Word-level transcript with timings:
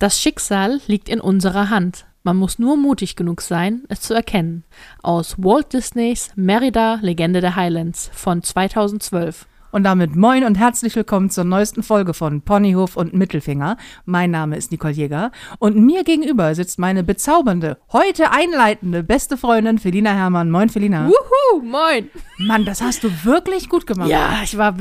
Das 0.00 0.18
Schicksal 0.18 0.80
liegt 0.86 1.10
in 1.10 1.20
unserer 1.20 1.68
Hand. 1.68 2.06
Man 2.22 2.38
muss 2.38 2.58
nur 2.58 2.78
mutig 2.78 3.16
genug 3.16 3.42
sein, 3.42 3.82
es 3.90 4.00
zu 4.00 4.14
erkennen. 4.14 4.64
Aus 5.02 5.36
Walt 5.36 5.74
Disneys 5.74 6.30
Merida, 6.36 6.98
Legende 7.02 7.42
der 7.42 7.54
Highlands 7.54 8.10
von 8.14 8.42
2012. 8.42 9.46
Und 9.72 9.84
damit 9.84 10.16
moin 10.16 10.44
und 10.44 10.54
herzlich 10.54 10.96
willkommen 10.96 11.28
zur 11.28 11.44
neuesten 11.44 11.82
Folge 11.82 12.14
von 12.14 12.40
Ponyhof 12.40 12.96
und 12.96 13.12
Mittelfinger. 13.12 13.76
Mein 14.06 14.30
Name 14.30 14.56
ist 14.56 14.72
Nicole 14.72 14.94
Jäger 14.94 15.32
und 15.58 15.76
mir 15.76 16.02
gegenüber 16.02 16.54
sitzt 16.54 16.78
meine 16.78 17.04
bezaubernde, 17.04 17.76
heute 17.92 18.32
einleitende 18.32 19.02
beste 19.02 19.36
Freundin 19.36 19.76
Felina 19.76 20.12
Hermann. 20.12 20.50
Moin 20.50 20.70
Felina. 20.70 21.08
Wuhu, 21.08 21.62
moin. 21.62 22.08
Mann, 22.38 22.64
das 22.64 22.80
hast 22.80 23.04
du 23.04 23.10
wirklich 23.24 23.68
gut 23.68 23.86
gemacht. 23.86 24.08
Ja, 24.08 24.40
ich 24.42 24.56
war 24.56 24.76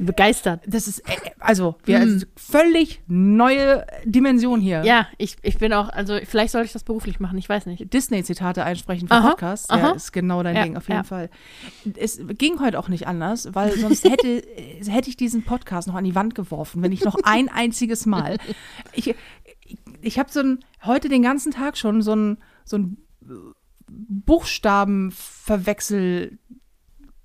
begeistert. 0.00 0.62
Das 0.66 0.88
ist, 0.88 1.00
äh, 1.00 1.16
also, 1.40 1.76
wir, 1.84 2.00
also 2.00 2.26
völlig 2.36 3.02
neue 3.06 3.86
Dimension 4.04 4.60
hier. 4.60 4.82
Ja, 4.84 5.08
ich, 5.18 5.36
ich 5.42 5.58
bin 5.58 5.72
auch, 5.72 5.88
also 5.90 6.18
vielleicht 6.24 6.52
sollte 6.52 6.66
ich 6.66 6.72
das 6.72 6.84
beruflich 6.84 7.20
machen, 7.20 7.38
ich 7.38 7.48
weiß 7.48 7.66
nicht. 7.66 7.92
Disney-Zitate 7.92 8.64
einsprechen 8.64 9.08
für 9.08 9.14
Aha, 9.14 9.30
Podcasts. 9.30 9.70
aha. 9.70 9.88
Ja, 9.88 9.92
ist 9.92 10.12
genau 10.12 10.42
dein 10.42 10.56
Ja, 10.56 10.62
Ding, 10.64 10.76
auf 10.76 10.88
jeden 10.88 11.00
ja. 11.00 11.04
Fall. 11.04 11.30
Es 11.96 12.20
ging 12.38 12.60
heute 12.60 12.78
auch 12.78 12.88
nicht 12.88 13.06
anders, 13.06 13.54
weil 13.54 13.72
sonst 13.78 14.04
hätte, 14.04 14.42
hätte 14.88 15.10
ich 15.10 15.16
diesen 15.16 15.44
Podcast 15.44 15.88
noch 15.88 15.94
an 15.94 16.04
die 16.04 16.14
Wand 16.14 16.34
geworfen, 16.34 16.82
wenn 16.82 16.92
ich 16.92 17.04
noch 17.04 17.16
ein 17.24 17.48
einziges 17.52 18.06
Mal. 18.06 18.38
Ich, 18.94 19.08
ich, 19.08 19.16
ich 20.00 20.18
habe 20.18 20.30
so 20.30 20.40
ein, 20.40 20.60
heute 20.84 21.08
den 21.08 21.22
ganzen 21.22 21.52
Tag 21.52 21.76
schon 21.76 22.02
so 22.02 22.14
ein, 22.14 22.38
so 22.64 22.78
ein 22.78 22.98
Buchstabenverwechsel. 23.90 26.38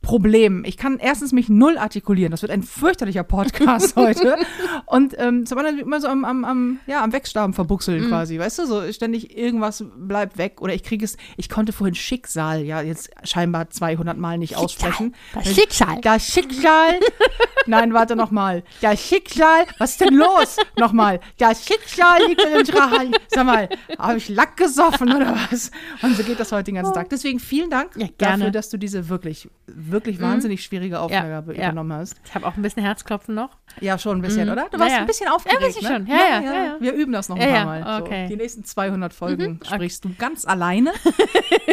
Problem. 0.04 0.64
Ich 0.66 0.78
kann 0.78 1.00
erstens 1.00 1.32
mich 1.32 1.50
null 1.50 1.78
artikulieren. 1.78 2.30
Das 2.30 2.44
wird 2.44 2.52
ein 2.52 2.62
fürchterlicher 2.62 3.24
Podcast 3.24 3.96
heute. 3.96 4.38
Und 4.86 5.16
ähm, 5.18 5.46
zum 5.48 5.58
anderen 5.58 5.80
immer 5.80 6.00
so 6.00 6.08
am, 6.08 6.26
am, 6.26 6.46
am, 6.46 6.80
ja, 6.86 7.04
am 7.04 7.12
Wegstaben 7.14 7.54
verbuchseln 7.54 8.08
quasi. 8.10 8.38
Weißt 8.38 8.60
du, 8.60 8.66
so 8.68 8.92
ständig 8.92 9.36
irgendwas 9.36 9.84
bleibt 9.98 10.38
weg. 10.38 10.62
Oder 10.62 10.74
ich 10.76 10.84
kriege 10.84 11.04
es, 11.04 11.18
ich 11.38 11.50
konnte 11.50 11.74
vorhin 11.74 11.96
Schicksal 11.96 12.62
ja 12.64 12.82
jetzt 12.82 13.10
scheinbar 13.24 13.70
200 13.70 14.18
Mal 14.18 14.38
nicht 14.38 14.58
aussprechen. 14.58 15.16
Das 15.34 15.48
Schicksal. 15.56 16.02
Das 16.02 16.28
Schicksal. 16.28 17.00
Nein, 17.66 17.94
warte 17.94 18.16
nochmal. 18.18 18.64
Das 18.82 19.02
Schicksal. 19.02 19.66
Was 19.78 19.92
ist 19.92 20.02
denn 20.02 20.16
los? 20.16 20.58
Nochmal. 20.78 21.22
Das 21.38 21.66
Schicksal 21.66 22.20
liegt 22.28 22.44
in 22.44 22.58
unserer 22.60 22.92
Hand. 22.92 23.16
Sag 23.30 23.46
mal, 23.46 23.70
habe 23.98 24.18
ich 24.18 24.28
Lack 24.28 24.58
gesoffen 24.58 25.14
oder 25.16 25.34
was? 25.50 25.72
Und 26.02 26.18
so 26.18 26.24
geht 26.24 26.42
das 26.42 26.52
heute 26.52 26.66
den 26.66 26.76
ganzen 26.76 26.94
Tag. 26.94 27.10
Deswegen 27.10 27.40
vielen 27.40 27.70
Dank 27.70 27.92
Ja, 27.96 28.08
gerne. 28.18 28.40
dafür, 28.40 28.52
dass 28.52 28.70
du 28.70 28.78
diese 28.78 29.08
wirklich, 29.08 29.50
wirklich 29.94 30.20
wahnsinnig 30.20 30.62
schwierige 30.64 31.00
Aufgabe 31.00 31.54
ja. 31.56 31.64
übernommen 31.70 31.94
hast. 31.94 32.16
Ich 32.26 32.36
habe 32.36 32.46
auch 32.46 32.58
ein 32.58 32.62
bisschen 32.62 32.84
Herzklopfen 32.84 33.34
noch. 33.34 33.58
Ja, 33.80 33.98
schon 33.98 34.18
ein 34.18 34.22
bisschen, 34.22 34.50
oder? 34.50 34.68
Du 34.70 34.78
Ja, 34.78 34.80
warst 34.84 34.92
ja. 34.92 34.98
ein 35.00 35.06
bisschen 35.08 35.28
Ja, 35.28 35.34
aufgeregt, 35.34 35.62
ein 35.62 35.68
bisschen 35.68 35.84
ne? 35.84 35.98
schon. 35.98 36.08
Ja, 36.08 36.18
ja, 36.18 36.42
ja, 36.42 36.66
ja. 36.66 36.78
Wir 36.82 36.94
üben 36.94 37.14
das 37.14 37.30
noch 37.30 37.38
ein 37.38 37.42
Ja, 37.42 37.64
paar 37.64 37.80
ja, 37.80 37.86
Mal. 37.86 38.02
okay. 38.02 38.24
So, 38.28 38.30
die 38.36 38.42
nächsten 38.42 38.66
200 38.66 39.14
Folgen 39.14 39.60
sprichst 39.66 40.04
du 40.04 40.14
ganz 40.18 40.46
alleine. 40.46 40.92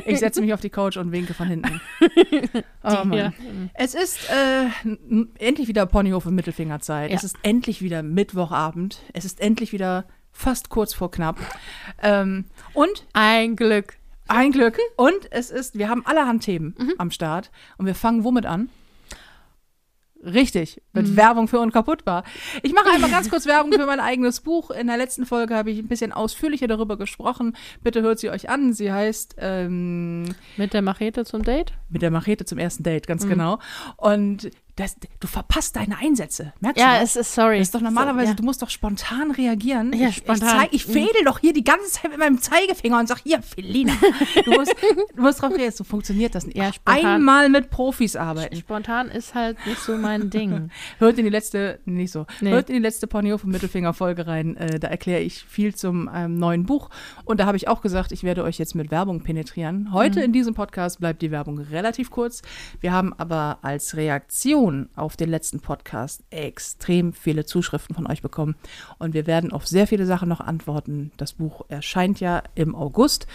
ich 0.05 0.21
setze 0.21 0.41
mich 0.41 0.55
auf 0.55 0.61
die 0.61 0.71
Couch 0.71 0.97
und 0.97 1.11
winke 1.13 1.35
von 1.35 1.49
hinten. 1.49 1.81
Oh, 2.83 3.05
Mann. 3.05 3.13
hier. 3.13 3.33
Es 3.75 3.95
ist 3.95 4.19
äh, 4.31 4.67
endlich 5.39 5.69
wieder 5.69 5.85
Ponyhof 5.85 6.25
und 6.25 6.35
Mittelfingerzeit. 6.35 7.11
Ja. 7.11 7.17
Es 7.17 7.25
ist 7.25 7.37
endlich 7.43 7.83
wieder 7.83 8.03
Mittwochabend. 8.03 9.01
Es 9.13 9.25
ist 9.27 9.41
endlich 9.41 9.73
wieder 9.73 10.07
fast 10.33 10.71
kurz 10.71 10.95
vor 10.95 11.11
knapp. 11.11 11.37
Ähm, 12.03 12.47
und 12.73 13.07
Ein 13.13 13.57
Glück. 13.57 13.97
Ein 14.31 14.53
Glück. 14.53 14.79
Und 14.97 15.31
es 15.31 15.51
ist, 15.51 15.77
wir 15.79 15.89
haben 15.89 16.07
allerhand 16.07 16.43
Themen 16.45 16.75
am 16.99 17.11
Start. 17.11 17.51
Und 17.79 17.87
wir 17.87 17.95
fangen 17.95 18.25
womit 18.25 18.47
an? 18.47 18.71
Richtig, 20.23 20.83
mit 20.93 21.17
Werbung 21.17 21.49
für 21.49 21.61
Unkaputtbar. 21.61 22.25
Ich 22.63 22.75
mache 22.75 22.91
einmal 22.91 23.11
ganz 23.11 23.31
kurz 23.31 23.47
Werbung 23.47 23.73
für 23.73 23.87
mein 23.87 24.01
eigenes 24.01 24.41
Buch. 24.43 24.71
In 24.71 24.87
der 24.89 24.99
letzten 24.99 25.25
Folge 25.25 25.55
habe 25.55 25.71
ich 25.71 25.79
ein 25.79 25.89
bisschen 25.89 26.13
ausführlicher 26.13 26.67
darüber 26.67 26.99
gesprochen. 26.99 27.57
Bitte 27.83 28.03
hört 28.03 28.19
sie 28.19 28.29
euch 28.29 28.51
an. 28.51 28.75
Sie 28.75 28.93
heißt 28.93 29.37
ähm, 29.39 30.35
Mit 30.59 30.75
der 30.75 30.83
Machete 30.83 31.25
zum 31.25 31.43
Date? 31.43 31.73
mit 31.89 32.03
der 32.03 32.11
Machete 32.11 32.45
zum 32.45 32.59
ersten 32.59 32.83
Date, 32.83 33.07
ganz 33.07 33.27
genau. 33.27 33.59
Und 33.97 34.51
das, 34.81 34.97
du 35.21 35.27
verpasst 35.27 35.77
deine 35.77 35.99
Einsätze. 35.99 36.53
Merkst 36.61 36.81
Ja, 36.83 36.95
du 36.95 37.01
das? 37.01 37.17
es 37.17 37.29
ist 37.29 37.35
sorry. 37.35 37.59
Das 37.59 37.69
ist 37.69 37.75
doch 37.75 37.81
normalerweise, 37.81 38.27
So, 38.27 38.31
ja. 38.33 38.35
du 38.37 38.43
musst 38.45 38.63
doch 38.63 38.71
spontan 38.71 39.31
reagieren. 39.31 39.93
Ja, 39.93 40.09
ich, 40.09 40.17
spontan. 40.17 40.49
Ich, 40.49 40.55
zeig, 40.55 40.69
ich 40.73 40.85
fädel 40.87 41.25
doch 41.25 41.39
hier 41.39 41.53
die 41.53 41.65
ganze 41.65 41.91
Zeit 41.91 42.11
mit 42.11 42.19
meinem 42.19 42.41
Zeigefinger 42.41 42.99
und 42.99 43.09
sag, 43.09 43.19
hier, 43.23 43.43
Felina, 43.43 43.93
du 44.45 44.51
musst, 44.53 44.75
du 45.15 45.23
musst 45.23 45.41
drauf 45.43 45.51
reagieren, 45.51 45.73
so 45.73 45.85
funktioniert 45.85 46.35
das 46.35 46.47
nicht. 46.47 46.57
Ja, 46.57 46.73
spontan. 46.73 47.05
Einmal 47.07 47.49
mit 47.49 47.71
Profis 47.71 48.17
arbeiten. 48.17 48.57
Spontan 48.57 49.09
ist 49.09 49.35
halt 49.35 49.57
nicht 49.67 49.79
so 49.81 49.97
mein 49.97 50.31
Ding. 50.31 50.71
Hört 50.99 51.19
in 51.19 51.25
die 51.25 51.31
letzte, 51.31 51.81
nicht 51.85 52.13
so, 52.13 52.27
Nee. 52.41 52.51
hört 52.51 52.69
in 52.71 52.77
die 52.77 52.83
letzte 52.83 53.07
Ponyhof 53.07 53.45
und 53.45 53.51
Mittelfinger 53.51 53.93
Folge 53.93 54.27
rein. 54.27 54.57
Äh, 54.57 54.79
da 54.81 54.89
erkläre 54.89 55.21
ich 55.21 55.45
viel 55.45 55.75
zum 55.75 56.09
ähm, 56.15 56.37
neuen 56.37 56.65
Buch. 56.65 56.91
Und 57.25 57.41
da 57.41 57.47
habe 57.47 57.57
ich 57.57 57.69
auch 57.69 57.81
gesagt, 57.83 58.13
ich 58.13 58.23
werde 58.23 58.43
euch 58.45 58.59
jetzt 58.59 58.75
mit 58.75 58.91
Werbung 58.91 59.23
penetrieren. 59.23 59.93
Heute 59.93 60.21
in 60.21 60.33
diesem 60.33 60.55
Podcast 60.55 61.01
bleibt 61.01 61.23
die 61.23 61.31
Werbung 61.31 61.59
relativ 61.59 62.11
kurz. 62.11 62.43
Wir 62.81 62.93
haben 62.93 63.13
aber 63.19 63.59
als 63.63 63.97
Reaktion 63.97 64.70
auf 64.97 65.17
den 65.17 65.31
letzten 65.31 65.61
Podcast 65.61 66.23
extrem 66.31 67.13
viele 67.13 67.45
Zuschriften 67.45 67.95
von 67.95 68.07
euch 68.07 68.23
bekommen. 68.23 68.57
Und 68.99 69.15
wir 69.15 69.27
werden 69.27 69.53
auf 69.53 69.67
sehr 69.67 69.87
viele 69.87 70.07
Sachen 70.07 70.29
noch 70.29 70.41
antworten. 70.41 71.13
Das 71.17 71.35
Buch 71.35 71.65
erscheint 71.69 72.21
ja 72.21 72.43
im 72.55 72.75
August. 72.75 73.27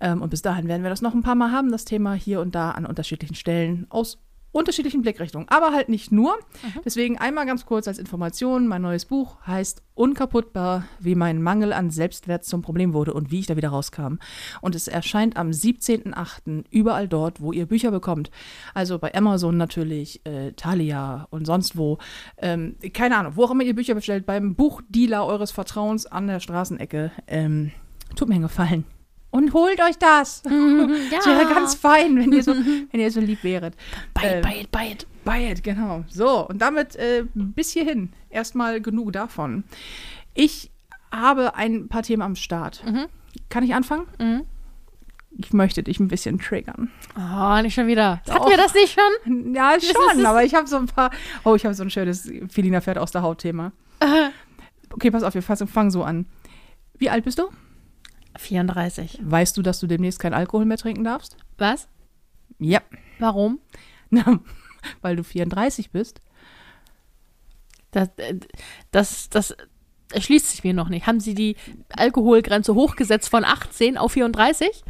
Ähm, 0.00 0.22
und 0.22 0.30
bis 0.30 0.42
dahin 0.42 0.68
werden 0.68 0.82
wir 0.82 0.90
das 0.90 1.02
noch 1.02 1.14
ein 1.14 1.22
paar 1.22 1.34
Mal 1.34 1.52
haben, 1.52 1.70
das 1.70 1.84
Thema 1.84 2.14
hier 2.14 2.40
und 2.40 2.54
da 2.54 2.72
an 2.72 2.86
unterschiedlichen 2.86 3.34
Stellen 3.34 3.86
aus 3.88 4.18
unterschiedlichen 4.52 5.02
Blickrichtungen, 5.02 5.48
aber 5.48 5.72
halt 5.72 5.88
nicht 5.88 6.12
nur. 6.12 6.38
Deswegen 6.84 7.18
einmal 7.18 7.46
ganz 7.46 7.66
kurz 7.66 7.88
als 7.88 7.98
Information, 7.98 8.68
mein 8.68 8.82
neues 8.82 9.06
Buch 9.06 9.36
heißt 9.46 9.82
Unkaputtbar, 9.94 10.84
wie 11.00 11.14
mein 11.14 11.42
Mangel 11.42 11.72
an 11.72 11.90
Selbstwert 11.90 12.44
zum 12.44 12.62
Problem 12.62 12.94
wurde 12.94 13.12
und 13.12 13.30
wie 13.30 13.40
ich 13.40 13.46
da 13.46 13.56
wieder 13.56 13.70
rauskam. 13.70 14.16
Und 14.60 14.74
es 14.74 14.88
erscheint 14.88 15.36
am 15.36 15.50
17.08. 15.50 16.64
überall 16.70 17.08
dort, 17.08 17.40
wo 17.40 17.52
ihr 17.52 17.66
Bücher 17.66 17.90
bekommt. 17.90 18.30
Also 18.74 18.98
bei 18.98 19.14
Amazon 19.14 19.56
natürlich, 19.56 20.24
äh, 20.24 20.52
Thalia 20.52 21.26
und 21.30 21.46
sonst 21.46 21.76
wo. 21.76 21.98
Ähm, 22.38 22.76
keine 22.94 23.16
Ahnung, 23.18 23.36
wo 23.36 23.44
auch 23.44 23.50
immer 23.50 23.64
ihr 23.64 23.74
Bücher 23.74 23.94
bestellt, 23.94 24.24
beim 24.24 24.54
Buchdealer 24.54 25.26
eures 25.26 25.50
Vertrauens 25.50 26.06
an 26.06 26.26
der 26.26 26.40
Straßenecke. 26.40 27.10
Ähm, 27.26 27.72
tut 28.16 28.28
mir 28.28 28.36
einen 28.36 28.44
Gefallen. 28.44 28.84
Und 29.32 29.52
holt 29.54 29.80
euch 29.80 29.98
das. 29.98 30.42
Es 30.46 31.26
wäre 31.26 31.46
ganz 31.52 31.74
fein, 31.74 32.16
wenn 32.16 32.30
ihr 32.32 32.42
so, 32.44 32.54
wenn 32.90 33.00
ihr 33.00 33.10
so 33.10 33.18
lieb 33.20 33.42
wäret. 33.42 33.74
Buy 34.14 34.24
Äh, 34.24 34.38
it, 34.38 34.42
buy 34.44 34.60
it, 34.60 34.70
buy 34.70 34.92
it. 34.92 35.06
Buy 35.24 35.50
it, 35.52 35.64
genau. 35.64 36.04
So, 36.08 36.46
und 36.48 36.58
damit 36.62 36.94
äh, 36.96 37.24
bis 37.34 37.72
hierhin 37.72 38.12
erstmal 38.30 38.80
genug 38.80 39.12
davon. 39.12 39.64
Ich 40.34 40.70
habe 41.10 41.54
ein 41.56 41.88
paar 41.88 42.02
Themen 42.02 42.22
am 42.22 42.36
Start. 42.36 42.84
Kann 43.48 43.64
ich 43.64 43.74
anfangen? 43.74 44.06
Mhm. 44.18 44.42
Ich 45.38 45.52
möchte 45.54 45.82
dich 45.82 45.98
ein 45.98 46.08
bisschen 46.08 46.38
triggern. 46.38 46.90
Oh, 47.16 47.60
nicht 47.62 47.72
schon 47.74 47.86
wieder. 47.86 48.20
Doch. 48.26 48.34
Hatten 48.34 48.50
wir 48.50 48.56
das 48.58 48.74
nicht 48.74 48.94
schon? 48.98 49.54
Ja, 49.54 49.76
schon, 49.80 50.26
aber 50.26 50.44
ich 50.44 50.54
habe 50.54 50.66
so 50.66 50.76
ein 50.76 50.86
paar. 50.86 51.10
Oh, 51.44 51.54
ich 51.54 51.64
habe 51.64 51.74
so 51.74 51.82
ein 51.82 51.90
schönes 51.90 52.30
Felina 52.50 52.82
Pferd 52.82 52.98
aus 52.98 53.10
der 53.12 53.22
Haut-Thema. 53.22 53.72
Okay, 54.94 55.10
pass 55.10 55.22
auf, 55.22 55.32
wir 55.32 55.40
fangen 55.42 55.90
so 55.90 56.04
an. 56.04 56.26
Wie 56.98 57.08
alt 57.08 57.24
bist 57.24 57.38
du? 57.38 57.44
34. 58.36 59.20
Weißt 59.22 59.56
du, 59.56 59.62
dass 59.62 59.80
du 59.80 59.86
demnächst 59.86 60.18
kein 60.18 60.34
Alkohol 60.34 60.64
mehr 60.64 60.78
trinken 60.78 61.04
darfst? 61.04 61.36
Was? 61.58 61.88
Ja. 62.58 62.80
Warum? 63.18 63.58
Na, 64.10 64.40
weil 65.00 65.16
du 65.16 65.24
34 65.24 65.90
bist. 65.90 66.20
Das, 67.90 68.08
äh, 68.16 68.36
das, 68.90 69.28
das 69.30 69.54
erschließt 70.12 70.50
sich 70.50 70.64
mir 70.64 70.74
noch 70.74 70.88
nicht. 70.88 71.06
Haben 71.06 71.20
Sie 71.20 71.34
die 71.34 71.56
Alkoholgrenze 71.96 72.74
hochgesetzt 72.74 73.28
von 73.30 73.44
18 73.44 73.96
auf 73.96 74.12
34? 74.12 74.82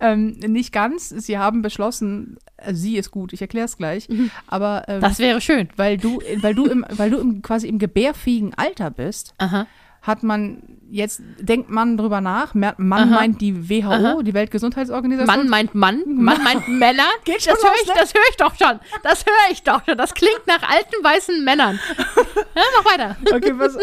Ähm, 0.00 0.30
nicht 0.40 0.72
ganz. 0.72 1.08
Sie 1.08 1.38
haben 1.38 1.62
beschlossen, 1.62 2.36
äh, 2.56 2.74
sie 2.74 2.96
ist 2.96 3.10
gut, 3.10 3.32
ich 3.32 3.40
erkläre 3.40 3.66
es 3.66 3.76
gleich. 3.76 4.08
Aber 4.46 4.84
ähm, 4.88 5.00
Das 5.00 5.18
wäre 5.18 5.40
schön. 5.40 5.68
weil 5.76 5.98
du, 5.98 6.20
weil 6.40 6.54
du 6.54 6.66
im, 6.66 6.84
weil 6.90 7.10
du 7.10 7.18
im, 7.18 7.42
quasi 7.42 7.68
im 7.68 7.78
gebärfähigen 7.78 8.54
Alter 8.54 8.90
bist, 8.90 9.34
Aha. 9.38 9.66
Hat 10.06 10.22
man 10.22 10.62
jetzt 10.90 11.20
denkt 11.40 11.70
man 11.70 11.96
drüber 11.96 12.20
nach. 12.20 12.54
Man 12.54 12.74
Aha. 12.92 13.06
meint 13.06 13.40
die 13.40 13.68
WHO, 13.68 13.90
Aha. 13.90 14.22
die 14.22 14.34
Weltgesundheitsorganisation. 14.34 15.36
Mann 15.36 15.48
meint 15.48 15.74
Mann, 15.74 16.02
Mann 16.06 16.42
meint 16.44 16.68
Männer. 16.68 17.08
Geht 17.24 17.42
schon 17.42 17.54
das 17.54 17.64
höre 17.64 17.74
ich, 17.82 17.88
ne? 17.88 17.94
das 17.98 18.14
höre 18.14 18.22
ich 18.30 18.36
doch 18.36 18.54
schon. 18.54 18.80
Das 19.02 19.24
höre 19.26 19.52
ich 19.52 19.62
doch 19.62 19.84
schon. 19.84 19.98
Das 19.98 20.14
klingt 20.14 20.46
nach 20.46 20.62
alten 20.62 21.02
weißen 21.02 21.44
Männern. 21.44 21.78
Ja, 22.54 22.62
mach 22.78 22.92
weiter. 22.92 23.16
Okay, 23.36 23.52
pass, 23.52 23.76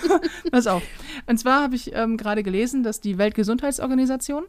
pass 0.50 0.66
auf. 0.66 0.82
Und 1.26 1.38
zwar 1.38 1.62
habe 1.62 1.74
ich 1.74 1.94
ähm, 1.94 2.16
gerade 2.16 2.42
gelesen, 2.42 2.82
dass 2.82 3.00
die 3.00 3.16
Weltgesundheitsorganisation 3.16 4.44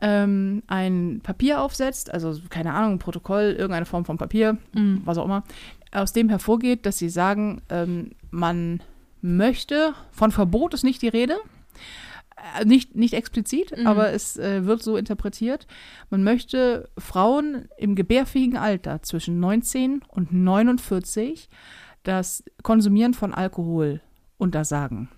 ähm, 0.00 0.62
ein 0.68 1.20
Papier 1.22 1.60
aufsetzt, 1.60 2.12
also 2.12 2.38
keine 2.48 2.72
Ahnung, 2.72 2.92
ein 2.92 2.98
Protokoll, 2.98 3.54
irgendeine 3.58 3.86
Form 3.86 4.04
von 4.04 4.16
Papier, 4.16 4.56
was 5.04 5.18
auch 5.18 5.24
immer, 5.24 5.44
aus 5.92 6.12
dem 6.12 6.28
hervorgeht, 6.28 6.86
dass 6.86 6.98
sie 6.98 7.08
sagen, 7.08 7.62
ähm, 7.68 8.12
man 8.30 8.80
möchte, 9.24 9.94
von 10.12 10.30
Verbot 10.30 10.74
ist 10.74 10.84
nicht 10.84 11.00
die 11.00 11.08
Rede, 11.08 11.38
äh, 12.60 12.64
nicht, 12.66 12.94
nicht 12.94 13.14
explizit, 13.14 13.74
aber 13.86 14.12
es 14.12 14.36
äh, 14.36 14.66
wird 14.66 14.82
so 14.82 14.96
interpretiert, 14.98 15.66
man 16.10 16.22
möchte 16.22 16.90
Frauen 16.98 17.68
im 17.78 17.94
gebärfähigen 17.94 18.58
Alter 18.58 19.02
zwischen 19.02 19.40
19 19.40 20.02
und 20.08 20.32
49 20.32 21.48
das 22.02 22.44
Konsumieren 22.62 23.14
von 23.14 23.32
Alkohol 23.32 24.02
untersagen. 24.36 25.08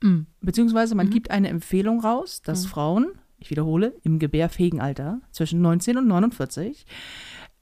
Mhm. 0.00 0.26
beziehungsweise 0.40 0.94
man 0.94 1.10
gibt 1.10 1.32
eine 1.32 1.48
Empfehlung 1.48 2.00
raus, 2.00 2.40
dass 2.42 2.66
Frauen, 2.66 3.08
ich 3.38 3.50
wiederhole, 3.50 3.96
im 4.04 4.20
gebärfähigen 4.20 4.80
Alter 4.80 5.20
zwischen 5.32 5.60
19 5.60 5.96
und 5.96 6.06
49 6.06 6.86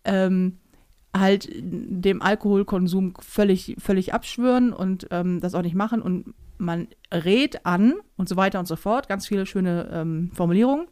ähm, 0.04 0.58
halt 1.14 1.48
dem 1.52 2.22
Alkoholkonsum 2.22 3.14
völlig, 3.20 3.76
völlig 3.78 4.12
abschwören 4.14 4.72
und 4.72 5.08
ähm, 5.10 5.40
das 5.40 5.54
auch 5.54 5.62
nicht 5.62 5.74
machen 5.74 6.02
und 6.02 6.34
man 6.58 6.88
rät 7.12 7.66
an 7.66 7.94
und 8.16 8.28
so 8.28 8.36
weiter 8.36 8.58
und 8.58 8.66
so 8.66 8.76
fort, 8.76 9.08
ganz 9.08 9.26
viele 9.26 9.46
schöne 9.46 9.88
ähm, 9.92 10.30
Formulierungen, 10.34 10.86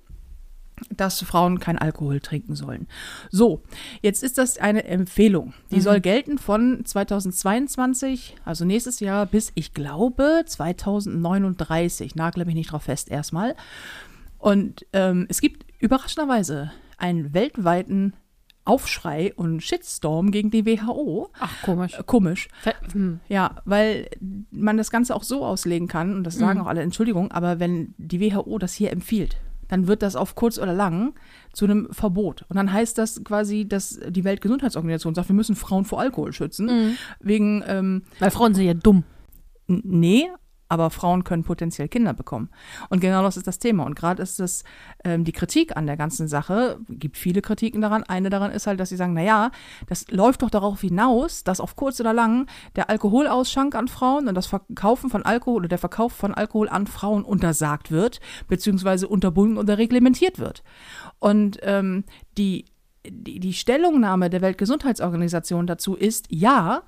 dass 0.91 1.23
Frauen 1.23 1.61
kein 1.61 1.79
Alkohol 1.79 2.21
trinken 2.21 2.55
sollen. 2.57 2.89
So, 3.31 3.63
jetzt 4.03 4.23
ist 4.23 4.39
das 4.39 4.59
eine 4.59 4.85
Empfehlung. 4.85 5.55
Die 5.71 5.81
soll 5.81 6.01
gelten 6.01 6.39
von 6.39 6.85
2022, 6.85 8.37
also 8.45 8.65
nächstes 8.65 9.01
Jahr, 9.01 9.27
bis 9.27 9.53
ich 9.55 9.73
glaube 9.73 10.43
2039. 10.47 12.17
Nagle 12.17 12.45
mich 12.45 12.55
nicht 12.55 12.73
drauf 12.73 12.85
fest 12.85 13.09
erstmal. 13.11 13.55
Und 14.39 14.85
ähm, 14.93 15.27
es 15.29 15.41
gibt 15.41 15.65
überraschenderweise 15.79 16.73
einen 16.99 17.33
weltweiten 17.35 18.15
Aufschrei 18.65 19.33
und 19.37 19.63
Shitstorm 19.63 20.31
gegen 20.31 20.51
die 20.51 20.65
WHO. 20.65 21.31
Ach, 21.39 21.63
komisch. 21.63 21.99
Äh, 21.99 22.03
Komisch. 22.05 22.49
Fe- 22.63 22.75
hm. 22.93 23.21
Ja, 23.29 23.57
weil 23.65 24.09
man 24.51 24.77
das 24.79 24.91
Ganze 24.91 25.15
auch 25.15 25.23
so 25.23 25.45
auslegen 25.45 25.87
kann, 25.89 26.15
und 26.15 26.25
das 26.25 26.37
sagen 26.37 26.61
auch 26.61 26.67
alle, 26.67 26.81
Entschuldigung, 26.83 27.31
aber 27.31 27.61
wenn 27.61 27.95
die 27.99 28.21
WHO 28.21 28.59
das 28.59 28.73
hier 28.75 28.91
empfiehlt, 28.91 29.37
dann 29.69 29.87
wird 29.87 30.03
das 30.03 30.15
auf 30.17 30.35
kurz 30.35 30.59
oder 30.59 30.73
lang 30.75 31.15
zu 31.53 31.65
einem 31.65 31.89
Verbot. 31.91 32.45
Und 32.49 32.57
dann 32.57 32.73
heißt 32.73 32.97
das 32.99 33.23
quasi, 33.25 33.67
dass 33.67 33.99
die 34.09 34.25
Weltgesundheitsorganisation 34.25 35.15
sagt, 35.15 35.29
wir 35.29 35.35
müssen 35.37 35.57
Frauen 35.57 35.85
vor 35.85 36.01
Alkohol 36.01 36.33
schützen. 36.33 36.97
Wegen, 37.21 37.63
ähm, 37.67 38.03
Weil 38.19 38.31
Frauen 38.31 38.55
sind 38.55 38.65
ja 38.67 38.75
dumm. 38.75 39.05
nee, 39.67 40.27
aber 40.69 40.91
Frauen 40.91 41.25
können 41.25 41.45
potenziell 41.45 41.89
Kinder 41.89 42.15
bekommen. 42.15 42.51
Und 42.89 43.01
genau 43.01 43.23
das 43.23 43.37
ist 43.37 43.47
das 43.47 43.59
Thema. 43.59 43.85
Und 43.85 43.95
gerade 43.95 44.23
ist 44.23 44.41
das 44.41 44.65
ähm, 45.05 45.25
die 45.25 45.33
Kritik 45.33 45.77
an 45.77 45.87
der 45.87 45.97
ganzen 45.97 46.27
Sache, 46.27 46.79
gibt 46.89 47.17
viele 47.17 47.43
Kritiken 47.43 47.81
daran. 47.81 48.03
Eine 48.03 48.31
daran 48.31 48.51
ist 48.51 48.67
halt, 48.67 48.81
dass 48.81 48.89
sie 48.89 48.97
sagen, 48.97 49.15
naja, 49.15 49.51
das 49.87 50.11
läuft 50.11 50.43
doch 50.43 50.51
darauf 50.51 50.81
hinaus, 50.81 51.45
dass 51.45 51.61
auf 51.61 51.77
kurz 51.77 52.01
oder 52.01 52.13
lang 52.13 52.47
der 52.77 52.91
Alkoholausschank 52.91 53.75
an 53.75 53.89
Frauen 53.89 54.29
und 54.29 54.35
das 54.35 54.47
Verkaufen 54.47 55.11
von 55.11 55.23
Alkohol 55.23 55.57
oder 55.57 55.69
der 55.69 55.79
Verkauf 55.79 56.13
von 56.13 56.35
Alkohol 56.35 56.69
an 56.69 56.87
Frauen 56.87 57.25
untersagt 57.25 57.91
wird, 57.91 58.21
beziehungsweise 58.49 59.07
unterbunden 59.09 59.59
oder 59.59 59.79
reglementiert 59.79 60.39
wird. 60.39 60.63
Und 61.19 61.59
ähm, 61.63 62.05
die, 62.39 62.65
die, 63.07 63.41
die 63.41 63.53
Stellungnahme 63.53 64.31
der 64.31 64.41
Weltgesundheitsorganisation 64.41 65.67
dazu 65.67 65.95
ist, 65.95 66.27
ja, 66.31 66.83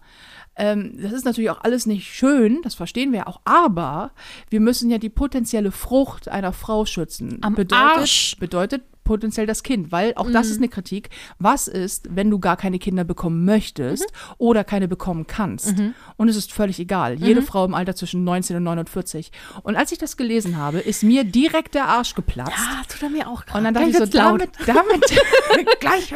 ähm, 0.57 0.99
das 1.01 1.13
ist 1.13 1.25
natürlich 1.25 1.51
auch 1.51 1.63
alles 1.63 1.87
nicht 1.87 2.13
schön, 2.13 2.63
das 2.63 2.75
verstehen 2.75 3.13
wir 3.13 3.29
auch, 3.29 3.41
aber 3.45 4.13
wir 4.49 4.61
müssen 4.61 4.91
ja 4.91 4.99
die 4.99 5.11
potenzielle 5.11 5.71
Frucht 5.71 6.29
einer 6.29 6.53
Frau 6.53 6.85
schützen. 6.87 7.39
Am 7.43 7.55
bedeutet, 7.55 7.99
Arsch. 7.99 8.37
bedeutet 8.39 8.83
potenziell 9.07 9.47
das 9.47 9.63
Kind, 9.63 9.91
weil 9.93 10.13
auch 10.17 10.31
das 10.31 10.49
ist 10.49 10.59
eine 10.59 10.69
Kritik. 10.69 11.09
Was 11.39 11.69
ist, 11.69 12.09
wenn 12.15 12.29
du 12.31 12.39
gar 12.39 12.59
keine 12.59 12.79
Kinder 12.79 13.05
bekommen 13.05 13.47
möchtest 13.47 14.13
oder 14.37 14.65
keine 14.65 14.89
bekommen 14.89 15.27
kannst? 15.27 15.75
Und 16.17 16.29
es 16.29 16.37
ist 16.37 16.53
völlig 16.53 16.79
egal. 16.79 17.15
Jede 17.15 17.41
Frau 17.41 17.65
im 17.65 17.73
Alter 17.73 17.95
zwischen 17.95 18.25
19 18.25 18.57
und 18.57 18.65
49. 18.65 19.33
Und 19.63 19.77
als 19.77 19.93
ich 19.93 19.99
das 19.99 20.17
gelesen 20.19 20.59
habe, 20.59 20.81
ist 20.81 21.03
mir 21.03 21.25
direkt 21.25 21.75
der 21.75 21.87
Arsch 21.87 22.15
geplatzt. 22.15 22.53
Ja, 22.57 22.83
tut 22.89 23.03
er 23.03 23.11
mir 23.11 23.29
auch 23.29 23.47
gerade. 23.47 23.59
Und 23.59 23.65
dann 23.65 23.75
dachte 23.75 23.89
ich 23.89 23.97
so, 23.97 24.07
Gleich 24.07 24.41
wird's 24.41 24.59
laut. 24.59 24.67
damit, 24.67 25.03
damit, 25.51 25.81
gleich. 25.81 26.09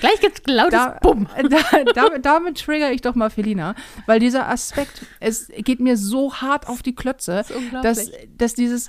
Gleich 0.00 0.20
gibt's 0.20 0.42
lautes 0.46 0.72
Da, 0.72 0.98
Bumm. 1.02 1.26
da, 1.50 1.58
damit, 1.94 2.24
damit 2.24 2.58
trigger 2.58 2.90
ich 2.90 3.02
doch 3.02 3.14
mal 3.14 3.30
Felina, 3.30 3.74
weil 4.06 4.18
dieser 4.20 4.48
Aspekt, 4.48 5.04
es 5.20 5.48
geht 5.58 5.80
mir 5.80 5.96
so 5.96 6.34
hart 6.34 6.66
auf 6.66 6.82
die 6.82 6.94
Klötze, 6.94 7.44
unglaublich. 7.54 7.82
dass, 7.82 8.10
dass 8.36 8.54
dieses, 8.54 8.88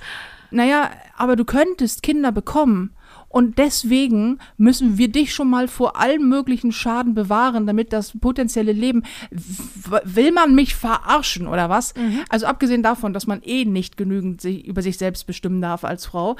naja, 0.50 0.90
aber 1.16 1.36
du 1.36 1.44
könntest 1.44 2.02
Kinder 2.02 2.32
bekommen. 2.32 2.94
Und 3.32 3.58
deswegen 3.58 4.40
müssen 4.56 4.98
wir 4.98 5.06
dich 5.06 5.32
schon 5.32 5.48
mal 5.48 5.68
vor 5.68 5.96
allem 5.96 6.28
möglichen 6.28 6.72
Schaden 6.72 7.14
bewahren, 7.14 7.64
damit 7.64 7.92
das 7.92 8.12
potenzielle 8.20 8.72
Leben. 8.72 9.04
Will 9.30 10.32
man 10.32 10.56
mich 10.56 10.74
verarschen 10.74 11.46
oder 11.46 11.68
was? 11.70 11.94
Mhm. 11.94 12.22
Also 12.28 12.46
abgesehen 12.46 12.82
davon, 12.82 13.12
dass 13.12 13.28
man 13.28 13.40
eh 13.42 13.64
nicht 13.64 13.96
genügend 13.96 14.40
sich, 14.40 14.66
über 14.66 14.82
sich 14.82 14.98
selbst 14.98 15.28
bestimmen 15.28 15.60
darf 15.60 15.84
als 15.84 16.06
Frau, 16.06 16.34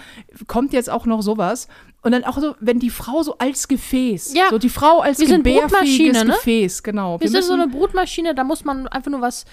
kommt 0.48 0.72
jetzt 0.72 0.90
auch 0.90 1.06
noch 1.06 1.22
sowas. 1.22 1.69
Und 2.02 2.10
dann 2.10 2.25
auch 2.25 2.38
so, 2.38 2.56
wenn 2.58 2.81
die 2.81 2.90
Frau 2.90 3.22
so 3.22 3.38
als 3.38 3.69
Gefäß, 3.69 4.34
Ja. 4.34 4.48
so 4.50 4.58
die 4.58 4.69
Frau 4.69 4.98
als 4.98 5.20
Wir 5.20 5.28
sind 5.28 5.44
gebärfähiges 5.44 5.70
Brutmaschine, 5.70 6.25
ne? 6.25 6.32
Gefäß, 6.32 6.82
genau. 6.82 7.20
Wir 7.20 7.28
sind 7.28 7.44
so 7.44 7.52
eine 7.52 7.69
Brutmaschine, 7.69 8.34
da 8.34 8.42
muss 8.42 8.64
man 8.64 8.88
einfach 8.88 9.12
nur 9.12 9.20
was 9.20 9.44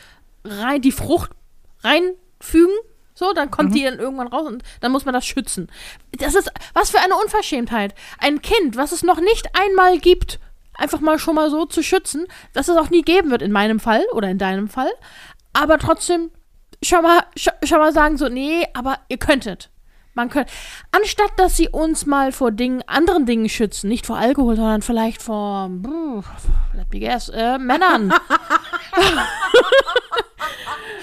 rein, 0.43 0.81
die 0.81 0.91
Frucht 0.91 1.31
reinfügen. 1.83 2.73
So, 3.17 3.33
dann 3.33 3.49
kommt 3.49 3.73
die 3.73 3.81
dann 3.81 3.97
irgendwann 3.97 4.27
raus 4.27 4.45
und 4.45 4.61
dann 4.79 4.91
muss 4.91 5.05
man 5.05 5.13
das 5.15 5.25
schützen. 5.25 5.71
Das 6.19 6.35
ist, 6.35 6.51
was 6.75 6.91
für 6.91 6.99
eine 6.99 7.15
Unverschämtheit. 7.15 7.95
Ein 8.19 8.43
Kind, 8.43 8.75
was 8.75 8.91
es 8.91 9.01
noch 9.01 9.19
nicht 9.19 9.49
einmal 9.59 9.97
gibt, 9.97 10.39
einfach 10.75 10.99
mal 10.99 11.17
schon 11.17 11.33
mal 11.33 11.49
so 11.49 11.65
zu 11.65 11.81
schützen, 11.81 12.27
dass 12.53 12.67
es 12.67 12.77
auch 12.77 12.91
nie 12.91 13.01
geben 13.01 13.31
wird 13.31 13.41
in 13.41 13.51
meinem 13.51 13.79
Fall 13.79 14.05
oder 14.13 14.29
in 14.29 14.37
deinem 14.37 14.67
Fall. 14.67 14.91
Aber 15.51 15.79
trotzdem 15.79 16.29
schon 16.83 17.01
mal, 17.01 17.23
schon 17.35 17.79
mal 17.79 17.91
sagen 17.91 18.17
so, 18.17 18.29
nee, 18.29 18.67
aber 18.75 18.99
ihr 19.09 19.17
könntet. 19.17 19.71
Man 20.17 20.29
könnte, 20.29 20.51
anstatt 20.91 21.31
dass 21.37 21.55
sie 21.55 21.69
uns 21.69 22.07
mal 22.07 22.31
vor 22.31 22.49
Dingen, 22.51 22.81
anderen 22.87 23.27
Dingen 23.27 23.49
schützen, 23.49 23.87
nicht 23.87 24.07
vor 24.07 24.17
Alkohol, 24.17 24.55
sondern 24.55 24.81
vielleicht 24.81 25.21
vor, 25.21 25.69
let 26.73 26.91
me 26.91 26.99
guess, 26.99 27.29
äh, 27.29 27.59
Männern. 27.59 28.11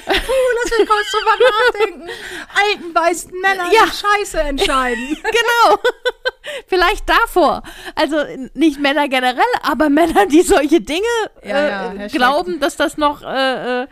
Lass 0.06 0.78
mich 0.78 0.88
kurz 0.88 1.11
drüber 1.11 1.37
nachdenken. 1.49 2.08
Alten 2.55 2.94
weißen 2.94 3.32
Männer, 3.40 3.70
Ja. 3.72 3.84
die 3.87 3.90
Scheiße 3.90 4.40
entscheiden. 4.40 5.08
genau. 5.22 5.78
Vielleicht 6.67 7.08
davor. 7.08 7.62
Also 7.94 8.17
nicht 8.55 8.81
Männer 8.81 9.08
generell, 9.08 9.43
aber 9.62 9.88
Männer, 9.88 10.26
die 10.26 10.43
solche 10.43 10.81
Dinge 10.81 11.06
Ja, 11.43 11.93
äh, 11.94 12.08
glauben, 12.08 12.60
dass 12.60 12.76
das 12.76 12.96
noch, 12.96 13.22
äh, 13.22 13.82
äh, 13.82 13.87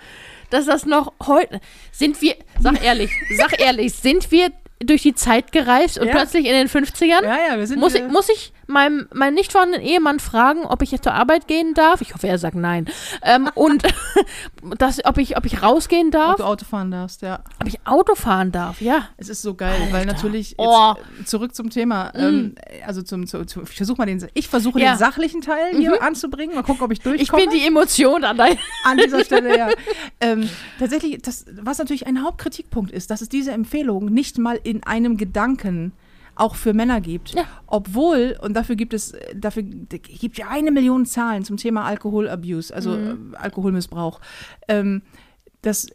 dass 0.51 0.67
das 0.67 0.85
noch 0.85 1.13
heute. 1.27 1.61
Sind 1.93 2.21
wir, 2.21 2.37
sag 2.61 2.83
ehrlich, 2.85 3.11
sag 3.37 3.59
ehrlich, 3.61 3.95
sind 3.95 4.31
wir 4.31 4.53
durch 4.85 5.03
die 5.03 5.15
Zeit 5.15 5.53
gereist 5.53 5.99
und 5.99 6.07
Ja. 6.09 6.13
plötzlich 6.15 6.47
in 6.47 6.53
den 6.53 6.69
50ern? 6.69 7.23
ja, 7.25 7.39
ja, 7.51 7.59
wir 7.59 7.67
sind 7.67 7.79
Muss 7.81 7.95
ich, 7.95 8.07
muss 8.09 8.29
ich 8.29 8.53
meinem, 8.73 9.09
meinem 9.15 9.35
nicht 9.35 9.53
vorhandenen 9.53 9.85
Ehemann 9.87 10.19
fragen, 10.21 10.65
ob 10.65 10.83
ich 10.83 10.91
jetzt 10.91 11.05
zur 11.05 11.15
Arbeit 11.15 11.47
gehen 11.47 11.75
darf? 11.75 12.01
Ich 12.01 12.15
hoffe, 12.15 12.27
er 12.29 12.39
sagt 12.39 12.57
nein. 12.57 12.87
Ähm, 13.23 13.49
und 13.55 13.83
das, 14.79 15.05
ob, 15.05 15.19
ich, 15.19 15.37
ob 15.37 15.45
ich 15.47 15.63
rausgehen 15.63 16.07
ob 16.09 16.13
darf, 16.13 16.37
du 16.37 16.45
Auto 16.45 16.65
fahren 16.65 16.91
darfst, 16.91 17.23
ja. 17.23 17.41
ob 17.61 17.67
ich 17.69 17.87
Auto 17.87 18.15
fahren 18.15 18.53
darf, 18.53 18.81
ja. 18.81 19.09
Es 19.17 19.29
ist 19.29 19.43
so 19.43 19.55
geil, 19.55 19.89
weil 19.91 20.07
natürlich 20.07 20.51
jetzt, 20.51 20.59
Oh. 20.59 20.95
zurück 21.25 21.55
zum 21.55 21.71
Thema, 21.71 22.13
ähm, 22.15 22.55
also 22.87 23.03
zum, 23.03 23.27
zu, 23.27 23.45
zu, 23.45 23.63
ich 23.63 23.77
versuche 23.77 23.99
mal 23.99 24.07
den, 24.07 24.27
ich 24.35 24.49
versuche 24.49 24.81
Ja. 24.81 24.93
den 24.93 24.99
sachlichen 24.99 25.41
Teil 25.41 25.77
hier 25.77 26.03
anzubringen, 26.03 26.55
mal 26.55 26.63
gucken, 26.63 26.83
ob 26.83 26.93
ich 26.93 26.99
Ich 26.99 27.05
durchkomme. 27.05 27.43
bin 27.47 27.51
die 27.51 27.67
Emotion 27.67 28.25
an 28.25 28.41
an 28.85 28.97
dieser 28.97 29.25
Stelle, 29.25 29.57
ja. 29.57 29.69
Ähm, 30.21 30.49
tatsächlich, 30.79 31.21
das, 31.23 31.45
was 31.61 31.79
natürlich 31.79 32.07
ein 32.07 32.23
Hauptkritikpunkt 32.23 32.91
ist, 32.91 33.11
dass 33.11 33.21
es 33.21 33.29
diese 33.29 33.53
Empfehlung 33.53 34.07
nicht 34.07 34.39
mal 34.39 34.59
in 34.63 34.83
einem 34.85 35.17
Gedanken 35.17 35.93
auch 36.35 36.55
für 36.55 36.73
Männer 36.73 37.01
gibt. 37.01 37.35
Ja. 37.35 37.45
Obwohl, 37.67 38.37
und 38.41 38.55
dafür 38.55 38.77
gibt 38.77 38.95
es, 38.95 39.13
dafür 39.35 39.63
gibt 39.63 40.39
ja 40.39 40.49
eine 40.49 40.71
Million 40.71 41.07
Zahlen 41.07 41.45
zum 41.45 41.57
Thema 41.57 41.85
Alkoholabuse, 41.85 42.75
also 42.75 42.91
Mhm. 42.97 43.35
äh, 43.35 43.37
Alkoholmissbrauch. 43.37 44.21
Ähm, 44.69 45.03
das 45.63 45.89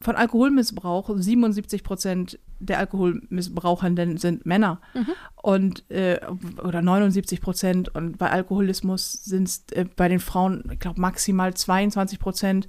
von 0.00 0.14
Alkoholmissbrauch 0.14 1.10
77 1.16 1.82
Prozent 1.82 2.38
der 2.60 2.78
Alkoholmissbrauchenden 2.78 4.16
sind 4.16 4.46
Männer 4.46 4.80
und 5.42 5.88
äh, 5.90 6.20
oder 6.62 6.82
79 6.82 7.40
Prozent 7.40 7.94
und 7.94 8.18
bei 8.18 8.30
Alkoholismus 8.30 9.12
sind 9.24 9.48
es 9.48 9.64
äh, 9.72 9.84
bei 9.96 10.08
den 10.08 10.20
Frauen, 10.20 10.64
ich 10.72 10.78
glaube 10.78 11.00
maximal 11.00 11.54
22 11.54 12.18
Prozent. 12.18 12.68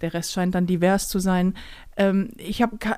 Der 0.00 0.14
Rest 0.14 0.32
scheint 0.32 0.54
dann 0.54 0.66
divers 0.66 1.08
zu 1.08 1.18
sein. 1.18 1.54
Ähm, 2.00 2.30
ich 2.38 2.62
habe 2.62 2.78
ke 2.78 2.96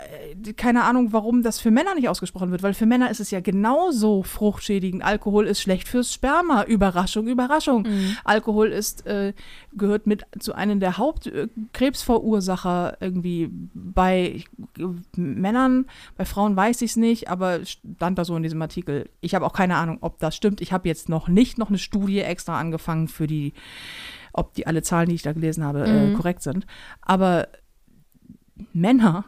keine 0.57 0.85
Ahnung, 0.85 1.13
warum 1.13 1.43
das 1.43 1.59
für 1.59 1.73
Männer 1.73 1.97
nicht 1.97 2.09
ausgesprochen 2.09 2.53
wird, 2.53 2.63
weil 2.63 2.73
für 2.73 2.87
Männer 2.87 3.11
ist 3.11 3.19
es 3.19 3.33
ja 3.33 3.41
genauso 3.41 4.23
fruchtschädigend. 4.23 5.03
Alkohol 5.03 5.49
ist 5.49 5.61
schlecht 5.61 5.89
fürs 5.89 6.15
Sperma. 6.15 6.63
Überraschung, 6.63 7.27
Überraschung. 7.27 7.85
Alkohol 8.23 8.69
ist, 8.69 9.05
äh, 9.07 9.33
gehört 9.73 10.07
mit 10.07 10.25
zu 10.39 10.55
einem 10.55 10.79
der 10.79 10.99
Hauptkrebsverursacher 10.99 12.99
irgendwie 13.01 13.51
bei 13.75 14.45
äh, 14.79 14.85
Männern. 15.17 15.87
Bei 16.17 16.25
Frauen 16.25 16.55
weiß 16.55 16.81
ich 16.83 16.93
es 16.93 16.97
nicht, 16.97 17.29
aber 17.29 17.65
stand 17.65 18.19
da 18.19 18.25
so 18.25 18.37
in 18.37 18.45
diesem 18.45 18.63
Artikel. 18.63 19.09
Ich 19.21 19.35
habe 19.35 19.47
auch 19.47 19.53
keine 19.53 19.77
Ahnung, 19.77 19.99
ob 20.01 20.21
das 20.21 20.37
stimmt. 20.37 20.61
Ich 20.61 20.73
habe 20.73 20.89
jetzt 20.89 21.09
noch 21.09 21.27
nicht 21.27 21.59
noch 21.59 21.71
eine 21.71 21.79
Studie 21.79 22.21
extra 22.21 22.57
angefangen 22.57 23.09
für 23.09 23.27
die 23.27 23.53
ob 24.35 24.55
die 24.55 24.67
alle 24.67 24.83
Zahlen, 24.83 25.11
die 25.11 25.15
ich 25.15 25.23
da 25.23 25.33
gelesen 25.33 25.63
habe, 25.63 25.87
äh, 25.87 26.15
korrekt 26.15 26.43
sind. 26.43 26.67
Aber 27.03 27.49
Männer 28.73 29.25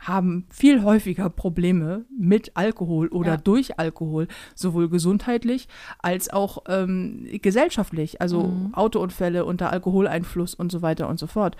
haben 0.00 0.46
viel 0.50 0.82
häufiger 0.82 1.30
Probleme 1.30 2.04
mit 2.18 2.52
Alkohol 2.56 3.08
oder 3.08 3.32
Ja. 3.32 3.36
durch 3.36 3.78
Alkohol, 3.78 4.26
sowohl 4.54 4.88
gesundheitlich 4.88 5.68
als 6.00 6.28
auch 6.30 6.64
ähm, 6.68 7.28
gesellschaftlich, 7.40 8.20
also 8.20 8.52
Autounfälle 8.72 9.44
unter 9.44 9.70
Alkoholeinfluss 9.70 10.54
und 10.54 10.72
so 10.72 10.82
weiter 10.82 11.08
und 11.08 11.20
so 11.20 11.26
fort. 11.28 11.56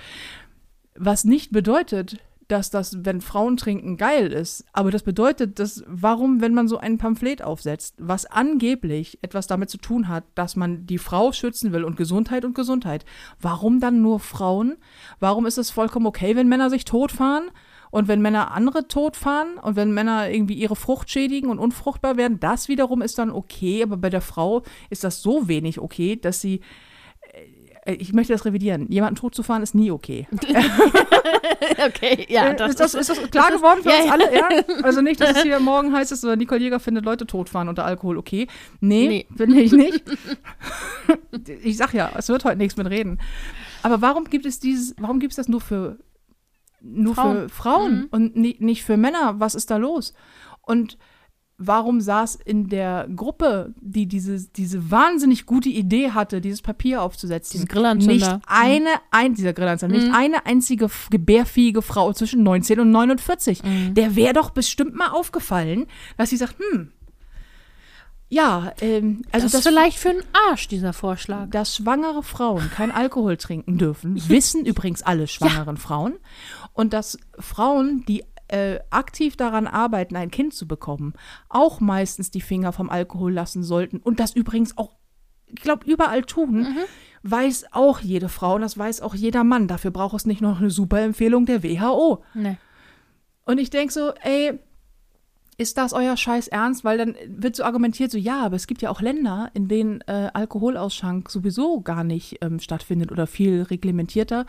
Was 0.97 1.25
nicht 1.25 1.53
bedeutet, 1.53 2.19
dass 2.51 2.71
das, 2.71 3.05
wenn 3.05 3.21
Frauen 3.21 3.57
trinken, 3.57 3.97
geil 3.97 4.33
ist. 4.33 4.65
Aber 4.73 4.91
das 4.91 5.03
bedeutet, 5.03 5.59
dass, 5.59 5.85
warum, 5.87 6.41
wenn 6.41 6.55
man 6.55 6.69
so 6.69 6.79
ein 6.79 6.99
Pamphlet 6.99 7.43
aufsetzt, 7.43 7.95
was 7.99 8.27
angeblich 8.27 9.19
etwas 9.23 9.47
damit 9.47 9.71
zu 9.71 9.79
tun 9.79 10.09
hat, 10.09 10.25
dass 10.35 10.57
man 10.57 10.87
die 10.87 10.99
Frau 10.99 11.33
schützen 11.33 11.73
will 11.73 11.85
und 11.85 11.97
Gesundheit 11.97 12.45
und 12.45 12.55
Gesundheit, 12.55 13.05
warum 13.41 13.81
dann 13.81 14.03
nur 14.03 14.21
Frauen? 14.21 14.77
Warum 15.21 15.47
ist 15.47 15.59
es 15.59 15.71
vollkommen 15.71 16.07
okay, 16.07 16.37
wenn 16.37 16.49
Männer 16.49 16.71
sich 16.71 16.85
totfahren? 16.85 17.51
Und 17.91 18.07
wenn 18.07 18.23
Männer 18.23 18.53
andere 18.53 18.87
totfahren 18.87 19.59
und 19.59 19.75
wenn 19.75 19.93
Männer 19.93 20.31
irgendwie 20.31 20.55
ihre 20.55 20.77
Frucht 20.77 21.11
schädigen 21.11 21.51
und 21.51 21.59
unfruchtbar 21.59 22.17
werden, 22.17 22.39
das 22.39 22.69
wiederum 22.69 23.03
ist 23.03 23.19
dann 23.19 23.31
okay, 23.31 23.83
aber 23.83 23.97
bei 23.97 24.11
der 24.11 24.21
Frau 24.21 24.63
ist 24.91 25.03
das 25.03 25.23
so 25.23 25.49
wenig 25.49 25.81
okay, 25.81 26.15
dass 26.15 26.41
sie 26.41 26.61
ich 27.99 28.13
möchte 28.13 28.33
das 28.33 28.45
revidieren. 28.45 28.91
Jemanden 28.91 29.17
tot 29.17 29.35
zu 29.35 29.43
fahren 29.43 29.63
ist 29.63 29.75
nie 29.75 29.91
okay. 29.91 30.27
okay, 31.87 32.27
ja. 32.29 32.49
Äh, 32.49 32.57
Das 32.57 32.71
ist, 32.71 32.81
das, 32.81 32.95
ist 32.95 33.11
das 33.11 33.31
klar 33.31 33.51
geworden 33.51 33.83
für 33.83 33.91
ja, 33.91 34.03
uns 34.03 34.11
alle? 34.13 34.35
Ja? 34.35 34.49
Also 34.83 35.01
nicht, 35.03 35.21
dass 35.21 35.37
es 35.37 35.43
hier 35.43 35.61
morgen 35.61 35.93
heißt, 35.95 36.13
es, 36.13 36.23
Nicole 36.23 36.61
Jäger 36.61 36.81
findet 36.81 37.05
Leute 37.05 37.27
totfahren 37.27 37.69
unter 37.69 37.85
Alkohol. 37.85 38.19
Okay. 38.19 38.47
Nee, 38.81 39.09
Nee. 39.09 39.27
finde 39.37 39.61
ich 39.61 39.73
nicht. 39.73 40.03
ich 41.63 41.77
sag 41.77 41.95
ja, 41.95 42.11
es 42.17 42.29
wird 42.29 42.45
heute 42.45 42.59
nichts 42.59 42.77
mit 42.77 42.89
reden. 42.89 43.19
Aber 43.83 44.01
warum 44.03 44.25
gibt 44.25 44.47
es 44.47 44.59
dieses, 44.61 44.95
warum 44.99 45.19
gibt 45.21 45.33
es 45.33 45.37
das 45.37 45.49
nur 45.49 45.61
für 45.61 45.99
nur 46.83 47.15
Frauen. 47.15 47.37
für 47.37 47.49
Frauen 47.51 47.93
Mhm. 47.95 48.09
und 48.11 48.37
ni 48.37 48.57
nicht 48.59 48.85
für 48.85 48.97
Männer? 48.97 49.35
Was 49.39 49.55
ist 49.55 49.71
da 49.71 49.77
los? 49.77 50.15
Und 50.63 50.99
warum 51.61 52.01
saß 52.01 52.37
in 52.37 52.69
der 52.69 53.07
Gruppe, 53.15 53.75
die 53.81 54.07
diese, 54.07 54.49
diese 54.57 54.91
wahnsinnig 54.91 55.45
gute 55.45 55.69
Idee 55.69 56.11
hatte, 56.13 56.41
dieses 56.41 56.63
Papier 56.63 57.03
aufzusetzen, 57.03 57.53
Diesen 57.53 57.69
Grillanzünder. 57.69 58.15
nicht 58.15 58.45
eine, 58.47 58.89
ein, 59.11 59.35
dieser 59.35 59.53
Grillanzünder, 59.53 59.97
nicht 59.97 60.15
eine 60.15 60.47
einzige 60.47 60.89
gebärfähige 61.11 61.83
Frau 61.83 62.13
zwischen 62.15 62.43
19 62.43 62.81
und 62.81 62.91
49. 62.91 63.63
Der 63.91 64.17
wäre 64.17 64.33
doch 64.33 64.51
bestimmt 64.51 64.95
mal 64.95 65.11
aufgefallen, 65.11 65.87
dass 66.17 66.31
sie 66.31 66.39
sagt, 66.39 66.57
hm, 66.59 66.93
ja, 68.31 68.73
ähm, 68.81 69.23
also 69.33 69.47
das 69.47 69.53
das, 69.53 69.61
ist 69.61 69.69
vielleicht 69.69 69.99
für 69.99 70.11
einen 70.11 70.23
Arsch, 70.49 70.69
dieser 70.69 70.93
Vorschlag. 70.93 71.51
dass 71.51 71.77
schwangere 71.77 72.23
Frauen 72.23 72.71
kein 72.71 72.93
Alkohol 72.93 73.37
trinken 73.37 73.77
dürfen, 73.77 74.17
wissen 74.29 74.65
übrigens 74.65 75.03
alle 75.03 75.27
schwangeren 75.27 75.77
Frauen. 75.77 76.15
Und 76.73 76.93
dass 76.93 77.19
Frauen, 77.39 78.05
die 78.07 78.25
äh, 78.51 78.81
aktiv 78.91 79.37
daran 79.37 79.67
arbeiten, 79.67 80.17
ein 80.17 80.31
Kind 80.31 80.55
zu 80.55 80.67
bekommen, 80.67 81.15
auch 81.49 81.81
meistens 81.81 82.31
die 82.31 82.41
Finger 82.41 82.73
vom 82.73 82.91
Alkohol 82.91 83.33
lassen 83.33 83.63
sollten. 83.63 83.99
Und 83.99 84.21
das 84.21 84.35
übrigens 84.35 84.77
auch, 84.77 84.97
ich 85.47 85.63
glaube, 85.63 85.87
überall 85.91 86.23
tun, 86.23 86.77
weiß 87.23 87.67
auch 87.73 88.01
jede 88.01 88.29
Frau 88.29 88.55
und 88.55 88.63
das 88.63 88.79
weiß 88.79 89.01
auch 89.03 89.15
jeder 89.15 89.45
Mann. 89.45 89.69
Dafür 89.69 89.91
braucht 89.91 90.17
es 90.17 90.27
nicht 90.27 90.41
noch 90.41 90.61
eine 90.61 90.71
super 90.71 91.01
Empfehlung 91.01 91.47
der 91.47 91.63
WHO. 91.63 92.25
Nee. 92.35 92.57
Und 93.45 93.59
ich 93.59 93.71
denke 93.71 93.93
so, 93.93 94.13
ey, 94.23 94.59
ist 95.61 95.77
das 95.77 95.93
euer 95.93 96.17
Scheiß 96.17 96.49
Ernst? 96.49 96.85
Weil 96.85 96.97
dann 96.97 97.15
wird 97.27 97.55
so 97.55 97.65
argumentiert, 97.65 98.11
so 98.11 98.17
ja, 98.17 98.43
aber 98.43 98.57
es 98.57 98.67
gibt 98.67 98.81
ja 98.81 98.89
auch 98.89 99.03
Länder, 99.03 99.51
in 99.53 99.69
denen 99.69 100.01
äh, 100.07 100.31
Alkoholausschank 100.33 101.29
sowieso 101.31 101.83
gar 101.83 102.03
nicht 102.03 102.39
ähm, 102.41 102.61
stattfindet 102.61 103.13
oder 103.13 103.27
viel 103.27 103.63
reglementierter. 103.63 104.47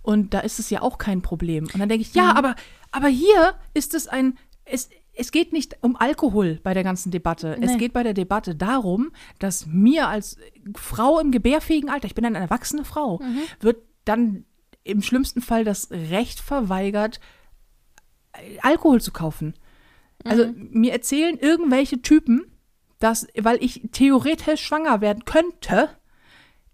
Und 0.00 0.32
da 0.32 0.40
ist 0.40 0.58
es 0.58 0.70
ja 0.70 0.80
auch 0.80 0.96
kein 0.96 1.20
Problem. 1.20 1.64
Und 1.64 1.78
dann 1.78 1.90
denke 1.90 2.02
ich, 2.02 2.14
ja, 2.14 2.34
aber, 2.34 2.54
aber 2.92 3.08
hier 3.08 3.54
ist 3.74 3.92
es 3.92 4.08
ein, 4.08 4.38
es, 4.64 4.88
es 5.12 5.32
geht 5.32 5.52
nicht 5.52 5.76
um 5.82 5.96
Alkohol 5.96 6.60
bei 6.62 6.72
der 6.72 6.82
ganzen 6.82 7.10
Debatte. 7.12 7.58
Es 7.60 7.72
Nee. 7.72 7.76
geht 7.76 7.92
bei 7.92 8.02
der 8.02 8.14
Debatte 8.14 8.54
darum, 8.54 9.12
dass 9.38 9.66
mir 9.66 10.08
als 10.08 10.38
Frau 10.76 11.20
im 11.20 11.30
gebärfähigen 11.30 11.90
Alter, 11.90 12.06
ich 12.06 12.14
bin 12.14 12.24
eine 12.24 12.38
erwachsene 12.38 12.86
Frau, 12.86 13.20
wird 13.60 13.82
dann 14.06 14.44
im 14.82 15.02
schlimmsten 15.02 15.42
Fall 15.42 15.64
das 15.64 15.90
Recht 15.90 16.40
verweigert, 16.40 17.20
Alkohol 18.62 19.02
zu 19.02 19.12
kaufen. 19.12 19.54
Also 20.22 20.52
mir 20.56 20.92
erzählen 20.92 21.38
irgendwelche 21.38 22.00
Typen, 22.00 22.46
dass, 22.98 23.26
weil 23.36 23.62
ich 23.62 23.82
theoretisch 23.92 24.62
schwanger 24.62 25.00
werden 25.00 25.24
könnte, 25.24 25.90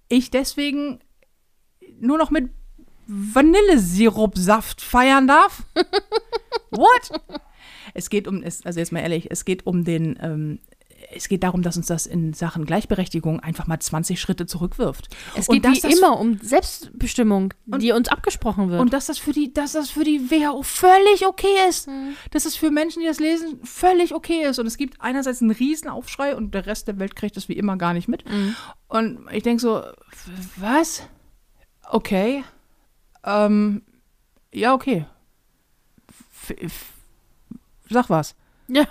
ich 0.08 0.30
deswegen 0.30 1.00
nur 2.00 2.18
noch 2.18 2.30
mit 2.30 2.50
Vanillesirupsaft 3.06 4.80
feiern 4.80 5.26
darf. 5.26 5.64
What? 6.70 7.20
Es 7.94 8.10
geht 8.10 8.28
um, 8.28 8.44
also 8.44 8.78
jetzt 8.78 8.92
mal 8.92 9.00
ehrlich, 9.00 9.30
es 9.30 9.44
geht 9.44 9.66
um 9.66 9.84
den, 9.84 10.18
ähm, 10.22 10.60
es 11.12 11.28
geht 11.28 11.42
darum, 11.42 11.62
dass 11.62 11.76
uns 11.76 11.86
das 11.86 12.06
in 12.06 12.32
Sachen 12.32 12.64
Gleichberechtigung 12.64 13.40
einfach 13.40 13.66
mal 13.66 13.78
20 13.78 14.20
Schritte 14.20 14.46
zurückwirft. 14.46 15.08
Es 15.36 15.48
Und 15.48 15.56
geht 15.56 15.64
dass 15.64 15.82
wie 15.82 15.96
immer 15.96 16.18
um 16.18 16.38
Selbstbestimmung, 16.38 17.54
die 17.66 17.92
uns 17.92 18.08
abgesprochen 18.08 18.70
wird. 18.70 18.80
Und 18.80 18.92
dass 18.92 19.06
das 19.06 19.18
für 19.18 19.32
die, 19.32 19.52
dass 19.52 19.72
das 19.72 19.90
für 19.90 20.04
die 20.04 20.30
WHO 20.30 20.62
völlig 20.62 21.26
okay 21.26 21.68
ist. 21.68 21.88
Dass 22.30 22.44
es 22.44 22.56
für 22.56 22.70
Menschen, 22.70 23.00
die 23.00 23.06
das 23.06 23.18
lesen, 23.18 23.60
völlig 23.64 24.14
okay 24.14 24.44
ist. 24.44 24.58
Und 24.58 24.66
es 24.66 24.76
gibt 24.76 25.00
einerseits 25.00 25.42
einen 25.42 25.50
Riesenaufschrei 25.50 26.36
und 26.36 26.54
der 26.54 26.66
Rest 26.66 26.88
der 26.88 26.98
Welt 26.98 27.16
kriegt 27.16 27.36
das 27.36 27.48
wie 27.48 27.54
immer 27.54 27.76
gar 27.76 27.92
nicht 27.92 28.08
mit. 28.08 28.24
Und 28.88 29.26
ich 29.32 29.42
denke 29.42 29.60
so, 29.60 29.82
was? 30.56 31.02
Okay. 31.88 32.44
Ähm, 33.24 33.82
ja, 34.52 34.74
okay. 34.74 35.06
F 36.48 36.92
sag 37.88 38.10
was. 38.10 38.34
Ja, 38.70 38.86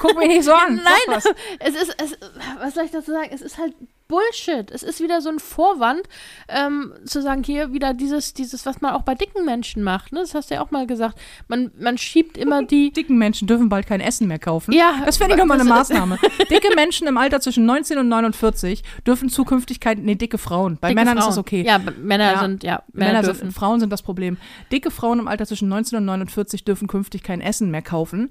Guck 0.00 0.16
mich 0.16 0.28
nicht 0.28 0.44
so 0.44 0.52
an. 0.52 0.76
Nein, 0.84 1.22
es 1.58 1.74
ist, 1.74 1.94
es, 2.00 2.18
was 2.58 2.74
soll 2.74 2.84
ich 2.84 2.90
dazu 2.90 3.12
sagen? 3.12 3.30
Es 3.32 3.42
ist 3.42 3.58
halt 3.58 3.74
Bullshit. 4.10 4.70
Es 4.70 4.82
ist 4.82 5.00
wieder 5.00 5.22
so 5.22 5.30
ein 5.30 5.38
Vorwand, 5.38 6.02
ähm, 6.48 6.92
zu 7.06 7.22
sagen, 7.22 7.42
hier 7.44 7.72
wieder 7.72 7.94
dieses, 7.94 8.34
dieses, 8.34 8.66
was 8.66 8.80
man 8.82 8.92
auch 8.92 9.02
bei 9.02 9.14
dicken 9.14 9.44
Menschen 9.46 9.82
macht. 9.82 10.12
Ne? 10.12 10.20
Das 10.20 10.34
hast 10.34 10.50
du 10.50 10.56
ja 10.56 10.60
auch 10.62 10.70
mal 10.70 10.86
gesagt. 10.86 11.18
Man, 11.48 11.70
man 11.78 11.96
schiebt 11.96 12.36
immer 12.36 12.62
die. 12.64 12.92
Dicken 12.92 13.16
Menschen 13.16 13.46
dürfen 13.48 13.68
bald 13.68 13.86
kein 13.86 14.00
Essen 14.00 14.28
mehr 14.28 14.38
kaufen. 14.38 14.72
Ja, 14.72 15.00
das 15.06 15.16
finde 15.16 15.34
ich 15.34 15.40
doch 15.40 15.46
mal 15.46 15.54
eine 15.60 15.68
Maßnahme. 15.68 16.18
Dicke 16.50 16.74
Menschen 16.74 17.06
im 17.06 17.16
Alter 17.16 17.40
zwischen 17.40 17.64
19 17.64 17.98
und 17.98 18.08
49 18.08 18.82
dürfen 19.06 19.28
zukünftig 19.30 19.80
kein, 19.80 20.02
nee, 20.02 20.16
dicke 20.16 20.38
Frauen. 20.38 20.76
Bei 20.80 20.88
dicke 20.88 21.00
Männern 21.00 21.16
ist 21.18 21.24
Frauen. 21.24 21.30
das 21.36 21.38
okay. 21.38 21.62
Ja, 21.64 21.78
Männer 21.78 22.32
Ja. 22.32 22.40
sind, 22.40 22.62
ja, 22.64 22.82
Männer, 22.92 23.12
Männer 23.12 23.22
dürfen. 23.22 23.38
sind, 23.40 23.52
Frauen 23.52 23.78
sind 23.80 23.90
das 23.92 24.02
Problem. 24.02 24.36
Dicke 24.72 24.90
Frauen 24.90 25.20
im 25.20 25.28
Alter 25.28 25.46
zwischen 25.46 25.68
19 25.68 25.98
und 25.98 26.04
49 26.04 26.64
dürfen 26.64 26.88
künftig 26.88 27.22
kein 27.22 27.40
Essen 27.40 27.70
mehr 27.70 27.82
kaufen, 27.82 28.30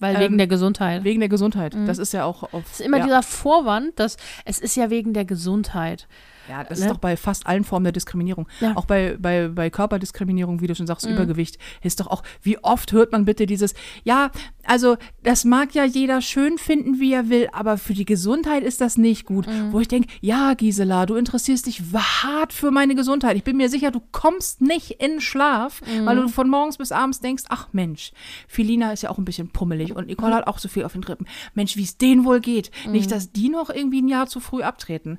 weil 0.00 0.16
ähm, 0.16 0.20
wegen 0.20 0.38
der 0.38 0.46
Gesundheit. 0.46 1.04
wegen 1.04 1.20
der 1.20 1.28
Gesundheit. 1.28 1.76
Das 1.86 1.98
ist 1.98 2.12
ja 2.12 2.24
auch 2.24 2.42
auf. 2.52 2.64
Es 2.66 2.80
ist 2.80 2.86
immer 2.86 2.98
ja, 2.98 3.04
dieser 3.04 3.22
Vorwand, 3.22 3.98
dass 4.00 4.16
es 4.44 4.58
ist 4.58 4.74
ja 4.74 4.90
wegen 4.90 5.12
der 5.12 5.24
Gesundheit. 5.24 6.08
Ja, 6.50 6.64
das 6.64 6.80
ne? 6.80 6.86
ist 6.86 6.90
doch 6.92 6.98
bei 6.98 7.16
fast 7.16 7.46
allen 7.46 7.62
Formen 7.64 7.84
der 7.84 7.92
Diskriminierung. 7.92 8.48
Ja. 8.60 8.76
Auch 8.76 8.84
bei, 8.84 9.16
bei, 9.18 9.48
bei 9.48 9.70
Körperdiskriminierung, 9.70 10.60
wie 10.60 10.66
du 10.66 10.74
schon 10.74 10.86
sagst, 10.86 11.06
Mhm. 11.06 11.12
Übergewicht, 11.14 11.58
ist 11.82 12.00
doch 12.00 12.08
auch, 12.08 12.22
wie 12.42 12.58
oft 12.58 12.92
hört 12.92 13.12
man 13.12 13.24
bitte 13.24 13.46
dieses, 13.46 13.74
ja, 14.04 14.30
also 14.64 14.96
das 15.22 15.44
mag 15.44 15.74
ja 15.74 15.84
jeder 15.84 16.20
schön 16.20 16.58
finden, 16.58 17.00
wie 17.00 17.12
er 17.12 17.28
will, 17.28 17.48
aber 17.52 17.78
für 17.78 17.94
die 17.94 18.04
Gesundheit 18.04 18.62
ist 18.64 18.80
das 18.80 18.96
nicht 18.98 19.26
gut. 19.26 19.46
Mhm. 19.46 19.72
Wo 19.72 19.80
ich 19.80 19.88
denke, 19.88 20.08
ja, 20.20 20.54
Gisela, 20.54 21.06
du 21.06 21.14
interessierst 21.14 21.66
dich 21.66 21.82
hart 21.94 22.52
für 22.52 22.70
meine 22.70 22.94
Gesundheit. 22.94 23.36
Ich 23.36 23.44
bin 23.44 23.56
mir 23.56 23.68
sicher, 23.68 23.90
du 23.90 24.00
kommst 24.12 24.60
nicht 24.60 25.00
in 25.02 25.20
Schlaf, 25.20 25.80
Mhm. 25.82 26.06
weil 26.06 26.16
du 26.16 26.28
von 26.28 26.48
morgens 26.48 26.78
bis 26.78 26.90
abends 26.92 27.20
denkst, 27.20 27.44
ach 27.48 27.68
Mensch, 27.72 28.12
Filina 28.48 28.92
ist 28.92 29.02
ja 29.02 29.10
auch 29.10 29.18
ein 29.18 29.24
bisschen 29.24 29.48
pummelig 29.50 29.94
und 29.94 30.08
Nicole 30.08 30.34
hat 30.34 30.46
auch 30.46 30.58
so 30.58 30.68
viel 30.68 30.84
auf 30.84 30.92
den 30.92 31.04
Rippen. 31.04 31.26
Mensch, 31.54 31.76
wie 31.76 31.84
es 31.84 31.96
denen 31.96 32.24
wohl 32.24 32.40
geht. 32.40 32.70
Mhm. 32.86 32.92
Nicht, 32.92 33.10
dass 33.12 33.32
die 33.32 33.48
noch 33.48 33.70
irgendwie 33.70 34.02
ein 34.02 34.08
Jahr 34.08 34.26
zu 34.26 34.40
früh 34.40 34.62
abtreten 34.62 35.18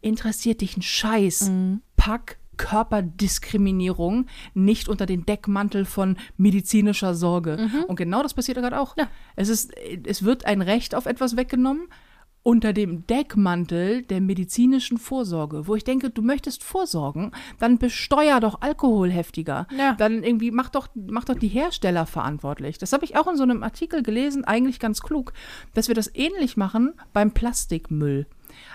interessiert 0.00 0.60
dich 0.60 0.76
ein 0.76 0.82
Scheiß. 0.82 1.50
Mhm. 1.50 1.82
Pack 1.96 2.38
Körperdiskriminierung 2.56 4.26
nicht 4.52 4.88
unter 4.88 5.06
den 5.06 5.24
Deckmantel 5.24 5.84
von 5.84 6.16
medizinischer 6.36 7.14
Sorge. 7.14 7.70
Und 7.86 7.96
genau 7.96 8.22
das 8.22 8.34
passiert 8.34 8.56
ja 8.56 8.62
gerade 8.62 8.80
auch. 8.80 8.96
Mhm. 8.96 9.02
Ja. 9.02 9.08
Es, 9.36 9.48
ist, 9.48 9.72
es 9.76 10.24
wird 10.24 10.44
ein 10.44 10.60
Recht 10.60 10.94
auf 10.94 11.06
etwas 11.06 11.36
weggenommen 11.36 11.88
unter 12.42 12.72
dem 12.72 13.06
Deckmantel 13.06 14.02
der 14.02 14.20
medizinischen 14.20 14.96
Vorsorge, 14.96 15.66
wo 15.66 15.74
ich 15.74 15.84
denke, 15.84 16.08
du 16.08 16.22
möchtest 16.22 16.64
vorsorgen, 16.64 17.32
dann 17.58 17.78
besteuer 17.78 18.40
doch 18.40 18.62
Alkohol 18.62 19.10
heftiger. 19.10 19.66
Ja. 19.76 19.94
Dann 19.94 20.22
irgendwie 20.22 20.50
mach 20.50 20.70
doch, 20.70 20.88
mach 20.94 21.24
doch 21.24 21.34
die 21.34 21.48
Hersteller 21.48 22.06
verantwortlich. 22.06 22.78
Das 22.78 22.92
habe 22.92 23.04
ich 23.04 23.16
auch 23.16 23.28
in 23.28 23.36
so 23.36 23.42
einem 23.42 23.62
Artikel 23.62 24.02
gelesen, 24.02 24.44
eigentlich 24.44 24.80
ganz 24.80 25.02
klug, 25.02 25.34
dass 25.74 25.88
wir 25.88 25.94
das 25.94 26.10
ähnlich 26.14 26.56
machen 26.56 26.94
beim 27.12 27.32
Plastikmüll. 27.32 28.26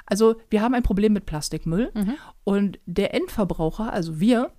Also 0.06 0.36
wir 0.50 0.62
haben 0.62 0.74
ein 0.74 0.84
Problem 0.84 1.14
mit 1.14 1.26
Plastikmüll 1.26 1.92
und 2.44 2.80
der 2.86 3.14
Endverbraucher, 3.14 3.92
also 3.92 4.20
wir, 4.20 4.52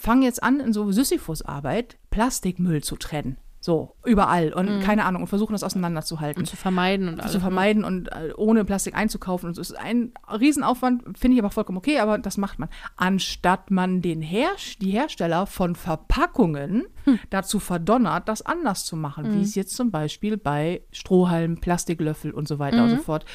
fangen 0.00 0.22
jetzt 0.22 0.42
an, 0.42 0.60
in 0.60 0.72
so 0.72 0.90
Sisyphus-Arbeit 0.90 1.98
Plastikmüll 2.10 2.82
zu 2.82 2.96
trennen. 2.96 3.36
So, 3.62 3.94
überall 4.06 4.54
und 4.54 4.80
keine 4.80 5.04
Ahnung 5.04 5.20
und 5.20 5.28
versuchen 5.28 5.52
das 5.52 5.62
auseinanderzuhalten 5.62 6.40
Und 6.40 6.46
zu 6.46 6.56
vermeiden 6.56 7.08
und 7.08 7.20
alles. 7.20 7.32
zu 7.32 7.40
vermeiden 7.40 7.84
und 7.84 8.08
äh, 8.08 8.32
ohne 8.34 8.64
Plastik 8.64 8.96
einzukaufen. 8.96 9.48
Und 9.48 9.54
so 9.54 9.60
ist 9.60 9.76
ein 9.78 10.12
Riesenaufwand, 10.32 11.18
finde 11.18 11.34
ich 11.34 11.42
aber 11.42 11.50
vollkommen 11.50 11.76
okay, 11.76 11.98
aber 11.98 12.16
das 12.16 12.38
macht 12.38 12.58
man. 12.58 12.70
Anstatt 12.96 13.70
man 13.70 14.00
den 14.00 14.22
Herst 14.22 14.80
die 14.80 14.92
Hersteller 14.92 15.44
von 15.44 15.76
Verpackungen 15.76 16.86
dazu 17.28 17.58
verdonnert, 17.58 18.30
das 18.30 18.40
anders 18.40 18.86
zu 18.86 18.96
machen, 18.96 19.34
wie 19.34 19.42
es 19.42 19.54
jetzt 19.54 19.76
zum 19.76 19.90
Beispiel 19.90 20.38
bei 20.38 20.80
Strohhalmen, 20.90 21.60
Plastiklöffel 21.60 22.30
und 22.30 22.48
so 22.48 22.58
weiter 22.58 22.82
und 22.84 22.90
so 22.90 22.96
fort 22.96 23.26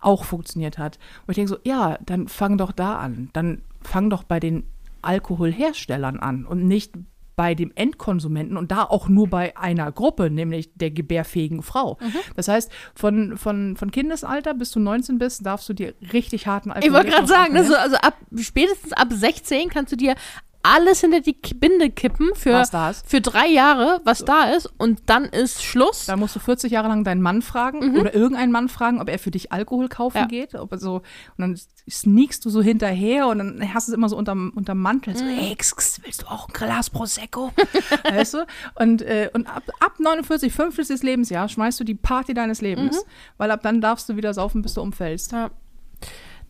auch 0.00 0.24
funktioniert 0.24 0.78
hat. 0.78 0.98
Und 1.26 1.32
ich 1.32 1.36
denke 1.36 1.50
so, 1.50 1.58
ja, 1.64 1.98
dann 2.04 2.28
fang 2.28 2.58
doch 2.58 2.72
da 2.72 2.98
an. 2.98 3.30
Dann 3.32 3.62
fang 3.82 4.10
doch 4.10 4.22
bei 4.22 4.40
den 4.40 4.64
Alkoholherstellern 5.02 6.18
an 6.18 6.44
und 6.44 6.66
nicht 6.66 6.94
bei 7.38 7.54
dem 7.54 7.70
Endkonsumenten 7.76 8.56
und 8.56 8.72
da 8.72 8.82
auch 8.82 9.08
nur 9.08 9.28
bei 9.28 9.56
einer 9.56 9.92
Gruppe, 9.92 10.28
nämlich 10.28 10.74
der 10.74 10.90
gebärfähigen 10.90 11.62
Frau. 11.62 11.96
Mhm. 12.00 12.16
Das 12.34 12.48
heißt, 12.48 12.72
von, 12.96 13.38
von, 13.38 13.76
von 13.76 13.92
Kindesalter 13.92 14.54
bis 14.54 14.72
du 14.72 14.80
19 14.80 15.18
bist, 15.18 15.46
darfst 15.46 15.68
du 15.68 15.72
dir 15.72 15.94
richtig 16.12 16.48
harten 16.48 16.74
Ich 16.82 16.92
wollte 16.92 17.10
gerade 17.10 17.28
sagen, 17.28 17.56
also, 17.56 17.76
also 17.76 17.94
ab, 17.98 18.16
spätestens 18.36 18.92
ab 18.92 19.06
16 19.12 19.68
kannst 19.68 19.92
du 19.92 19.96
dir 19.96 20.16
alles 20.62 21.00
hinter 21.00 21.20
die 21.20 21.32
Binde 21.54 21.88
kippen 21.90 22.30
für, 22.34 22.64
für 23.06 23.20
drei 23.20 23.46
Jahre, 23.46 24.00
was 24.04 24.24
da 24.24 24.44
ist, 24.50 24.66
und 24.78 25.02
dann 25.06 25.24
ist 25.24 25.62
Schluss. 25.62 26.06
Da 26.06 26.16
musst 26.16 26.34
du 26.36 26.40
40 26.40 26.72
Jahre 26.72 26.88
lang 26.88 27.04
deinen 27.04 27.22
Mann 27.22 27.42
fragen 27.42 27.96
oder 27.98 28.12
irgendeinen 28.14 28.52
Mann 28.52 28.68
fragen, 28.68 29.00
ob 29.00 29.08
er 29.08 29.18
für 29.18 29.30
dich 29.30 29.52
Alkohol 29.52 29.88
kaufen 29.88 30.18
Mhm. 30.18 30.22
Ja. 30.22 30.26
geht. 30.26 30.54
Ob 30.56 30.72
er 30.72 30.78
so, 30.78 30.96
und 30.96 31.02
dann 31.38 31.58
sneakst 31.88 32.44
du 32.44 32.50
so 32.50 32.60
hinterher 32.60 33.28
und 33.28 33.38
dann 33.38 33.74
hast 33.74 33.88
du 33.88 33.92
es 33.92 33.96
immer 33.96 34.08
so 34.08 34.16
unterm, 34.16 34.52
unterm 34.54 34.78
Mantel. 34.78 35.16
So, 35.16 35.24
Mhm. 35.24 35.28
hey, 35.30 35.56
willst 36.02 36.22
du 36.22 36.26
auch 36.26 36.48
ein 36.48 36.52
Glas 36.52 36.90
Prosecco? 36.90 37.52
weißt 38.04 38.34
du? 38.34 38.46
Und, 38.74 39.02
äh, 39.02 39.30
und 39.32 39.46
ab, 39.46 39.62
ab 39.80 40.00
49, 40.00 40.52
50. 40.52 41.02
Lebensjahr 41.02 41.48
schmeißt 41.48 41.78
du 41.80 41.84
die 41.84 41.94
Party 41.94 42.34
deines 42.34 42.60
Lebens, 42.60 42.96
Mhm. 42.96 43.08
weil 43.38 43.50
ab 43.52 43.60
dann 43.62 43.80
darfst 43.80 44.08
du 44.08 44.16
wieder 44.16 44.34
saufen, 44.34 44.62
bis 44.62 44.74
du 44.74 44.82
umfällst. 44.82 45.32
Ja. 45.32 45.50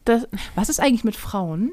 Das, 0.04 0.26
Was 0.54 0.68
ist 0.70 0.80
eigentlich 0.80 1.04
mit 1.04 1.16
Frauen, 1.16 1.70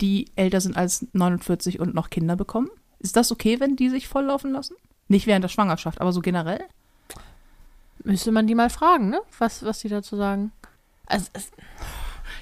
die 0.00 0.30
älter 0.36 0.60
sind 0.60 0.76
als 0.76 1.06
49 1.12 1.80
und 1.80 1.94
noch 1.94 2.10
Kinder 2.10 2.36
bekommen? 2.36 2.70
Ist 2.98 3.16
das 3.16 3.32
okay, 3.32 3.60
wenn 3.60 3.76
die 3.76 3.88
sich 3.90 4.08
volllaufen 4.08 4.52
lassen? 4.52 4.74
Nicht 5.08 5.26
während 5.26 5.44
der 5.44 5.48
Schwangerschaft, 5.48 6.00
aber 6.00 6.12
so 6.12 6.20
generell? 6.20 6.64
müsste 8.06 8.32
man 8.32 8.46
die 8.46 8.54
mal 8.54 8.70
fragen, 8.70 9.10
ne? 9.10 9.20
Was, 9.38 9.64
was 9.64 9.80
die 9.80 9.88
dazu 9.88 10.16
sagen. 10.16 10.52
Also, 11.06 11.26
es, 11.32 11.50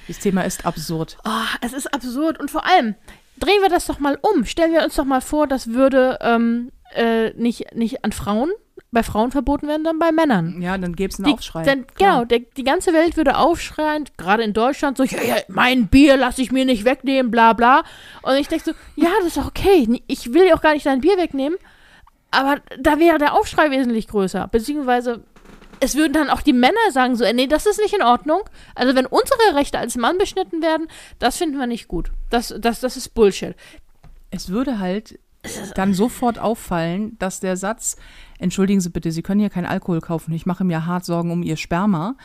Das 0.07 0.19
Thema 0.19 0.41
ist 0.43 0.65
absurd. 0.65 1.17
oh, 1.25 1.29
es 1.61 1.73
ist 1.73 1.93
absurd. 1.93 2.39
Und 2.39 2.51
vor 2.51 2.65
allem, 2.65 2.95
drehen 3.37 3.61
wir 3.61 3.69
das 3.69 3.85
doch 3.87 3.99
mal 3.99 4.17
um. 4.21 4.45
Stellen 4.45 4.73
wir 4.73 4.83
uns 4.83 4.95
doch 4.95 5.05
mal 5.05 5.21
vor, 5.21 5.47
das 5.47 5.67
würde 5.67 6.17
ähm, 6.21 6.71
äh, 6.93 7.31
nicht, 7.31 7.75
nicht 7.75 8.05
an 8.05 8.11
Frauen, 8.11 8.51
bei 8.91 9.03
Frauen 9.03 9.31
verboten 9.31 9.67
werden, 9.67 9.83
sondern 9.83 9.99
bei 9.99 10.11
Männern. 10.11 10.61
Ja, 10.61 10.77
dann 10.77 10.95
gäbe 10.95 11.11
es 11.11 11.19
einen 11.19 11.27
Die, 11.27 11.33
Aufschrei. 11.33 11.63
Dann, 11.63 11.85
genau, 11.97 12.23
der, 12.23 12.39
die 12.39 12.63
ganze 12.63 12.93
Welt 12.93 13.17
würde 13.17 13.37
aufschreien, 13.37 14.05
gerade 14.17 14.43
in 14.43 14.53
Deutschland, 14.53 14.97
so, 14.97 15.03
ja, 15.03 15.21
ja, 15.21 15.35
mein 15.49 15.87
Bier 15.87 16.15
lasse 16.15 16.41
ich 16.41 16.51
mir 16.51 16.65
nicht 16.65 16.85
wegnehmen, 16.85 17.29
bla 17.29 17.53
bla. 17.53 17.83
Und 18.21 18.35
ich 18.37 18.47
denke 18.47 18.63
so, 18.65 18.71
ja, 18.95 19.09
das 19.19 19.35
ist 19.35 19.45
okay. 19.45 20.01
Ich 20.07 20.33
will 20.33 20.47
dir 20.47 20.55
auch 20.55 20.61
gar 20.61 20.73
nicht 20.73 20.85
dein 20.85 21.01
Bier 21.01 21.17
wegnehmen. 21.17 21.57
Aber 22.31 22.61
da 22.79 22.99
wäre 22.99 23.17
der 23.17 23.33
Aufschrei 23.33 23.71
wesentlich 23.71 24.07
größer. 24.07 24.47
Beziehungsweise, 24.47 25.23
es 25.79 25.95
würden 25.95 26.13
dann 26.13 26.29
auch 26.29 26.41
die 26.41 26.53
Männer 26.53 26.91
sagen, 26.91 27.15
so, 27.15 27.25
nee, 27.33 27.47
das 27.47 27.65
ist 27.65 27.79
nicht 27.79 27.93
in 27.93 28.01
Ordnung. 28.01 28.41
Also, 28.75 28.95
wenn 28.95 29.05
unsere 29.05 29.55
Rechte 29.55 29.79
als 29.79 29.95
Mann 29.95 30.17
beschnitten 30.17 30.61
werden, 30.61 30.87
das 31.19 31.37
finden 31.37 31.57
wir 31.57 31.67
nicht 31.67 31.87
gut. 31.87 32.11
Das, 32.29 32.53
das, 32.57 32.79
das 32.79 32.97
ist 32.97 33.13
Bullshit. 33.13 33.55
Es 34.31 34.49
würde 34.49 34.79
halt 34.79 35.19
dann 35.75 35.93
sofort 35.93 36.39
auffallen, 36.39 37.17
dass 37.19 37.39
der 37.39 37.57
Satz, 37.57 37.97
entschuldigen 38.39 38.81
Sie 38.81 38.89
bitte, 38.89 39.11
Sie 39.11 39.21
können 39.21 39.39
hier 39.39 39.49
keinen 39.49 39.65
Alkohol 39.65 40.01
kaufen, 40.01 40.33
ich 40.33 40.45
mache 40.45 40.63
mir 40.63 40.85
hart 40.85 41.05
Sorgen 41.05 41.31
um 41.31 41.43
Ihr 41.43 41.57
Sperma, 41.57 42.15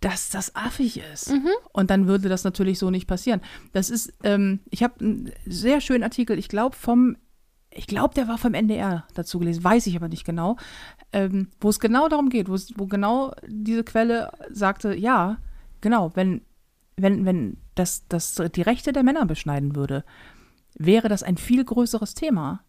dass 0.00 0.30
das 0.30 0.56
affig 0.56 1.00
ist. 1.12 1.28
Und 1.72 1.90
dann 1.90 2.06
würde 2.06 2.28
das 2.28 2.44
natürlich 2.44 2.78
so 2.78 2.90
nicht 2.90 3.06
passieren. 3.06 3.40
Das 3.72 3.90
ist, 3.90 4.12
ähm, 4.24 4.60
ich 4.70 4.82
habe 4.82 5.00
einen 5.00 5.32
sehr 5.44 5.80
schönen 5.80 6.02
Artikel, 6.02 6.38
ich 6.38 6.48
glaube 6.48 6.74
vom, 6.74 7.16
ich 7.70 7.86
glaube, 7.86 8.14
der 8.14 8.26
war 8.26 8.38
vom 8.38 8.54
NDR 8.54 9.06
dazu 9.14 9.38
gelesen, 9.38 9.62
weiß 9.62 9.86
ich 9.86 9.96
aber 9.96 10.08
nicht 10.08 10.24
genau, 10.24 10.56
ähm, 11.12 11.48
wo 11.60 11.68
es 11.68 11.80
genau 11.80 12.08
darum 12.08 12.30
geht, 12.30 12.48
wo 12.48 12.86
genau 12.86 13.32
diese 13.46 13.84
Quelle 13.84 14.32
sagte, 14.50 14.94
ja, 14.94 15.36
genau, 15.80 16.12
wenn, 16.14 16.40
wenn, 16.96 17.24
wenn 17.26 17.58
das, 17.74 18.06
das 18.08 18.34
die 18.54 18.62
Rechte 18.62 18.92
der 18.92 19.02
Männer 19.02 19.26
beschneiden 19.26 19.76
würde, 19.76 20.04
wäre 20.80 21.08
das 21.08 21.22
ein 21.22 21.36
viel 21.36 21.64
größeres 21.64 22.14
Thema. 22.14 22.64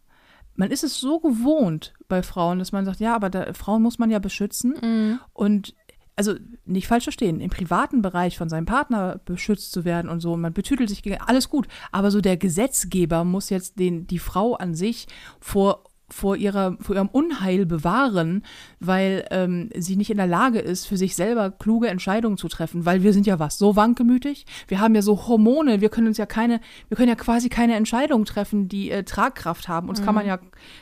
Man 0.54 0.70
ist 0.70 0.84
es 0.84 1.00
so 1.00 1.18
gewohnt 1.18 1.94
bei 2.08 2.22
Frauen, 2.22 2.58
dass 2.58 2.72
man 2.72 2.84
sagt, 2.84 3.00
ja, 3.00 3.16
aber 3.16 3.30
da, 3.30 3.54
Frauen 3.54 3.82
muss 3.82 3.98
man 3.98 4.10
ja 4.10 4.18
beschützen. 4.18 5.18
Und 5.32 5.74
also 6.14 6.34
nicht 6.66 6.88
falsch 6.88 7.04
verstehen, 7.04 7.40
im 7.40 7.48
privaten 7.48 8.02
Bereich 8.02 8.36
von 8.36 8.50
seinem 8.50 8.66
Partner 8.66 9.20
beschützt 9.24 9.72
zu 9.72 9.86
werden 9.86 10.10
und 10.10 10.20
so, 10.20 10.34
und 10.34 10.42
man 10.42 10.52
betütelt 10.52 10.90
sich 10.90 11.02
gegen 11.02 11.20
alles 11.22 11.48
gut. 11.48 11.68
Aber 11.90 12.10
so 12.10 12.20
der 12.20 12.36
Gesetzgeber 12.36 13.24
muss 13.24 13.48
jetzt 13.48 13.78
den, 13.78 14.06
die 14.06 14.18
Frau 14.18 14.54
an 14.54 14.74
sich 14.74 15.06
vor 15.40 15.84
vor, 16.12 16.36
ihrer, 16.36 16.76
vor 16.80 16.94
ihrem 16.94 17.08
Unheil 17.08 17.66
bewahren, 17.66 18.44
weil 18.80 19.26
ähm, 19.30 19.70
sie 19.76 19.96
nicht 19.96 20.10
in 20.10 20.18
der 20.18 20.26
Lage 20.26 20.58
ist, 20.58 20.86
für 20.86 20.96
sich 20.96 21.16
selber 21.16 21.50
kluge 21.50 21.88
Entscheidungen 21.88 22.36
zu 22.36 22.48
treffen, 22.48 22.84
weil 22.84 23.02
wir 23.02 23.12
sind 23.12 23.26
ja 23.26 23.38
was, 23.38 23.58
so 23.58 23.76
wankelmütig, 23.76 24.46
wir 24.68 24.80
haben 24.80 24.94
ja 24.94 25.02
so 25.02 25.26
Hormone, 25.26 25.80
wir 25.80 25.88
können 25.88 26.06
uns 26.06 26.18
ja 26.18 26.26
keine, 26.26 26.60
wir 26.88 26.96
können 26.96 27.08
ja 27.08 27.14
quasi 27.14 27.48
keine 27.48 27.74
Entscheidungen 27.74 28.24
treffen, 28.24 28.68
die 28.68 28.90
äh, 28.90 29.04
Tragkraft 29.04 29.68
haben. 29.68 29.88
Uns 29.88 30.02
kann 30.02 30.14
man 30.14 30.26
ja 30.26 30.38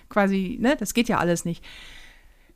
quasi, 0.09 0.59
ne, 0.61 0.77
das 0.79 0.95
geht 0.95 1.09
ja 1.09 1.19
alles 1.19 1.45
nicht. 1.45 1.65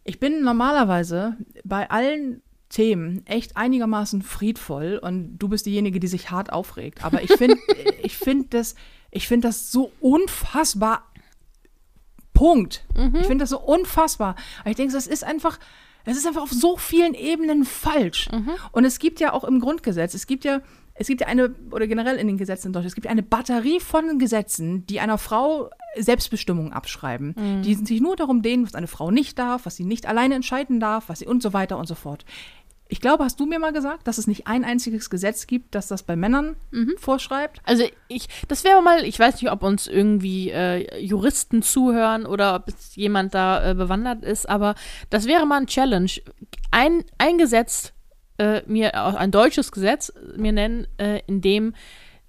Ich 0.05 0.21
bin 0.21 0.43
normalerweise 0.43 1.37
bei 1.65 1.91
allen 1.91 2.43
Themen 2.69 3.25
echt 3.27 3.57
einigermaßen 3.57 4.23
friedvoll 4.23 4.99
und 5.01 5.39
du 5.39 5.49
bist 5.49 5.67
diejenige, 5.67 6.01
die 6.01 6.09
sich 6.09 6.31
hart 6.31 6.53
aufregt. 6.53 7.05
Aber 7.05 7.23
ich 7.23 7.33
finde, 7.33 7.57
ich 8.03 8.17
finde 8.17 8.49
das, 8.51 8.75
ich 9.11 9.29
finde 9.29 9.49
das 9.49 9.71
so 9.71 9.93
unfassbar. 10.01 11.05
Punkt. 12.35 12.85
Ich 13.21 13.27
finde 13.27 13.45
das 13.45 13.51
so 13.51 13.61
unfassbar. 13.61 14.35
Aber 14.61 14.71
ich 14.71 14.77
denke, 14.77 14.93
das 14.93 15.07
ist 15.07 15.25
einfach, 15.25 15.59
es 16.05 16.19
ist 16.19 16.27
einfach 16.27 16.43
auf 16.43 16.53
so 16.53 16.77
vielen 16.77 17.15
Ebenen 17.15 17.65
falsch. 17.65 18.29
Und 18.73 18.85
es 18.85 18.99
gibt 18.99 19.21
ja 19.21 19.33
auch 19.33 19.45
im 19.45 19.61
Grundgesetz, 19.61 20.13
es 20.13 20.27
gibt 20.27 20.45
ja, 20.45 20.61
es 20.97 21.07
gibt 21.07 21.23
ja 21.23 21.27
eine, 21.27 21.55
oder 21.71 21.87
generell 21.87 22.19
in 22.19 22.27
den 22.27 22.37
Gesetzen 22.37 22.69
in 22.69 22.73
Deutschland, 22.73 22.91
es 22.91 22.95
gibt 22.95 23.07
eine 23.07 23.23
Batterie 23.23 23.81
von 23.81 24.19
Gesetzen, 24.19 24.85
die 24.87 25.01
einer 25.01 25.17
Frau 25.19 25.71
Selbstbestimmung 25.97 26.73
abschreiben. 26.73 27.35
Die 27.63 27.75
sich 27.75 28.01
nur 28.01 28.17
darum 28.17 28.43
dehnen, 28.43 28.67
was 28.67 28.75
eine 28.75 28.89
Frau 28.89 29.11
nicht 29.11 29.39
darf, 29.39 29.65
was 29.65 29.77
sie 29.77 29.85
nicht 29.85 30.07
alleine 30.07 30.35
entscheiden 30.35 30.81
darf, 30.81 31.09
was 31.09 31.21
sie 31.21 31.27
und 31.27 31.43
so 31.43 31.53
weiter 31.53 31.79
und 31.79 31.87
so 31.87 31.95
fort. 31.95 32.25
Ich 32.95 33.01
glaube, 33.01 33.25
hast 33.25 33.41
du 33.41 33.47
mir 33.47 33.59
mal 33.59 33.73
gesagt, 33.73 34.07
dass 34.07 34.19
es 34.19 34.29
nicht 34.29 34.47
ein 34.47 34.65
einziges 34.65 35.11
Gesetz 35.11 35.49
gibt, 35.49 35.75
das 35.75 35.89
das 35.89 36.05
bei 36.05 36.15
Männern 36.15 36.55
vorschreibt? 36.97 37.61
Also 37.65 37.83
ich, 38.07 38.29
das 38.47 38.63
wäre 38.63 38.83
mal, 38.83 39.05
ich 39.05 39.19
weiß 39.19 39.43
nicht, 39.43 39.51
ob 39.51 39.65
uns 39.65 39.89
irgendwie 39.89 40.51
äh, 40.51 41.01
Juristen 41.01 41.63
zuhören 41.63 42.25
oder 42.25 42.55
ob 42.55 42.69
es 42.69 42.95
jemand 42.95 43.35
da 43.35 43.69
äh, 43.69 43.75
bewandert 43.75 44.23
ist, 44.23 44.49
aber 44.49 44.77
das 45.11 45.27
wäre 45.27 45.45
mal 45.45 45.57
ein 45.57 45.67
Challenge. 45.67 46.09
Ein, 46.71 47.03
ein 47.19 47.37
Gesetz, 47.37 47.93
äh, 48.39 48.63
mir, 48.67 49.05
auch 49.05 49.15
ein 49.15 49.33
deutsches 49.33 49.73
Gesetz, 49.73 50.13
mir 50.37 50.53
nennen, 50.53 50.87
äh, 50.97 51.21
in 51.27 51.41
dem 51.41 51.75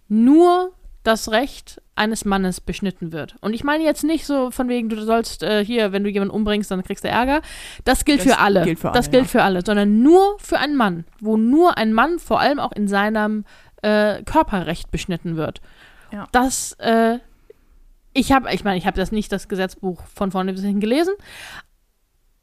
nur 0.07 0.73
das 1.05 1.31
Recht 1.31 1.81
eines 1.95 2.25
Mannes 2.25 2.59
beschnitten 2.59 3.11
wird. 3.11 3.35
Und 3.41 3.53
ich 3.53 3.63
meine 3.63 3.83
jetzt 3.83 4.03
nicht 4.03 4.25
so 4.25 4.51
von 4.51 4.67
wegen, 4.67 4.89
du 4.89 5.01
sollst 5.03 5.43
äh, 5.43 5.63
hier, 5.63 5.91
wenn 5.91 6.03
du 6.03 6.09
jemanden 6.09 6.33
umbringst, 6.33 6.69
dann 6.71 6.83
kriegst 6.83 7.03
du 7.03 7.09
Ärger. 7.09 7.41
Das 7.85 8.05
gilt 8.05 8.19
Das 8.19 8.27
für 8.27 8.39
alle. 8.39 8.63
gilt 8.63 8.79
für 8.79 8.91
das 8.91 9.05
alle, 9.05 9.11
gilt 9.11 9.23
ja. 9.25 9.29
für 9.29 9.43
alle, 9.43 9.61
sondern 9.65 10.01
nur 10.01 10.37
für 10.39 10.57
einen 10.59 10.75
Mann, 10.75 11.05
wo 11.21 11.37
nur 11.37 11.77
ein 11.77 11.93
Mann 11.93 12.19
vor 12.19 12.39
allem 12.39 12.59
auch 12.59 12.71
in 12.73 12.87
seinem 12.87 13.45
äh, 13.81 14.23
Körperrecht 14.23 14.91
beschnitten 14.91 15.37
wird. 15.37 15.61
Ja. 16.11 16.27
Das, 16.31 16.73
äh, 16.79 17.19
ich 18.13 18.31
habe, 18.31 18.53
ich 18.53 18.63
meine, 18.63 18.77
ich 18.77 18.87
habe 18.87 18.97
das 18.97 19.11
nicht 19.11 19.31
das 19.31 19.47
Gesetzbuch 19.47 20.01
von 20.13 20.31
vorne 20.31 20.53
bis 20.53 20.63
hinten 20.63 20.79
gelesen, 20.79 21.13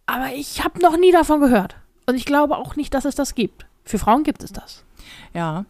aber 0.07 0.33
ich 0.35 0.65
habe 0.65 0.81
noch 0.81 0.97
nie 0.97 1.13
davon 1.13 1.41
gehört. 1.41 1.77
Und 2.07 2.15
ich 2.15 2.25
glaube 2.25 2.57
auch 2.57 2.77
nicht, 2.77 2.95
dass 2.95 3.05
es 3.05 3.15
das 3.15 3.35
gibt. 3.35 3.67
Für 3.85 3.99
Frauen 3.99 4.23
gibt 4.23 4.43
es 4.43 4.53
das. 4.53 4.85
Ja, 5.35 5.65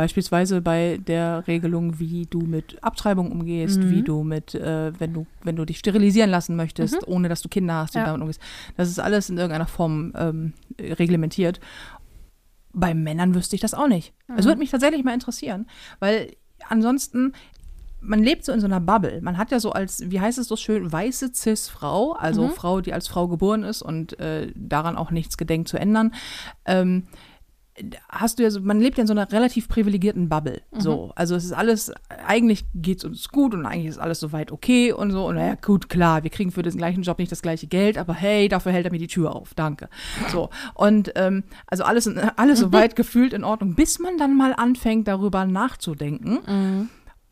beispielsweise 0.00 0.62
bei 0.62 0.98
der 1.06 1.46
Regelung, 1.46 1.98
wie 1.98 2.24
du 2.24 2.40
mit 2.40 2.82
Abtreibung 2.82 3.30
umgehst, 3.30 3.78
Mhm. 3.80 3.90
wie 3.90 4.02
du 4.02 4.22
mit, 4.22 4.54
äh, 4.54 4.98
wenn 4.98 5.12
du, 5.12 5.26
wenn 5.44 5.56
du 5.56 5.66
dich 5.66 5.78
sterilisieren 5.78 6.30
lassen 6.30 6.56
möchtest, 6.56 7.06
ohne 7.06 7.28
dass 7.28 7.42
du 7.42 7.50
Kinder 7.50 7.74
hast, 7.74 7.94
Ja. 7.94 8.06
damit 8.06 8.22
umgehst. 8.22 8.40
Das 8.78 8.88
ist 8.88 8.98
alles 8.98 9.28
in 9.28 9.36
irgendeiner 9.36 9.66
Form 9.66 10.12
ähm, 10.16 10.54
reglementiert. 10.80 11.60
Bei 12.72 12.94
Männern 12.94 13.34
wüsste 13.34 13.56
ich 13.56 13.60
das 13.60 13.74
auch 13.74 13.88
nicht. 13.88 14.14
Es 14.38 14.46
würde 14.46 14.58
mich 14.58 14.70
tatsächlich 14.70 15.04
mal 15.04 15.12
interessieren, 15.12 15.66
weil 15.98 16.34
ansonsten 16.68 17.32
man 18.02 18.22
lebt 18.22 18.46
so 18.46 18.52
in 18.52 18.60
so 18.60 18.66
einer 18.66 18.80
Bubble. 18.80 19.20
Man 19.20 19.36
hat 19.36 19.50
ja 19.50 19.60
so 19.60 19.72
als, 19.72 20.10
wie 20.10 20.18
heißt 20.20 20.38
es 20.38 20.48
so 20.48 20.56
schön, 20.56 20.90
weiße 20.90 21.32
Cis-Frau, 21.34 22.12
also 22.12 22.48
Frau, 22.48 22.80
die 22.80 22.94
als 22.94 23.06
Frau 23.06 23.28
geboren 23.28 23.62
ist 23.62 23.82
und 23.82 24.18
äh, 24.18 24.50
daran 24.56 24.96
auch 24.96 25.10
nichts 25.10 25.36
gedenkt 25.36 25.68
zu 25.68 25.78
ändern. 25.78 26.14
Ähm, 26.64 27.08
hast 28.08 28.38
du 28.38 28.42
ja 28.42 28.50
so, 28.50 28.60
man 28.60 28.80
lebt 28.80 28.98
ja 28.98 29.02
in 29.02 29.06
so 29.06 29.12
einer 29.12 29.30
relativ 29.30 29.68
privilegierten 29.68 30.28
Bubble. 30.28 30.62
So, 30.72 31.12
also 31.14 31.34
es 31.34 31.44
ist 31.44 31.52
alles, 31.52 31.92
eigentlich 32.26 32.64
geht 32.74 32.98
es 32.98 33.04
uns 33.04 33.28
gut 33.28 33.54
und 33.54 33.66
eigentlich 33.66 33.86
ist 33.86 33.98
alles 33.98 34.20
soweit 34.20 34.52
okay 34.52 34.92
und 34.92 35.10
so. 35.10 35.26
Und 35.26 35.36
naja, 35.36 35.56
gut, 35.60 35.88
klar, 35.88 36.22
wir 36.22 36.30
kriegen 36.30 36.52
für 36.52 36.62
den 36.62 36.76
gleichen 36.76 37.02
Job 37.02 37.18
nicht 37.18 37.32
das 37.32 37.42
gleiche 37.42 37.66
Geld, 37.66 37.98
aber 37.98 38.14
hey, 38.14 38.48
dafür 38.48 38.72
hält 38.72 38.86
er 38.86 38.92
mir 38.92 38.98
die 38.98 39.06
Tür 39.06 39.34
auf. 39.34 39.54
Danke. 39.54 39.88
So. 40.28 40.50
Und 40.74 41.12
ähm, 41.16 41.44
also 41.66 41.84
alles, 41.84 42.10
alles 42.36 42.60
soweit 42.60 42.96
gefühlt 42.96 43.32
in 43.32 43.44
Ordnung, 43.44 43.74
bis 43.74 43.98
man 43.98 44.18
dann 44.18 44.36
mal 44.36 44.54
anfängt, 44.54 45.08
darüber 45.08 45.44
nachzudenken. 45.44 46.88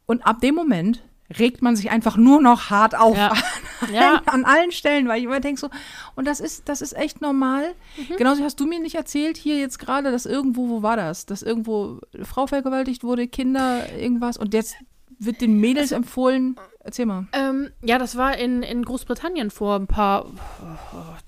Und 0.06 0.26
ab 0.26 0.40
dem 0.40 0.54
Moment 0.54 1.02
regt 1.38 1.60
man 1.62 1.76
sich 1.76 1.90
einfach 1.90 2.16
nur 2.16 2.40
noch 2.40 2.70
hart 2.70 2.96
auf 2.98 3.16
Ja. 3.16 3.28
an, 3.28 3.38
Ja. 3.92 4.22
an 4.26 4.44
allen 4.44 4.72
Stellen, 4.72 5.08
weil 5.08 5.18
ich 5.18 5.24
immer 5.24 5.40
denke 5.40 5.60
so, 5.60 5.68
und 6.16 6.26
das 6.26 6.40
ist, 6.40 6.68
das 6.68 6.80
ist 6.80 6.96
echt 6.96 7.20
normal. 7.20 7.74
Mhm. 7.96 8.16
Genauso 8.16 8.42
hast 8.44 8.58
du 8.60 8.66
mir 8.66 8.80
nicht 8.80 8.94
erzählt, 8.94 9.36
hier 9.36 9.58
jetzt 9.58 9.78
gerade, 9.78 10.10
dass 10.10 10.24
irgendwo, 10.26 10.68
wo 10.68 10.82
war 10.82 10.96
das? 10.96 11.26
Dass 11.26 11.42
irgendwo 11.42 12.00
eine 12.14 12.24
Frau 12.24 12.46
vergewaltigt 12.46 13.04
wurde, 13.04 13.28
Kinder, 13.28 13.92
irgendwas 13.92 14.36
und 14.38 14.54
jetzt 14.54 14.76
wird 15.18 15.40
den 15.40 15.58
Mädels 15.58 15.92
empfohlen. 15.92 16.56
Erzähl 16.80 17.04
mal. 17.06 17.26
Ähm, 17.32 17.70
ja, 17.82 17.98
das 17.98 18.16
war 18.16 18.36
in, 18.38 18.62
in 18.62 18.84
Großbritannien 18.84 19.50
vor 19.50 19.74
ein 19.76 19.88
paar 19.88 20.26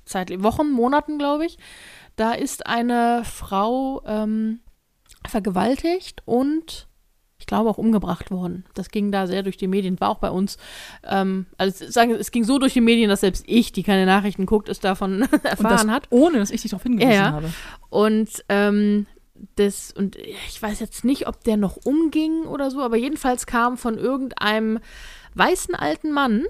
Zeit, 0.05 0.31
Wochen, 0.43 0.71
Monaten, 0.71 1.19
glaube 1.19 1.45
ich. 1.45 1.59
Da 2.17 2.33
ist 2.33 2.67
eine 2.67 3.23
Frau 3.25 4.01
ähm, 4.07 4.61
vergewaltigt 5.29 6.23
und 6.25 6.87
ich 7.41 7.47
glaube 7.47 7.71
auch 7.71 7.79
umgebracht 7.79 8.31
worden. 8.31 8.65
Das 8.75 8.91
ging 8.91 9.11
da 9.11 9.27
sehr 9.27 9.43
durch 9.43 9.57
die 9.57 9.67
Medien, 9.67 9.99
war 9.99 10.11
auch 10.11 10.19
bei 10.19 10.31
uns. 10.31 10.59
Ähm, 11.05 11.47
also 11.57 11.91
sagen, 11.91 12.13
es 12.13 12.31
ging 12.31 12.45
so 12.45 12.59
durch 12.59 12.75
die 12.75 12.83
Medien, 12.83 13.09
dass 13.09 13.21
selbst 13.21 13.45
ich, 13.47 13.73
die 13.73 13.83
keine 13.83 14.07
Nachrichten 14.07 14.47
guckt, 14.47 14.69
es 14.69 14.79
davon 14.79 15.23
erfahren 15.43 15.87
das, 15.87 15.89
hat. 15.89 16.07
Ohne 16.11 16.39
dass 16.39 16.51
ich 16.51 16.63
dich 16.63 16.71
darauf 16.71 16.83
hingewiesen 16.83 17.11
Ja, 17.11 17.17
ja. 17.17 17.33
habe. 17.33 17.53
Und 17.89 18.45
ähm, 18.49 19.07
das, 19.57 19.93
und 19.93 20.17
ich 20.17 20.63
weiß 20.63 20.81
jetzt 20.81 21.05
nicht, 21.05 21.27
ob 21.27 21.43
der 21.45 21.57
noch 21.57 21.79
umging 21.85 22.45
oder 22.45 22.71
so, 22.71 22.83
aber 22.83 22.97
jedenfalls 22.97 23.47
kam 23.47 23.79
von 23.79 23.97
irgendeinem 23.97 24.79
weißen 25.35 25.75
alten 25.75 26.13
Mann 26.13 26.45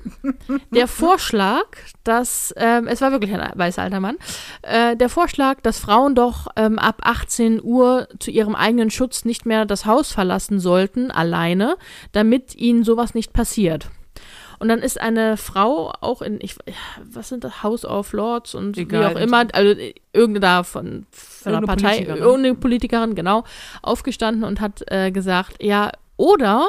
der 0.71 0.88
Vorschlag, 0.88 1.66
dass, 2.05 2.55
ähm, 2.57 2.87
es 2.87 3.01
war 3.01 3.12
wirklich 3.12 3.33
ein 3.33 3.53
weißer 3.55 3.83
alter 3.83 4.01
Mann, 4.01 4.16
äh, 4.62 4.97
der 4.97 5.09
Vorschlag, 5.09 5.61
dass 5.61 5.79
Frauen 5.79 6.14
doch 6.14 6.49
ähm, 6.57 6.79
ab 6.79 7.01
18 7.03 7.62
Uhr 7.62 8.09
zu 8.19 8.31
ihrem 8.31 8.55
eigenen 8.55 8.90
Schutz 8.90 9.25
nicht 9.25 9.47
mehr 9.47 9.66
das 9.66 9.87
Haus 9.87 10.12
verlassen 10.12 10.61
sollten, 10.61 11.11
alleine, 11.11 11.77
damit 12.12 12.55
ihnen 12.55 12.85
sowas 12.85 13.14
nicht 13.14 13.33
passiert. 13.33 13.88
Und 14.61 14.69
dann 14.69 14.81
ist 14.81 15.01
eine 15.01 15.38
Frau 15.38 15.90
auch 16.03 16.21
in, 16.21 16.38
ich, 16.43 16.55
was 17.03 17.31
sind 17.31 17.45
das, 17.45 17.62
House 17.62 17.87
of 17.87 18.12
Lords 18.12 18.55
und 18.55 18.77
Egal. 18.77 19.01
wie 19.01 19.16
auch 19.16 19.21
immer, 19.21 19.47
also 19.55 19.71
äh, 19.71 19.95
irgendeine 20.12 20.40
da 20.40 20.62
von, 20.64 21.07
von 21.11 21.55
einer 21.55 21.66
Partei, 21.66 21.93
Politikerin. 21.93 22.23
irgendeine 22.23 22.55
Politikerin, 22.57 23.14
genau, 23.14 23.45
aufgestanden 23.81 24.45
und 24.45 24.61
hat 24.61 24.83
äh, 24.88 25.12
gesagt, 25.12 25.62
ja, 25.62 25.90
oder 26.19 26.69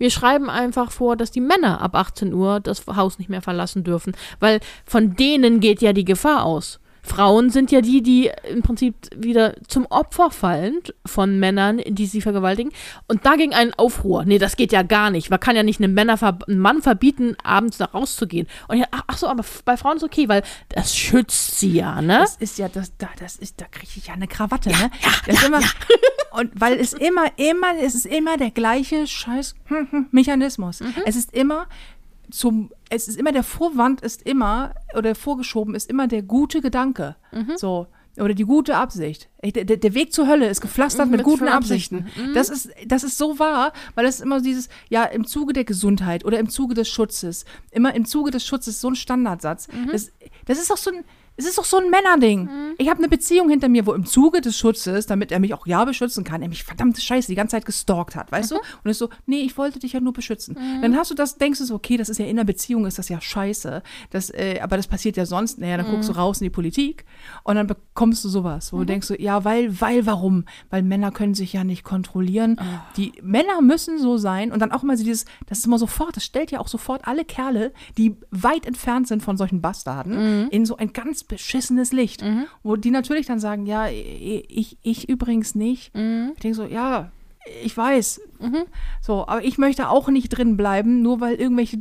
wir 0.00 0.10
schreiben 0.10 0.48
einfach 0.48 0.90
vor, 0.90 1.14
dass 1.14 1.30
die 1.30 1.42
Männer 1.42 1.82
ab 1.82 1.94
18 1.94 2.32
Uhr 2.32 2.58
das 2.58 2.86
Haus 2.86 3.18
nicht 3.18 3.28
mehr 3.28 3.42
verlassen 3.42 3.84
dürfen, 3.84 4.16
weil 4.40 4.60
von 4.86 5.14
denen 5.14 5.60
geht 5.60 5.82
ja 5.82 5.92
die 5.92 6.06
Gefahr 6.06 6.44
aus. 6.44 6.80
Frauen 7.02 7.50
sind 7.50 7.70
ja 7.72 7.80
die, 7.80 8.02
die 8.02 8.30
im 8.48 8.62
Prinzip 8.62 8.94
wieder 9.16 9.54
zum 9.66 9.86
Opfer 9.86 10.30
fallen 10.30 10.80
von 11.06 11.38
Männern, 11.38 11.80
die 11.86 12.06
sie 12.06 12.20
vergewaltigen. 12.20 12.72
Und 13.08 13.26
da 13.26 13.36
ging 13.36 13.52
ein 13.52 13.74
Aufruhr. 13.74 14.24
Nee, 14.24 14.38
das 14.38 14.56
geht 14.56 14.72
ja 14.72 14.82
gar 14.82 15.10
nicht. 15.10 15.30
Man 15.30 15.40
kann 15.40 15.56
ja 15.56 15.62
nicht 15.62 15.80
einem, 15.80 15.94
Männer 15.94 16.20
einem 16.22 16.58
Mann 16.58 16.82
verbieten, 16.82 17.36
abends 17.42 17.78
da 17.78 17.86
rauszugehen. 17.86 18.46
Und 18.68 18.78
ich, 18.78 18.84
ach, 18.90 19.02
ach 19.06 19.18
so, 19.18 19.28
aber 19.28 19.44
bei 19.64 19.76
Frauen 19.76 19.96
ist 19.96 20.04
okay, 20.04 20.28
weil 20.28 20.42
das 20.68 20.96
schützt 20.96 21.58
sie 21.58 21.72
ja, 21.72 22.00
ne? 22.02 22.18
Das 22.20 22.36
ist 22.36 22.58
ja, 22.58 22.68
das, 22.68 22.96
da, 22.98 23.08
das 23.18 23.36
ist, 23.36 23.60
da 23.60 23.66
kriege 23.66 23.92
ich 23.96 24.06
ja 24.06 24.14
eine 24.14 24.28
Krawatte, 24.28 24.70
ne? 24.70 24.90
das 25.26 25.36
ist 25.36 25.46
immer, 25.46 25.60
Und 26.32 26.52
weil 26.54 26.78
es 26.78 26.92
immer, 26.92 27.26
immer, 27.36 27.78
es 27.82 27.94
ist 27.94 28.06
immer 28.06 28.36
der 28.36 28.50
gleiche 28.50 29.06
scheiß 29.06 29.54
Mechanismus. 30.10 30.80
Es 31.04 31.16
ist 31.16 31.34
immer 31.34 31.66
zum, 32.30 32.70
es 32.88 33.08
ist 33.08 33.16
immer 33.18 33.32
der 33.32 33.42
Vorwand 33.42 34.00
ist 34.00 34.22
immer, 34.22 34.74
oder 34.96 35.14
vorgeschoben 35.14 35.74
ist 35.74 35.88
immer 35.90 36.06
der 36.08 36.22
gute 36.22 36.60
Gedanke. 36.60 37.16
So. 37.56 37.86
Oder 38.18 38.34
die 38.34 38.44
gute 38.44 38.76
Absicht. 38.76 39.28
Der, 39.42 39.64
der 39.64 39.94
Weg 39.94 40.12
zur 40.12 40.26
Hölle 40.26 40.48
ist 40.48 40.60
gepflastert 40.60 41.06
Mhm, 41.06 41.12
mit, 41.12 41.18
mit 41.18 41.26
guten 41.26 41.48
Absichten. 41.48 42.08
Das, 42.34 42.48
ist, 42.48 42.70
das 42.86 43.04
ist 43.04 43.16
so 43.16 43.38
wahr, 43.38 43.72
weil 43.94 44.04
es 44.04 44.20
immer 44.20 44.40
dieses, 44.40 44.68
ja, 44.88 45.04
im 45.04 45.26
Zuge 45.26 45.52
der 45.52 45.64
Gesundheit 45.64 46.24
oder 46.24 46.38
im 46.38 46.48
Zuge 46.48 46.74
des 46.74 46.88
Schutzes, 46.88 47.44
immer 47.70 47.94
im 47.94 48.04
Zuge 48.04 48.32
des 48.32 48.44
Schutzes, 48.44 48.80
so 48.80 48.88
ein 48.88 48.96
Standardsatz. 48.96 49.68
Das, 49.92 50.10
das 50.46 50.58
ist 50.58 50.70
doch 50.70 50.76
so 50.76 50.90
ein, 50.90 51.04
es 51.40 51.46
ist 51.46 51.58
doch 51.58 51.64
so 51.64 51.78
ein 51.78 51.88
Männerding. 51.88 52.48
Ich 52.76 52.88
habe 52.88 52.98
eine 52.98 53.08
Beziehung 53.08 53.48
hinter 53.48 53.68
mir, 53.68 53.86
wo 53.86 53.94
im 53.94 54.04
Zuge 54.04 54.40
des 54.40 54.58
Schutzes, 54.58 55.06
damit 55.06 55.32
er 55.32 55.40
mich 55.40 55.54
auch 55.54 55.66
ja 55.66 55.84
beschützen 55.84 56.22
kann, 56.22 56.42
er 56.42 56.48
mich 56.48 56.64
verdammte 56.64 57.00
Scheiße 57.00 57.28
die 57.28 57.34
ganze 57.34 57.56
Zeit 57.56 57.64
gestalkt 57.64 58.14
hat, 58.14 58.30
weißt 58.30 58.50
du? 58.50 58.56
Und 58.56 58.90
ist 58.90 58.98
so, 58.98 59.08
nee, 59.26 59.40
ich 59.40 59.56
wollte 59.56 59.78
dich 59.78 59.94
ja 59.94 60.00
nur 60.00 60.12
beschützen. 60.12 60.56
Dann 60.82 60.96
hast 60.96 61.10
du 61.10 61.14
das, 61.14 61.38
denkst 61.38 61.58
du 61.58 61.64
so, 61.64 61.74
okay, 61.74 61.96
das 61.96 62.08
ist 62.08 62.18
ja 62.18 62.26
in 62.26 62.38
einer 62.38 62.44
Beziehung, 62.44 62.84
ist 62.86 62.98
das 62.98 63.08
ja 63.08 63.20
scheiße. 63.20 63.82
Das, 64.10 64.30
äh, 64.30 64.60
aber 64.62 64.76
das 64.76 64.86
passiert 64.86 65.16
ja 65.16 65.24
sonst, 65.24 65.58
naja, 65.58 65.78
dann 65.78 65.86
guckst 65.86 66.08
du 66.08 66.12
raus 66.12 66.40
in 66.40 66.44
die 66.44 66.50
Politik 66.50 67.04
und 67.44 67.56
dann 67.56 67.66
bekommst 67.66 68.22
du 68.24 68.28
sowas, 68.28 68.72
wo 68.72 68.78
du 68.78 68.84
denkst 68.84 69.06
so, 69.06 69.14
ja, 69.14 69.44
weil, 69.44 69.80
weil, 69.80 70.04
warum? 70.04 70.44
Weil 70.68 70.82
Männer 70.82 71.10
können 71.10 71.34
sich 71.34 71.54
ja 71.54 71.64
nicht 71.64 71.84
kontrollieren. 71.84 72.60
Die 72.96 73.12
Männer 73.22 73.62
müssen 73.62 73.98
so 73.98 74.18
sein 74.18 74.52
und 74.52 74.60
dann 74.60 74.72
auch 74.72 74.82
immer 74.82 74.96
so 74.96 75.04
dieses, 75.04 75.24
das 75.46 75.60
ist 75.60 75.66
immer 75.66 75.78
sofort, 75.78 76.16
das 76.16 76.24
stellt 76.24 76.50
ja 76.50 76.60
auch 76.60 76.68
sofort 76.68 77.06
alle 77.06 77.24
Kerle, 77.24 77.72
die 77.96 78.16
weit 78.30 78.66
entfernt 78.66 79.08
sind 79.08 79.22
von 79.22 79.36
solchen 79.36 79.60
Bastarden, 79.60 80.48
in 80.50 80.66
so 80.66 80.76
ein 80.76 80.92
ganz 80.92 81.24
beschissenes 81.30 81.92
Licht. 81.92 82.22
Wo 82.62 82.76
die 82.76 82.90
natürlich 82.90 83.26
dann 83.26 83.40
sagen, 83.40 83.64
ja, 83.66 83.88
ich, 83.88 84.76
ich 84.82 85.08
übrigens 85.08 85.54
nicht. 85.54 85.92
Ich 86.34 86.40
denke 86.40 86.54
so, 86.54 86.64
ja, 86.64 87.10
ich 87.64 87.74
weiß. 87.76 88.20
So, 89.00 89.26
aber 89.26 89.42
ich 89.42 89.56
möchte 89.56 89.88
auch 89.88 90.08
nicht 90.08 90.28
drin 90.28 90.56
bleiben, 90.58 91.00
nur 91.02 91.20
weil 91.20 91.36
irgendwelche 91.36 91.78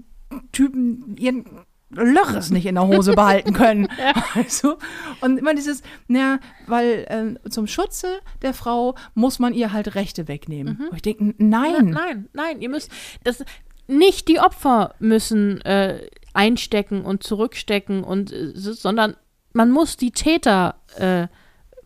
Typen 0.52 1.18
ihren 1.18 1.46
Lörres 1.92 2.52
nicht 2.52 2.68
in 2.68 2.76
der 2.76 2.88
Hose 2.88 3.14
behalten 3.16 3.52
können. 3.54 3.88
Also, 4.36 4.78
und 5.22 5.38
immer 5.40 5.56
dieses, 5.56 5.82
naja, 6.08 6.40
weil 6.68 7.06
ähm, 7.10 7.40
zum 7.50 7.66
Schutze 7.66 8.20
der 8.44 8.54
Frau 8.54 8.94
muss 9.16 9.40
man 9.40 9.54
ihr 9.56 9.74
halt 9.74 9.96
Rechte 9.96 10.28
wegnehmen. 10.28 10.82
Und 10.92 10.96
ich 10.96 11.02
denke, 11.02 11.34
nein. 11.40 11.88
Nein, 11.90 12.30
nein, 12.34 12.62
ihr 12.62 12.70
müsst 12.70 12.92
das 13.24 13.44
nicht 13.88 14.28
die 14.28 14.40
Opfer 14.40 14.94
müssen 15.00 15.62
äh, 15.62 16.08
einstecken 16.36 17.02
und 17.04 17.24
zurückstecken 17.24 18.04
und 18.04 18.32
äh, 18.32 18.52
so- 18.54 18.74
sondern 18.74 19.16
man 19.60 19.72
muss 19.72 19.98
die 19.98 20.12
Täter 20.12 20.76
äh, 20.96 21.28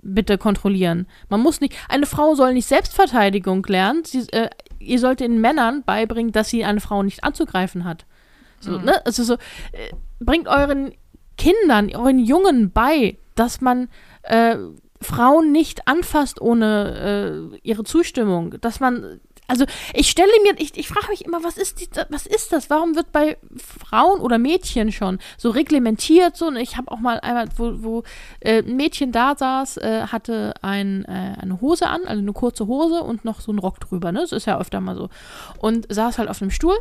bitte 0.04 0.38
kontrollieren. 0.38 1.08
Man 1.30 1.42
muss 1.42 1.60
nicht 1.60 1.74
eine 1.90 2.06
Frau 2.06 2.36
soll 2.36 2.54
nicht 2.54 2.68
Selbstverteidigung 2.68 3.66
lernen. 3.66 4.04
Sie, 4.06 4.30
äh, 4.32 4.52
ihr 4.78 5.00
sollt 5.00 5.22
den 5.22 5.42
Männern 5.42 5.82
beibringen, 5.84 6.32
dass 6.32 6.52
sie 6.52 6.64
eine 6.64 6.82
Frau 6.82 7.02
nicht 7.02 7.24
anzugreifen 7.24 7.84
hat. 7.84 8.06
So, 8.60 8.78
ne? 8.78 9.04
Also 9.08 9.24
so 9.24 9.34
äh, 9.34 9.90
bringt 10.20 10.48
euren 10.48 10.94
Kindern, 11.36 11.90
euren 11.96 12.20
Jungen 12.20 12.70
bei, 12.70 13.18
dass 13.34 13.60
man 13.60 13.90
äh, 14.22 14.56
Frauen 15.02 15.52
nicht 15.52 15.88
anfasst 15.88 16.40
ohne 16.40 17.50
äh, 17.54 17.58
ihre 17.64 17.84
Zustimmung, 17.86 18.62
dass 18.62 18.82
man 18.82 19.20
also 19.48 19.66
ich 19.94 20.10
stelle 20.10 20.32
mir, 20.44 20.54
ich, 20.58 20.78
ich 20.78 20.88
frage 20.88 21.08
mich 21.10 21.26
immer, 21.26 21.44
was 21.44 21.58
ist, 21.58 21.82
die, 21.82 21.90
was 22.10 22.26
ist 22.26 22.52
das? 22.52 22.70
Warum 22.70 22.96
wird 22.96 23.12
bei 23.12 23.38
Frauen 23.58 24.20
oder 24.20 24.38
Mädchen 24.38 24.92
schon 24.92 25.20
so 25.38 25.50
reglementiert? 25.50 26.38
So, 26.38 26.48
und 26.48 26.56
ich 26.56 26.78
habe 26.78 26.92
auch 26.92 27.00
mal 27.00 27.20
einmal, 27.20 27.48
wo, 27.58 27.84
wo 27.84 28.04
äh, 28.40 28.64
ein 28.64 28.76
Mädchen 28.76 29.12
da 29.12 29.36
saß, 29.36 29.78
äh, 29.78 30.08
hatte 30.08 30.54
ein, 30.62 31.06
äh, 31.06 31.36
eine 31.42 31.60
Hose 31.62 31.88
an, 31.88 32.02
also 32.06 32.22
eine 32.22 32.34
kurze 32.34 32.68
Hose 32.68 33.02
und 33.02 33.26
noch 33.26 33.42
so 33.42 33.52
einen 33.52 33.60
Rock 33.60 33.80
drüber. 33.80 34.12
Ne? 34.12 34.22
Das 34.22 34.32
ist 34.32 34.46
ja 34.46 34.60
öfter 34.60 34.80
mal 34.80 34.96
so. 34.96 35.10
Und 35.60 35.92
saß 35.94 36.18
halt 36.18 36.30
auf 36.30 36.42
einem 36.42 36.52
Stuhl 36.52 36.76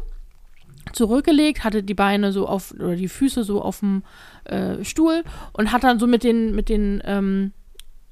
zurückgelegt, 0.92 1.64
hatte 1.64 1.82
die 1.82 1.94
Beine 1.94 2.32
so 2.32 2.46
auf, 2.46 2.72
oder 2.72 2.96
die 2.96 3.08
Füße 3.08 3.44
so 3.44 3.62
auf 3.62 3.80
dem 3.80 4.02
äh, 4.44 4.84
Stuhl 4.84 5.22
und 5.52 5.72
hat 5.72 5.84
dann 5.84 5.98
so 5.98 6.06
mit 6.06 6.24
den, 6.24 6.54
mit 6.54 6.68
den 6.68 7.02
ähm, 7.04 7.52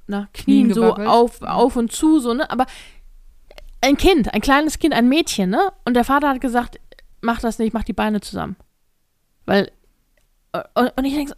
na, 0.07 0.29
Knien, 0.33 0.71
Knien 0.71 0.75
so 0.75 0.95
auf, 0.95 1.43
auf 1.43 1.77
und 1.77 1.93
zu, 1.93 2.19
so, 2.21 2.35
ne? 2.35 2.51
Aber 2.51 2.67
ein 3.81 3.97
Kind, 3.97 4.33
ein 4.33 4.40
kleines 4.40 4.79
Kind, 4.79 4.95
ein 4.95 5.09
Mädchen, 5.09 5.51
ne? 5.51 5.73
Und 5.85 5.95
der 5.95 6.05
Vater 6.05 6.29
hat 6.29 6.40
gesagt, 6.40 6.79
mach 7.21 7.40
das 7.40 7.59
nicht, 7.59 7.73
mach 7.73 7.85
die 7.85 7.93
Beine 7.93 8.21
zusammen. 8.21 8.57
Weil, 9.47 9.71
äh, 10.53 10.62
und, 10.75 11.05
ich 11.05 11.14
denke, 11.14 11.35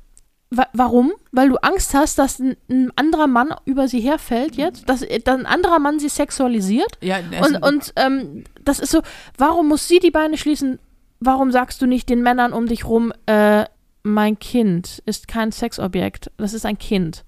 wa 0.51 0.67
warum? 0.73 1.13
Weil 1.31 1.49
du 1.49 1.57
Angst 1.57 1.95
hast, 1.95 2.19
dass 2.19 2.39
ein, 2.39 2.57
ein 2.69 2.91
anderer 2.97 3.27
Mann 3.27 3.55
über 3.65 3.89
sie 3.89 4.01
herfällt 4.01 4.57
jetzt, 4.57 4.89
dass, 4.89 5.03
äh, 5.03 5.21
dass 5.21 5.39
ein 5.39 5.47
anderer 5.47 5.79
Mann 5.79 5.99
sie 5.99 6.09
sexualisiert. 6.09 6.99
Ja, 7.01 7.19
Und, 7.45 7.63
und 7.63 7.93
ähm, 7.97 8.45
das 8.63 8.79
ist 8.79 8.91
so, 8.91 9.03
warum 9.39 9.69
muss 9.69 9.89
sie 9.89 9.99
die 9.99 10.11
Beine 10.11 10.37
schließen? 10.37 10.79
Warum 11.21 11.53
sagst 11.53 11.81
du 11.81 11.87
nicht 11.87 12.09
den 12.09 12.23
Männern 12.23 12.53
um 12.53 12.67
dich 12.67 12.85
rum, 12.85 13.13
äh, 13.27 13.65
mein 14.03 14.39
Kind 14.41 15.01
ist 15.07 15.29
kein 15.29 15.53
Sexobjekt, 15.53 16.33
das 16.37 16.55
ist 16.55 16.67
ein 16.67 16.79
Kind. 16.79 17.25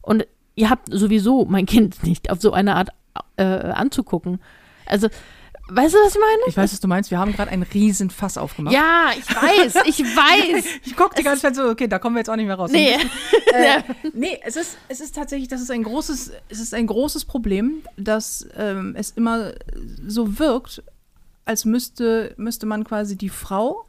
Und 0.00 0.26
ihr 0.54 0.70
habt 0.70 0.88
sowieso 0.90 1.44
mein 1.44 1.66
Kind 1.66 2.02
nicht 2.02 2.30
auf 2.30 2.40
so 2.40 2.52
eine 2.52 2.76
Art 2.76 2.88
äh, 3.36 3.44
anzugucken. 3.44 4.40
Also, 4.86 5.08
weißt 5.68 5.94
du, 5.94 5.98
was 5.98 6.14
ich 6.14 6.20
meine? 6.20 6.42
ich 6.48 6.56
weiß, 6.56 6.72
was 6.72 6.80
du 6.80 6.88
meinst. 6.88 7.10
Wir 7.10 7.18
haben 7.18 7.32
gerade 7.32 7.50
einen 7.50 7.64
riesen 7.64 8.10
Fass 8.10 8.38
aufgemacht. 8.38 8.74
Ja, 8.74 9.10
ich 9.16 9.28
weiß, 9.28 9.86
ich 9.86 10.00
weiß. 10.16 10.64
Ich 10.84 10.96
gucke 10.96 11.14
die 11.16 11.22
ganze 11.22 11.42
Zeit 11.42 11.56
so, 11.56 11.68
okay, 11.68 11.88
da 11.88 11.98
kommen 11.98 12.14
wir 12.16 12.20
jetzt 12.20 12.30
auch 12.30 12.36
nicht 12.36 12.46
mehr 12.46 12.56
raus. 12.56 12.70
Nee. 12.70 12.96
Äh, 13.52 13.82
nee, 14.12 14.38
es 14.44 14.56
ist, 14.56 14.76
es 14.88 15.00
ist 15.00 15.14
tatsächlich, 15.14 15.48
das 15.48 15.62
ist 15.62 15.70
ein 15.70 15.82
großes, 15.82 16.32
es 16.50 16.60
ist 16.60 16.74
ein 16.74 16.86
großes 16.86 17.24
Problem, 17.24 17.82
dass 17.96 18.46
ähm, 18.54 18.94
es 18.98 19.12
immer 19.12 19.52
so 20.06 20.38
wirkt, 20.38 20.82
als 21.46 21.64
müsste, 21.64 22.34
müsste 22.36 22.66
man 22.66 22.84
quasi 22.84 23.16
die 23.16 23.30
Frau 23.30 23.86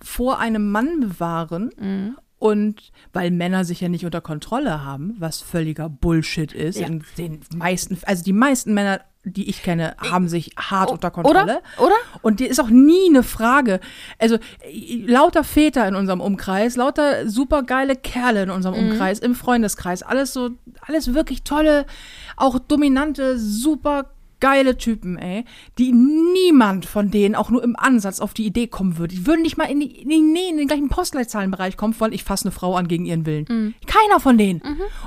vor 0.00 0.38
einem 0.38 0.70
Mann 0.70 1.00
bewahren. 1.00 1.70
Mhm. 1.78 2.16
Und 2.38 2.92
weil 3.12 3.30
Männer 3.30 3.64
sich 3.64 3.80
ja 3.80 3.88
nicht 3.88 4.04
unter 4.04 4.20
Kontrolle 4.20 4.84
haben, 4.84 5.16
was 5.18 5.40
völliger 5.40 5.88
Bullshit 5.88 6.52
ist, 6.52 6.78
Ja. 6.78 6.86
in 6.86 7.02
den 7.16 7.40
meisten, 7.54 7.98
also 8.04 8.22
die 8.22 8.34
meisten 8.34 8.74
Männer, 8.74 9.00
die 9.24 9.48
ich 9.48 9.62
kenne, 9.62 9.96
haben 9.98 10.28
sich 10.28 10.52
hart 10.56 10.90
O- 10.90 10.92
unter 10.92 11.10
Kontrolle. 11.10 11.42
Oder? 11.42 11.60
Oder? 11.78 11.94
Und 12.22 12.38
die 12.38 12.44
ist 12.46 12.60
auch 12.60 12.68
nie 12.68 13.08
eine 13.08 13.22
Frage. 13.22 13.80
Also 14.18 14.36
lauter 15.06 15.44
Väter 15.44 15.88
in 15.88 15.94
unserem 15.96 16.20
Umkreis, 16.20 16.76
lauter 16.76 17.28
supergeile 17.28 17.96
Kerle 17.96 18.42
in 18.44 18.50
unserem 18.50 18.74
Umkreis, 18.76 19.18
im 19.18 19.34
Freundeskreis, 19.34 20.02
alles 20.02 20.32
so, 20.32 20.50
alles 20.82 21.14
wirklich 21.14 21.42
tolle, 21.42 21.86
auch 22.36 22.58
dominante, 22.58 23.38
super 23.38 24.10
geile 24.40 24.76
Typen, 24.76 25.16
ey, 25.16 25.44
die 25.78 25.92
niemand 25.92 26.84
von 26.86 27.10
denen 27.10 27.34
auch 27.34 27.48
nur 27.50 27.62
im 27.64 27.74
Ansatz 27.76 28.20
auf 28.20 28.34
die 28.34 28.44
Idee 28.46 28.66
kommen 28.66 28.98
würde. 28.98 29.14
Die 29.14 29.26
würden 29.26 29.42
nicht 29.42 29.56
mal 29.56 29.64
in, 29.64 29.80
die, 29.80 29.86
in, 30.02 30.08
die, 30.34 30.48
in 30.50 30.56
den 30.58 30.66
gleichen 30.68 30.88
Postleitzahlenbereich 30.88 31.76
kommen, 31.76 31.94
weil 31.98 32.12
ich 32.12 32.24
fasse 32.24 32.44
eine 32.44 32.52
Frau 32.52 32.74
an 32.76 32.86
gegen 32.88 33.06
ihren 33.06 33.24
Willen. 33.26 33.46
Mhm. 33.48 33.74
Keiner 33.86 34.20
von 34.20 34.36
denen. 34.38 34.60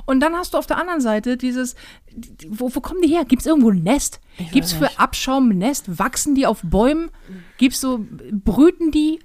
Und 0.05 0.19
dann 0.21 0.33
hast 0.35 0.53
du 0.53 0.57
auf 0.57 0.65
der 0.67 0.77
anderen 0.77 1.01
Seite 1.01 1.37
dieses, 1.37 1.75
die- 2.11 2.47
wo, 2.49 2.73
wo 2.73 2.79
kommen 2.79 3.01
die 3.01 3.09
her? 3.09 3.25
Gibt 3.25 3.41
es 3.41 3.45
irgendwo 3.45 3.69
ein 3.69 3.83
Nest? 3.83 4.19
Gibt 4.51 4.65
es 4.65 4.73
für. 4.73 4.89
Abschaum 4.99 5.49
ein 5.51 5.57
Nest? 5.59 5.99
Wachsen 5.99 6.33
die 6.35 6.45
auf 6.47 6.61
Bäumen? 6.63 7.11
Gibt's 7.57 7.81
so, 7.81 8.03
brüten 8.31 8.91
die 8.91 9.19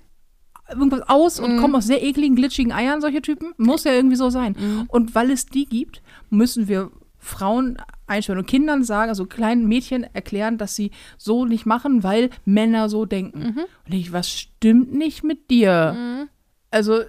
irgendwas 0.71 1.03
aus 1.09 1.38
Mhm. 1.40 1.45
und 1.47 1.57
kommen 1.61 1.75
aus 1.77 1.87
sehr 1.87 2.03
ekligen, 2.03 2.37
glitschigen 2.37 2.73
Eiern, 2.73 3.01
solche 3.01 3.23
Typen? 3.23 3.53
Muss 3.59 3.85
ja 3.85 3.93
irgendwie 3.93 4.17
so 4.17 4.31
sein. 4.31 4.57
Mhm. 4.59 4.85
Und 4.88 5.14
weil 5.14 5.31
es 5.31 5.47
die 5.47 5.67
gibt, 5.67 6.03
müssen 6.31 6.69
wir 6.69 6.90
Frauen 7.25 7.79
einstellen 8.07 8.39
und 8.39 8.47
Kindern 8.47 8.85
sagen, 8.85 9.09
also 9.09 9.27
kleinen 9.27 9.67
Mädchen 9.67 10.05
erklären, 10.15 10.59
dass 10.59 10.77
sie 10.77 10.91
so 11.17 11.45
nicht 11.45 11.67
machen, 11.67 12.03
weil 12.03 12.31
Männer 12.45 12.89
so 12.89 13.05
denken. 13.07 13.39
Mhm. 13.39 13.65
Und 13.87 13.95
ich, 13.95 14.13
was 14.13 14.31
stimmt 14.31 14.93
nicht 14.93 15.25
mit 15.25 15.51
dir? 15.51 16.29
Also, 16.71 17.01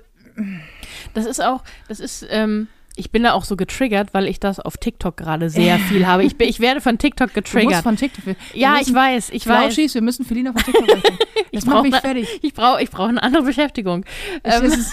Das 1.13 1.25
ist 1.25 1.41
auch, 1.41 1.63
das 1.87 1.99
ist, 1.99 2.25
ähm, 2.29 2.67
ich 2.97 3.11
bin 3.11 3.23
da 3.23 3.33
auch 3.33 3.43
so 3.43 3.55
getriggert, 3.55 4.13
weil 4.13 4.27
ich 4.27 4.39
das 4.39 4.59
auf 4.59 4.77
TikTok 4.77 5.17
gerade 5.17 5.49
sehr 5.49 5.77
viel 5.79 6.07
habe. 6.07 6.23
Ich, 6.23 6.37
bin, 6.37 6.47
ich 6.47 6.59
werde 6.59 6.79
von 6.81 6.97
TikTok 6.97 7.29
du 7.33 7.39
musst 7.39 7.51
getriggert. 7.53 7.83
von 7.83 7.97
TikTok. 7.97 8.25
Wir 8.25 8.35
ja, 8.53 8.77
ich 8.79 8.93
weiß, 8.93 9.29
ich 9.31 9.45
weiß. 9.47 9.73
Flauschis, 9.73 9.93
wir 9.95 10.01
müssen 10.01 10.25
Felina 10.25 10.53
von 10.53 10.63
TikTok 10.63 10.87
wegbringen. 10.87 11.19
Das 11.55 11.63
Ich 11.63 11.69
macht 11.69 11.83
mich 11.83 11.95
fertig. 11.95 12.39
Ich 12.41 12.53
brauche 12.53 12.83
ich 12.83 12.91
brauch 12.91 13.07
eine 13.07 13.23
andere 13.23 13.43
Beschäftigung. 13.43 14.03
Es, 14.43 14.59
Ähm, 14.59 14.65
ist, 14.65 14.91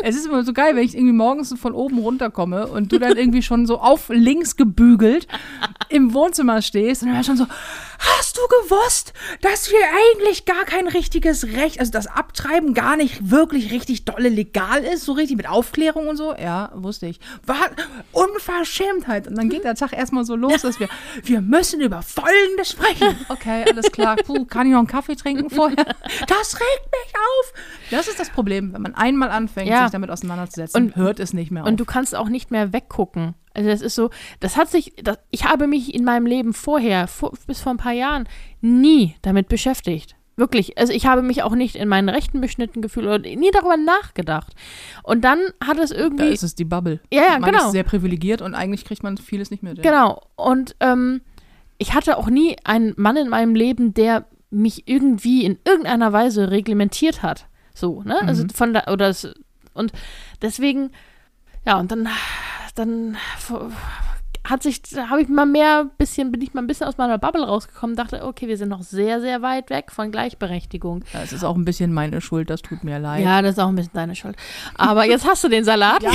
es 0.00 0.14
ist 0.16 0.26
immer 0.26 0.44
so 0.44 0.52
geil, 0.52 0.76
wenn 0.76 0.84
ich 0.84 0.94
irgendwie 0.94 1.12
morgens 1.12 1.52
von 1.60 1.72
oben 1.72 1.98
runterkomme 1.98 2.68
und 2.68 2.92
du 2.92 3.00
dann 3.00 3.16
irgendwie 3.16 3.42
schon 3.42 3.66
so 3.66 3.80
auf 3.80 4.08
links 4.08 4.54
gebügelt 4.54 5.26
im 5.88 6.14
Wohnzimmer 6.14 6.62
stehst 6.62 7.02
und 7.02 7.12
dann 7.12 7.24
schon 7.24 7.36
so, 7.36 7.46
hast 7.98 8.36
du 8.36 8.42
gewusst, 8.62 9.12
dass 9.40 9.66
hier 9.66 9.78
eigentlich 10.14 10.44
gar 10.44 10.64
kein 10.64 10.86
richtiges 10.86 11.44
Recht, 11.48 11.80
also 11.80 11.90
das 11.90 12.06
Abtreiben 12.06 12.74
gar 12.74 12.96
nicht 12.96 13.30
wirklich 13.32 13.72
richtig 13.72 14.04
dolle 14.04 14.28
legal 14.28 14.84
ist, 14.84 15.04
so 15.04 15.12
richtig 15.12 15.36
mit 15.36 15.48
Aufklärung 15.48 16.06
und 16.06 16.16
so? 16.16 16.32
Ja, 16.32 16.70
wusste 16.76 17.06
ich. 17.06 17.18
War 17.46 17.56
Unverschämtheit. 18.12 19.26
Und 19.28 19.36
dann 19.36 19.48
geht 19.48 19.64
der 19.64 19.74
Tag 19.74 19.92
erstmal 19.92 20.24
so 20.24 20.36
los, 20.36 20.62
dass 20.62 20.78
wir, 20.80 20.88
wir 21.24 21.40
müssen 21.40 21.80
über 21.80 22.02
Folgendes 22.02 22.70
sprechen. 22.70 23.16
Okay, 23.28 23.64
alles 23.70 23.90
klar. 23.92 24.16
Puh, 24.16 24.44
kann 24.44 24.66
ich 24.66 24.72
noch 24.72 24.78
einen 24.80 24.86
Kaffee 24.88 25.16
trinken 25.16 25.50
vorher? 25.50 25.76
Das 26.26 26.54
regt 26.54 26.90
mich 26.90 27.14
auf. 27.14 27.52
Das 27.90 28.08
ist 28.08 28.18
das 28.18 28.30
Problem, 28.30 28.72
wenn 28.72 28.82
man 28.82 28.94
einmal 28.94 29.30
anfängt, 29.30 29.68
Ja. 29.68 29.84
sich 29.84 29.92
damit 29.92 30.10
auseinanderzusetzen, 30.10 30.86
Und- 30.86 30.96
hört 30.96 31.20
es 31.20 31.32
nicht 31.32 31.50
mehr 31.50 31.62
auf. 31.62 31.68
Und 31.68 31.78
du 31.78 31.84
kannst 31.84 32.14
auch 32.14 32.28
nicht 32.28 32.50
mehr 32.50 32.72
weggucken. 32.72 33.34
Also 33.54 33.68
das 33.70 33.80
ist 33.82 33.94
so, 33.94 34.10
das 34.40 34.56
hat 34.56 34.70
sich, 34.70 34.94
das, 35.02 35.18
ich 35.30 35.44
habe 35.44 35.66
mich 35.66 35.94
in 35.94 36.04
meinem 36.04 36.26
Leben 36.26 36.52
vorher, 36.52 37.08
vor, 37.08 37.32
bis 37.46 37.60
vor 37.60 37.72
ein 37.72 37.76
paar 37.78 37.92
Jahren, 37.92 38.28
nie 38.60 39.16
damit 39.22 39.48
beschäftigt. 39.48 40.14
Wirklich. 40.38 40.78
Also 40.78 40.92
ich 40.92 41.04
habe 41.04 41.20
mich 41.22 41.42
auch 41.42 41.54
nicht 41.54 41.74
in 41.74 41.88
meinen 41.88 42.08
Rechten 42.08 42.40
beschnitten 42.40 42.80
gefühlt 42.80 43.06
oder 43.06 43.18
nie 43.18 43.50
darüber 43.52 43.76
nachgedacht. 43.76 44.54
Und 45.02 45.22
dann 45.24 45.40
hat 45.62 45.78
es 45.78 45.90
da 45.90 45.96
irgendwie. 45.96 46.28
ist 46.28 46.44
es 46.44 46.54
die 46.54 46.64
Bubble. 46.64 47.00
Ja, 47.12 47.22
ja, 47.22 47.38
man 47.40 47.50
genau. 47.50 47.66
ist 47.66 47.72
sehr 47.72 47.82
privilegiert 47.82 48.40
und 48.40 48.54
eigentlich 48.54 48.84
kriegt 48.84 49.02
man 49.02 49.16
vieles 49.18 49.50
nicht 49.50 49.62
mit. 49.64 49.78
Ja. 49.78 49.82
Genau. 49.82 50.22
Und 50.36 50.76
ähm, 50.80 51.20
ich 51.76 51.92
hatte 51.92 52.16
auch 52.16 52.28
nie 52.28 52.56
einen 52.64 52.94
Mann 52.96 53.16
in 53.16 53.28
meinem 53.28 53.54
Leben, 53.54 53.94
der 53.94 54.26
mich 54.50 54.88
irgendwie 54.88 55.44
in 55.44 55.58
irgendeiner 55.64 56.12
Weise 56.12 56.50
reglementiert 56.50 57.22
hat. 57.22 57.46
So, 57.74 58.02
ne? 58.02 58.18
Also 58.26 58.44
Mhm. 58.44 58.50
von 58.50 58.74
da, 58.74 58.84
oder 58.92 59.08
es, 59.08 59.28
und 59.74 59.92
deswegen, 60.40 60.90
ja, 61.66 61.78
und 61.78 61.90
dann, 61.92 62.08
dann 62.76 63.16
hat 64.44 64.62
sich, 64.62 64.82
habe 64.96 65.22
ich 65.22 65.28
mal 65.28 65.46
mehr 65.46 65.90
bisschen, 65.98 66.32
bin 66.32 66.40
ich 66.40 66.54
mal 66.54 66.62
ein 66.62 66.66
bisschen 66.66 66.86
aus 66.86 66.98
meiner 66.98 67.18
Bubble 67.18 67.44
rausgekommen, 67.44 67.96
dachte, 67.96 68.24
okay, 68.24 68.48
wir 68.48 68.56
sind 68.56 68.68
noch 68.68 68.82
sehr, 68.82 69.20
sehr 69.20 69.42
weit 69.42 69.70
weg 69.70 69.92
von 69.92 70.10
Gleichberechtigung. 70.10 71.04
Ja, 71.12 71.22
Es 71.22 71.32
ist 71.32 71.44
auch 71.44 71.56
ein 71.56 71.64
bisschen 71.64 71.92
meine 71.92 72.20
Schuld, 72.20 72.50
das 72.50 72.62
tut 72.62 72.84
mir 72.84 72.98
leid. 72.98 73.24
Ja, 73.24 73.42
das 73.42 73.52
ist 73.52 73.58
auch 73.58 73.68
ein 73.68 73.74
bisschen 73.74 73.92
deine 73.94 74.14
Schuld. 74.14 74.36
Aber 74.74 75.04
jetzt 75.04 75.26
hast 75.26 75.44
du 75.44 75.48
den 75.48 75.64
Salat. 75.64 76.02
Ja, 76.02 76.10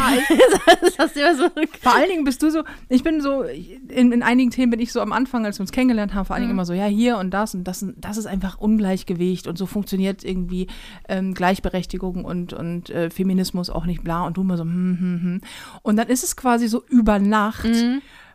so 1.36 1.50
Vor 1.82 1.96
allen 1.96 2.10
Dingen 2.10 2.24
bist 2.24 2.42
du 2.42 2.50
so, 2.50 2.64
ich 2.90 3.04
bin 3.04 3.22
so, 3.22 3.44
in, 3.44 4.12
in 4.12 4.24
einigen 4.24 4.52
Themen 4.52 4.72
bin 4.72 4.80
ich 4.80 4.92
so 4.92 5.02
am 5.02 5.12
Anfang, 5.12 5.46
als 5.46 5.60
wir 5.60 5.62
uns 5.62 5.72
kennengelernt 5.72 6.14
haben, 6.14 6.26
vor 6.26 6.36
allen 6.36 6.44
Dingen 6.44 6.54
immer 6.54 6.66
so, 6.66 6.74
ja, 6.74 6.86
hier 6.86 7.18
und 7.18 7.32
das 7.32 7.54
und 7.54 7.66
das, 7.66 7.86
das 7.98 8.18
ist 8.18 8.26
einfach 8.26 8.58
Ungleichgewicht 8.58 9.48
und 9.48 9.58
so 9.58 9.66
funktioniert 9.66 10.24
irgendwie 10.24 10.68
ähm, 11.08 11.34
Gleichberechtigung 11.34 12.26
und, 12.26 12.54
und 12.54 12.90
äh, 12.90 13.10
Feminismus 13.10 13.70
auch 13.70 13.86
nicht 13.86 14.04
bla 14.04 14.26
und 14.26 14.38
du 14.38 14.42
immer 14.42 14.58
so, 14.58 14.64
hm, 14.64 14.98
hm, 15.00 15.22
hm. 15.22 15.42
Und 15.82 15.98
dann 15.98 16.08
ist 16.08 16.24
es 16.24 16.36
quasi 16.36 16.68
so 16.68 16.84
über 16.88 17.20
Nacht, 17.20 17.66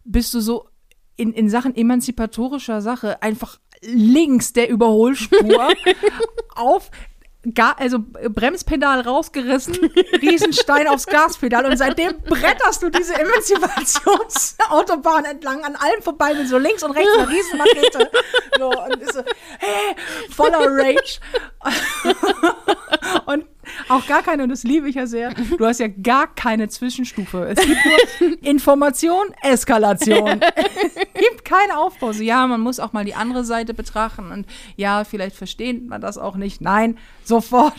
bist 0.08 0.34
du 0.34 0.40
so 0.40 0.68
in, 1.16 1.32
in 1.32 1.48
Sachen 1.48 1.76
emanzipatorischer 1.76 2.80
Sache 2.80 3.22
einfach 3.22 3.60
links 3.82 4.52
der 4.52 4.68
Überholspur 4.68 5.68
auf 6.54 6.90
Ga 7.54 7.76
also 7.78 8.00
Bremspedal 8.00 9.02
rausgerissen, 9.02 9.74
Riesenstein 10.20 10.88
aufs 10.88 11.06
Gaspedal 11.06 11.66
und 11.66 11.76
seitdem 11.76 12.20
bretterst 12.22 12.82
du 12.82 12.90
diese 12.90 13.14
Emanzipationsautobahn 13.14 15.24
entlang 15.24 15.64
an 15.64 15.76
allem 15.76 16.02
vorbei 16.02 16.34
mit 16.34 16.48
so 16.48 16.58
links 16.58 16.82
und 16.82 16.90
rechts 16.90 17.16
einer 17.16 17.28
Riesenmakete. 17.28 18.10
So, 18.58 18.70
und 18.70 18.96
ist 18.96 19.12
so, 19.12 19.22
hey, 19.60 19.94
voller 20.30 20.66
Rage. 20.66 21.20
und 23.26 23.46
auch 23.88 24.06
gar 24.06 24.22
keine, 24.22 24.42
und 24.42 24.48
das 24.48 24.64
liebe 24.64 24.88
ich 24.88 24.96
ja 24.96 25.06
sehr, 25.06 25.32
du 25.34 25.66
hast 25.66 25.80
ja 25.80 25.88
gar 25.88 26.26
keine 26.34 26.68
Zwischenstufe. 26.68 27.54
Es 27.56 27.64
gibt 27.64 27.78
nur 28.20 28.42
Information, 28.42 29.26
Eskalation. 29.42 30.40
Es 30.54 30.94
gibt 31.14 31.44
keine 31.44 31.78
Aufpause. 31.78 32.24
Ja, 32.24 32.46
man 32.46 32.60
muss 32.60 32.80
auch 32.80 32.92
mal 32.92 33.04
die 33.04 33.14
andere 33.14 33.44
Seite 33.44 33.74
betrachten 33.74 34.30
und 34.32 34.46
ja, 34.76 35.04
vielleicht 35.04 35.36
versteht 35.36 35.86
man 35.86 36.00
das 36.00 36.18
auch 36.18 36.36
nicht. 36.36 36.60
Nein, 36.60 36.98
sofort. 37.24 37.74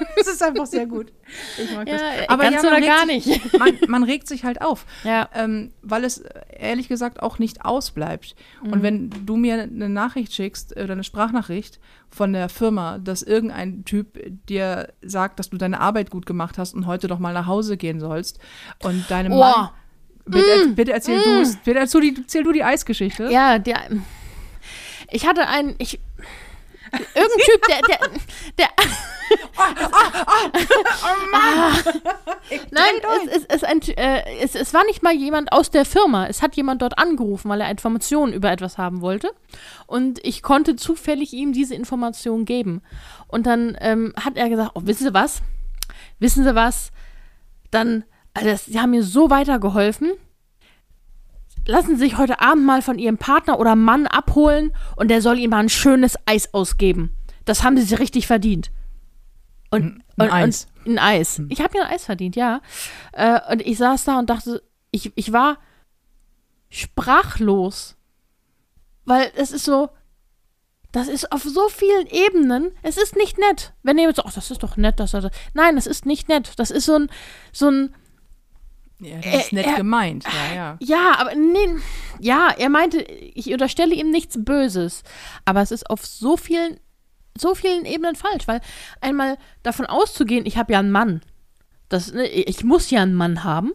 Es 0.20 0.26
ist 0.26 0.42
einfach 0.42 0.66
sehr 0.66 0.86
gut. 0.86 1.12
Ich 1.58 1.74
mag 1.74 1.86
das. 1.86 2.00
Ja, 2.00 2.36
ganz 2.36 2.62
man 2.62 2.72
oder 2.72 2.80
gar 2.80 3.06
sich, 3.06 3.26
nicht. 3.26 3.52
Man, 3.58 3.78
man 3.88 4.02
regt 4.04 4.28
sich 4.28 4.44
halt 4.44 4.60
auf, 4.62 4.86
Ja. 5.04 5.28
ähm, 5.34 5.72
weil 5.82 6.04
es 6.04 6.18
äh, 6.18 6.40
ehrlich 6.58 6.88
gesagt 6.88 7.22
auch 7.22 7.38
nicht 7.38 7.64
ausbleibt. 7.64 8.34
Mhm. 8.62 8.72
Und 8.72 8.82
wenn 8.82 9.10
du 9.24 9.36
mir 9.36 9.62
eine 9.62 9.88
Nachricht 9.88 10.32
schickst 10.34 10.76
oder 10.76 10.92
eine 10.92 11.04
Sprachnachricht 11.04 11.80
von 12.10 12.32
der 12.32 12.48
Firma, 12.48 12.98
dass 12.98 13.22
irgendein 13.22 13.84
Typ 13.84 14.18
dir 14.48 14.92
sagt, 15.02 15.38
dass 15.38 15.50
du 15.50 15.56
deine 15.56 15.80
Arbeit 15.80 16.10
gut 16.10 16.26
gemacht 16.26 16.58
hast 16.58 16.74
und 16.74 16.86
heute 16.86 17.08
doch 17.08 17.18
mal 17.18 17.32
nach 17.34 17.46
Hause 17.46 17.76
gehen 17.76 18.00
sollst 18.00 18.38
und 18.82 19.10
deinem 19.10 19.32
Oh. 19.32 19.38
Mann 19.40 19.70
Bitte, 20.28 20.68
bitte 20.74 20.92
erzähl 20.92 21.22
du 21.22 21.40
es. 21.40 21.56
Bitte 21.56 21.78
erzähl, 21.78 22.00
die, 22.00 22.16
erzähl 22.20 22.42
du 22.42 22.50
die 22.52 22.64
Eisgeschichte. 22.64 23.28
Ja, 23.30 23.58
der. 23.60 23.76
Ich 25.10 25.26
hatte 25.26 25.46
einen. 25.46 25.76
Ich, 25.78 26.00
irgendein 26.92 27.44
Typ, 27.44 27.62
der. 27.68 27.80
der, 27.82 28.10
der 28.58 28.68
Ah. 31.32 31.72
Nein, 32.70 32.94
es, 33.26 33.36
es, 33.38 33.44
es, 33.46 33.64
ein, 33.64 33.80
äh, 33.96 34.22
es, 34.40 34.54
es 34.54 34.72
war 34.74 34.84
nicht 34.84 35.02
mal 35.02 35.14
jemand 35.14 35.52
aus 35.52 35.70
der 35.70 35.84
Firma. 35.84 36.26
Es 36.26 36.42
hat 36.42 36.56
jemand 36.56 36.82
dort 36.82 36.98
angerufen, 36.98 37.48
weil 37.48 37.60
er 37.60 37.70
Informationen 37.70 38.32
über 38.32 38.50
etwas 38.50 38.78
haben 38.78 39.00
wollte. 39.00 39.30
Und 39.86 40.24
ich 40.24 40.42
konnte 40.42 40.76
zufällig 40.76 41.32
ihm 41.32 41.52
diese 41.52 41.74
Information 41.74 42.44
geben. 42.44 42.82
Und 43.28 43.46
dann 43.46 43.76
ähm, 43.80 44.12
hat 44.22 44.36
er 44.36 44.48
gesagt: 44.48 44.72
Oh, 44.74 44.82
wissen 44.84 45.04
Sie 45.04 45.14
was? 45.14 45.42
Wissen 46.18 46.44
Sie 46.44 46.54
was? 46.54 46.92
Dann, 47.70 48.04
also 48.34 48.48
das, 48.48 48.66
Sie 48.66 48.80
haben 48.80 48.90
mir 48.90 49.02
so 49.02 49.30
weitergeholfen 49.30 50.12
lassen 51.66 51.96
Sie 51.96 52.04
sich 52.04 52.18
heute 52.18 52.40
Abend 52.40 52.64
mal 52.64 52.82
von 52.82 52.98
Ihrem 52.98 53.18
Partner 53.18 53.58
oder 53.58 53.76
Mann 53.76 54.06
abholen 54.06 54.72
und 54.96 55.08
der 55.08 55.20
soll 55.20 55.38
Ihnen 55.38 55.50
mal 55.50 55.60
ein 55.60 55.68
schönes 55.68 56.16
Eis 56.26 56.54
ausgeben. 56.54 57.16
Das 57.44 57.62
haben 57.62 57.76
Sie 57.76 57.82
sich 57.82 57.98
richtig 57.98 58.26
verdient. 58.26 58.70
Und, 59.70 60.02
Ein 60.16 60.26
und, 60.26 60.32
Eis. 60.32 60.68
Und 60.84 60.92
ein 60.92 60.98
Eis. 60.98 61.42
Ich 61.48 61.60
habe 61.60 61.76
mir 61.76 61.84
ein 61.84 61.92
Eis 61.92 62.04
verdient, 62.04 62.36
ja. 62.36 62.60
Äh, 63.12 63.40
und 63.52 63.62
ich 63.62 63.78
saß 63.78 64.04
da 64.04 64.18
und 64.18 64.30
dachte, 64.30 64.62
ich, 64.90 65.12
ich 65.16 65.32
war 65.32 65.58
sprachlos. 66.70 67.96
Weil 69.04 69.30
es 69.36 69.52
ist 69.52 69.64
so, 69.64 69.90
das 70.92 71.08
ist 71.08 71.30
auf 71.30 71.42
so 71.42 71.68
vielen 71.68 72.06
Ebenen, 72.06 72.72
es 72.82 72.96
ist 72.96 73.16
nicht 73.16 73.38
nett. 73.38 73.72
Wenn 73.82 73.98
jemand 73.98 74.16
sagt, 74.16 74.28
ach, 74.28 74.34
das 74.34 74.50
ist 74.50 74.62
doch 74.62 74.76
nett, 74.76 74.98
dass 74.98 75.14
er 75.14 75.20
das. 75.20 75.32
Nein, 75.54 75.76
das 75.76 75.86
ist 75.86 76.06
nicht 76.06 76.28
nett. 76.28 76.52
Das 76.56 76.70
ist 76.70 76.86
so 76.86 76.98
ein, 76.98 77.10
so 77.52 77.70
ein, 77.70 77.94
Ja, 78.98 79.16
das 79.18 79.44
ist 79.46 79.52
nett 79.52 79.66
er- 79.66 79.76
gemeint. 79.76 80.24
Ja, 80.24 80.54
ja. 80.54 80.76
ja, 80.80 81.14
aber 81.18 81.34
nee, 81.34 81.68
ja, 82.18 82.48
er 82.56 82.68
meinte, 82.70 83.02
ich 83.02 83.52
unterstelle 83.52 83.94
ihm 83.94 84.10
nichts 84.10 84.36
Böses, 84.42 85.02
aber 85.44 85.60
es 85.60 85.70
ist 85.70 85.90
auf 85.90 86.06
so 86.06 86.36
vielen, 86.36 86.80
so 87.36 87.54
vielen 87.54 87.84
Ebenen 87.84 88.16
falsch, 88.16 88.48
weil 88.48 88.60
einmal 89.02 89.36
davon 89.62 89.84
auszugehen, 89.86 90.46
ich 90.46 90.56
habe 90.56 90.72
ja 90.72 90.78
einen 90.78 90.92
Mann, 90.92 91.20
das, 91.88 92.12
ne, 92.12 92.26
ich 92.26 92.64
muss 92.64 92.90
ja 92.90 93.02
einen 93.02 93.14
Mann 93.14 93.44
haben. 93.44 93.72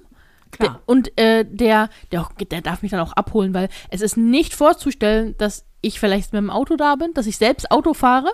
Klar. 0.51 0.81
Und 0.85 1.17
äh, 1.17 1.45
der, 1.49 1.89
der, 2.11 2.27
der 2.51 2.61
darf 2.61 2.81
mich 2.81 2.91
dann 2.91 2.99
auch 2.99 3.13
abholen, 3.13 3.53
weil 3.53 3.69
es 3.89 4.01
ist 4.01 4.17
nicht 4.17 4.53
vorzustellen, 4.53 5.35
dass 5.37 5.65
ich 5.81 5.99
vielleicht 5.99 6.33
mit 6.33 6.41
dem 6.41 6.49
Auto 6.49 6.75
da 6.75 6.95
bin, 6.95 7.13
dass 7.13 7.25
ich 7.25 7.37
selbst 7.37 7.71
Auto 7.71 7.93
fahre. 7.93 8.33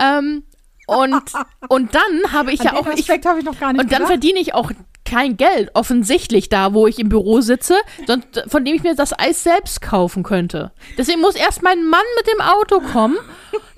Ähm, 0.00 0.42
und, 0.88 1.22
und 1.68 1.94
dann 1.94 2.32
habe 2.32 2.52
ich 2.52 2.60
An 2.62 2.66
ja 2.66 2.72
auch, 2.74 2.86
ich, 2.88 3.00
Aspekt 3.02 3.26
habe 3.26 3.38
ich 3.38 3.44
noch 3.44 3.60
gar 3.60 3.72
nicht 3.72 3.80
und 3.80 3.92
dann 3.92 3.98
gedacht. 4.00 4.08
verdiene 4.10 4.40
ich 4.40 4.54
auch 4.54 4.72
kein 5.10 5.36
Geld 5.36 5.70
offensichtlich 5.74 6.48
da, 6.48 6.72
wo 6.72 6.86
ich 6.86 6.98
im 7.00 7.08
Büro 7.08 7.40
sitze, 7.40 7.74
sonst, 8.06 8.44
von 8.46 8.64
dem 8.64 8.76
ich 8.76 8.82
mir 8.82 8.94
das 8.94 9.18
Eis 9.18 9.42
selbst 9.42 9.82
kaufen 9.82 10.22
könnte. 10.22 10.70
Deswegen 10.96 11.20
muss 11.20 11.34
erst 11.34 11.62
mein 11.62 11.84
Mann 11.84 12.04
mit 12.16 12.28
dem 12.28 12.40
Auto 12.40 12.80
kommen, 12.80 13.18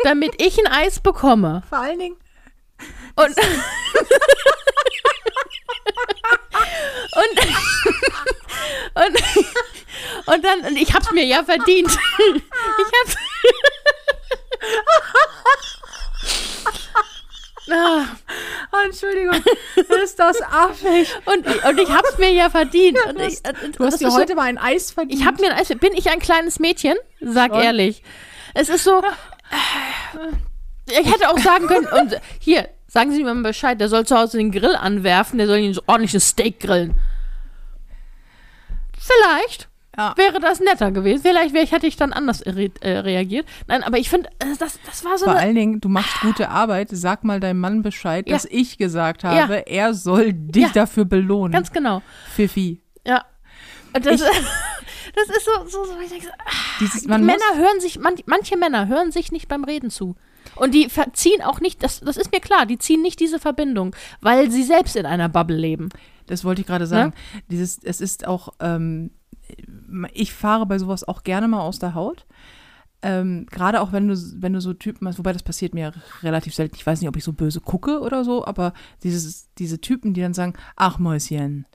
damit 0.04 0.40
ich 0.40 0.58
ein 0.58 0.70
Eis 0.70 1.00
bekomme. 1.00 1.62
Vor 1.68 1.78
allen 1.78 1.98
Dingen. 1.98 2.16
Und, 3.16 3.36
und, 7.14 7.40
und, 8.94 9.22
und 10.26 10.44
dann, 10.44 10.76
ich 10.76 10.92
hab's 10.92 11.10
mir 11.12 11.24
ja 11.24 11.42
verdient. 11.44 11.90
Ich 11.90 12.92
hab's. 13.02 13.16
Ah, 17.72 18.04
Oh, 18.74 18.85
Entschuldigung, 18.87 19.35
ist 20.02 20.18
das 20.18 20.40
affig. 20.42 21.08
und, 21.26 21.46
und 21.46 21.78
ich 21.80 21.90
hab's 21.90 22.18
mir 22.18 22.30
ja 22.32 22.48
verdient. 22.50 22.98
Und 23.06 23.20
ich, 23.20 23.38
und 23.64 23.78
Du 23.78 23.85
hast 23.85 23.92
das 23.94 23.98
dir 23.98 24.08
ist 24.08 24.14
so- 24.14 24.20
heute 24.20 24.35
mal 24.35 24.44
ein 24.44 24.58
Eis 24.58 24.90
verdient. 24.92 25.18
Ich 25.20 25.26
habe 25.26 25.40
mir 25.42 25.52
ein 25.52 25.58
Eis. 25.58 25.68
Bin 25.68 25.92
ich 25.94 26.11
ein 26.11 26.18
kleines 26.20 26.58
Mädchen? 26.58 26.94
Sag 27.20 27.52
Schon. 27.52 27.62
ehrlich. 27.62 28.02
Es 28.54 28.68
ist 28.68 28.85
so. 28.85 29.02
Ich 30.90 31.12
hätte 31.12 31.28
auch 31.30 31.38
sagen 31.38 31.66
können, 31.66 31.87
und 31.87 32.20
hier, 32.38 32.68
sagen 32.88 33.12
Sie 33.12 33.22
mir 33.24 33.32
mal 33.35 33.42
Bescheid, 33.50 33.80
der 33.80 33.88
soll 33.88 34.04
zu 34.06 34.16
Hause 34.18 34.38
den 34.38 34.50
Grill 34.50 34.74
anwerfen, 34.76 35.38
der 35.38 35.46
soll 35.46 35.58
Ihnen 35.58 35.74
so 35.74 35.82
ordentliches 35.87 36.28
Steak 36.28 36.61
grillen. 36.61 36.94
Vielleicht 38.98 39.68
Ja. 39.96 40.14
wäre 40.16 40.40
das 40.40 40.61
netter 40.61 40.90
gewesen. 40.90 41.22
Vielleicht 41.22 41.52
wär, 41.55 41.66
hätte 41.66 41.87
ich 41.87 41.96
dann 41.96 42.12
anders 42.12 42.44
irri- 42.46 42.72
äh, 42.81 42.98
reagiert. 43.00 43.46
Nein, 43.66 43.83
aber 43.83 43.98
ich 43.98 44.09
finde, 44.09 44.31
äh, 44.38 44.57
das, 44.59 44.78
das 44.87 45.05
war 45.05 45.18
so 45.18 45.26
Vor 45.26 45.35
allen 45.37 45.55
Dingen, 45.55 45.81
du 45.81 45.88
machst 45.90 46.20
gute 46.22 46.48
Arbeit. 46.48 46.88
Sag 46.90 47.24
mal 47.24 47.40
deinem 47.40 47.61
Mann 47.61 47.83
Bescheid, 47.83 48.26
Ja. 48.28 48.35
dass 48.35 48.46
ich 48.46 48.78
gesagt 48.78 49.22
habe, 49.24 49.37
Ja. 49.55 49.61
er 49.61 49.94
soll 49.94 50.33
dich 50.33 50.68
dafür 50.72 51.05
belohnen. 51.05 51.52
Ganz 51.52 51.70
genau. 51.72 52.00
Fifi. 52.35 52.81
Ja. 53.07 53.24
Das, 53.92 54.07
Ich- 54.07 54.20
das 55.14 55.37
ist 55.37 55.44
so, 55.44 55.66
so, 55.68 55.85
so 55.85 56.00
ich 56.02 56.09
denke 56.09 56.24
so, 56.26 56.33
Dieses, 56.81 57.02
Die 57.02 57.09
man 57.09 57.24
muss, 57.24 57.26
Männer 57.35 57.62
hören 57.62 57.81
sich, 57.81 57.98
man, 57.98 58.14
manche 58.24 58.57
Männer 58.57 58.88
hören 58.88 59.12
sich 59.12 59.31
nicht 59.31 59.48
beim 59.48 59.64
Reden 59.64 59.90
zu. 59.90 60.16
Und 60.57 60.72
die 60.74 60.88
ziehen 61.12 61.42
auch 61.42 61.61
nicht, 61.61 61.83
das, 61.83 62.00
das 62.00 62.16
ist 62.16 62.33
mir 62.33 62.40
klar, 62.40 62.64
die 62.66 62.78
ziehen 62.78 63.02
nicht 63.02 63.20
diese 63.20 63.38
Verbindung, 63.38 63.94
weil 64.20 64.50
sie 64.50 64.62
selbst 64.62 64.96
in 64.96 65.07
einer 65.07 65.28
Bubble 65.28 65.57
leben. 65.57 65.90
das 66.26 66.44
wollte 66.44 66.62
ich 66.62 66.66
gerade 66.66 66.87
sagen. 66.87 67.12
Dieses, 67.48 67.78
es 67.83 68.00
ist 68.00 68.26
auch, 68.26 68.50
ähm, 68.61 69.11
ich 70.12 70.32
fahre 70.32 70.66
bei 70.66 70.78
sowas 70.78 71.04
auch 71.06 71.22
gerne 71.22 71.48
mal 71.48 71.60
aus 71.60 71.78
der 71.78 71.94
Haut. 71.94 72.26
Ähm, 73.04 73.46
Gerade 73.50 73.80
auch 73.80 73.92
wenn 73.92 74.06
du, 74.08 74.14
wenn 74.40 74.52
du 74.52 74.60
so 74.60 74.72
Typen 74.74 75.08
hast, 75.08 75.18
wobei 75.18 75.32
das 75.32 75.42
passiert 75.42 75.74
mir 75.74 75.92
relativ 76.22 76.54
selten. 76.54 76.76
Ich 76.76 76.86
weiß 76.86 77.00
nicht, 77.00 77.08
ob 77.08 77.16
ich 77.16 77.24
so 77.24 77.32
böse 77.32 77.60
gucke 77.60 78.00
oder 78.00 78.24
so, 78.24 78.44
aber 78.46 78.72
dieses, 79.02 79.48
diese 79.58 79.80
Typen, 79.80 80.14
die 80.14 80.20
dann 80.20 80.34
sagen, 80.34 80.54
ach 80.76 80.98
Mäuschen. 80.98 81.66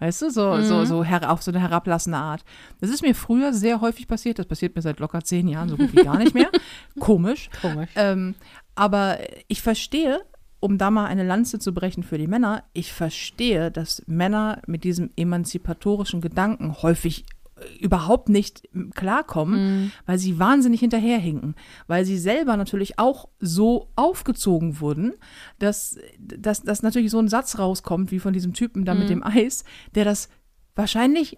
Weißt 0.00 0.22
du, 0.22 0.30
so, 0.30 0.60
so, 0.62 0.76
Mhm. 0.80 0.86
so 0.86 1.04
her, 1.04 1.30
auf 1.30 1.42
so 1.42 1.50
eine 1.50 1.60
herablassende 1.60 2.18
Art. 2.18 2.44
Das 2.80 2.90
ist 2.90 3.02
mir 3.02 3.14
früher 3.14 3.52
sehr 3.52 3.80
häufig 3.80 4.08
passiert. 4.08 4.38
Das 4.38 4.46
passiert 4.46 4.74
mir 4.74 4.82
seit 4.82 4.98
locker 5.00 5.22
zehn 5.22 5.46
Jahren 5.48 5.68
so 5.68 5.76
gut 5.76 5.92
wie 5.92 6.02
gar 6.02 6.18
nicht 6.18 6.34
mehr. 6.34 6.50
Komisch. 6.98 7.48
Komisch. 7.60 7.90
Ähm, 7.94 8.34
aber 8.74 9.18
ich 9.48 9.62
verstehe, 9.62 10.20
um 10.64 10.78
da 10.78 10.90
mal 10.90 11.04
eine 11.04 11.24
Lanze 11.24 11.58
zu 11.58 11.74
brechen 11.74 12.02
für 12.02 12.16
die 12.16 12.26
Männer, 12.26 12.64
ich 12.72 12.90
verstehe, 12.90 13.70
dass 13.70 14.02
Männer 14.06 14.62
mit 14.66 14.82
diesem 14.82 15.10
emanzipatorischen 15.14 16.22
Gedanken 16.22 16.80
häufig 16.80 17.26
äh, 17.56 17.84
überhaupt 17.84 18.30
nicht 18.30 18.66
klarkommen, 18.94 19.92
weil 20.06 20.18
sie 20.18 20.38
wahnsinnig 20.38 20.80
hinterherhinken, 20.80 21.54
weil 21.86 22.06
sie 22.06 22.16
selber 22.16 22.56
natürlich 22.56 22.98
auch 22.98 23.28
so 23.40 23.90
aufgezogen 23.94 24.80
wurden, 24.80 25.12
dass, 25.58 25.98
dass, 26.18 26.62
dass 26.62 26.82
natürlich 26.82 27.10
so 27.10 27.18
ein 27.18 27.28
Satz 27.28 27.58
rauskommt, 27.58 28.10
wie 28.10 28.18
von 28.18 28.32
diesem 28.32 28.54
Typen 28.54 28.86
da 28.86 28.94
mit 28.94 29.10
dem 29.10 29.22
Eis, 29.22 29.64
der 29.94 30.06
das 30.06 30.30
wahrscheinlich 30.74 31.36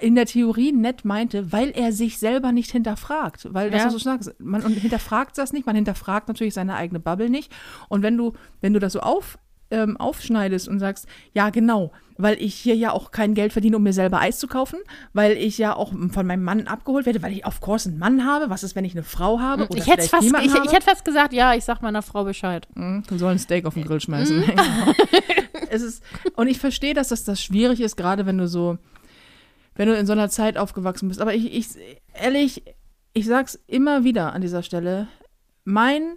in 0.00 0.14
der 0.14 0.26
Theorie 0.26 0.72
nett 0.72 1.04
meinte, 1.04 1.52
weil 1.52 1.70
er 1.70 1.92
sich 1.92 2.18
selber 2.18 2.50
nicht 2.52 2.70
hinterfragt. 2.72 3.48
Weil 3.52 3.70
das 3.70 3.84
Ja. 3.84 3.90
so 3.90 3.98
stark 3.98 4.20
ist. 4.22 4.40
Man 4.40 4.62
hinterfragt 4.66 5.38
das 5.38 5.52
nicht, 5.52 5.66
man 5.66 5.76
hinterfragt 5.76 6.28
natürlich 6.28 6.54
seine 6.54 6.74
eigene 6.74 6.98
Bubble 7.00 7.30
nicht. 7.30 7.52
Und 7.88 8.02
wenn 8.02 8.16
du, 8.16 8.32
wenn 8.60 8.72
du 8.72 8.80
das 8.80 8.94
so 8.94 9.00
auf, 9.00 9.38
ähm, 9.70 9.96
aufschneidest 9.96 10.68
und 10.68 10.80
sagst, 10.80 11.06
ja, 11.32 11.48
genau, 11.50 11.92
weil 12.18 12.36
ich 12.42 12.54
hier 12.54 12.74
ja 12.76 12.92
auch 12.92 13.10
kein 13.10 13.32
Geld 13.34 13.52
verdiene, 13.54 13.76
um 13.78 13.82
mir 13.82 13.94
selber 13.94 14.20
Eis 14.20 14.38
zu 14.38 14.46
kaufen, 14.46 14.78
weil 15.14 15.32
ich 15.32 15.56
ja 15.56 15.74
auch 15.74 15.92
von 16.10 16.26
meinem 16.26 16.42
Mann 16.44 16.66
abgeholt 16.66 17.06
werde, 17.06 17.22
weil 17.22 17.32
ich 17.32 17.46
of 17.46 17.60
course 17.62 17.88
einen 17.88 17.98
Mann 17.98 18.26
habe. 18.26 18.50
Was 18.50 18.64
ist, 18.64 18.74
wenn 18.76 18.84
ich 18.84 18.92
eine 18.92 19.02
Frau 19.02 19.40
habe? 19.40 19.66
Oder 19.68 19.78
Ich 19.78 19.86
hätte 19.86 20.02
fast, 20.08 20.24
ich, 20.24 20.32
habe? 20.34 20.44
ich 20.66 20.72
hätte 20.72 20.82
fast 20.84 21.04
gesagt, 21.06 21.32
ja, 21.32 21.54
ich 21.54 21.64
sag 21.64 21.80
meiner 21.80 22.02
Frau 22.02 22.24
Bescheid. 22.24 22.68
Mhm, 22.74 23.04
Du 23.08 23.16
sollst 23.16 23.36
ein 23.36 23.38
Steak 23.38 23.64
auf 23.64 23.74
den 23.74 23.84
Grill 23.84 24.00
schmeißen. 24.00 24.40
Mhm. 24.40 24.44
es 25.70 25.80
ist, 25.80 26.02
und 26.36 26.48
ich 26.48 26.58
verstehe, 26.58 26.92
dass 26.92 27.08
das, 27.08 27.24
das 27.24 27.40
schwierig 27.42 27.80
ist, 27.80 27.96
gerade 27.96 28.26
wenn 28.26 28.36
du 28.38 28.48
so, 28.48 28.76
wenn 29.74 29.88
du 29.88 29.96
in 29.96 30.06
so 30.06 30.12
einer 30.12 30.28
Zeit 30.28 30.58
aufgewachsen 30.58 31.08
bist. 31.08 31.20
Aber 31.20 31.34
ich, 31.34 31.54
ich 31.54 31.68
ehrlich, 32.14 32.62
ich 33.12 33.26
sag's 33.26 33.58
immer 33.66 34.04
wieder 34.04 34.32
an 34.32 34.42
dieser 34.42 34.62
Stelle, 34.62 35.08
mein 35.64 36.16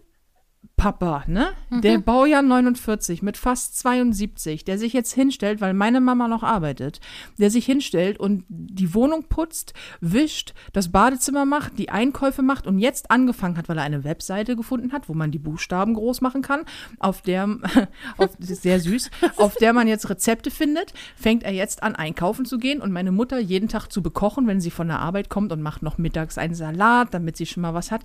Papa, 0.77 1.23
ne? 1.27 1.53
Der 1.71 1.99
Baujahr 1.99 2.41
49 2.41 3.21
mit 3.21 3.38
fast 3.38 3.77
72, 3.79 4.65
der 4.65 4.77
sich 4.77 4.91
jetzt 4.91 5.13
hinstellt, 5.13 5.61
weil 5.61 5.73
meine 5.73 6.01
Mama 6.01 6.27
noch 6.27 6.43
arbeitet, 6.43 6.99
der 7.38 7.49
sich 7.49 7.65
hinstellt 7.65 8.19
und 8.19 8.43
die 8.49 8.93
Wohnung 8.93 9.23
putzt, 9.29 9.73
wischt, 10.01 10.53
das 10.73 10.91
Badezimmer 10.91 11.45
macht, 11.45 11.79
die 11.79 11.89
Einkäufe 11.89 12.41
macht 12.41 12.67
und 12.67 12.79
jetzt 12.79 13.09
angefangen 13.09 13.57
hat, 13.57 13.69
weil 13.69 13.77
er 13.77 13.83
eine 13.83 14.03
Webseite 14.03 14.57
gefunden 14.57 14.91
hat, 14.91 15.07
wo 15.07 15.13
man 15.13 15.31
die 15.31 15.39
Buchstaben 15.39 15.93
groß 15.93 16.19
machen 16.19 16.41
kann, 16.41 16.65
auf 16.99 17.21
der, 17.21 17.47
auf, 18.17 18.31
sehr 18.39 18.81
süß, 18.81 19.11
auf 19.38 19.55
der 19.55 19.71
man 19.71 19.88
jetzt 19.88 20.09
Rezepte 20.09 20.51
findet, 20.51 20.93
fängt 21.15 21.43
er 21.43 21.53
jetzt 21.53 21.83
an, 21.83 21.95
einkaufen 21.95 22.45
zu 22.45 22.57
gehen 22.57 22.81
und 22.81 22.91
meine 22.91 23.13
Mutter 23.13 23.39
jeden 23.39 23.69
Tag 23.69 23.88
zu 23.88 24.03
bekochen, 24.03 24.45
wenn 24.45 24.59
sie 24.59 24.71
von 24.71 24.88
der 24.88 24.99
Arbeit 24.99 25.29
kommt 25.29 25.53
und 25.53 25.61
macht 25.61 25.83
noch 25.83 25.97
mittags 25.97 26.38
einen 26.38 26.53
Salat, 26.53 27.13
damit 27.13 27.38
sie 27.38 27.45
schon 27.45 27.61
mal 27.61 27.73
was 27.73 27.91
hat. 27.91 28.01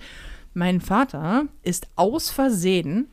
Mein 0.52 0.80
Vater 0.80 1.44
ist 1.62 1.88
aus 1.96 2.30
Versehen 2.30 3.08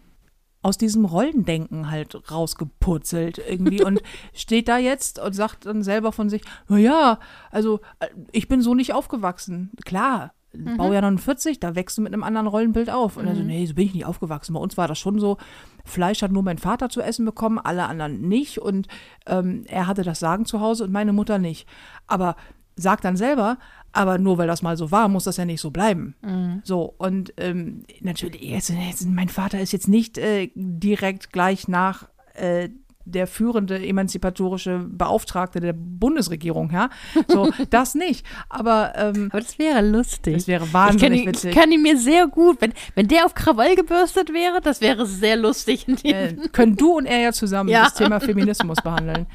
aus 0.64 0.78
diesem 0.78 1.06
Rollendenken 1.06 1.90
halt 1.92 2.30
rausgepurzelt 2.30 3.38
irgendwie 3.38 3.84
und 3.84 4.02
steht 4.34 4.68
da 4.68 4.78
jetzt 4.78 5.20
und 5.20 5.34
sagt 5.34 5.66
dann 5.66 5.82
selber 5.82 6.12
von 6.12 6.30
sich, 6.30 6.42
naja, 6.68 7.20
also 7.52 7.80
äh, 8.00 8.08
ich 8.32 8.48
bin 8.48 8.62
so 8.62 8.74
nicht 8.74 8.94
aufgewachsen. 8.94 9.72
Klar, 9.86 10.34
Baujahr 10.54 11.02
49, 11.02 11.60
da 11.60 11.76
wächst 11.76 11.98
du 11.98 12.02
mit 12.02 12.14
einem 12.14 12.24
anderen 12.24 12.48
Rollenbild 12.48 12.90
auf. 12.90 13.18
Und 13.18 13.28
er 13.28 13.36
so, 13.36 13.44
nee, 13.44 13.66
so 13.66 13.76
bin 13.76 13.86
ich 13.86 13.94
nicht 13.94 14.06
aufgewachsen. 14.06 14.54
Bei 14.54 14.60
uns 14.60 14.78
war 14.78 14.88
das 14.88 14.98
schon 14.98 15.20
so, 15.20 15.38
Fleisch 15.86 16.22
hat 16.22 16.32
nur 16.32 16.44
mein 16.44 16.58
Vater 16.58 16.90
zu 16.90 17.02
essen 17.02 17.26
bekommen, 17.26 17.60
alle 17.60 17.86
anderen 17.86 18.28
nicht. 18.28 18.60
Und 18.60 18.88
ähm, 19.26 19.66
er 19.68 19.88
hatte 19.88 20.04
das 20.04 20.20
Sagen 20.20 20.46
zu 20.46 20.60
Hause 20.60 20.86
und 20.86 20.92
meine 20.92 21.14
Mutter 21.14 21.38
nicht. 21.38 21.68
Aber 22.08 22.36
sagt 22.76 23.06
dann 23.06 23.18
selber, 23.18 23.58
aber 23.94 24.18
nur 24.18 24.38
weil 24.38 24.48
das 24.48 24.62
mal 24.62 24.78
so 24.78 24.92
war, 24.92 25.08
muss 25.08 25.24
das 25.24 25.38
ja 25.38 25.46
nicht 25.46 25.62
so 25.62 25.72
bleiben. 25.72 26.16
So, 26.64 26.94
und 26.98 27.34
ähm, 27.38 27.84
natürlich, 28.02 28.42
jetzt, 28.42 28.70
jetzt, 28.70 29.08
mein 29.08 29.30
Vater 29.30 29.60
ist 29.60 29.72
jetzt 29.72 29.88
nicht 29.88 30.18
äh, 30.18 30.50
direkt 30.56 31.32
gleich 31.32 31.68
nach 31.68 32.08
äh, 32.36 32.70
der 33.10 33.26
führende 33.26 33.80
emanzipatorische 33.82 34.86
Beauftragte 34.86 35.62
der 35.62 35.74
Bundesregierung, 35.74 36.70
ja. 36.72 36.90
So, 37.30 37.50
das 37.70 37.96
nicht. 37.96 38.26
Aber 38.50 38.94
ähm, 38.98 39.30
Aber 39.32 39.40
das 39.40 39.58
wäre 39.58 39.82
lustig. 39.82 40.34
das 40.34 40.48
wäre 40.48 40.66
ich 40.66 40.72
kann, 40.74 40.90
wahnsinnig 40.90 41.22
ihn, 41.22 41.28
witzig. 41.28 41.50
ich 41.52 41.56
kann 41.58 41.72
ihn 41.72 41.82
mir 41.82 41.98
sehr 41.98 42.28
gut, 42.28 42.58
wenn, 42.60 42.74
wenn 42.96 43.08
der 43.08 43.26
auf 43.26 43.34
Krawall 43.34 43.76
gebürstet 43.78 44.34
wäre, 44.34 44.60
das 44.62 44.82
wäre 44.82 45.06
sehr 45.06 45.38
lustig. 45.38 45.86
äh, 46.04 46.36
können 46.52 46.76
du 46.76 46.98
und 46.98 47.06
er 47.06 47.20
ja 47.22 47.32
zusammen 47.32 47.70
Ja. 47.78 47.86
das 47.86 47.94
Thema 47.94 48.20
Feminismus 48.20 48.82
behandeln. 48.84 49.26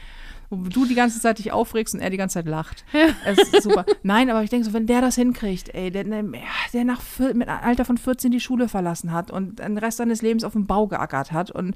Wo 0.53 0.69
du 0.69 0.85
die 0.85 0.95
ganze 0.95 1.21
Zeit 1.21 1.39
dich 1.39 1.51
aufregst 1.51 1.95
und 1.95 2.01
er 2.01 2.11
die 2.11 2.17
ganze 2.17 2.35
Zeit 2.35 2.47
lacht. 2.47 2.85
Es 3.25 3.39
ist 3.39 3.63
super. 3.63 3.87
Nein, 4.03 4.31
aber 4.31 4.43
ich 4.43 4.51
denke 4.51 4.67
so, 4.67 4.73
wenn 4.73 4.87
der 4.87 5.01
das 5.01 5.15
hinkriegt, 5.15 5.75
ey, 5.75 5.91
der, 5.91 6.05
der 6.05 6.85
nach 6.85 7.01
mit 7.19 7.49
einem 7.49 7.65
Alter 7.65 7.85
von 7.85 7.97
14 7.97 8.31
die 8.31 8.41
Schule 8.41 8.69
verlassen 8.69 9.13
hat 9.13 9.31
und 9.31 9.61
den 9.61 9.79
Rest 9.79 9.99
seines 9.99 10.23
Lebens 10.23 10.45
auf 10.45 10.53
dem 10.53 10.67
Bau 10.67 10.87
geackert 10.87 11.33
hat 11.33 11.51
und 11.51 11.75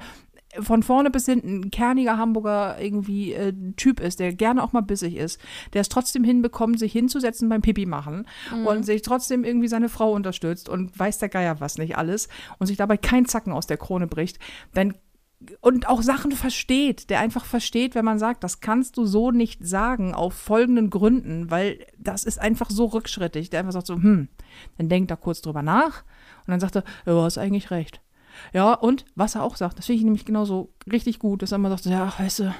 von 0.60 0.82
vorne 0.82 1.10
bis 1.10 1.26
hinten 1.26 1.60
ein 1.60 1.70
kerniger 1.70 2.18
Hamburger 2.18 2.80
irgendwie 2.80 3.32
äh, 3.32 3.52
Typ 3.76 4.00
ist, 4.00 4.20
der 4.20 4.32
gerne 4.32 4.62
auch 4.62 4.72
mal 4.72 4.80
bissig 4.80 5.16
ist, 5.16 5.40
der 5.72 5.80
es 5.80 5.88
trotzdem 5.88 6.24
hinbekommt, 6.24 6.78
sich 6.78 6.92
hinzusetzen 6.92 7.48
beim 7.48 7.62
Pipi 7.62 7.86
machen 7.86 8.26
und 8.64 8.84
sich 8.84 9.02
trotzdem 9.02 9.44
irgendwie 9.44 9.68
seine 9.68 9.88
Frau 9.88 10.12
unterstützt 10.12 10.68
und 10.68 10.98
weiß 10.98 11.18
der 11.18 11.28
Geier 11.28 11.60
was 11.60 11.78
nicht 11.78 11.96
alles 11.96 12.28
und 12.58 12.66
sich 12.66 12.76
dabei 12.76 12.96
kein 12.96 13.26
Zacken 13.26 13.52
aus 13.52 13.66
der 13.66 13.76
Krone 13.76 14.06
bricht, 14.06 14.38
dann 14.74 14.94
und 15.60 15.88
auch 15.88 16.02
Sachen 16.02 16.32
versteht, 16.32 17.10
der 17.10 17.20
einfach 17.20 17.44
versteht, 17.44 17.94
wenn 17.94 18.04
man 18.04 18.18
sagt, 18.18 18.42
das 18.42 18.60
kannst 18.60 18.96
du 18.96 19.04
so 19.04 19.30
nicht 19.30 19.66
sagen, 19.66 20.14
auf 20.14 20.34
folgenden 20.34 20.90
Gründen, 20.90 21.50
weil 21.50 21.84
das 21.98 22.24
ist 22.24 22.38
einfach 22.38 22.70
so 22.70 22.86
rückschrittig. 22.86 23.50
Der 23.50 23.60
einfach 23.60 23.72
sagt 23.72 23.86
so, 23.86 23.94
hm, 23.94 24.28
dann 24.78 24.88
denkt 24.88 25.10
er 25.10 25.16
kurz 25.16 25.42
drüber 25.42 25.62
nach 25.62 26.04
und 26.46 26.52
dann 26.52 26.60
sagt 26.60 26.76
er, 26.76 26.84
ja, 27.04 27.12
du 27.12 27.20
hast 27.20 27.38
eigentlich 27.38 27.70
recht. 27.70 28.00
Ja, 28.52 28.74
und 28.74 29.04
was 29.14 29.34
er 29.34 29.42
auch 29.42 29.56
sagt, 29.56 29.78
das 29.78 29.86
finde 29.86 29.98
ich 29.98 30.04
nämlich 30.04 30.24
genauso 30.24 30.72
richtig 30.90 31.18
gut, 31.18 31.42
dass 31.42 31.52
er 31.52 31.56
immer 31.56 31.70
sagt, 31.70 31.86
ja, 31.86 32.12
weißt 32.18 32.40
du, 32.40 32.54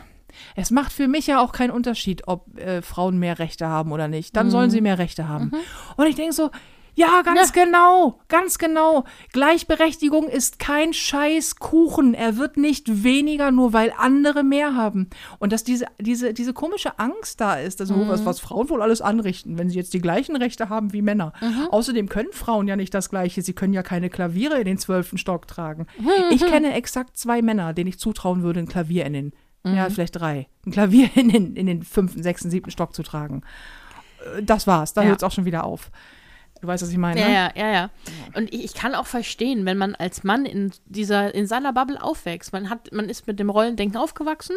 es 0.54 0.70
macht 0.70 0.92
für 0.92 1.08
mich 1.08 1.26
ja 1.26 1.40
auch 1.40 1.52
keinen 1.52 1.70
Unterschied, 1.70 2.28
ob 2.28 2.58
äh, 2.58 2.82
Frauen 2.82 3.18
mehr 3.18 3.38
Rechte 3.38 3.66
haben 3.68 3.92
oder 3.92 4.08
nicht. 4.08 4.36
Dann 4.36 4.50
sollen 4.50 4.70
sie 4.70 4.80
mehr 4.80 4.98
Rechte 4.98 5.28
haben. 5.28 5.52
Und 5.96 6.06
ich 6.06 6.14
denke 6.14 6.34
so, 6.34 6.50
Ja, 6.96 7.20
ganz 7.22 7.52
genau, 7.52 8.18
ganz 8.28 8.58
genau. 8.58 9.04
Gleichberechtigung 9.32 10.28
ist 10.28 10.58
kein 10.58 10.92
scheiß 10.92 11.56
Kuchen. 11.56 12.14
Er 12.14 12.36
wird 12.38 12.56
nicht 12.56 13.04
weniger, 13.04 13.50
nur 13.50 13.72
weil 13.72 13.92
andere 13.96 14.42
mehr 14.42 14.74
haben. 14.74 15.10
Und 15.38 15.52
dass 15.52 15.62
diese, 15.62 15.86
diese, 16.00 16.32
diese 16.34 16.52
komische 16.52 16.98
Angst 16.98 17.40
da 17.40 17.54
ist, 17.56 17.80
also 17.80 17.94
Mhm. 17.94 18.08
was, 18.08 18.24
was 18.24 18.40
Frauen 18.40 18.68
wohl 18.70 18.82
alles 18.82 19.00
anrichten, 19.02 19.58
wenn 19.58 19.68
sie 19.68 19.76
jetzt 19.76 19.94
die 19.94 20.00
gleichen 20.00 20.34
Rechte 20.36 20.68
haben 20.68 20.92
wie 20.92 21.02
Männer. 21.02 21.32
Mhm. 21.40 21.68
Außerdem 21.70 22.08
können 22.08 22.32
Frauen 22.32 22.66
ja 22.66 22.76
nicht 22.76 22.92
das 22.94 23.08
Gleiche. 23.10 23.42
Sie 23.42 23.52
können 23.52 23.72
ja 23.74 23.82
keine 23.82 24.10
Klaviere 24.10 24.58
in 24.58 24.64
den 24.64 24.78
zwölften 24.78 25.18
Stock 25.18 25.46
tragen. 25.46 25.86
Mhm. 25.98 26.08
Ich 26.30 26.44
kenne 26.44 26.72
exakt 26.74 27.16
zwei 27.16 27.42
Männer, 27.42 27.72
denen 27.74 27.88
ich 27.88 27.98
zutrauen 27.98 28.42
würde, 28.42 28.60
ein 28.60 28.68
Klavier 28.68 29.04
in 29.06 29.12
den, 29.12 29.32
Mhm. 29.64 29.74
ja, 29.76 29.90
vielleicht 29.90 30.18
drei, 30.18 30.48
ein 30.66 30.72
Klavier 30.72 31.10
in 31.14 31.28
den, 31.28 31.56
in 31.56 31.66
den 31.66 31.82
fünften, 31.82 32.22
sechsten, 32.22 32.50
siebten 32.50 32.70
Stock 32.70 32.94
zu 32.94 33.02
tragen. 33.02 33.42
Äh, 34.38 34.42
Das 34.42 34.66
war's. 34.66 34.94
Da 34.94 35.02
Ja. 35.02 35.08
hört 35.08 35.18
es 35.18 35.24
auch 35.24 35.32
schon 35.32 35.44
wieder 35.44 35.64
auf. 35.64 35.90
Du 36.60 36.68
weißt, 36.68 36.82
was 36.82 36.90
ich 36.90 36.98
meine? 36.98 37.20
Ja, 37.20 37.28
ne? 37.28 37.34
ja, 37.34 37.50
ja, 37.54 37.72
ja. 37.72 37.90
Und 38.34 38.52
ich, 38.52 38.64
ich 38.64 38.74
kann 38.74 38.94
auch 38.94 39.06
verstehen, 39.06 39.66
wenn 39.66 39.78
man 39.78 39.94
als 39.94 40.24
Mann 40.24 40.46
in 40.46 40.72
dieser, 40.86 41.34
in 41.34 41.46
seiner 41.46 41.72
Bubble 41.72 42.02
aufwächst. 42.02 42.52
Man 42.52 42.70
hat, 42.70 42.92
man 42.92 43.08
ist 43.08 43.26
mit 43.26 43.38
dem 43.38 43.50
Rollendenken 43.50 43.98
aufgewachsen 43.98 44.56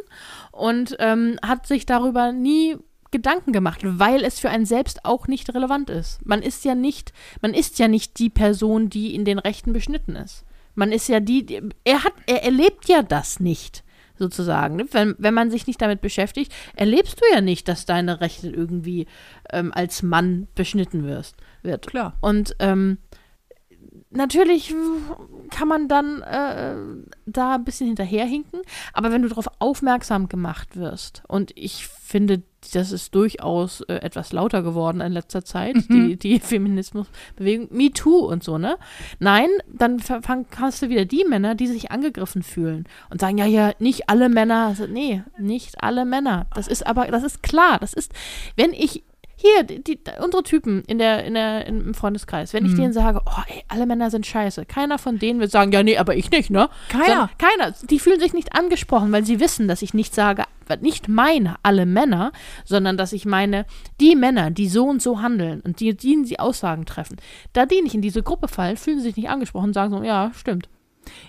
und 0.52 0.96
ähm, 1.00 1.38
hat 1.42 1.68
sich 1.68 1.86
darüber 1.86 2.32
nie 2.32 2.78
Gedanken 3.12 3.54
gemacht, 3.54 3.80
weil 3.84 4.24
es 4.24 4.40
für 4.40 4.50
einen 4.50 4.66
selbst 4.66 5.04
auch 5.04 5.28
nicht 5.28 5.54
relevant 5.54 5.90
ist. 5.90 6.26
Man 6.26 6.42
ist 6.42 6.64
ja 6.64 6.76
nicht, 6.76 7.12
man 7.42 7.54
ist 7.54 7.80
ja 7.80 7.88
nicht 7.88 8.20
die 8.20 8.30
Person, 8.30 8.90
die 8.90 9.16
in 9.16 9.26
den 9.26 9.40
Rechten 9.40 9.74
beschnitten 9.74 10.16
ist. 10.16 10.46
Man 10.76 10.92
ist 10.92 11.10
ja 11.10 11.20
die, 11.20 11.46
die 11.46 11.62
er 11.84 12.04
hat, 12.04 12.14
er 12.28 12.44
erlebt 12.44 12.88
ja 12.88 13.02
das 13.02 13.40
nicht 13.40 13.84
sozusagen. 14.20 14.76
ne? 14.76 14.86
Wenn, 14.92 15.16
wenn 15.18 15.34
man 15.34 15.50
sich 15.50 15.66
nicht 15.66 15.82
damit 15.82 16.02
beschäftigt, 16.02 16.54
erlebst 16.76 17.20
du 17.20 17.26
ja 17.34 17.42
nicht, 17.42 17.68
dass 17.68 17.86
deine 17.86 18.22
Rechte 18.22 18.50
irgendwie 18.50 19.08
ähm, 19.52 19.72
als 19.74 20.04
Mann 20.04 20.48
beschnitten 20.56 21.06
wirst, 21.06 21.36
wird. 21.64 21.88
Klar. 21.88 22.18
Und 22.22 22.56
ähm, 22.60 23.00
natürlich 24.12 24.74
kann 25.52 25.68
man 25.68 25.88
dann 25.88 26.22
äh, 26.22 26.76
da 27.26 27.56
ein 27.56 27.64
bisschen 27.64 27.88
hinterherhinken, 27.88 28.62
aber 28.94 29.12
wenn 29.12 29.22
du 29.22 29.30
darauf 29.30 29.48
aufmerksam 29.60 30.30
gemacht 30.30 30.76
wirst, 30.76 31.24
und 31.28 31.52
ich 31.56 31.88
finde, 31.88 32.42
das 32.74 32.92
ist 32.92 33.16
durchaus 33.16 33.82
äh, 33.82 33.96
etwas 33.96 34.34
lauter 34.34 34.64
geworden 34.64 35.00
in 35.02 35.14
letzter 35.14 35.46
Zeit, 35.46 35.76
die, 35.90 36.18
die 36.18 36.40
Feminismusbewegung, 36.40 37.68
MeToo 37.72 38.26
und 38.26 38.44
so, 38.44 38.58
ne? 38.58 38.78
Nein, 39.20 39.50
dann 39.68 40.02
hast 40.58 40.82
du 40.82 40.90
wieder 40.90 41.06
die 41.06 41.26
Männer, 41.26 41.56
die 41.56 41.68
sich 41.68 41.92
angegriffen 41.92 42.44
fühlen 42.44 42.86
und 43.10 43.22
sagen, 43.22 43.38
ja, 43.38 43.46
ja, 43.46 43.74
nicht 43.80 44.10
alle 44.10 44.30
Männer, 44.30 44.76
nee, 44.90 45.24
nicht 45.38 45.84
alle 45.84 46.06
Männer. 46.06 46.48
Das 46.56 46.68
ist 46.68 46.86
aber, 46.86 47.08
das 47.08 47.24
ist 47.24 47.44
klar, 47.44 47.80
das 47.80 47.94
ist, 47.94 48.12
wenn 48.56 48.74
ich 48.74 49.04
hier, 49.42 49.64
die, 49.64 49.82
die, 49.82 49.98
unsere 50.22 50.44
Typen 50.44 50.84
in 50.86 50.98
der, 50.98 51.24
in 51.24 51.34
der, 51.34 51.66
im 51.66 51.94
Freundeskreis, 51.94 52.52
wenn 52.52 52.66
ich 52.66 52.76
denen 52.76 52.92
sage, 52.92 53.22
oh, 53.26 53.42
ey, 53.48 53.64
alle 53.70 53.86
Männer 53.86 54.12
sind 54.12 54.26
scheiße, 54.26 54.66
keiner 54.66 54.98
von 54.98 55.18
denen 55.18 55.40
wird 55.40 55.50
sagen, 55.50 55.72
ja, 55.72 55.82
nee, 55.82 55.98
aber 55.98 56.18
ich 56.18 56.30
nicht, 56.30 56.50
ne? 56.50 56.68
Keiner. 56.90 57.06
Sondern 57.06 57.30
keiner. 57.38 57.72
Die 57.90 58.00
fühlen 58.00 58.20
sich 58.20 58.34
nicht 58.34 58.54
angesprochen, 58.54 59.14
weil 59.14 59.24
sie 59.24 59.40
wissen, 59.40 59.70
dass 59.70 59.82
ich 59.82 59.94
nicht 59.94 60.14
sage, 60.14 60.44
nicht 60.82 61.08
meine 61.08 61.56
alle 61.64 61.86
Männer, 61.86 62.34
sondern 62.66 62.98
dass 62.98 63.14
ich 63.14 63.26
meine, 63.26 63.66
die 64.02 64.18
Männer, 64.18 64.52
die 64.52 64.68
so 64.68 64.86
und 64.86 65.02
so 65.02 65.22
handeln 65.22 65.62
und 65.62 65.80
die, 65.80 65.96
die, 65.96 66.22
die 66.24 66.40
Aussagen 66.40 66.86
treffen, 66.86 67.16
da 67.54 67.66
die 67.66 67.82
nicht 67.82 67.96
in 67.96 68.02
diese 68.02 68.22
Gruppe 68.24 68.50
fallen, 68.50 68.76
fühlen 68.76 69.00
sie 69.00 69.06
sich 69.06 69.16
nicht 69.16 69.30
angesprochen 69.30 69.68
und 69.68 69.74
sagen 69.74 69.92
so, 69.96 70.04
ja, 70.04 70.32
stimmt. 70.36 70.68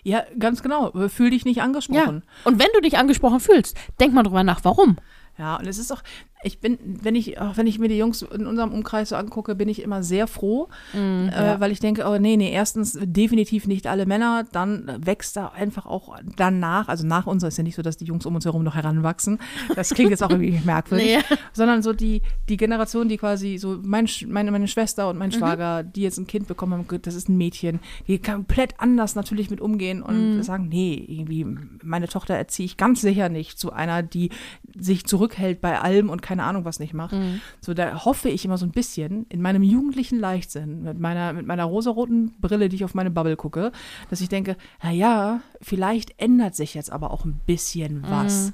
Ja, 0.02 0.24
ganz 0.38 0.62
genau. 0.62 0.90
Fühl 1.08 1.30
dich 1.30 1.44
nicht 1.44 1.58
Ja. 1.58 1.62
angesprochen. 1.64 2.22
Und 2.44 2.58
wenn 2.58 2.68
du 2.74 2.80
dich 2.80 2.98
angesprochen 2.98 3.38
fühlst, 3.38 3.76
denk 4.00 4.12
mal 4.12 4.24
drüber 4.24 4.42
nach, 4.42 4.64
warum. 4.64 4.96
Ja. 5.38 5.56
und 5.56 5.66
es 5.66 5.78
ist 5.78 5.90
auch, 5.90 6.02
ich 6.42 6.60
bin, 6.60 6.78
wenn 7.02 7.14
ich, 7.14 7.38
auch 7.40 7.56
wenn 7.56 7.66
ich 7.66 7.78
mir 7.78 7.88
die 7.88 7.98
Jungs 7.98 8.22
in 8.22 8.46
unserem 8.46 8.72
Umkreis 8.72 9.10
so 9.10 9.16
angucke, 9.16 9.54
bin 9.54 9.68
ich 9.68 9.82
immer 9.82 10.02
sehr 10.02 10.26
froh, 10.26 10.68
äh, 10.94 11.60
weil 11.60 11.70
ich 11.70 11.80
denke, 11.80 12.04
oh 12.06 12.18
nee, 12.18 12.36
nee, 12.36 12.50
erstens 12.50 12.98
definitiv 13.02 13.66
nicht 13.66 13.86
alle 13.86 14.06
Männer, 14.06 14.44
dann 14.52 14.90
wächst 15.04 15.36
da 15.36 15.48
einfach 15.48 15.84
auch 15.86 16.16
danach, 16.36 16.88
also 16.88 17.06
nach 17.06 17.26
uns 17.26 17.42
ist 17.42 17.58
ja 17.58 17.64
nicht 17.64 17.74
so, 17.74 17.82
dass 17.82 17.96
die 17.98 18.06
Jungs 18.06 18.24
um 18.24 18.34
uns 18.34 18.44
herum 18.46 18.64
noch 18.64 18.74
heranwachsen. 18.74 19.38
Das 19.76 19.90
klingt 19.90 20.10
jetzt 20.10 20.22
auch 20.22 20.30
irgendwie 20.30 20.60
merkwürdig, 20.64 21.18
Nee. 21.28 21.36
sondern 21.52 21.82
so 21.82 21.92
die, 21.92 22.22
die 22.48 22.56
Generation, 22.56 23.08
die 23.08 23.18
quasi 23.18 23.58
so 23.58 23.78
mein, 23.82 24.08
meine, 24.28 24.50
meine 24.50 24.68
Schwester 24.68 25.10
und 25.10 25.18
mein 25.18 25.32
Schwager, 25.32 25.82
die 25.82 26.02
jetzt 26.02 26.18
ein 26.18 26.26
Kind 26.26 26.48
bekommen 26.48 26.72
haben, 26.72 27.02
das 27.02 27.14
ist 27.14 27.28
ein 27.28 27.36
Mädchen, 27.36 27.80
die 28.06 28.18
komplett 28.20 28.74
anders 28.78 29.14
natürlich 29.14 29.50
mit 29.50 29.60
umgehen 29.60 30.02
und 30.02 30.42
sagen, 30.42 30.68
nee, 30.68 31.04
irgendwie, 31.06 31.46
meine 31.82 32.08
Tochter 32.08 32.34
erziehe 32.34 32.66
ich 32.66 32.76
ganz 32.76 33.00
sicher 33.02 33.28
nicht 33.28 33.58
zu 33.58 33.72
einer, 33.72 34.02
die 34.02 34.30
sich 34.78 35.04
zurückhält 35.04 35.60
bei 35.60 35.78
allem 35.80 36.08
und 36.08 36.22
keine 36.30 36.44
Ahnung 36.44 36.64
was 36.64 36.78
nicht 36.78 36.94
macht. 36.94 37.12
So, 37.60 37.74
da 37.74 38.04
hoffe 38.04 38.28
ich 38.28 38.44
immer 38.44 38.56
so 38.56 38.64
ein 38.64 38.70
bisschen 38.70 39.26
in 39.30 39.42
meinem 39.42 39.64
jugendlichen 39.64 40.20
Leichtsinn, 40.20 40.84
mit 40.84 41.00
meiner, 41.00 41.32
mit 41.32 41.44
meiner 41.44 41.64
rosaroten 41.64 42.34
Brille, 42.40 42.68
die 42.68 42.76
ich 42.76 42.84
auf 42.84 42.94
meine 42.94 43.10
Bubble 43.10 43.34
gucke, 43.34 43.72
dass 44.10 44.20
ich 44.20 44.28
denke, 44.28 44.56
na 44.80 44.92
ja, 44.92 45.40
vielleicht 45.60 46.20
ändert 46.20 46.54
sich 46.54 46.74
jetzt 46.74 46.92
aber 46.92 47.10
auch 47.10 47.24
ein 47.24 47.40
bisschen 47.46 48.04
was. 48.08 48.52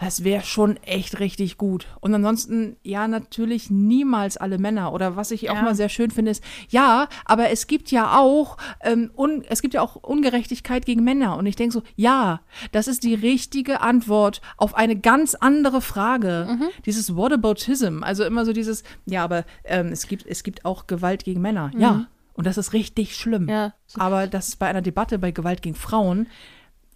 Das 0.00 0.22
wäre 0.22 0.44
schon 0.44 0.76
echt 0.84 1.18
richtig 1.18 1.58
gut. 1.58 1.86
Und 2.00 2.14
ansonsten, 2.14 2.76
ja, 2.84 3.08
natürlich 3.08 3.68
niemals 3.68 4.36
alle 4.36 4.58
Männer. 4.58 4.92
Oder 4.92 5.16
was 5.16 5.32
ich 5.32 5.50
auch 5.50 5.56
Ja. 5.56 5.62
mal 5.62 5.74
sehr 5.74 5.88
schön 5.88 6.10
finde, 6.12 6.30
ist, 6.30 6.44
ja, 6.68 7.08
aber 7.24 7.50
es 7.50 7.66
gibt 7.66 7.90
ja 7.90 8.16
auch, 8.18 8.56
ähm, 8.80 9.10
un, 9.16 9.42
es 9.48 9.60
gibt 9.60 9.74
ja 9.74 9.82
auch 9.82 9.96
Ungerechtigkeit 9.96 10.86
gegen 10.86 11.02
Männer. 11.02 11.36
Und 11.36 11.46
ich 11.46 11.56
denke 11.56 11.72
so, 11.72 11.82
ja, 11.96 12.40
das 12.70 12.86
ist 12.86 13.02
die 13.02 13.14
richtige 13.14 13.80
Antwort 13.80 14.40
auf 14.56 14.74
eine 14.76 14.94
ganz 14.96 15.34
andere 15.34 15.80
Frage. 15.80 16.46
Mhm. 16.48 16.68
Dieses 16.86 17.16
Whataboutism. 17.16 18.04
Also 18.04 18.24
immer 18.24 18.44
so 18.44 18.52
dieses, 18.52 18.84
ja, 19.06 19.24
aber 19.24 19.44
ähm, 19.64 19.88
es, 19.88 20.06
gibt, 20.06 20.26
es 20.26 20.44
gibt 20.44 20.64
auch 20.64 20.86
Gewalt 20.86 21.24
gegen 21.24 21.40
Männer. 21.40 21.72
Ja. 21.76 22.06
Und 22.34 22.46
das 22.46 22.56
ist 22.56 22.72
richtig 22.72 23.16
schlimm. 23.16 23.44
Mhm. 23.44 23.48
Ja. 23.48 23.72
Aber 23.96 24.28
das 24.28 24.46
ist 24.48 24.60
bei 24.60 24.68
einer 24.68 24.82
Debatte 24.82 25.18
bei 25.18 25.32
Gewalt 25.32 25.60
gegen 25.62 25.74
Frauen 25.74 26.28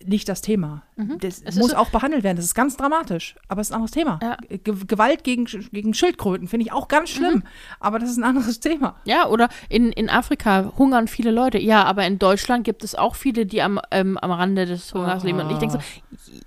nicht 0.06 0.28
das 0.28 0.40
Thema. 0.42 0.82
Das 0.96 1.06
Mhm. 1.06 1.18
Es 1.22 1.38
ist 1.40 1.58
muss 1.58 1.70
so- 1.72 1.76
auch 1.76 1.90
behandelt 1.90 2.22
werden. 2.24 2.36
Das 2.36 2.44
ist 2.44 2.54
ganz 2.54 2.76
dramatisch, 2.76 3.34
aber 3.48 3.60
es 3.60 3.68
ist 3.68 3.72
ein 3.72 3.76
anderes 3.76 3.90
Thema. 3.92 4.18
Ja. 4.22 4.36
Ge 4.48 4.74
Gewalt 4.86 5.24
gegen, 5.24 5.44
gegen 5.46 5.94
Schildkröten 5.94 6.48
finde 6.48 6.66
ich 6.66 6.72
auch 6.72 6.88
ganz 6.88 7.10
schlimm, 7.10 7.34
Mhm. 7.36 7.42
aber 7.80 7.98
das 7.98 8.10
ist 8.10 8.18
ein 8.18 8.24
anderes 8.24 8.60
Thema. 8.60 8.96
Ja, 9.04 9.28
oder 9.28 9.48
in, 9.68 9.90
in 9.92 10.08
Afrika 10.10 10.72
hungern 10.78 11.08
viele 11.08 11.30
Leute. 11.30 11.58
Ja, 11.58 11.84
aber 11.84 12.06
in 12.06 12.18
Deutschland 12.18 12.64
gibt 12.64 12.84
es 12.84 12.94
auch 12.94 13.14
viele, 13.14 13.46
die 13.46 13.62
am, 13.62 13.80
ähm, 13.90 14.18
am 14.18 14.30
Rande 14.30 14.66
des 14.66 14.92
Hungers 14.94 15.24
leben. 15.24 15.40
Und 15.40 15.50
ich 15.50 15.58
denke 15.58 15.78
so, 15.78 15.80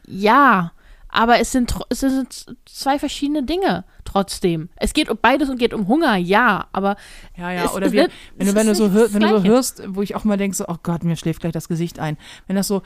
ja, 0.08 0.72
aber 1.16 1.39
es 1.39 1.51
sind, 1.51 1.74
es 1.89 2.01
sind 2.01 2.57
zwei 2.66 2.99
verschiedene 2.99 3.43
Dinge 3.43 3.86
trotzdem. 4.03 4.70
Es 4.76 4.93
geht 4.93 5.09
um 5.09 5.18
beides 5.22 5.49
und 5.49 5.57
geht 5.57 5.74
um 5.74 5.88
Hunger, 5.88 6.16
ja, 6.18 6.68
aber 6.72 6.95
Ja, 7.38 7.51
ja, 7.51 7.66
Es 7.66 7.74
oder 7.74 7.91
wie, 7.91 7.97
wenn, 8.36 8.47
du, 8.47 8.55
wenn, 8.55 8.68
du 8.68 8.76
so, 8.76 8.91
hör, 8.91 9.13
wenn 9.13 9.22
du 9.22 9.30
so 9.30 9.43
hörst, 9.43 9.84
wo 9.88 10.01
ich 10.01 10.16
auch 10.16 10.24
mal 10.24 10.38
denke, 10.38 10.55
so, 10.55 10.66
oh 10.68 10.76
Gott, 10.84 11.03
mir 11.03 11.16
schläft 11.16 11.41
gleich 11.41 11.53
das 11.53 11.68
Gesicht 11.68 11.99
ein. 11.99 12.18
Wenn 12.47 12.55
das 12.55 12.68
so, 12.68 12.82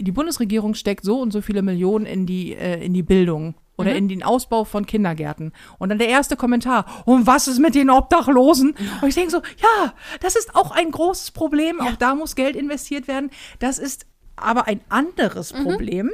die 0.00 0.12
Bundesregierung 0.12 0.74
steckt 0.74 1.04
so 1.04 1.20
und 1.20 1.32
so 1.32 1.40
viele 1.42 1.62
Millionen 1.62 2.06
in 2.06 2.26
die, 2.26 2.54
äh, 2.54 2.82
in 2.84 2.94
die 2.94 3.02
Bildung 3.02 3.54
oder 3.76 3.90
Mhm. 3.92 3.96
in 3.96 4.08
den 4.08 4.22
Ausbau 4.22 4.64
von 4.64 4.86
Kindergärten. 4.86 5.52
Und 5.78 5.88
dann 5.88 5.98
der 5.98 6.08
erste 6.08 6.36
Kommentar, 6.36 6.84
und 7.06 7.26
was 7.26 7.48
ist 7.48 7.58
mit 7.58 7.74
den 7.74 7.90
Obdachlosen? 7.90 8.74
Und 9.00 9.08
ich 9.08 9.14
denke 9.14 9.30
so, 9.30 9.38
ja, 9.38 9.94
das 10.20 10.36
ist 10.36 10.54
auch 10.54 10.70
ein 10.70 10.90
großes 10.90 11.30
Problem. 11.32 11.80
Auch 11.80 11.96
da 11.96 12.14
muss 12.14 12.34
Geld 12.36 12.54
investiert 12.56 13.08
werden. 13.08 13.30
Das 13.58 13.78
ist 13.78 14.06
aber 14.36 14.66
ein 14.68 14.80
anderes 14.88 15.52
Mhm. 15.54 15.64
Problem. 15.64 16.10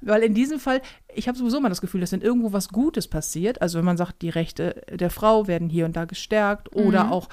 Weil 0.00 0.22
in 0.22 0.34
diesem 0.34 0.58
Fall, 0.58 0.80
ich 1.14 1.28
habe 1.28 1.38
sowieso 1.38 1.60
mal 1.60 1.68
das 1.68 1.80
Gefühl, 1.80 2.00
dass 2.00 2.12
wenn 2.12 2.20
irgendwo 2.20 2.52
was 2.52 2.68
Gutes 2.68 3.08
passiert, 3.08 3.62
also 3.62 3.78
wenn 3.78 3.84
man 3.84 3.96
sagt, 3.96 4.22
die 4.22 4.28
Rechte 4.28 4.82
der 4.90 5.10
Frau 5.10 5.46
werden 5.46 5.68
hier 5.68 5.84
und 5.84 5.96
da 5.96 6.04
gestärkt 6.04 6.74
oder 6.74 7.10
auch 7.12 7.28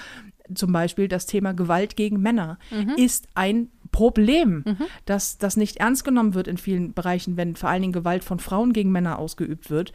zum 0.53 0.71
Beispiel 0.73 1.07
das 1.07 1.25
Thema 1.25 1.53
Gewalt 1.53 1.95
gegen 1.95 2.19
Männer 2.21 2.57
ist 2.97 3.27
ein 3.33 3.69
Problem, 3.91 4.63
dass 5.05 5.37
das 5.37 5.55
nicht 5.55 5.77
ernst 5.77 6.03
genommen 6.03 6.33
wird 6.33 6.47
in 6.47 6.57
vielen 6.57 6.93
Bereichen, 6.93 7.37
wenn 7.37 7.55
vor 7.55 7.69
allen 7.69 7.81
Dingen 7.81 7.93
Gewalt 7.93 8.23
von 8.23 8.39
Frauen 8.39 8.73
gegen 8.73 8.91
Männer 8.91 9.19
ausgeübt 9.19 9.69
wird. 9.69 9.93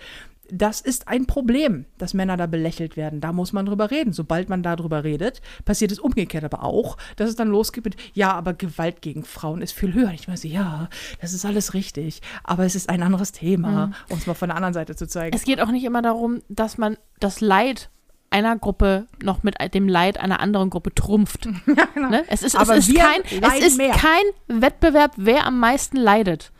Das 0.51 0.81
ist 0.81 1.09
ein 1.09 1.27
Problem, 1.27 1.85
dass 1.99 2.15
Männer 2.15 2.37
da 2.37 2.47
belächelt 2.47 2.97
werden. 2.97 3.21
Da 3.21 3.33
muss 3.33 3.53
man 3.53 3.67
drüber 3.67 3.91
reden. 3.91 4.13
Sobald 4.13 4.49
man 4.49 4.63
darüber 4.63 5.05
redet, 5.05 5.41
passiert 5.65 5.93
es 5.93 5.99
umgekehrt 5.99 6.45
aber 6.45 6.65
auch, 6.65 6.97
dass 7.17 7.29
es 7.29 7.37
dann 7.37 7.49
losgeht 7.49 7.85
mit, 7.85 7.97
ja, 8.15 8.33
aber 8.33 8.55
Gewalt 8.55 9.03
gegen 9.03 9.25
Frauen 9.25 9.63
ist 9.63 9.73
viel 9.73 9.93
höher. 9.93 10.11
Ich 10.13 10.27
meine 10.27 10.39
ja, 10.39 10.89
das 11.21 11.33
ist 11.33 11.45
alles 11.45 11.75
richtig, 11.75 12.21
aber 12.45 12.65
es 12.65 12.75
ist 12.75 12.89
ein 12.89 13.03
anderes 13.03 13.33
Thema, 13.33 13.93
um 14.09 14.19
es 14.19 14.27
mal 14.27 14.35
von 14.35 14.49
der 14.49 14.57
anderen 14.57 14.75
Seite 14.75 14.95
zu 14.95 15.09
zeigen. 15.09 15.37
es 15.37 15.45
geht 15.45 15.61
auch 15.61 15.71
nicht 15.71 15.85
immer 15.85 16.03
darum, 16.03 16.43
dass 16.49 16.79
man 16.79 16.97
das 17.19 17.41
Leid 17.41 17.91
einer 18.31 18.57
Gruppe 18.59 19.07
noch 19.23 19.43
mit 19.43 19.57
dem 19.75 19.89
Leid 19.89 20.19
einer 20.19 20.41
anderen 20.41 20.71
Gruppe 20.71 20.95
trumpft. 20.95 21.47
ne? 21.95 22.25
Es 22.29 22.43
ist, 22.43 22.57
Aber 22.57 22.77
es 22.77 22.89
ist, 22.89 22.97
kein, 22.97 23.23
es 23.25 23.67
ist 23.67 23.79
mehr. 23.79 23.95
kein 23.95 24.61
Wettbewerb, 24.61 25.13
wer 25.17 25.47
am 25.47 25.59
meisten 25.59 25.97
leidet. 25.97 26.53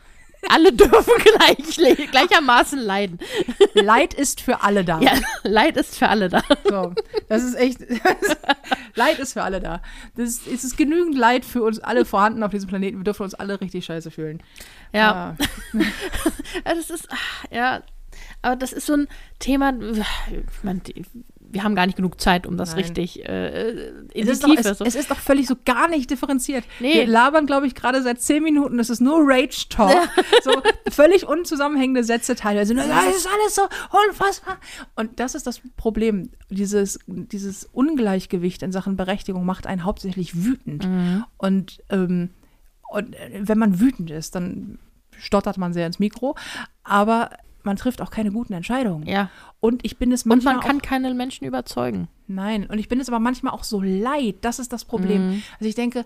Alle 0.47 0.71
dürfen 0.71 1.13
gleich, 1.23 1.77
le- 1.77 2.07
gleichermaßen 2.07 2.79
leiden. 2.79 3.19
Leid 3.73 4.13
ist 4.13 4.39
für 4.41 4.61
alle 4.63 4.85
da. 4.85 4.99
Ja, 5.01 5.11
Leid 5.43 5.75
ist 5.75 5.97
für 5.97 6.07
alle 6.07 6.29
da. 6.29 6.41
So, 6.63 6.93
das 7.27 7.43
ist 7.43 7.55
echt. 7.55 7.79
Leid 8.95 9.19
ist 9.19 9.33
für 9.33 9.43
alle 9.43 9.59
da. 9.59 9.81
Das 10.15 10.29
ist, 10.29 10.47
es 10.47 10.63
ist 10.63 10.77
genügend 10.77 11.17
Leid 11.17 11.43
für 11.45 11.61
uns 11.63 11.79
alle 11.79 12.05
vorhanden 12.05 12.41
auf 12.43 12.51
diesem 12.51 12.69
Planeten. 12.69 12.97
Wir 12.99 13.03
dürfen 13.03 13.23
uns 13.23 13.33
alle 13.33 13.59
richtig 13.59 13.85
scheiße 13.85 14.11
fühlen. 14.11 14.41
Ja, 14.93 15.35
Ah, 15.37 15.45
das 16.75 16.89
ist, 16.89 17.07
ach, 17.11 17.45
ja. 17.51 17.83
aber 18.41 18.55
das 18.55 18.71
ist 18.73 18.85
so 18.85 18.93
ein 18.93 19.07
Thema, 19.39 19.73
ich 19.91 20.63
meine, 20.63 20.81
wir 21.51 21.63
haben 21.63 21.75
gar 21.75 21.85
nicht 21.85 21.95
genug 21.95 22.21
Zeit, 22.21 22.45
um 22.45 22.57
das 22.57 22.69
Nein. 22.69 22.79
richtig 22.79 23.27
äh, 23.27 23.89
in 23.89 24.05
Es 24.05 24.11
die 24.13 24.19
ist, 24.31 24.43
doch, 24.43 24.49
Tiefe. 24.49 24.69
es, 24.69 24.77
so. 24.77 24.85
es 24.85 24.95
ist 24.95 25.09
doch 25.09 25.17
völlig 25.19 25.47
so 25.47 25.55
gar 25.65 25.87
nicht 25.87 26.09
differenziert. 26.09 26.63
Nee. 26.79 26.93
Wir 26.93 27.07
labern, 27.07 27.45
glaube 27.45 27.67
ich, 27.67 27.75
gerade 27.75 28.01
seit 28.03 28.21
zehn 28.21 28.43
Minuten. 28.43 28.77
Es 28.79 28.89
ist 28.89 29.01
nur 29.01 29.19
Rage-Talk. 29.21 30.09
So 30.43 30.51
völlig 30.89 31.27
unzusammenhängende 31.27 32.03
Sätze 32.03 32.35
teilweise. 32.35 32.73
Nur, 32.73 32.85
Das 32.85 33.15
ist 33.15 33.27
alles 33.27 33.55
so 33.55 33.63
unfassbar. 34.07 34.57
Und 34.95 35.19
das 35.19 35.35
ist 35.35 35.47
das 35.47 35.61
Problem. 35.75 36.29
Dieses, 36.49 36.99
dieses 37.07 37.65
Ungleichgewicht 37.65 38.63
in 38.63 38.71
Sachen 38.71 38.95
Berechtigung 38.95 39.45
macht 39.45 39.67
einen 39.67 39.83
hauptsächlich 39.83 40.43
wütend. 40.43 40.87
Und, 41.37 41.83
ähm, 41.89 42.29
und 42.89 43.15
äh, 43.15 43.41
wenn 43.41 43.57
man 43.57 43.79
wütend 43.79 44.11
ist, 44.11 44.35
dann 44.35 44.79
stottert 45.17 45.57
man 45.57 45.73
sehr 45.73 45.87
ins 45.87 45.99
Mikro. 45.99 46.35
Aber 46.83 47.31
man 47.69 47.77
trifft 47.77 48.01
auch 48.01 48.11
keine 48.11 48.31
guten 48.31 48.53
Entscheidungen. 48.53 49.07
ja. 49.07 49.29
Und 49.61 49.85
ich 49.85 49.97
bin 49.97 50.11
es 50.13 50.23
Und 50.23 50.29
manchmal 50.29 50.55
man 50.55 50.63
kann 50.63 50.77
auch 50.77 50.81
keine 50.81 51.13
Menschen 51.13 51.45
überzeugen. 51.45 52.07
Nein, 52.27 52.65
und 52.65 52.79
ich 52.79 52.87
bin 52.87 53.01
es 53.01 53.09
aber 53.09 53.19
manchmal 53.19 53.53
auch 53.53 53.65
so 53.65 53.81
leid. 53.81 54.37
Das 54.41 54.57
ist 54.57 54.71
das 54.71 54.85
Problem. 54.85 55.43
Also 55.59 55.67
ich 55.67 55.75
denke, 55.75 56.05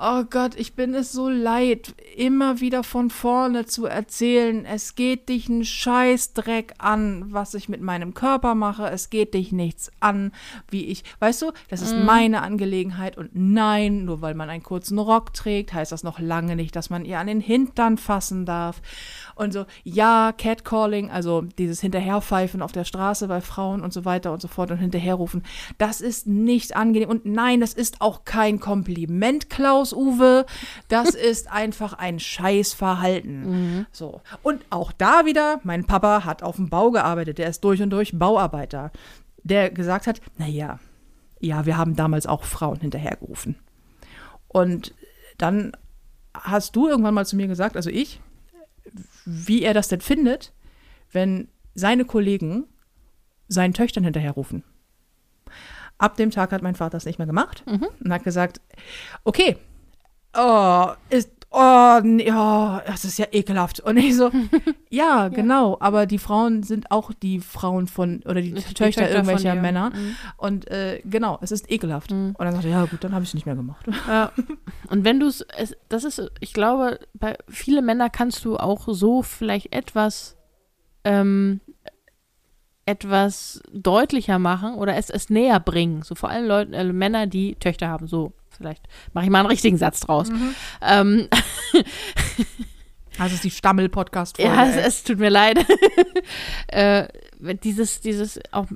oh 0.00 0.24
Gott, 0.24 0.54
ich 0.56 0.74
bin 0.74 0.94
es 0.94 1.12
so 1.12 1.28
leid, 1.28 1.94
immer 2.16 2.60
wieder 2.60 2.84
von 2.84 3.10
vorne 3.10 3.66
zu 3.66 3.86
erzählen, 3.86 4.64
es 4.64 4.94
geht 4.94 5.28
dich 5.28 5.48
ein 5.48 5.64
Scheißdreck 5.64 6.74
an, 6.78 7.26
was 7.32 7.54
ich 7.54 7.68
mit 7.68 7.80
meinem 7.80 8.14
Körper 8.14 8.54
mache. 8.54 8.88
Es 8.88 9.10
geht 9.10 9.34
dich 9.34 9.52
nichts 9.52 9.90
an, 10.00 10.32
wie 10.70 10.86
ich, 10.86 11.04
weißt 11.18 11.42
du, 11.42 11.52
das 11.68 11.82
ist 11.82 11.96
meine 11.96 12.42
Angelegenheit. 12.42 13.16
Und 13.18 13.30
nein, 13.34 14.04
nur 14.04 14.22
weil 14.22 14.34
man 14.34 14.50
einen 14.50 14.62
kurzen 14.62 14.98
Rock 14.98 15.34
trägt, 15.34 15.72
heißt 15.72 15.92
das 15.92 16.04
noch 16.04 16.18
lange 16.18 16.56
nicht, 16.56 16.76
dass 16.76 16.90
man 16.90 17.04
ihr 17.04 17.18
an 17.18 17.26
den 17.26 17.40
Hintern 17.40 17.98
fassen 17.98 18.46
darf. 18.46 18.80
Und 19.38 19.52
so, 19.52 19.66
ja, 19.84 20.32
Catcalling, 20.36 21.10
also 21.10 21.42
dieses 21.42 21.80
Hinterherpfeifen 21.80 22.60
auf 22.60 22.72
der 22.72 22.84
Straße 22.84 23.28
bei 23.28 23.40
Frauen 23.40 23.82
und 23.82 23.92
so 23.92 24.04
weiter 24.04 24.32
und 24.32 24.42
so 24.42 24.48
fort 24.48 24.72
und 24.72 24.78
hinterherrufen, 24.78 25.44
das 25.78 26.00
ist 26.00 26.26
nicht 26.26 26.74
angenehm. 26.74 27.08
Und 27.08 27.24
nein, 27.24 27.60
das 27.60 27.72
ist 27.72 28.00
auch 28.00 28.24
kein 28.24 28.58
Kompliment, 28.58 29.48
Klaus-Uwe. 29.48 30.44
Das 30.88 31.10
ist 31.14 31.50
einfach 31.52 31.92
ein 31.92 32.18
Scheißverhalten. 32.18 33.86
So. 33.92 34.20
Und 34.42 34.64
auch 34.70 34.90
da 34.90 35.24
wieder, 35.24 35.60
mein 35.62 35.84
Papa 35.84 36.24
hat 36.24 36.42
auf 36.42 36.56
dem 36.56 36.68
Bau 36.68 36.90
gearbeitet, 36.90 37.38
der 37.38 37.48
ist 37.48 37.62
durch 37.62 37.80
und 37.80 37.90
durch 37.90 38.18
Bauarbeiter, 38.18 38.90
der 39.44 39.70
gesagt 39.70 40.08
hat, 40.08 40.20
naja, 40.36 40.80
ja, 41.38 41.64
wir 41.64 41.76
haben 41.76 41.94
damals 41.94 42.26
auch 42.26 42.42
Frauen 42.42 42.80
hinterhergerufen. 42.80 43.54
Und 44.48 44.94
dann 45.36 45.72
hast 46.34 46.74
du 46.74 46.88
irgendwann 46.88 47.14
mal 47.14 47.24
zu 47.26 47.36
mir 47.36 47.46
gesagt, 47.46 47.76
also 47.76 47.90
ich, 47.90 48.20
wie 49.30 49.62
er 49.62 49.74
das 49.74 49.88
denn 49.88 50.00
findet, 50.00 50.54
wenn 51.12 51.48
seine 51.74 52.06
Kollegen 52.06 52.64
seinen 53.46 53.74
Töchtern 53.74 54.04
hinterherrufen. 54.04 54.64
Ab 55.98 56.16
dem 56.16 56.30
Tag 56.30 56.52
hat 56.52 56.62
mein 56.62 56.76
Vater 56.76 56.92
das 56.96 57.04
nicht 57.04 57.18
mehr 57.18 57.26
gemacht 57.26 57.62
und 57.66 58.12
hat 58.12 58.24
gesagt, 58.24 58.62
okay, 59.24 59.58
oh, 60.34 60.86
ist, 61.10 61.30
oh, 61.50 62.00
nee, 62.02 62.30
oh, 62.30 62.78
das 62.86 63.04
ist 63.04 63.18
ja 63.18 63.26
ekelhaft. 63.32 63.80
Und 63.80 63.96
ich 63.96 64.16
so, 64.16 64.30
ja, 64.90 65.28
genau, 65.28 65.76
aber 65.80 66.06
die 66.06 66.18
Frauen 66.18 66.62
sind 66.62 66.90
auch 66.90 67.12
die 67.12 67.40
Frauen 67.40 67.86
von, 67.86 68.22
oder 68.24 68.40
die, 68.40 68.52
Die 68.52 68.60
Töchter, 68.60 69.02
Töchter 69.02 69.10
irgendwelcher. 69.10 69.54
Männer. 69.54 69.90
Mhm. 69.90 70.16
Und 70.36 70.70
äh, 70.70 71.00
genau, 71.04 71.38
es 71.40 71.50
ist 71.50 71.70
ekelhaft. 71.70 72.12
Und 72.12 72.36
dann 72.38 72.52
sagte 72.52 72.68
er, 72.68 72.80
ja 72.80 72.84
gut, 72.84 73.02
dann 73.02 73.12
habe 73.12 73.22
ich 73.22 73.30
es 73.30 73.34
nicht 73.34 73.46
mehr 73.46 73.56
gemacht. 73.56 73.86
Ja. 74.06 74.32
Und 74.90 75.04
wenn 75.04 75.20
du 75.20 75.26
es, 75.26 75.44
das 75.88 76.04
ist, 76.04 76.30
ich 76.40 76.52
glaube, 76.52 77.00
bei 77.14 77.36
viele 77.48 77.82
Männer 77.82 78.10
kannst 78.10 78.44
du 78.44 78.56
auch 78.56 78.86
so 78.88 79.22
vielleicht 79.22 79.72
etwas, 79.72 80.36
ähm, 81.04 81.60
etwas 82.88 83.60
deutlicher 83.72 84.38
machen 84.38 84.74
oder 84.74 84.96
es, 84.96 85.10
es 85.10 85.30
näher 85.30 85.60
bringen. 85.60 86.02
So 86.02 86.14
vor 86.14 86.30
allem 86.30 86.46
Leuten, 86.46 86.72
äh, 86.72 86.84
Männer, 86.84 87.26
die 87.26 87.54
Töchter 87.56 87.88
haben. 87.88 88.06
So, 88.06 88.32
vielleicht 88.50 88.82
mache 89.12 89.26
ich 89.26 89.30
mal 89.30 89.40
einen 89.40 89.48
richtigen 89.48 89.76
Satz 89.76 90.00
draus. 90.00 90.28
Ähm, 90.80 91.28
Also 93.20 93.34
ist 93.34 93.42
die 93.42 93.50
Stammel-Podcast-Folge. 93.50 94.52
ja, 94.56 94.64
es, 94.66 94.76
es 94.76 95.02
tut 95.04 95.18
mir 95.18 95.28
leid. 95.30 95.58
äh, 96.68 97.08
dieses, 97.64 98.00
dieses 98.00 98.38
auch 98.52 98.66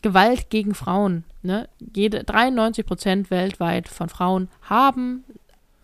Gewalt 0.00 0.48
gegen 0.48 0.74
Frauen. 0.74 1.24
Ne? 1.42 1.68
Jede 1.94 2.22
93 2.22 2.86
Prozent 2.86 3.30
weltweit 3.32 3.88
von 3.88 4.08
Frauen 4.08 4.48
haben 4.62 5.24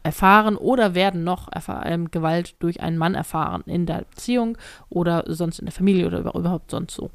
erfahren 0.04 0.56
oder 0.56 0.94
werden 0.94 1.24
noch 1.24 1.48
ähm, 1.84 2.12
Gewalt 2.12 2.54
durch 2.60 2.80
einen 2.80 2.96
Mann 2.96 3.16
erfahren 3.16 3.64
in 3.66 3.86
der 3.86 4.04
Beziehung 4.08 4.56
oder 4.88 5.24
sonst 5.26 5.58
in 5.58 5.66
der 5.66 5.72
Familie 5.72 6.06
oder 6.06 6.20
über- 6.20 6.36
überhaupt 6.36 6.70
sonst 6.70 6.94
so. 6.94 7.10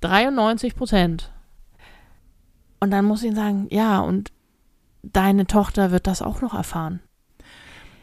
93 0.00 0.74
Prozent. 0.74 1.30
Und 2.80 2.90
dann 2.90 3.04
muss 3.04 3.22
ich 3.22 3.34
sagen, 3.34 3.66
ja, 3.70 4.00
und 4.00 4.32
deine 5.02 5.46
Tochter 5.46 5.90
wird 5.90 6.06
das 6.06 6.22
auch 6.22 6.40
noch 6.40 6.54
erfahren 6.54 7.00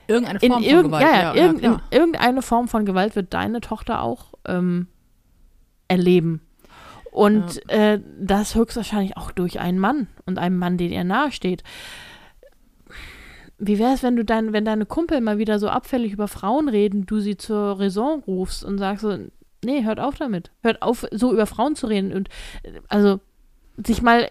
Irgendeine 0.07 0.39
in 0.39 0.51
Form 0.51 0.63
von 0.63 0.71
irgend, 0.71 0.85
Gewalt. 0.85 1.03
ja, 1.03 1.21
ja, 1.21 1.35
irgend, 1.35 1.61
in 1.61 1.71
klar. 1.71 1.81
irgendeine 1.91 2.41
Form 2.41 2.67
von 2.67 2.85
Gewalt 2.85 3.15
wird 3.15 3.33
deine 3.33 3.61
Tochter 3.61 4.01
auch 4.01 4.33
ähm, 4.45 4.87
erleben. 5.87 6.41
Und 7.11 7.67
äh, 7.69 7.99
das 8.19 8.55
höchstwahrscheinlich 8.55 9.17
auch 9.17 9.31
durch 9.31 9.59
einen 9.59 9.79
Mann 9.79 10.07
und 10.25 10.37
einen 10.37 10.57
Mann, 10.57 10.77
den 10.77 10.91
ihr 10.91 11.03
nahesteht. 11.03 11.63
Wie 13.57 13.79
wäre 13.79 13.93
es, 13.93 14.03
wenn 14.03 14.15
du 14.15 14.23
dein, 14.23 14.53
wenn 14.53 14.65
deine 14.65 14.85
Kumpel 14.85 15.19
mal 15.19 15.39
wieder 15.39 15.57
so 15.57 15.67
abfällig 15.67 16.13
über 16.13 16.27
Frauen 16.27 16.69
reden, 16.69 17.07
du 17.07 17.19
sie 17.19 17.35
zur 17.35 17.79
Raison 17.79 18.21
rufst 18.27 18.63
und 18.63 18.77
sagst 18.77 19.01
so, 19.01 19.17
nee, 19.63 19.83
hört 19.83 19.99
auf 19.99 20.15
damit. 20.15 20.51
Hört 20.61 20.81
auf, 20.81 21.05
so 21.11 21.33
über 21.33 21.45
Frauen 21.45 21.75
zu 21.75 21.87
reden 21.87 22.13
und 22.13 22.29
äh, 22.63 22.79
also 22.87 23.19
sich 23.77 24.01
mal 24.01 24.27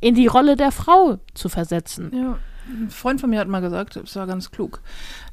in 0.00 0.14
die 0.14 0.26
Rolle 0.26 0.56
der 0.56 0.72
Frau 0.72 1.18
zu 1.34 1.48
versetzen. 1.48 2.10
Ja, 2.14 2.38
ein 2.68 2.90
Freund 2.90 3.20
von 3.20 3.30
mir 3.30 3.40
hat 3.40 3.48
mal 3.48 3.60
gesagt, 3.60 3.96
das 3.96 4.16
war 4.16 4.26
ganz 4.26 4.50
klug, 4.50 4.80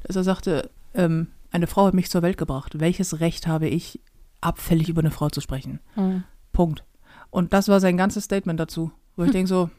dass 0.04 0.16
er 0.16 0.24
sagte, 0.24 0.70
ähm, 0.94 1.28
eine 1.50 1.66
Frau 1.66 1.86
hat 1.86 1.94
mich 1.94 2.10
zur 2.10 2.22
Welt 2.22 2.36
gebracht. 2.36 2.80
Welches 2.80 3.20
Recht 3.20 3.46
habe 3.46 3.68
ich, 3.68 4.00
abfällig 4.40 4.88
über 4.88 5.00
eine 5.00 5.10
Frau 5.10 5.30
zu 5.30 5.40
sprechen? 5.40 5.80
Mhm. 5.96 6.24
Punkt. 6.52 6.84
Und 7.30 7.52
das 7.52 7.68
war 7.68 7.80
sein 7.80 7.96
ganzes 7.96 8.24
Statement 8.24 8.58
dazu, 8.58 8.90
wo 9.16 9.24
ich 9.24 9.30
denke 9.30 9.48
so, 9.48 9.70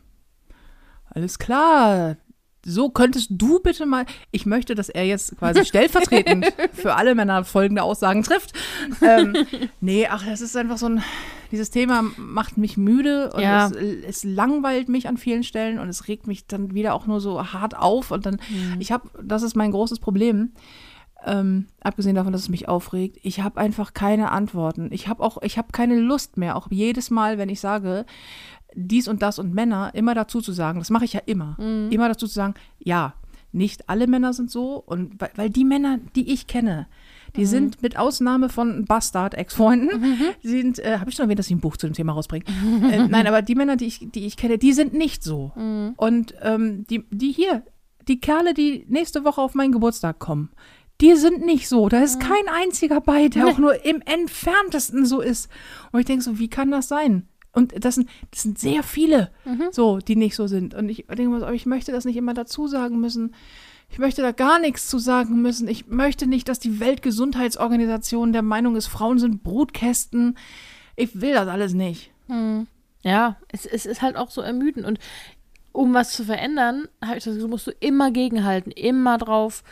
alles 1.05 1.39
klar, 1.39 2.17
so 2.65 2.89
könntest 2.89 3.29
du 3.31 3.59
bitte 3.59 3.85
mal, 3.85 4.05
ich 4.31 4.45
möchte, 4.45 4.75
dass 4.75 4.89
er 4.89 5.05
jetzt 5.05 5.37
quasi 5.37 5.63
stellvertretend 5.65 6.45
für 6.73 6.95
alle 6.95 7.15
Männer 7.15 7.43
folgende 7.45 7.83
Aussagen 7.83 8.23
trifft. 8.23 8.51
Ähm, 9.01 9.35
nee, 9.81 10.07
ach, 10.09 10.25
das 10.25 10.41
ist 10.41 10.55
einfach 10.57 10.77
so 10.77 10.87
ein, 10.87 11.03
dieses 11.51 11.69
Thema 11.69 12.03
macht 12.17 12.57
mich 12.57 12.75
müde 12.77 13.31
und 13.33 13.41
Ja. 13.41 13.67
es, 13.67 13.71
es 13.73 14.23
langweilt 14.23 14.89
mich 14.89 15.07
an 15.07 15.17
vielen 15.17 15.43
Stellen 15.43 15.79
und 15.79 15.89
es 15.89 16.07
regt 16.07 16.27
mich 16.27 16.47
dann 16.47 16.73
wieder 16.73 16.93
auch 16.93 17.07
nur 17.07 17.21
so 17.21 17.41
hart 17.53 17.77
auf 17.77 18.11
und 18.11 18.25
dann, 18.25 18.35
Mhm. 18.49 18.75
ich 18.79 18.91
habe, 18.91 19.09
das 19.23 19.41
ist 19.43 19.55
mein 19.55 19.71
großes 19.71 19.99
Problem. 19.99 20.51
Ähm, 21.25 21.65
abgesehen 21.81 22.15
davon, 22.15 22.31
dass 22.31 22.43
es 22.43 22.49
mich 22.49 22.69
aufregt, 22.69 23.17
ich 23.23 23.41
habe 23.41 23.59
einfach 23.59 23.93
keine 23.93 24.31
Antworten. 24.31 24.87
Ich 24.93 25.09
habe 25.09 25.21
auch, 25.21 25.41
ich 25.41 25.57
habe 25.57 25.67
keine 25.73 25.99
Lust 25.99 26.37
mehr, 26.37 26.55
auch 26.55 26.67
jedes 26.71 27.09
Mal, 27.09 27.37
wenn 27.37 27.49
ich 27.49 27.59
sage, 27.59 28.05
dies 28.75 29.07
und 29.07 29.21
das 29.21 29.39
und 29.39 29.53
Männer, 29.53 29.91
immer 29.93 30.15
dazu 30.15 30.41
zu 30.41 30.51
sagen, 30.51 30.79
das 30.79 30.89
mache 30.89 31.05
ich 31.05 31.13
ja 31.13 31.21
immer, 31.25 31.57
immer 31.89 32.07
dazu 32.07 32.27
zu 32.27 32.33
sagen, 32.33 32.53
ja, 32.79 33.13
nicht 33.51 33.89
alle 33.89 34.07
Männer 34.07 34.33
sind 34.33 34.51
so 34.51 34.75
und 34.75 35.19
weil, 35.19 35.31
weil 35.35 35.49
die 35.49 35.65
Männer, 35.65 35.99
die 36.15 36.31
ich 36.31 36.45
kenne, 36.47 36.87
die 37.35 37.45
sind 37.45 37.81
mit 37.81 37.97
Ausnahme 37.97 38.49
von 38.49 38.85
Bastard-Ex-Freunden, 38.85 40.17
sind, 40.43 40.79
äh, 40.79 40.97
habe 40.99 41.09
ich 41.09 41.15
schon 41.15 41.25
erwähnt, 41.25 41.39
dass 41.39 41.47
ich 41.47 41.55
ein 41.55 41.59
Buch 41.59 41.77
zu 41.77 41.87
dem 41.87 41.93
Thema 41.93 42.13
rausbringe. 42.13 42.45
äh, 42.91 43.07
nein, 43.09 43.27
aber 43.27 43.41
die 43.41 43.55
Männer, 43.55 43.75
die 43.75 43.85
ich, 43.85 44.11
die 44.11 44.25
ich 44.25 44.37
kenne, 44.37 44.57
die 44.57 44.73
sind 44.73 44.93
nicht 44.93 45.23
so. 45.23 45.51
Und 45.95 46.33
ähm, 46.41 46.85
die, 46.89 47.05
die 47.11 47.31
hier, 47.31 47.63
die 48.07 48.19
Kerle, 48.19 48.53
die 48.53 48.85
nächste 48.87 49.23
Woche 49.23 49.41
auf 49.41 49.53
meinen 49.53 49.71
Geburtstag 49.71 50.19
kommen, 50.19 50.49
die 51.01 51.15
sind 51.15 51.45
nicht 51.45 51.69
so. 51.69 51.87
Da 51.87 52.01
ist 52.01 52.19
kein 52.19 52.47
einziger 52.51 52.99
bei, 53.01 53.29
der 53.29 53.47
auch 53.47 53.57
nur 53.57 53.85
im 53.85 54.01
entferntesten 54.01 55.05
so 55.05 55.21
ist. 55.21 55.49
Und 55.91 56.01
ich 56.01 56.05
denke 56.05 56.23
so, 56.23 56.39
wie 56.39 56.49
kann 56.49 56.71
das 56.71 56.87
sein? 56.87 57.27
Und 57.59 57.85
das 57.85 57.95
sind, 57.95 58.09
das 58.31 58.41
sind 58.41 58.57
sehr 58.57 58.81
viele, 58.83 59.31
so, 59.71 59.99
die 59.99 60.15
nicht 60.15 60.35
so 60.35 60.47
sind. 60.47 60.73
Und 60.73 60.89
ich 60.89 61.05
denke 61.07 61.29
mal, 61.29 61.39
so, 61.39 61.45
aber 61.45 61.55
ich 61.55 61.65
möchte 61.65 61.91
das 61.91 62.05
nicht 62.05 62.17
immer 62.17 62.33
dazu 62.33 62.67
sagen 62.67 62.99
müssen. 62.99 63.35
Ich 63.91 63.99
möchte 63.99 64.21
da 64.21 64.31
gar 64.31 64.59
nichts 64.59 64.87
zu 64.87 64.99
sagen 64.99 65.41
müssen. 65.41 65.67
Ich 65.67 65.87
möchte 65.87 66.27
nicht, 66.27 66.47
dass 66.47 66.59
die 66.59 66.79
Weltgesundheitsorganisation 66.79 68.33
der 68.33 68.43
Meinung 68.43 68.75
ist, 68.75 68.87
Frauen 68.87 69.19
sind 69.19 69.43
Brutkästen. 69.43 70.37
Ich 70.95 71.21
will 71.21 71.33
das 71.33 71.47
alles 71.47 71.73
nicht. 71.73 72.11
Ja, 73.01 73.37
es, 73.47 73.65
es 73.65 73.85
ist 73.85 74.01
halt 74.01 74.15
auch 74.15 74.29
so 74.29 74.41
ermüdend. 74.41 74.85
Und 74.85 74.99
um 75.71 75.93
was 75.93 76.11
zu 76.11 76.23
verändern, 76.23 76.87
habe 77.03 77.17
ich 77.17 77.23
das 77.23 77.35
Gefühl, 77.35 77.49
musst 77.49 77.67
du 77.67 77.71
immer 77.79 78.11
gegenhalten, 78.11 78.71
immer 78.71 79.17
drauf 79.17 79.63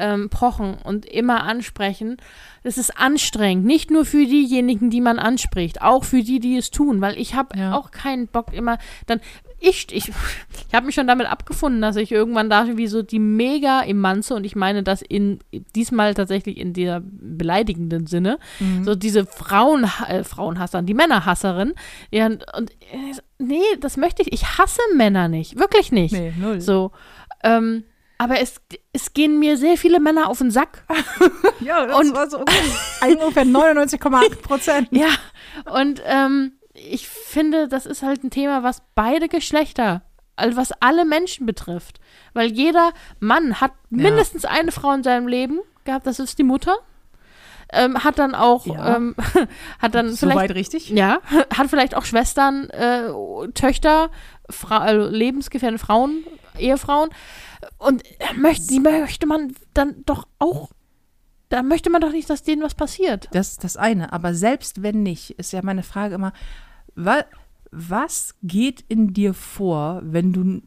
ähm, 0.00 0.30
pochen 0.30 0.74
und 0.82 1.04
immer 1.06 1.42
ansprechen. 1.44 2.16
Das 2.62 2.76
ist 2.78 2.98
anstrengend, 2.98 3.64
nicht 3.64 3.90
nur 3.90 4.04
für 4.04 4.26
diejenigen, 4.26 4.90
die 4.90 5.00
man 5.00 5.18
anspricht, 5.18 5.80
auch 5.80 6.04
für 6.04 6.22
die, 6.22 6.40
die 6.40 6.56
es 6.58 6.70
tun, 6.70 7.00
weil 7.00 7.18
ich 7.18 7.34
habe 7.34 7.56
Ja. 7.58 7.74
auch 7.74 7.90
keinen 7.90 8.26
Bock 8.26 8.52
immer 8.52 8.78
dann 9.06 9.20
ich, 9.62 9.88
ich, 9.92 10.08
ich 10.08 10.74
habe 10.74 10.86
mich 10.86 10.94
schon 10.94 11.06
damit 11.06 11.26
abgefunden, 11.26 11.82
dass 11.82 11.96
ich 11.96 12.10
irgendwann 12.12 12.48
da 12.48 12.78
wie 12.78 12.86
so 12.86 13.02
die 13.02 13.18
mega 13.18 13.82
Emanze 13.82 14.34
und 14.34 14.44
ich 14.44 14.56
meine 14.56 14.82
das 14.82 15.02
in 15.02 15.38
diesmal 15.76 16.14
tatsächlich 16.14 16.56
in 16.56 16.72
der 16.72 17.02
beleidigenden 17.04 18.06
Sinne, 18.06 18.38
so 18.82 18.94
diese 18.94 19.26
Frauen, 19.26 19.84
äh, 20.08 20.24
Frauenhasserin, 20.24 20.86
die 20.86 20.94
Männerhasserin, 20.94 21.74
ja, 22.10 22.24
und, 22.26 22.44
und 22.56 22.70
äh, 22.70 23.14
nee, 23.38 23.60
das 23.80 23.98
möchte 23.98 24.22
ich, 24.22 24.32
ich 24.32 24.58
hasse 24.58 24.80
Männer 24.96 25.28
nicht, 25.28 25.58
wirklich 25.58 25.92
nicht. 25.92 26.12
Nee, 26.12 26.32
null. 26.38 26.60
So, 26.62 26.92
ähm, 27.42 27.84
aber 28.20 28.38
es, 28.38 28.60
es 28.92 29.14
gehen 29.14 29.38
mir 29.38 29.56
sehr 29.56 29.78
viele 29.78 29.98
Männer 29.98 30.28
auf 30.28 30.38
den 30.38 30.50
Sack. 30.50 30.84
Ja, 31.60 31.86
das 31.86 31.96
Und- 31.98 32.14
war 32.14 32.28
so 32.28 32.38
ungefähr 32.38 33.44
99,8 33.46 34.42
Prozent. 34.42 34.88
Ja, 34.92 35.08
und 35.74 36.02
ähm, 36.04 36.52
ich 36.74 37.08
finde, 37.08 37.66
das 37.68 37.86
ist 37.86 38.02
halt 38.02 38.22
ein 38.24 38.30
Thema, 38.30 38.62
was 38.62 38.82
beide 38.94 39.28
Geschlechter, 39.28 40.02
also 40.36 40.56
was 40.58 40.72
alle 40.80 41.04
Menschen 41.06 41.46
betrifft. 41.46 41.98
Weil 42.34 42.50
jeder 42.52 42.92
Mann 43.20 43.60
hat 43.60 43.72
mindestens 43.88 44.44
eine 44.44 44.70
Frau 44.72 44.92
in 44.92 45.02
seinem 45.02 45.28
Leben 45.28 45.60
gehabt, 45.84 46.06
das 46.06 46.18
ist 46.18 46.38
die 46.38 46.42
Mutter. 46.44 46.76
Ähm, 47.72 48.02
hat 48.04 48.18
dann 48.18 48.34
auch, 48.34 48.66
Ja. 48.66 48.96
ähm, 48.96 49.14
hat 49.78 49.94
dann 49.94 50.06
vielleicht 50.16 50.18
Soweit 50.18 50.54
richtig? 50.54 50.90
Ja, 50.90 51.20
hat 51.56 51.68
vielleicht 51.70 51.94
auch 51.94 52.04
Schwestern, 52.04 52.68
äh, 52.70 53.08
Töchter, 53.54 54.10
Fra 54.50 54.78
also 54.78 55.08
lebensgefährdende 55.08 55.82
Frauen, 55.82 56.24
Ehefrauen. 56.58 57.10
Und 57.78 58.02
möchte, 58.36 58.66
die 58.68 58.80
möchte 58.80 59.26
man 59.26 59.54
dann 59.74 60.02
doch 60.06 60.26
auch, 60.38 60.70
da 61.48 61.62
möchte 61.62 61.90
man 61.90 62.00
doch 62.00 62.12
nicht, 62.12 62.30
dass 62.30 62.42
denen 62.42 62.62
was 62.62 62.74
passiert. 62.74 63.28
Das 63.32 63.52
ist 63.52 63.64
das 63.64 63.76
eine. 63.76 64.12
Aber 64.12 64.34
selbst 64.34 64.82
wenn 64.82 65.02
nicht, 65.02 65.30
ist 65.32 65.52
ja 65.52 65.60
meine 65.62 65.82
Frage 65.82 66.14
immer, 66.14 66.32
wa, 66.94 67.24
was 67.70 68.34
geht 68.42 68.84
in 68.88 69.12
dir 69.12 69.34
vor, 69.34 70.00
wenn 70.04 70.32
du. 70.32 70.62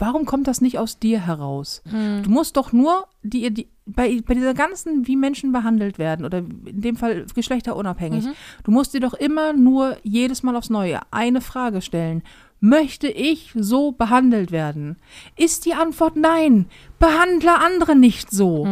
Warum 0.00 0.26
kommt 0.26 0.46
das 0.46 0.60
nicht 0.60 0.78
aus 0.78 1.00
dir 1.00 1.26
heraus? 1.26 1.82
Du 2.22 2.30
musst 2.30 2.56
doch 2.56 2.72
nur 2.72 3.08
die, 3.24 3.52
die, 3.52 3.68
bei, 3.84 4.20
bei 4.24 4.34
dieser 4.34 4.54
ganzen, 4.54 5.08
wie 5.08 5.16
Menschen 5.16 5.50
behandelt 5.50 5.98
werden, 5.98 6.24
oder 6.24 6.38
in 6.38 6.80
dem 6.80 6.94
Fall 6.94 7.26
geschlechterunabhängig, 7.34 8.26
du 8.62 8.70
musst 8.70 8.94
dir 8.94 9.00
doch 9.00 9.14
immer 9.14 9.54
nur 9.54 9.96
jedes 10.04 10.44
Mal 10.44 10.54
aufs 10.54 10.70
Neue 10.70 11.00
eine 11.10 11.40
Frage 11.40 11.82
stellen. 11.82 12.22
Möchte 12.60 13.08
ich 13.08 13.52
so 13.54 13.92
behandelt 13.92 14.50
werden? 14.50 14.96
Ist 15.36 15.64
die 15.64 15.74
Antwort 15.74 16.16
nein. 16.16 16.66
Behandle 16.98 17.54
andere 17.60 17.94
nicht 17.94 18.30
so. 18.30 18.66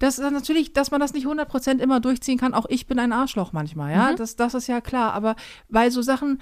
Das 0.00 0.18
ist 0.18 0.30
natürlich, 0.30 0.72
dass 0.72 0.90
man 0.90 1.00
das 1.00 1.12
nicht 1.12 1.26
100% 1.26 1.78
immer 1.78 2.00
durchziehen 2.00 2.38
kann. 2.38 2.54
Auch 2.54 2.66
ich 2.68 2.86
bin 2.86 2.98
ein 2.98 3.12
Arschloch 3.12 3.52
manchmal, 3.52 3.92
ja. 3.92 4.14
Das, 4.14 4.34
das 4.34 4.54
ist 4.54 4.66
ja 4.66 4.80
klar. 4.80 5.12
Aber 5.12 5.36
bei 5.68 5.90
so 5.90 6.02
Sachen 6.02 6.40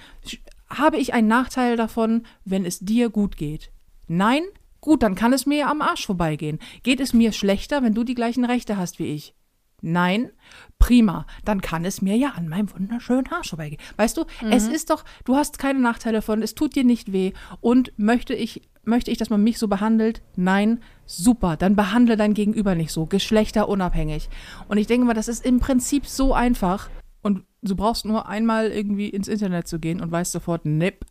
habe 0.69 0.97
ich 0.97 1.13
einen 1.13 1.27
Nachteil 1.27 1.75
davon, 1.77 2.25
wenn 2.45 2.65
es 2.65 2.79
dir 2.79 3.09
gut 3.09 3.37
geht. 3.37 3.71
Nein? 4.07 4.43
Gut, 4.81 5.03
dann 5.03 5.15
kann 5.15 5.33
es 5.33 5.45
mir 5.45 5.67
am 5.67 5.81
Arsch 5.81 6.05
vorbeigehen. 6.05 6.59
Geht 6.83 7.01
es 7.01 7.13
mir 7.13 7.33
schlechter, 7.33 7.83
wenn 7.83 7.93
du 7.93 8.03
die 8.03 8.15
gleichen 8.15 8.45
Rechte 8.45 8.77
hast 8.77 8.97
wie 8.97 9.13
ich? 9.13 9.35
Nein? 9.81 10.31
Prima. 10.77 11.25
Dann 11.45 11.61
kann 11.61 11.85
es 11.85 12.01
mir 12.01 12.15
ja 12.15 12.29
an 12.35 12.47
meinem 12.47 12.71
wunderschönen 12.73 13.27
Arsch 13.31 13.49
vorbeigehen. 13.49 13.81
Weißt 13.97 14.17
du, 14.17 14.25
es 14.49 14.67
ist 14.67 14.89
doch, 14.89 15.03
du 15.25 15.35
hast 15.35 15.59
keine 15.59 15.79
Nachteile 15.79 16.17
davon, 16.17 16.41
es 16.41 16.55
tut 16.55 16.75
dir 16.75 16.83
nicht 16.83 17.11
weh. 17.11 17.33
Und 17.61 17.91
möchte 17.97 18.33
ich, 18.33 18.61
möchte 18.83 19.11
ich, 19.11 19.17
dass 19.17 19.29
man 19.29 19.43
mich 19.43 19.59
so 19.59 19.67
behandelt? 19.67 20.21
Nein? 20.35 20.79
Super. 21.05 21.57
Dann 21.57 21.75
behandle 21.75 22.17
dein 22.17 22.33
Gegenüber 22.33 22.75
nicht 22.75 22.91
so. 22.91 23.05
Geschlechterunabhängig. 23.05 24.29
Und 24.67 24.77
ich 24.77 24.87
denke 24.87 25.05
mal, 25.05 25.13
das 25.13 25.27
ist 25.27 25.45
im 25.45 25.59
Prinzip 25.59 26.05
so 26.05 26.33
einfach. 26.33 26.89
Und 27.21 27.43
du 27.61 27.75
brauchst 27.75 28.05
nur 28.05 28.29
einmal 28.29 28.67
irgendwie 28.71 29.09
ins 29.09 29.27
Internet 29.27 29.67
zu 29.67 29.79
gehen 29.79 29.99
und 29.99 30.11
weißt 30.11 30.31
sofort, 30.31 30.65
nipp, 30.65 31.05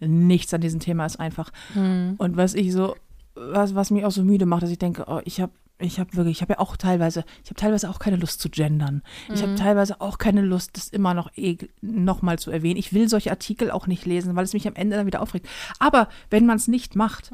nichts 0.00 0.52
an 0.52 0.60
diesem 0.60 0.80
Thema 0.80 1.06
ist 1.06 1.20
einfach. 1.20 1.52
Und 2.18 2.36
was 2.36 2.54
ich 2.54 2.72
so, 2.72 2.96
was, 3.34 3.74
was 3.74 3.90
mich 3.90 4.04
auch 4.04 4.10
so 4.10 4.24
müde 4.24 4.46
macht, 4.46 4.64
dass 4.64 4.70
ich 4.70 4.78
denke, 4.78 5.04
oh, 5.06 5.20
ich 5.24 5.40
habe 5.40 5.52
ich 5.80 6.00
habe 6.00 6.16
wirklich, 6.16 6.38
ich 6.38 6.42
habe 6.42 6.54
ja 6.54 6.58
auch 6.58 6.76
teilweise, 6.76 7.24
ich 7.44 7.50
habe 7.50 7.60
teilweise 7.60 7.88
auch 7.88 7.98
keine 7.98 8.16
Lust 8.16 8.40
zu 8.40 8.50
gendern. 8.50 9.02
Ich 9.32 9.42
habe 9.42 9.54
teilweise 9.54 10.00
auch 10.00 10.18
keine 10.18 10.42
Lust, 10.42 10.76
das 10.76 10.88
immer 10.88 11.14
noch 11.14 11.30
eh, 11.36 11.56
noch 11.80 12.20
mal 12.20 12.38
zu 12.38 12.50
erwähnen. 12.50 12.78
Ich 12.78 12.92
will 12.92 13.08
solche 13.08 13.30
Artikel 13.30 13.70
auch 13.70 13.86
nicht 13.86 14.04
lesen, 14.04 14.34
weil 14.34 14.44
es 14.44 14.52
mich 14.54 14.66
am 14.66 14.74
Ende 14.74 14.96
dann 14.96 15.06
wieder 15.06 15.22
aufregt. 15.22 15.48
Aber 15.78 16.08
wenn 16.30 16.46
man 16.46 16.56
es 16.56 16.66
nicht 16.66 16.96
macht, 16.96 17.30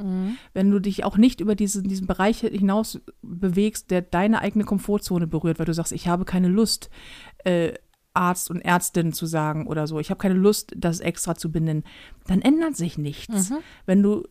wenn 0.52 0.70
du 0.70 0.78
dich 0.78 1.04
auch 1.04 1.16
nicht 1.16 1.40
über 1.40 1.54
diesen, 1.54 1.84
diesen 1.84 2.06
Bereich 2.06 2.40
hinaus 2.40 3.00
bewegst, 3.22 3.90
der 3.90 4.02
deine 4.02 4.40
eigene 4.42 4.64
Komfortzone 4.64 5.26
berührt, 5.26 5.58
weil 5.58 5.66
du 5.66 5.74
sagst, 5.74 5.92
ich 5.92 6.06
habe 6.08 6.24
keine 6.26 6.48
Lust, 6.48 6.90
äh, 7.44 7.72
Arzt 8.12 8.48
und 8.50 8.60
Ärztin 8.60 9.12
zu 9.12 9.26
sagen 9.26 9.66
oder 9.66 9.86
so, 9.86 9.98
ich 9.98 10.10
habe 10.10 10.20
keine 10.20 10.34
Lust, 10.34 10.72
das 10.76 11.00
extra 11.00 11.34
zu 11.34 11.50
benennen, 11.50 11.82
dann 12.28 12.42
ändert 12.42 12.76
sich 12.76 12.96
nichts. 12.96 13.50
Wenn 13.86 14.02
du 14.02 14.22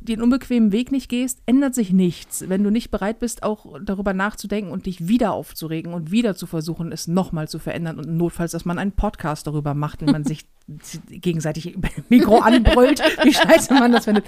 den 0.00 0.22
unbequemen 0.22 0.70
Weg 0.70 0.92
nicht 0.92 1.08
gehst, 1.08 1.40
ändert 1.46 1.74
sich 1.74 1.92
nichts. 1.92 2.48
Wenn 2.48 2.62
du 2.62 2.70
nicht 2.70 2.90
bereit 2.90 3.18
bist, 3.18 3.42
auch 3.42 3.78
darüber 3.82 4.14
nachzudenken 4.14 4.70
und 4.70 4.86
dich 4.86 5.08
wieder 5.08 5.32
aufzuregen 5.32 5.92
und 5.92 6.10
wieder 6.10 6.36
zu 6.36 6.46
versuchen, 6.46 6.92
es 6.92 7.08
nochmal 7.08 7.48
zu 7.48 7.58
verändern 7.58 7.98
und 7.98 8.16
notfalls, 8.16 8.52
dass 8.52 8.64
man 8.64 8.78
einen 8.78 8.92
Podcast 8.92 9.46
darüber 9.46 9.74
macht, 9.74 10.00
wenn 10.00 10.12
man 10.12 10.24
sich 10.24 10.46
gegenseitig 11.08 11.76
Mikro 12.08 12.38
anbrüllt, 12.38 13.00
wie 13.24 13.34
scheiße 13.34 13.74
man 13.74 13.92
das 13.92 14.04
findet, 14.04 14.24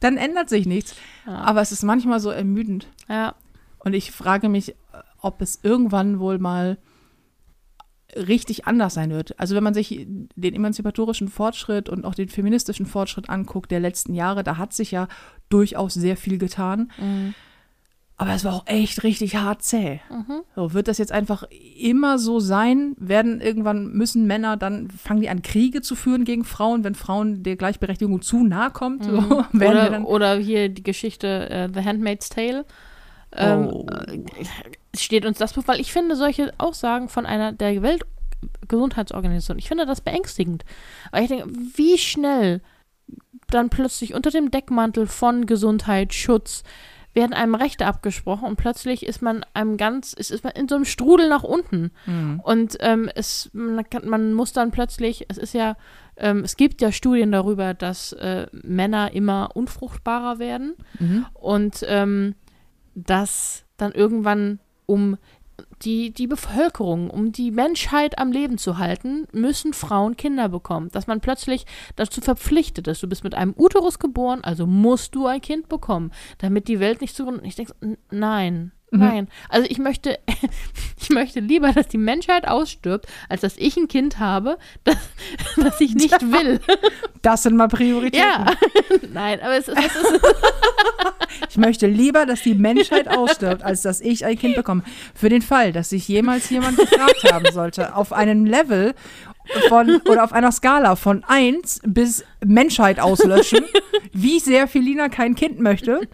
dann 0.00 0.18
ändert 0.18 0.50
sich 0.50 0.66
nichts. 0.66 0.94
Aber 1.24 1.62
es 1.62 1.72
ist 1.72 1.82
manchmal 1.82 2.20
so 2.20 2.30
ermüdend. 2.30 2.88
Ja. 3.08 3.34
Und 3.78 3.94
ich 3.94 4.10
frage 4.10 4.48
mich, 4.48 4.74
ob 5.20 5.40
es 5.40 5.60
irgendwann 5.62 6.20
wohl 6.20 6.38
mal 6.38 6.76
richtig 8.14 8.66
anders 8.66 8.94
sein 8.94 9.10
wird. 9.10 9.38
Also 9.38 9.54
wenn 9.54 9.64
man 9.64 9.74
sich 9.74 10.06
den 10.08 10.54
emanzipatorischen 10.54 11.28
Fortschritt 11.28 11.88
und 11.88 12.04
auch 12.04 12.14
den 12.14 12.28
feministischen 12.28 12.86
Fortschritt 12.86 13.28
anguckt 13.28 13.70
der 13.70 13.80
letzten 13.80 14.14
Jahre, 14.14 14.44
da 14.44 14.58
hat 14.58 14.72
sich 14.72 14.90
ja 14.90 15.08
durchaus 15.48 15.94
sehr 15.94 16.16
viel 16.16 16.38
getan. 16.38 16.92
Aber 18.18 18.32
es 18.32 18.44
war 18.44 18.54
auch 18.54 18.66
echt 18.66 19.02
richtig 19.02 19.36
hart 19.36 19.62
zäh. 19.62 20.00
So, 20.54 20.72
wird 20.72 20.88
das 20.88 20.96
jetzt 20.96 21.12
einfach 21.12 21.44
immer 21.78 22.18
so 22.18 22.40
sein? 22.40 22.94
Werden 22.98 23.42
irgendwann 23.42 23.88
müssen 23.88 24.26
Männer 24.26 24.56
dann 24.56 24.88
fangen 24.88 25.20
die 25.20 25.28
an 25.28 25.42
Kriege 25.42 25.82
zu 25.82 25.94
führen 25.94 26.24
gegen 26.24 26.44
Frauen, 26.44 26.82
wenn 26.82 26.94
Frauen 26.94 27.42
der 27.42 27.56
Gleichberechtigung 27.56 28.22
zu 28.22 28.42
nahe 28.42 28.70
kommt? 28.70 29.04
So, 29.04 29.10
werden 29.52 29.52
wir 29.52 29.68
Oder, 29.68 30.08
oder 30.08 30.36
hier 30.36 30.70
die 30.70 30.82
Geschichte 30.82 31.50
äh, 31.50 31.68
The 31.72 31.84
Handmaid's 31.84 32.30
Tale. 32.30 32.64
Ähm, 33.36 33.68
Oh. 33.72 33.86
äh, 33.88 34.24
steht 34.96 35.26
uns 35.26 35.38
das 35.38 35.52
bevor, 35.52 35.74
weil 35.74 35.80
ich 35.80 35.92
finde 35.92 36.16
solche 36.16 36.52
Aussagen 36.58 37.08
von 37.08 37.26
einer 37.26 37.52
der 37.52 37.82
Weltgesundheitsorganisation, 37.82 39.58
ich 39.58 39.68
finde 39.68 39.86
das 39.86 40.00
beängstigend. 40.00 40.64
Weil 41.10 41.22
ich 41.24 41.28
denke, 41.28 41.48
wie 41.74 41.98
schnell 41.98 42.60
dann 43.48 43.70
plötzlich 43.70 44.14
unter 44.14 44.30
dem 44.30 44.50
Deckmantel 44.50 45.06
von 45.06 45.46
Gesundheit, 45.46 46.14
Schutz, 46.14 46.64
werden 47.14 47.32
einem 47.32 47.54
Rechte 47.54 47.86
abgesprochen 47.86 48.46
und 48.46 48.56
plötzlich 48.56 49.06
ist 49.06 49.22
man 49.22 49.42
einem 49.54 49.78
ganz, 49.78 50.12
ist, 50.12 50.30
ist 50.30 50.44
man 50.44 50.52
in 50.52 50.68
so 50.68 50.74
einem 50.74 50.84
Strudel 50.84 51.30
nach 51.30 51.44
unten. 51.44 51.90
Und 52.42 52.76
ähm, 52.80 53.08
es, 53.14 53.48
man, 53.54 53.88
kann, 53.88 54.06
man 54.06 54.34
muss 54.34 54.52
dann 54.52 54.70
plötzlich, 54.70 55.24
es 55.28 55.38
ist 55.38 55.54
ja, 55.54 55.76
ähm, 56.18 56.40
es 56.44 56.56
gibt 56.58 56.82
ja 56.82 56.92
Studien 56.92 57.32
darüber, 57.32 57.72
dass 57.72 58.12
äh, 58.12 58.48
Männer 58.52 59.12
immer 59.12 59.50
unfruchtbarer 59.54 60.38
werden 60.38 60.74
und 61.32 61.82
ähm, 61.88 62.34
dass 62.96 63.64
dann 63.76 63.92
irgendwann 63.92 64.58
um 64.86 65.18
die, 65.82 66.10
die 66.10 66.26
Bevölkerung, 66.26 67.10
um 67.10 67.32
die 67.32 67.50
Menschheit 67.50 68.18
am 68.18 68.32
Leben 68.32 68.58
zu 68.58 68.78
halten, 68.78 69.26
müssen 69.32 69.72
Frauen 69.72 70.16
Kinder 70.16 70.48
bekommen. 70.48 70.88
Dass 70.90 71.06
man 71.06 71.20
plötzlich 71.20 71.66
dazu 71.96 72.20
verpflichtet 72.20 72.88
ist. 72.88 73.02
Du 73.02 73.08
bist 73.08 73.24
mit 73.24 73.34
einem 73.34 73.54
Uterus 73.56 73.98
geboren, 73.98 74.42
also 74.42 74.66
musst 74.66 75.14
du 75.14 75.26
ein 75.26 75.40
Kind 75.40 75.68
bekommen, 75.68 76.12
damit 76.38 76.68
die 76.68 76.80
Welt 76.80 77.00
nicht 77.00 77.14
zugrunde. 77.14 77.44
Ich 77.44 77.56
denke, 77.56 77.74
so, 77.80 77.96
nein, 78.10 78.72
nein. 78.90 79.28
Also 79.48 79.66
ich 79.68 79.78
möchte, 79.78 80.18
ich 81.00 81.10
möchte 81.10 81.40
lieber, 81.40 81.72
dass 81.72 81.88
die 81.88 81.98
Menschheit 81.98 82.46
ausstirbt, 82.46 83.06
als 83.28 83.40
dass 83.40 83.56
ich 83.56 83.76
ein 83.76 83.88
Kind 83.88 84.18
habe, 84.18 84.58
das, 84.84 84.96
das 85.56 85.80
ich 85.80 85.94
nicht 85.94 86.20
will. 86.20 86.60
das 87.22 87.42
sind 87.44 87.56
mal 87.56 87.68
Prioritäten. 87.68 88.18
ja, 88.18 88.46
nein, 89.12 89.40
aber 89.40 89.56
es 89.56 89.68
ist, 89.68 89.78
es 89.78 89.96
ist 89.96 90.20
Ich 91.50 91.56
möchte 91.56 91.86
lieber, 91.86 92.26
dass 92.26 92.42
die 92.42 92.54
Menschheit 92.54 93.08
ausstirbt, 93.08 93.62
als 93.62 93.82
dass 93.82 94.00
ich 94.00 94.24
ein 94.24 94.38
Kind 94.38 94.56
bekomme. 94.56 94.82
Für 95.14 95.28
den 95.28 95.42
Fall, 95.42 95.72
dass 95.72 95.90
sich 95.90 96.08
jemals 96.08 96.50
jemand 96.50 96.76
gefragt 96.76 97.24
haben 97.32 97.52
sollte, 97.52 97.94
auf 97.94 98.12
einem 98.12 98.44
Level 98.44 98.94
von 99.68 100.00
oder 100.08 100.24
auf 100.24 100.32
einer 100.32 100.52
Skala 100.52 100.96
von 100.96 101.24
1 101.24 101.80
bis 101.84 102.24
Menschheit 102.44 103.00
auslöschen, 103.00 103.64
wie 104.12 104.40
sehr 104.40 104.68
Felina 104.68 105.08
kein 105.08 105.34
Kind 105.34 105.60
möchte, 105.60 106.08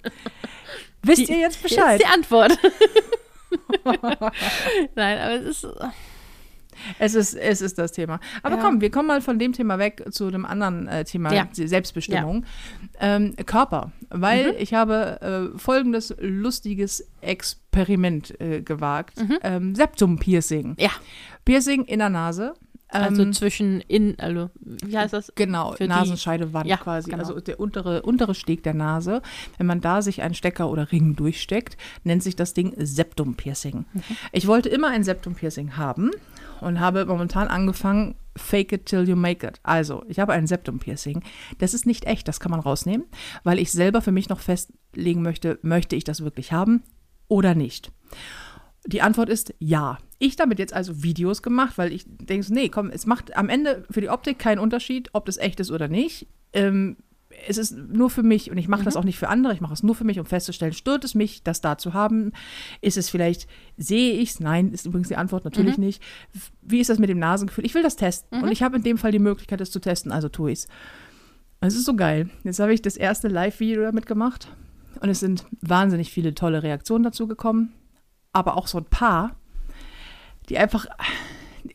wisst 1.03 1.28
ihr 1.28 1.38
jetzt 1.38 1.62
Bescheid. 1.62 2.00
ist 2.00 2.07
die 2.09 2.12
Antwort. 2.12 2.59
Nein, 4.94 5.18
aber 5.18 5.34
es 5.34 5.62
ist. 5.64 5.66
Es 6.98 7.14
ist, 7.14 7.34
es 7.34 7.61
ist 7.61 7.78
das 7.78 7.92
Thema. 7.92 8.18
Aber 8.42 8.57
Ja. 8.57 8.62
komm, 8.62 8.80
wir 8.80 8.90
kommen 8.90 9.07
mal 9.07 9.20
von 9.20 9.38
dem 9.38 9.53
Thema 9.53 9.78
weg 9.78 10.03
zu 10.11 10.26
einem 10.26 10.44
anderen 10.46 10.88
äh, 10.88 11.05
Thema, 11.05 11.32
Ja. 11.32 11.44
die 11.55 11.68
Selbstbestimmung. 11.68 12.44
Ähm, 12.98 13.36
Körper. 13.46 13.92
Weil 14.09 14.53
Mhm. 14.53 14.59
ich 14.59 14.72
habe 14.74 15.53
äh, 15.55 15.59
folgendes 15.59 16.14
lustiges 16.18 17.07
Experiment 17.20 18.40
äh, 18.40 18.62
gewagt. 18.62 19.18
Ähm, 19.42 19.74
Septum-Piercing. 19.74 20.76
Ja. 20.78 20.90
Piercing 21.44 21.84
in 21.84 21.98
der 22.00 22.09
Nase. 22.09 22.55
Also 22.93 23.22
Ähm, 23.22 23.32
zwischen 23.32 23.80
in, 23.80 24.18
also, 24.20 24.51
wie 24.61 24.97
heißt 24.99 25.12
das? 25.14 25.32
Genau, 25.34 25.74
die- 25.74 25.86
Nasenscheidewand 25.88 26.66
Ja, 26.66 26.76
quasi. 26.76 27.11
genau. 27.11 27.22
Also 27.22 27.40
der 27.40 27.59
untere, 27.59 28.03
untere 28.03 28.34
Steg 28.34 28.62
der 28.62 28.74
Nase. 28.74 29.22
Wenn 29.57 29.66
man 29.66 29.80
da 29.80 30.03
sich 30.03 30.20
einen 30.22 30.34
Stecker 30.34 30.68
oder 30.70 30.93
Ring 30.93 31.16
durchsteckt, 31.16 31.76
nennt 32.05 32.22
sich 32.22 32.36
das 32.36 32.53
Ding 32.55 32.74
Septum-Piercing. 32.76 33.84
Mhm. 33.93 34.03
Ich 34.32 34.47
wollte 34.47 34.68
immer 34.68 34.88
ein 34.88 35.05
Septum-Piercing 35.05 35.76
haben 35.76 36.11
und 36.61 36.80
habe 36.80 37.07
momentan 37.07 37.49
angefangen, 37.49 38.14
fake 38.36 38.72
it 38.72 38.86
till 38.86 39.09
you 39.09 39.16
make 39.16 39.47
it. 39.47 39.59
Also, 39.62 40.05
ich 40.09 40.18
habe 40.18 40.32
ein 40.32 40.47
Septum-Piercing. 40.47 41.22
Das 41.59 41.74
ist 41.74 41.86
nicht 41.86 42.05
echt, 42.05 42.28
das 42.28 42.40
kann 42.40 42.51
man 42.51 42.61
rausnehmen, 42.61 43.07
weil 43.43 43.59
ich 43.59 43.72
selber 43.72 44.01
für 44.03 44.12
mich 44.12 44.28
noch 44.28 44.40
festlegen 44.40 45.22
möchte, 45.22 45.59
möchte 45.62 45.97
ich 45.97 46.05
das 46.05 46.22
wirklich 46.22 46.53
haben 46.53 46.82
oder 47.28 47.55
nicht. 47.55 47.90
Die 48.86 49.01
Antwort 49.03 49.28
ist 49.28 49.55
ja. 49.61 49.99
Ich 50.24 50.36
damit 50.36 50.60
jetzt 50.60 50.72
also 50.72 51.02
Videos 51.02 51.42
gemacht, 51.42 51.78
weil 51.78 51.92
ich 51.92 52.04
denke, 52.06 52.54
nee, 52.54 52.68
komm, 52.68 52.90
es 52.90 53.06
macht 53.06 53.36
am 53.36 53.48
Ende 53.48 53.84
für 53.90 54.00
die 54.00 54.08
Optik 54.08 54.38
keinen 54.38 54.60
Unterschied, 54.60 55.10
ob 55.14 55.26
das 55.26 55.36
echt 55.36 55.58
ist 55.58 55.72
oder 55.72 55.88
nicht. 55.88 56.28
Ähm, 56.52 56.96
es 57.48 57.58
ist 57.58 57.76
nur 57.76 58.08
für 58.08 58.22
mich 58.22 58.48
und 58.48 58.56
ich 58.56 58.68
mache 58.68 58.84
das 58.84 58.94
auch 58.94 59.02
nicht 59.02 59.18
für 59.18 59.28
andere, 59.28 59.52
ich 59.52 59.60
mache 59.60 59.72
es 59.72 59.82
nur 59.82 59.96
für 59.96 60.04
mich, 60.04 60.20
um 60.20 60.24
festzustellen, 60.24 60.74
stört 60.74 61.02
es 61.02 61.16
mich, 61.16 61.42
das 61.42 61.60
da 61.60 61.76
zu 61.76 61.92
haben? 61.92 62.30
Ist 62.80 62.96
es 62.96 63.10
vielleicht, 63.10 63.48
sehe 63.76 64.12
ich 64.12 64.30
es? 64.30 64.38
Nein, 64.38 64.70
ist 64.70 64.86
übrigens 64.86 65.08
die 65.08 65.16
Antwort 65.16 65.44
natürlich 65.44 65.76
nicht. 65.76 66.00
Wie 66.60 66.78
ist 66.78 66.88
das 66.88 67.00
mit 67.00 67.10
dem 67.10 67.18
Nasengefühl? 67.18 67.66
Ich 67.66 67.74
will 67.74 67.82
das 67.82 67.96
testen 67.96 68.44
und 68.44 68.52
ich 68.52 68.62
habe 68.62 68.76
in 68.76 68.84
dem 68.84 68.98
Fall 68.98 69.10
die 69.10 69.18
Möglichkeit, 69.18 69.60
das 69.60 69.72
zu 69.72 69.80
testen, 69.80 70.12
also 70.12 70.28
tue 70.28 70.52
ich 70.52 70.60
es. 70.60 70.68
Es 71.58 71.74
ist 71.74 71.84
so 71.84 71.96
geil. 71.96 72.30
Jetzt 72.44 72.60
habe 72.60 72.72
ich 72.72 72.80
das 72.80 72.96
erste 72.96 73.26
Live-Video 73.26 73.82
damit 73.82 74.06
gemacht 74.06 74.46
und 75.00 75.08
es 75.08 75.18
sind 75.18 75.46
wahnsinnig 75.62 76.12
viele 76.12 76.32
tolle 76.32 76.62
Reaktionen 76.62 77.02
dazu 77.02 77.26
gekommen, 77.26 77.72
aber 78.32 78.56
auch 78.56 78.68
so 78.68 78.78
ein 78.78 78.84
paar, 78.84 79.34
die 80.49 80.59
einfach, 80.59 80.86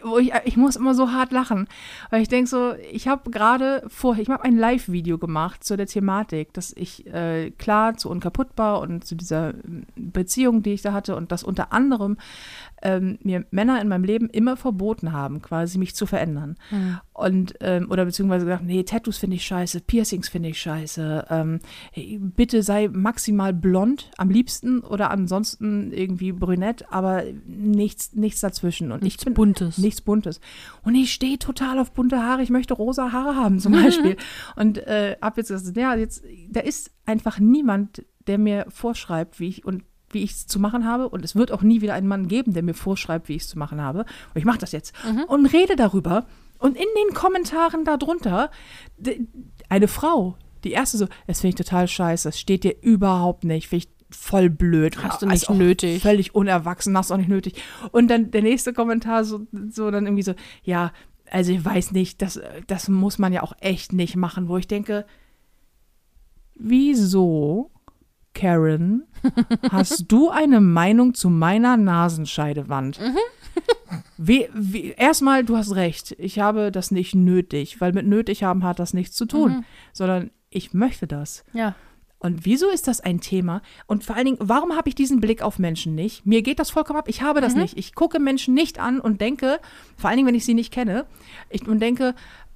wo 0.02 0.18
ich, 0.18 0.34
ich 0.46 0.58
muss 0.58 0.76
immer 0.76 0.94
so 0.94 1.12
hart 1.12 1.32
lachen, 1.32 1.68
weil 2.10 2.22
ich 2.22 2.28
denke 2.28 2.50
so, 2.50 2.74
ich 2.92 3.08
habe 3.08 3.32
gerade 3.32 3.84
vorher, 3.88 4.22
ich 4.22 4.30
habe 4.30 4.44
ein 4.44 4.58
Live-Video 4.58 5.18
gemacht 5.18 5.64
zu 5.64 5.78
der 5.78 5.88
Thematik, 5.88 6.54
dass 6.54 6.74
ich 6.76 7.08
äh, 7.08 7.52
klar 7.52 7.98
zu 7.98 8.10
unkaputtbar 8.10 8.82
und 8.82 9.06
zu 9.06 9.16
dieser 9.16 9.54
ähm, 9.54 9.86
Beziehung, 9.96 10.64
die 10.64 10.74
ich 10.74 10.82
da 10.82 10.94
hatte 10.94 11.16
und 11.16 11.32
dass 11.32 11.44
unter 11.44 11.72
anderem 11.74 12.18
ähm, 12.88 13.20
mir 13.22 13.46
Männer 13.52 13.82
in 13.82 13.90
meinem 13.90 14.06
Leben 14.06 14.30
immer 14.30 14.56
verboten 14.56 15.12
haben, 15.12 15.42
quasi 15.42 15.78
mich 15.78 15.94
zu 15.94 16.06
verändern. 16.06 16.56
Und, 17.12 17.56
ähm, 17.60 17.92
oder 17.92 18.06
beziehungsweise 18.06 18.46
gesagt, 18.46 18.64
nee, 18.64 18.84
Tattoos 18.84 19.18
finde 19.18 19.36
ich 19.36 19.46
scheiße, 19.46 19.82
Piercings 19.82 20.30
finde 20.30 20.50
ich 20.50 20.62
scheiße, 20.62 21.26
ähm, 21.30 21.60
hey, 21.92 22.18
bitte 22.22 22.64
sei 22.64 22.88
maximal 22.88 23.54
blond, 23.54 24.10
am 24.18 24.30
liebsten 24.30 24.80
oder 24.80 25.12
ansonsten 25.12 25.92
irgendwie 25.92 26.32
brünett, 26.32 26.86
aber 26.90 27.24
nichts, 27.46 28.14
nichts 28.14 28.40
dazwischen. 28.40 28.94
Und 28.94 29.04
Nichts 29.04 29.24
ich 29.24 29.26
bin, 29.26 29.34
Buntes. 29.34 29.78
Nichts 29.78 30.00
Buntes. 30.00 30.40
Und 30.84 30.96
ich 30.96 31.12
stehe 31.12 31.40
total 31.40 31.80
auf 31.80 31.92
bunte 31.92 32.24
Haare, 32.24 32.42
ich 32.42 32.50
möchte 32.50 32.74
rosa 32.74 33.12
Haare 33.12 33.36
haben 33.36 33.60
zum 33.60 33.74
Beispiel. 33.74 34.16
Und 34.56 34.78
äh, 34.78 35.18
hab 35.22 35.38
jetzt 35.38 35.50
gesagt, 35.50 35.76
ja, 35.76 35.94
jetzt, 35.96 36.24
da 36.50 36.62
ist 36.62 36.92
einfach 37.06 37.40
niemand, 37.40 38.06
der 38.28 38.38
mir 38.38 38.66
vorschreibt, 38.70 39.40
wie 39.40 39.50
ich 39.50 39.66
und 39.66 39.84
wie 40.10 40.24
ich 40.24 40.32
es 40.32 40.48
zu 40.48 40.60
machen 40.60 40.86
habe. 40.86 41.10
Und 41.10 41.24
es 41.26 41.36
wird 41.36 41.52
auch 41.52 41.62
nie 41.62 41.82
wieder 41.82 41.94
einen 41.94 42.08
Mann 42.08 42.28
geben, 42.28 42.54
der 42.54 42.64
mir 42.64 42.74
vorschreibt, 42.74 43.30
wie 43.30 43.36
ich 43.36 43.44
es 43.44 43.50
zu 43.50 43.60
machen 43.60 43.82
habe. 43.82 44.00
Und 44.00 44.36
ich 44.36 44.46
mache 44.46 44.60
das 44.60 44.72
jetzt. 44.72 44.94
Und 45.28 45.46
rede 45.48 45.76
darüber. 45.76 46.26
Und 46.60 46.76
in 46.76 46.88
den 46.98 47.14
Kommentaren 47.14 47.84
darunter, 47.86 48.50
eine 49.70 49.88
Frau, 49.88 50.38
die 50.64 50.72
erste 50.72 50.98
so, 50.98 51.08
das 51.28 51.42
finde 51.42 51.50
ich 51.50 51.66
total 51.66 51.88
scheiße, 51.88 52.28
das 52.28 52.40
steht 52.40 52.64
dir 52.64 52.76
überhaupt 52.82 53.44
nicht, 53.44 53.68
finde 53.68 53.86
ich 53.86 53.98
voll 54.16 54.50
blöd. 54.50 55.02
Hast 55.04 55.22
du 55.22 55.28
nicht 55.28 55.50
auch 55.50 55.56
nötig. 55.56 56.02
Völlig 56.02 56.34
unerwachsen, 56.34 56.98
hast 56.98 57.10
du 57.10 57.14
auch 57.14 57.18
nicht 57.18 57.30
nötig. 57.30 57.62
Und 57.92 58.08
dann 58.08 58.32
der 58.32 58.42
nächste 58.42 58.74
Kommentar 58.74 59.24
so, 59.24 59.46
so 59.70 59.92
dann 59.92 60.06
irgendwie 60.06 60.24
so, 60.24 60.34
ja, 60.64 60.92
also 61.30 61.52
ich 61.52 61.64
weiß 61.64 61.92
nicht, 61.92 62.22
das, 62.22 62.40
das 62.68 62.88
muss 62.88 63.18
man 63.18 63.34
ja 63.34 63.44
auch 63.44 63.54
echt 63.60 63.94
nicht 63.94 64.16
machen, 64.16 64.48
wo 64.48 64.58
ich 64.58 64.68
denke, 64.68 65.06
wieso, 66.56 67.72
Karen, 68.38 69.04
hast 69.72 70.12
du 70.12 70.30
eine 70.30 70.62
Meinung 70.62 71.16
zu 71.16 71.30
meiner 71.30 71.76
Nasenscheidewand? 71.76 73.00
Wie, 74.18 74.48
wie, 74.54 74.90
erstmal, 74.92 75.44
du 75.44 75.58
hast 75.58 75.76
recht, 75.76 76.16
ich 76.20 76.40
habe 76.40 76.72
das 76.72 76.92
nicht 76.92 77.16
nötig, 77.16 77.82
weil 77.82 77.94
mit 77.94 78.06
nötig 78.06 78.44
haben 78.44 78.64
hat 78.64 78.78
das 78.78 78.94
nichts 78.94 79.16
zu 79.16 79.26
tun, 79.26 79.66
sondern 79.94 80.30
ich 80.50 80.74
möchte 80.74 81.08
das. 81.08 81.44
Ja. 81.54 81.74
Und 82.20 82.46
wieso 82.46 82.70
ist 82.70 82.88
das 82.88 83.00
ein 83.00 83.20
Thema? 83.20 83.62
Und 83.88 84.04
vor 84.04 84.16
allen 84.16 84.26
Dingen, 84.26 84.38
warum 84.40 84.76
habe 84.76 84.90
ich 84.90 84.96
diesen 84.96 85.20
Blick 85.20 85.42
auf 85.42 85.58
Menschen 85.58 85.96
nicht? 85.96 86.26
Mir 86.26 86.42
geht 86.42 86.60
das 86.60 86.70
vollkommen 86.70 87.00
ab. 87.00 87.08
Ich 87.08 87.22
habe 87.22 87.42
das 87.42 87.56
nicht. 87.56 87.78
Ich 87.78 87.96
gucke 87.96 88.20
Menschen 88.20 88.54
nicht 88.54 88.80
an 88.80 89.00
und 89.00 89.22
denke, 89.22 89.60
vor 89.96 90.10
allen 90.10 90.18
Dingen, 90.18 90.28
wenn 90.28 90.36
ich 90.36 90.46
sie 90.46 90.54
nicht 90.54 90.74
kenne, 90.74 91.06
ich, 91.50 91.68
und 91.68 91.80
denke, 91.80 92.14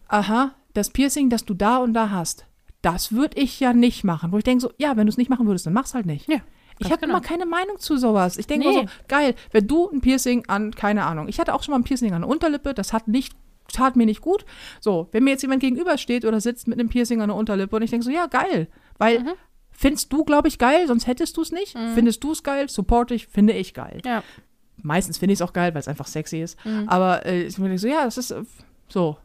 aha, 0.07 0.53
das 0.73 0.89
Piercing, 0.89 1.29
das 1.29 1.45
du 1.45 1.53
da 1.53 1.77
und 1.77 1.93
da 1.93 2.11
hast, 2.11 2.45
das 2.81 3.11
würde 3.11 3.39
ich 3.39 3.59
ja 3.59 3.73
nicht 3.73 4.03
machen. 4.03 4.31
Wo 4.31 4.37
ich 4.37 4.43
denke 4.43 4.61
so, 4.61 4.71
ja, 4.77 4.97
wenn 4.97 5.05
du 5.07 5.11
es 5.11 5.17
nicht 5.17 5.29
machen 5.29 5.47
würdest, 5.47 5.65
dann 5.65 5.73
mach's 5.73 5.93
halt 5.93 6.05
nicht. 6.05 6.27
Ja, 6.27 6.37
Ich 6.79 6.87
habe 6.91 7.01
genau. 7.01 7.13
immer 7.17 7.21
keine 7.21 7.45
Meinung 7.45 7.77
zu 7.77 7.97
sowas. 7.97 8.37
Ich 8.37 8.47
denke 8.47 8.67
Nee. 8.67 8.73
so, 8.73 8.85
geil, 9.07 9.35
wenn 9.51 9.67
du 9.67 9.89
ein 9.89 10.01
Piercing 10.01 10.45
an, 10.47 10.73
keine 10.73 11.05
Ahnung. 11.05 11.27
Ich 11.27 11.39
hatte 11.39 11.53
auch 11.53 11.61
schon 11.63 11.73
mal 11.73 11.79
ein 11.79 11.83
Piercing 11.83 12.13
an 12.13 12.21
der 12.21 12.29
Unterlippe, 12.29 12.73
das 12.73 12.91
hat 12.93 13.07
nicht, 13.07 13.33
tat 13.71 13.95
mir 13.95 14.05
nicht 14.07 14.21
gut. 14.21 14.45
So, 14.79 15.07
wenn 15.11 15.23
mir 15.23 15.29
jetzt 15.31 15.43
jemand 15.43 15.61
gegenübersteht 15.61 16.25
oder 16.25 16.41
sitzt 16.41 16.67
mit 16.67 16.79
einem 16.79 16.89
Piercing 16.89 17.21
an 17.21 17.29
der 17.29 17.37
Unterlippe 17.37 17.75
und 17.75 17.81
ich 17.83 17.91
denke 17.91 18.03
so, 18.05 18.11
ja, 18.11 18.25
geil. 18.25 18.67
Weil 18.97 19.19
Mhm. 19.19 19.29
findest 19.71 20.11
du, 20.11 20.23
glaube 20.23 20.47
ich, 20.47 20.57
geil, 20.57 20.87
sonst 20.87 21.05
hättest 21.07 21.37
du 21.37 21.41
es 21.41 21.51
nicht. 21.51 21.77
Findest 21.93 22.23
du 22.23 22.31
es 22.31 22.41
geil, 22.43 22.67
support 22.69 23.11
ich, 23.11 23.27
finde 23.27 23.53
ich 23.53 23.73
geil. 23.75 24.01
Ja. 24.03 24.23
Meistens 24.83 25.19
finde 25.19 25.33
ich 25.33 25.37
es 25.37 25.41
auch 25.47 25.53
geil, 25.53 25.75
weil 25.75 25.81
es 25.81 25.87
einfach 25.87 26.07
sexy 26.07 26.41
ist. 26.41 26.57
Mhm. 26.65 26.89
Aber 26.89 27.25
äh, 27.27 27.43
ich 27.43 27.55
denke 27.55 27.77
so, 27.77 27.87
ja, 27.87 28.05
das 28.05 28.17
ist 28.17 28.31
äh, 28.31 28.41
so. 28.89 29.17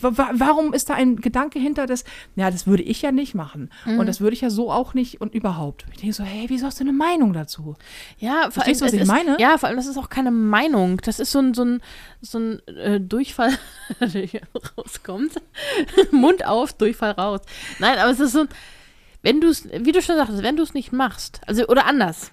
Wa- 0.00 0.16
wa- 0.16 0.30
Warum 0.34 0.72
ist 0.72 0.88
da 0.88 0.94
ein 0.94 1.16
Gedanke 1.16 1.58
hinter 1.58 1.86
das? 1.86 2.04
Ja, 2.36 2.50
das 2.50 2.66
würde 2.66 2.82
ich 2.82 3.02
ja 3.02 3.12
nicht 3.12 3.34
machen. 3.34 3.70
Mhm. 3.84 3.98
Und 3.98 4.06
das 4.06 4.20
würde 4.20 4.34
ich 4.34 4.40
ja 4.40 4.48
so 4.50 4.70
auch 4.72 4.94
nicht 4.94 5.20
und 5.20 5.34
überhaupt. 5.34 5.84
Ich 5.92 5.98
denke 6.00 6.14
so, 6.14 6.24
hey, 6.24 6.46
wieso 6.48 6.66
hast 6.66 6.80
du 6.80 6.84
eine 6.84 6.92
Meinung 6.94 7.32
dazu? 7.34 7.76
Ja, 8.18 8.42
vor 8.44 8.52
Verstehst 8.52 8.80
du, 8.80 8.86
was 8.86 8.92
ich 8.94 9.02
ist, 9.02 9.08
meine? 9.08 9.36
Ja, 9.38 9.58
vor 9.58 9.68
allem, 9.68 9.76
das 9.76 9.86
ist 9.86 9.98
auch 9.98 10.08
keine 10.08 10.30
Meinung. 10.30 10.98
Das 11.04 11.20
ist 11.20 11.30
so 11.32 11.38
ein, 11.40 11.52
so 11.52 11.64
ein, 11.64 11.80
so 12.22 12.38
ein 12.38 12.66
äh, 12.68 12.98
Durchfall, 13.00 13.52
der 14.00 14.24
hier 14.24 14.40
rauskommt. 14.78 15.32
Mund 16.12 16.46
auf, 16.46 16.72
Durchfall 16.72 17.10
raus. 17.12 17.40
Nein, 17.78 17.98
aber 17.98 18.10
es 18.10 18.20
ist 18.20 18.32
so, 18.32 18.40
ein- 18.40 18.48
wenn 19.22 19.40
du 19.40 19.48
es, 19.48 19.68
wie 19.70 19.92
du 19.92 20.00
schon 20.00 20.16
sagtest, 20.16 20.42
wenn 20.42 20.56
du 20.56 20.62
es 20.62 20.74
nicht 20.74 20.92
machst, 20.92 21.40
also, 21.46 21.66
oder 21.66 21.86
anders. 21.86 22.30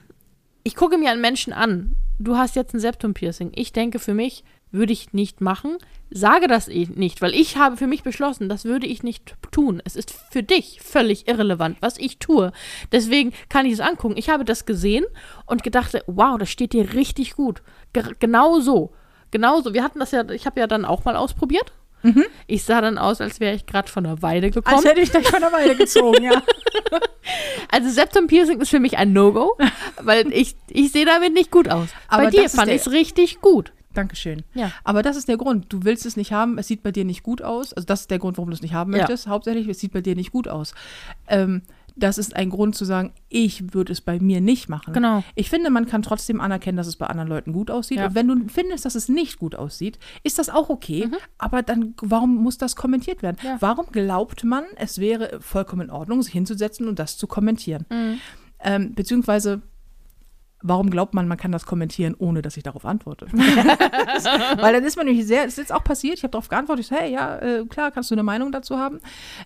Ich 0.63 0.75
gucke 0.75 0.97
mir 0.97 1.11
einen 1.11 1.21
Menschen 1.21 1.51
an. 1.51 1.95
Du 2.17 2.37
hast 2.37 2.55
jetzt 2.55 2.73
ein 2.73 2.79
Septum-Piercing. 2.79 3.51
Ich 3.55 3.73
denke 3.73 3.99
für 3.99 4.13
mich, 4.13 4.43
würde 4.75 4.93
ich 4.93 5.13
nicht 5.13 5.41
machen. 5.41 5.77
Sage 6.11 6.47
das 6.47 6.67
eh 6.67 6.87
nicht, 6.93 7.21
weil 7.21 7.33
ich 7.33 7.57
habe 7.57 7.77
für 7.77 7.87
mich 7.87 8.03
beschlossen, 8.03 8.47
das 8.47 8.65
würde 8.65 8.85
ich 8.87 9.03
nicht 9.03 9.35
tun. 9.51 9.81
Es 9.85 9.95
ist 9.95 10.11
für 10.31 10.43
dich 10.43 10.79
völlig 10.81 11.27
irrelevant, 11.27 11.77
was 11.81 11.97
ich 11.97 12.19
tue. 12.19 12.51
Deswegen 12.91 13.33
kann 13.49 13.65
ich 13.65 13.73
es 13.73 13.79
angucken. 13.79 14.17
Ich 14.17 14.29
habe 14.29 14.45
das 14.45 14.65
gesehen 14.65 15.05
und 15.45 15.63
gedacht, 15.63 15.97
wow, 16.07 16.37
das 16.37 16.49
steht 16.49 16.73
dir 16.73 16.93
richtig 16.93 17.35
gut. 17.35 17.63
Ge 17.93 18.03
genau 18.19 18.59
so. 18.59 18.93
Genau 19.31 19.61
so. 19.61 19.73
Wir 19.73 19.83
hatten 19.83 19.99
das 19.99 20.11
ja, 20.11 20.29
ich 20.29 20.45
habe 20.45 20.59
ja 20.59 20.67
dann 20.67 20.85
auch 20.85 21.05
mal 21.05 21.15
ausprobiert. 21.15 21.73
Ich 22.45 22.63
sah 22.63 22.81
dann 22.81 22.97
aus, 22.97 23.19
als 23.19 23.39
wäre 23.39 23.55
ich 23.55 23.65
gerade 23.65 23.89
von 23.89 24.03
der 24.03 24.21
Weide 24.21 24.51
gekommen. 24.51 24.75
Als 24.75 24.85
hätte 24.85 25.01
ich 25.01 25.11
dich 25.11 25.27
von 25.27 25.41
der 25.41 25.51
Weide 25.51 25.75
gezogen, 25.77 26.23
ja. 26.23 26.41
Also 27.71 27.89
Septum 27.89 28.27
Piercing 28.27 28.61
ist 28.61 28.69
für 28.69 28.79
mich 28.79 28.97
ein 28.97 29.11
No-Go, 29.11 29.57
weil 30.01 30.31
ich, 30.31 30.55
ich 30.69 30.91
sehe 30.91 31.05
damit 31.05 31.33
nicht 31.33 31.49
gut 31.49 31.67
aus. 31.67 31.89
Aber 32.07 32.25
Bei 32.25 32.29
dir 32.29 32.49
fand 32.49 32.69
ich 32.69 32.81
es 32.81 32.91
richtig 32.91 33.41
gut. 33.41 33.73
Dankeschön. 33.95 34.43
Ja. 34.53 34.71
Aber 34.83 35.01
das 35.01 35.17
ist 35.17 35.27
der 35.27 35.37
Grund. 35.37 35.65
Du 35.69 35.83
willst 35.83 36.05
es 36.05 36.15
nicht 36.17 36.31
haben, 36.31 36.57
es 36.57 36.67
sieht 36.67 36.83
bei 36.83 36.91
dir 36.91 37.05
nicht 37.05 37.23
gut 37.23 37.41
aus. 37.41 37.73
Also 37.73 37.85
das 37.85 38.01
ist 38.01 38.11
der 38.11 38.19
Grund, 38.19 38.37
warum 38.37 38.49
du 38.49 38.55
es 38.55 38.61
nicht 38.61 38.73
haben 38.73 38.91
Ja. 38.93 38.99
möchtest. 38.99 39.27
Hauptsächlich, 39.27 39.67
es 39.67 39.79
sieht 39.79 39.93
bei 39.93 40.01
dir 40.01 40.15
nicht 40.15 40.31
gut 40.31 40.47
aus. 40.47 40.73
Ähm, 41.27 41.61
das 41.97 42.17
ist 42.17 42.35
ein 42.35 42.49
Grund 42.49 42.75
zu 42.75 42.83
sagen, 42.83 43.13
ich 43.29 43.73
würde 43.73 43.93
es 43.93 44.01
bei 44.01 44.19
mir 44.19 44.41
nicht 44.41 44.67
machen. 44.67 44.93
Genau. 44.93 45.23
Ich 45.33 45.49
finde, 45.49 45.69
man 45.69 45.85
kann 45.85 46.01
trotzdem 46.01 46.41
anerkennen, 46.41 46.75
dass 46.75 46.87
es 46.87 46.97
bei 46.97 47.07
anderen 47.07 47.29
Leuten 47.29 47.53
gut 47.53 47.71
aussieht. 47.71 47.99
Ja. 47.99 48.07
Und 48.07 48.15
wenn 48.15 48.27
du 48.27 48.35
findest, 48.49 48.83
dass 48.83 48.95
es 48.95 49.07
nicht 49.07 49.39
gut 49.39 49.55
aussieht, 49.55 49.97
ist 50.21 50.37
das 50.37 50.49
auch 50.49 50.69
okay. 50.69 51.09
Aber 51.37 51.63
dann, 51.63 51.93
warum 52.01 52.35
muss 52.35 52.57
das 52.57 52.75
kommentiert 52.75 53.23
werden? 53.23 53.37
Mhm. 53.41 53.47
Ja. 53.47 53.57
Warum 53.61 53.85
glaubt 53.93 54.43
man, 54.43 54.65
es 54.75 54.99
wäre 54.99 55.39
vollkommen 55.39 55.83
in 55.83 55.89
Ordnung, 55.89 56.21
sich 56.21 56.33
hinzusetzen 56.33 56.89
und 56.89 56.99
das 56.99 57.17
zu 57.17 57.27
kommentieren? 57.27 57.85
Mhm. 57.89 58.19
Ähm, 58.59 58.93
beziehungsweise, 58.93 59.61
warum 60.67 60.89
glaubt 60.89 61.13
man, 61.13 61.27
man 61.27 61.37
kann 61.37 61.51
das 61.51 61.65
kommentieren, 61.65 62.15
ohne 62.17 62.41
dass 62.41 62.57
ich 62.57 62.63
darauf 62.63 62.85
antworte? 62.85 63.27
Weil 63.31 64.73
dann 64.73 64.83
ist 64.83 64.97
man 64.97 65.05
nämlich 65.05 65.25
sehr, 65.25 65.43
das 65.43 65.53
ist 65.53 65.57
jetzt 65.57 65.73
auch 65.73 65.83
passiert, 65.83 66.17
ich 66.17 66.23
habe 66.23 66.31
darauf 66.31 66.49
geantwortet, 66.49 66.85
ich 66.85 66.87
so, 66.87 66.95
hey, 66.95 67.11
ja, 67.11 67.37
äh, 67.37 67.65
klar, 67.65 67.91
kannst 67.91 68.11
du 68.11 68.15
eine 68.15 68.23
Meinung 68.23 68.51
dazu 68.51 68.77
haben. 68.77 68.99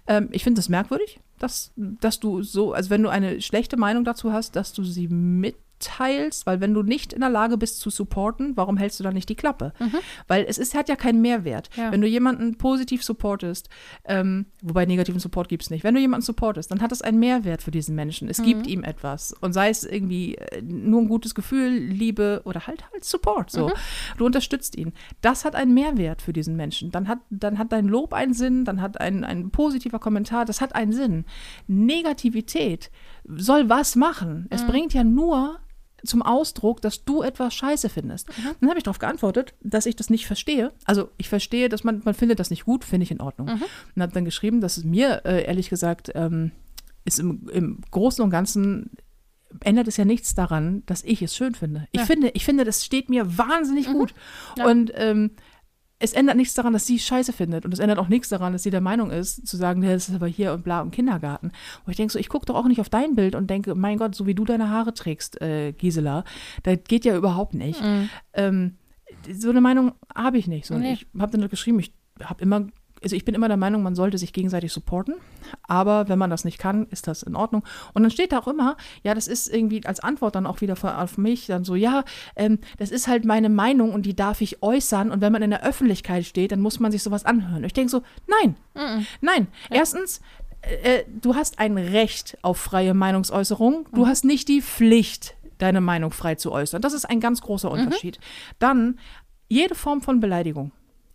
Ähm, 0.07 0.29
ich 0.31 0.43
finde 0.43 0.59
das 0.59 0.69
merkwürdig, 0.69 1.19
dass, 1.37 1.71
dass 1.75 2.19
du 2.19 2.41
so, 2.43 2.73
also 2.73 2.89
wenn 2.89 3.03
du 3.03 3.09
eine 3.09 3.41
schlechte 3.41 3.77
Meinung 3.77 4.03
dazu 4.03 4.31
hast, 4.31 4.55
dass 4.55 4.73
du 4.73 4.83
sie 4.83 5.07
mit 5.07 5.55
teilst, 5.79 6.45
weil 6.45 6.61
wenn 6.61 6.73
du 6.73 6.83
nicht 6.83 7.13
in 7.13 7.21
der 7.21 7.29
Lage 7.29 7.57
bist 7.57 7.79
zu 7.79 7.89
supporten, 7.89 8.55
warum 8.55 8.77
hältst 8.77 8.99
du 8.99 9.03
dann 9.03 9.13
nicht 9.13 9.29
die 9.29 9.35
Klappe? 9.35 9.73
Weil 10.27 10.45
es 10.47 10.57
ist, 10.57 10.75
hat 10.75 10.89
ja 10.89 10.95
keinen 10.95 11.21
Mehrwert. 11.21 11.69
Ja. 11.75 11.91
Wenn 11.91 12.01
du 12.01 12.07
jemanden 12.07 12.57
positiv 12.57 13.03
supportest, 13.03 13.69
ähm, 14.05 14.47
wobei 14.61 14.85
negativen 14.85 15.19
Support 15.19 15.49
gibt 15.49 15.63
es 15.63 15.69
nicht, 15.69 15.83
wenn 15.83 15.95
du 15.95 16.01
jemanden 16.01 16.25
supportest, 16.25 16.71
dann 16.71 16.81
hat 16.81 16.91
es 16.91 17.01
einen 17.01 17.19
Mehrwert 17.19 17.61
für 17.61 17.71
diesen 17.71 17.95
Menschen. 17.95 18.29
Es 18.29 18.41
gibt 18.41 18.67
ihm 18.67 18.83
etwas. 18.83 19.33
Und 19.41 19.53
sei 19.53 19.69
es 19.69 19.83
irgendwie 19.83 20.35
äh, 20.35 20.61
nur 20.61 21.01
ein 21.01 21.07
gutes 21.07 21.35
Gefühl, 21.35 21.69
Liebe 21.69 22.41
oder 22.45 22.67
halt 22.67 22.83
halt 22.91 23.03
Support. 23.03 23.49
So. 23.51 23.71
Du 24.17 24.25
unterstützt 24.25 24.77
ihn. 24.77 24.93
Das 25.21 25.45
hat 25.45 25.55
einen 25.55 25.73
Mehrwert 25.73 26.21
für 26.21 26.33
diesen 26.33 26.55
Menschen. 26.55 26.91
Dann 26.91 27.07
hat, 27.07 27.19
dann 27.29 27.57
hat 27.57 27.71
dein 27.71 27.87
Lob 27.87 28.13
einen 28.13 28.33
Sinn, 28.33 28.65
dann 28.65 28.81
hat 28.81 28.99
ein, 28.99 29.23
ein 29.23 29.49
positiver 29.51 29.99
Kommentar, 29.99 30.45
das 30.45 30.61
hat 30.61 30.75
einen 30.75 30.93
Sinn. 30.93 31.25
Negativität 31.67 32.91
soll 33.25 33.69
was 33.69 33.95
machen? 33.95 34.47
Es 34.49 34.65
bringt 34.65 34.93
ja 34.93 35.03
nur 35.03 35.59
zum 36.05 36.21
Ausdruck, 36.21 36.81
dass 36.81 37.03
du 37.05 37.21
etwas 37.21 37.53
scheiße 37.53 37.89
findest. 37.89 38.27
Dann 38.59 38.69
habe 38.69 38.77
ich 38.79 38.83
darauf 38.83 38.99
geantwortet, 38.99 39.53
dass 39.61 39.85
ich 39.85 39.95
das 39.95 40.09
nicht 40.09 40.25
verstehe. 40.27 40.71
Also 40.85 41.09
ich 41.17 41.29
verstehe, 41.29 41.69
dass 41.69 41.83
man, 41.83 42.01
man 42.05 42.13
findet 42.13 42.39
das 42.39 42.49
nicht 42.49 42.65
gut, 42.65 42.83
finde 42.85 43.03
ich 43.03 43.11
in 43.11 43.21
Ordnung. 43.21 43.47
Und 43.95 44.01
habe 44.01 44.13
dann 44.13 44.25
geschrieben, 44.25 44.61
dass 44.61 44.77
es 44.77 44.83
mir, 44.83 45.21
äh, 45.25 45.43
ehrlich 45.45 45.69
gesagt, 45.69 46.11
ähm, 46.15 46.51
ist 47.05 47.19
im, 47.19 47.47
im 47.49 47.81
Großen 47.91 48.23
und 48.23 48.29
Ganzen 48.29 48.91
ändert 49.61 49.87
es 49.87 49.97
ja 49.97 50.05
nichts 50.05 50.35
daran, 50.35 50.83
dass 50.85 51.03
ich 51.03 51.21
es 51.23 51.35
schön 51.35 51.55
finde. 51.55 51.87
Ich 51.91 52.01
Ja. 52.01 52.05
finde, 52.05 52.29
ich 52.35 52.45
finde, 52.45 52.65
das 52.65 52.85
steht 52.85 53.09
mir 53.09 53.37
wahnsinnig 53.37 53.87
gut. 53.87 54.13
Ja. 54.57 54.67
Und 54.67 54.91
ähm, 54.95 55.31
es 55.99 56.13
ändert 56.13 56.37
nichts 56.37 56.53
daran, 56.53 56.73
dass 56.73 56.85
sie 56.85 56.97
scheiße 56.97 57.33
findet. 57.33 57.65
Und 57.65 57.73
es 57.73 57.79
ändert 57.79 57.99
auch 57.99 58.07
nichts 58.07 58.29
daran, 58.29 58.53
dass 58.53 58.63
sie 58.63 58.69
der 58.69 58.81
Meinung 58.81 59.11
ist, 59.11 59.45
zu 59.45 59.57
sagen, 59.57 59.81
das 59.81 60.07
ist 60.07 60.15
aber 60.15 60.27
hier 60.27 60.53
und 60.53 60.63
bla 60.63 60.81
im 60.81 60.91
Kindergarten. 60.91 61.51
Wo 61.85 61.91
ich 61.91 61.97
denke 61.97 62.13
so, 62.13 62.19
ich 62.19 62.29
gucke 62.29 62.45
doch 62.45 62.55
auch 62.55 62.67
nicht 62.67 62.79
auf 62.79 62.89
dein 62.89 63.15
Bild 63.15 63.35
und 63.35 63.49
denke, 63.49 63.75
mein 63.75 63.97
Gott, 63.97 64.15
so 64.15 64.25
wie 64.25 64.33
du 64.33 64.45
deine 64.45 64.69
Haare 64.69 64.93
trägst, 64.93 65.41
äh, 65.41 65.73
Gisela, 65.73 66.23
das 66.63 66.79
geht 66.87 67.03
ja 67.03 67.15
überhaupt 67.15 67.53
nicht. 67.53 67.81
Ähm, 68.33 68.75
so 69.31 69.49
eine 69.49 69.61
Meinung 69.61 69.91
habe 70.15 70.37
ich 70.37 70.47
nicht. 70.47 70.65
So, 70.67 70.77
Nee. 70.77 70.93
Ich 70.93 71.07
habe 71.19 71.37
dann 71.37 71.49
geschrieben, 71.49 71.79
ich 71.79 71.91
habe 72.23 72.41
immer, 72.41 72.67
also 73.03 73.15
ich 73.15 73.25
bin 73.25 73.35
immer 73.35 73.47
der 73.47 73.57
Meinung, 73.57 73.83
man 73.83 73.95
sollte 73.95 74.17
sich 74.17 74.33
gegenseitig 74.33 74.71
supporten. 74.71 75.15
Aber 75.67 76.09
wenn 76.09 76.19
man 76.19 76.29
das 76.29 76.45
nicht 76.45 76.57
kann, 76.57 76.87
ist 76.87 77.07
das 77.07 77.23
in 77.23 77.35
Ordnung. 77.35 77.63
Und 77.93 78.03
dann 78.03 78.11
steht 78.11 78.31
da 78.31 78.39
auch 78.39 78.47
immer, 78.47 78.77
ja, 79.03 79.13
das 79.13 79.27
ist 79.27 79.47
irgendwie 79.53 79.85
als 79.85 79.99
Antwort 79.99 80.35
dann 80.35 80.45
auch 80.45 80.61
wieder 80.61 80.75
auf 80.99 81.17
mich 81.17 81.47
dann 81.47 81.63
so, 81.63 81.75
ja, 81.75 82.03
ähm, 82.35 82.59
das 82.77 82.91
ist 82.91 83.07
halt 83.07 83.25
meine 83.25 83.49
Meinung 83.49 83.93
und 83.93 84.05
die 84.05 84.15
darf 84.15 84.41
ich 84.41 84.61
äußern. 84.61 85.11
Und 85.11 85.21
wenn 85.21 85.31
man 85.31 85.41
in 85.41 85.49
der 85.49 85.63
Öffentlichkeit 85.63 86.25
steht, 86.25 86.51
dann 86.51 86.61
muss 86.61 86.79
man 86.79 86.91
sich 86.91 87.03
sowas 87.03 87.25
anhören. 87.25 87.57
Und 87.57 87.65
ich 87.65 87.73
denke 87.73 87.89
so, 87.89 88.03
nein, 88.27 88.55
nein. 89.21 89.47
Erstens, 89.69 90.21
äh, 90.61 91.03
du 91.21 91.35
hast 91.35 91.59
ein 91.59 91.77
Recht 91.77 92.37
auf 92.41 92.57
freie 92.57 92.93
Meinungsäußerung. 92.93 93.87
Du 93.93 94.07
hast 94.07 94.25
nicht 94.25 94.47
die 94.47 94.61
Pflicht, 94.61 95.35
deine 95.57 95.81
Meinung 95.81 96.11
frei 96.11 96.35
zu 96.35 96.51
äußern. 96.51 96.81
Das 96.81 96.93
ist 96.93 97.05
ein 97.05 97.19
ganz 97.19 97.41
großer 97.41 97.71
Unterschied. 97.71 98.19
Dann, 98.59 98.99
jede 99.47 99.75
Form 99.75 100.01
von 100.01 100.19
Beleidigung 100.19 100.71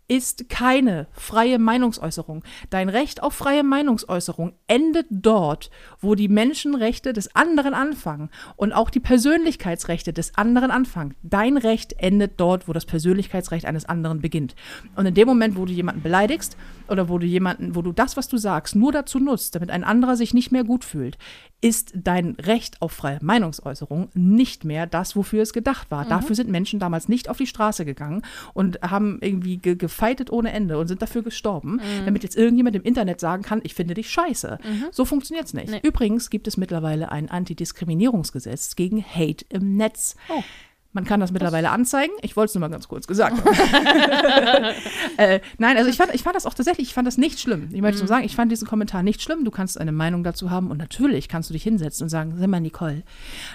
ist 0.06 0.48
keine 0.48 1.06
freie 1.12 1.58
Meinungsäußerung. 1.58 2.44
Dein 2.70 2.88
Recht 2.88 3.22
auf 3.22 3.34
freie 3.34 3.62
Meinungsäußerung 3.62 4.52
endet 4.66 5.06
dort, 5.10 5.70
wo 6.00 6.14
die 6.14 6.28
Menschenrechte 6.28 7.12
des 7.12 7.34
anderen 7.34 7.74
anfangen 7.74 8.30
und 8.56 8.72
auch 8.72 8.90
die 8.90 9.00
Persönlichkeitsrechte 9.00 10.12
des 10.12 10.34
anderen 10.34 10.70
anfangen. 10.70 11.14
Dein 11.22 11.56
Recht 11.56 11.94
endet 11.98 12.38
dort, 12.38 12.68
wo 12.68 12.72
das 12.72 12.84
Persönlichkeitsrecht 12.84 13.64
eines 13.64 13.86
anderen 13.86 14.20
beginnt. 14.20 14.54
Und 14.94 15.06
in 15.06 15.14
dem 15.14 15.26
Moment, 15.26 15.56
wo 15.56 15.64
du 15.64 15.72
jemanden 15.72 16.02
beleidigst 16.02 16.56
oder 16.88 17.08
wo 17.08 17.18
du 17.18 17.26
jemanden, 17.26 17.74
wo 17.74 17.82
du 17.82 17.92
das, 17.92 18.16
was 18.16 18.28
du 18.28 18.36
sagst, 18.36 18.76
nur 18.76 18.92
dazu 18.92 19.18
nutzt, 19.18 19.54
damit 19.54 19.70
ein 19.70 19.84
anderer 19.84 20.16
sich 20.16 20.34
nicht 20.34 20.52
mehr 20.52 20.64
gut 20.64 20.84
fühlt, 20.84 21.16
ist 21.64 21.94
dein 21.94 22.32
Recht 22.32 22.82
auf 22.82 22.92
freie 22.92 23.18
Meinungsäußerung 23.22 24.10
nicht 24.12 24.66
mehr 24.66 24.86
das, 24.86 25.16
wofür 25.16 25.40
es 25.42 25.54
gedacht 25.54 25.90
war. 25.90 26.04
Dafür 26.04 26.36
sind 26.36 26.50
Menschen 26.50 26.78
damals 26.78 27.08
nicht 27.08 27.30
auf 27.30 27.38
die 27.38 27.46
Straße 27.46 27.86
gegangen 27.86 28.20
und 28.52 28.82
haben 28.82 29.18
irgendwie 29.22 29.56
ge 29.56 29.74
gefeitet 29.74 30.30
ohne 30.30 30.52
Ende 30.52 30.76
und 30.76 30.88
sind 30.88 31.00
dafür 31.00 31.22
gestorben, 31.22 31.80
damit 32.04 32.22
jetzt 32.22 32.36
irgendjemand 32.36 32.76
im 32.76 32.82
Internet 32.82 33.18
sagen 33.18 33.42
kann, 33.42 33.62
ich 33.62 33.72
finde 33.72 33.94
dich 33.94 34.10
scheiße. 34.10 34.58
So 34.90 35.06
funktioniert 35.06 35.46
es 35.46 35.54
nicht. 35.54 35.70
Nee. 35.70 35.80
Übrigens 35.82 36.28
gibt 36.28 36.46
es 36.48 36.58
mittlerweile 36.58 37.10
ein 37.10 37.30
Antidiskriminierungsgesetz 37.30 38.76
gegen 38.76 39.02
Hate 39.02 39.46
im 39.48 39.78
Netz. 39.78 40.16
Oh. 40.28 40.42
Man 40.94 41.04
kann 41.04 41.20
das 41.20 41.32
mittlerweile 41.32 41.70
anzeigen. 41.70 42.12
Ich 42.22 42.36
wollte 42.36 42.50
es 42.50 42.54
nur 42.54 42.60
mal 42.60 42.68
ganz 42.70 42.88
kurz 42.88 43.06
gesagt 43.06 43.44
haben. 43.44 43.54
äh, 45.18 45.40
nein, 45.58 45.76
also 45.76 45.90
ich 45.90 45.96
fand, 45.96 46.14
ich 46.14 46.22
fand 46.22 46.36
das 46.36 46.46
auch 46.46 46.54
tatsächlich, 46.54 46.88
ich 46.88 46.94
fand 46.94 47.06
das 47.06 47.18
nicht 47.18 47.40
schlimm. 47.40 47.68
Ich 47.72 47.82
möchte 47.82 47.96
Mhm. 47.96 48.02
nur 48.02 48.08
sagen, 48.08 48.24
ich 48.24 48.36
fand 48.36 48.50
diesen 48.52 48.66
Kommentar 48.68 49.02
nicht 49.02 49.20
schlimm. 49.20 49.44
Du 49.44 49.50
kannst 49.50 49.78
eine 49.78 49.92
Meinung 49.92 50.22
dazu 50.24 50.50
haben 50.50 50.70
und 50.70 50.78
natürlich 50.78 51.28
kannst 51.28 51.50
du 51.50 51.52
dich 51.52 51.64
hinsetzen 51.64 52.04
und 52.04 52.08
sagen, 52.10 52.34
sag 52.38 52.46
mal, 52.48 52.60
Nicole, 52.60 53.02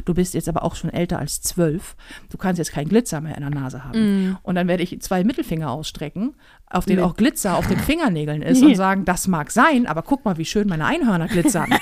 du 0.05 0.13
bist 0.13 0.33
jetzt 0.33 0.49
aber 0.49 0.63
auch 0.63 0.75
schon 0.75 0.89
älter 0.89 1.17
als 1.17 1.41
zwölf. 1.41 1.95
Du 2.29 2.37
kannst 2.37 2.59
jetzt 2.59 2.71
keinen 2.73 2.89
Glitzer 2.89 3.21
mehr 3.21 3.35
in 3.35 3.41
der 3.41 3.49
Nase 3.51 3.83
haben. 3.85 3.99
Mhm. 4.27 4.37
Und 4.43 4.55
dann 4.55 4.67
werde 4.67 4.83
ich 4.83 4.99
zwei 5.01 5.23
Mittelfinger 5.23 5.71
ausstrecken, 5.71 6.35
auf 6.69 6.85
denen 6.85 6.99
Nee. 6.99 7.05
auch 7.05 7.15
Glitzer 7.15 7.55
auf 7.57 7.67
den 7.67 7.79
Fingernägeln 7.79 8.41
ist 8.41 8.59
Nee. 8.61 8.67
und 8.67 8.75
sagen, 8.75 9.05
das 9.05 9.27
mag 9.29 9.49
sein, 9.51 9.87
aber 9.87 10.01
guck 10.01 10.25
mal, 10.25 10.37
wie 10.37 10.45
schön 10.45 10.67
meine 10.67 10.85
Einhörner 10.85 11.27
glitzern. 11.27 11.69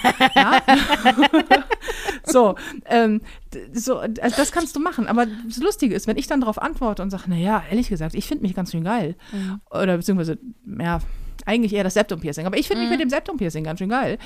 so, 2.23 2.55
ähm, 2.85 3.21
so, 3.73 3.97
also 3.97 4.35
das 4.35 4.51
kannst 4.51 4.75
du 4.75 4.79
machen. 4.79 5.07
Aber 5.07 5.25
das 5.25 5.57
Lustige 5.57 5.95
ist, 5.95 6.07
wenn 6.07 6.17
ich 6.17 6.27
dann 6.27 6.41
darauf 6.41 6.61
antworte 6.61 7.01
und 7.03 7.09
sage, 7.09 7.29
naja, 7.29 7.63
ehrlich 7.69 7.89
gesagt, 7.89 8.15
ich 8.15 8.27
finde 8.27 8.43
mich 8.43 8.53
ganz 8.53 8.71
schön 8.71 8.83
geil. 8.83 9.15
Oder 9.71 9.97
beziehungsweise, 9.97 10.37
ja, 10.79 10.99
eigentlich 11.45 11.73
eher 11.73 11.83
das 11.83 11.93
Septum-Piercing. 11.93 12.45
Aber 12.45 12.57
ich 12.57 12.67
finde 12.67 12.83
mich 12.83 12.91
mit 12.91 12.99
dem 12.99 13.09
Septum-Piercing 13.09 13.63
ganz 13.63 13.79
schön 13.79 13.89
geil. 13.89 14.17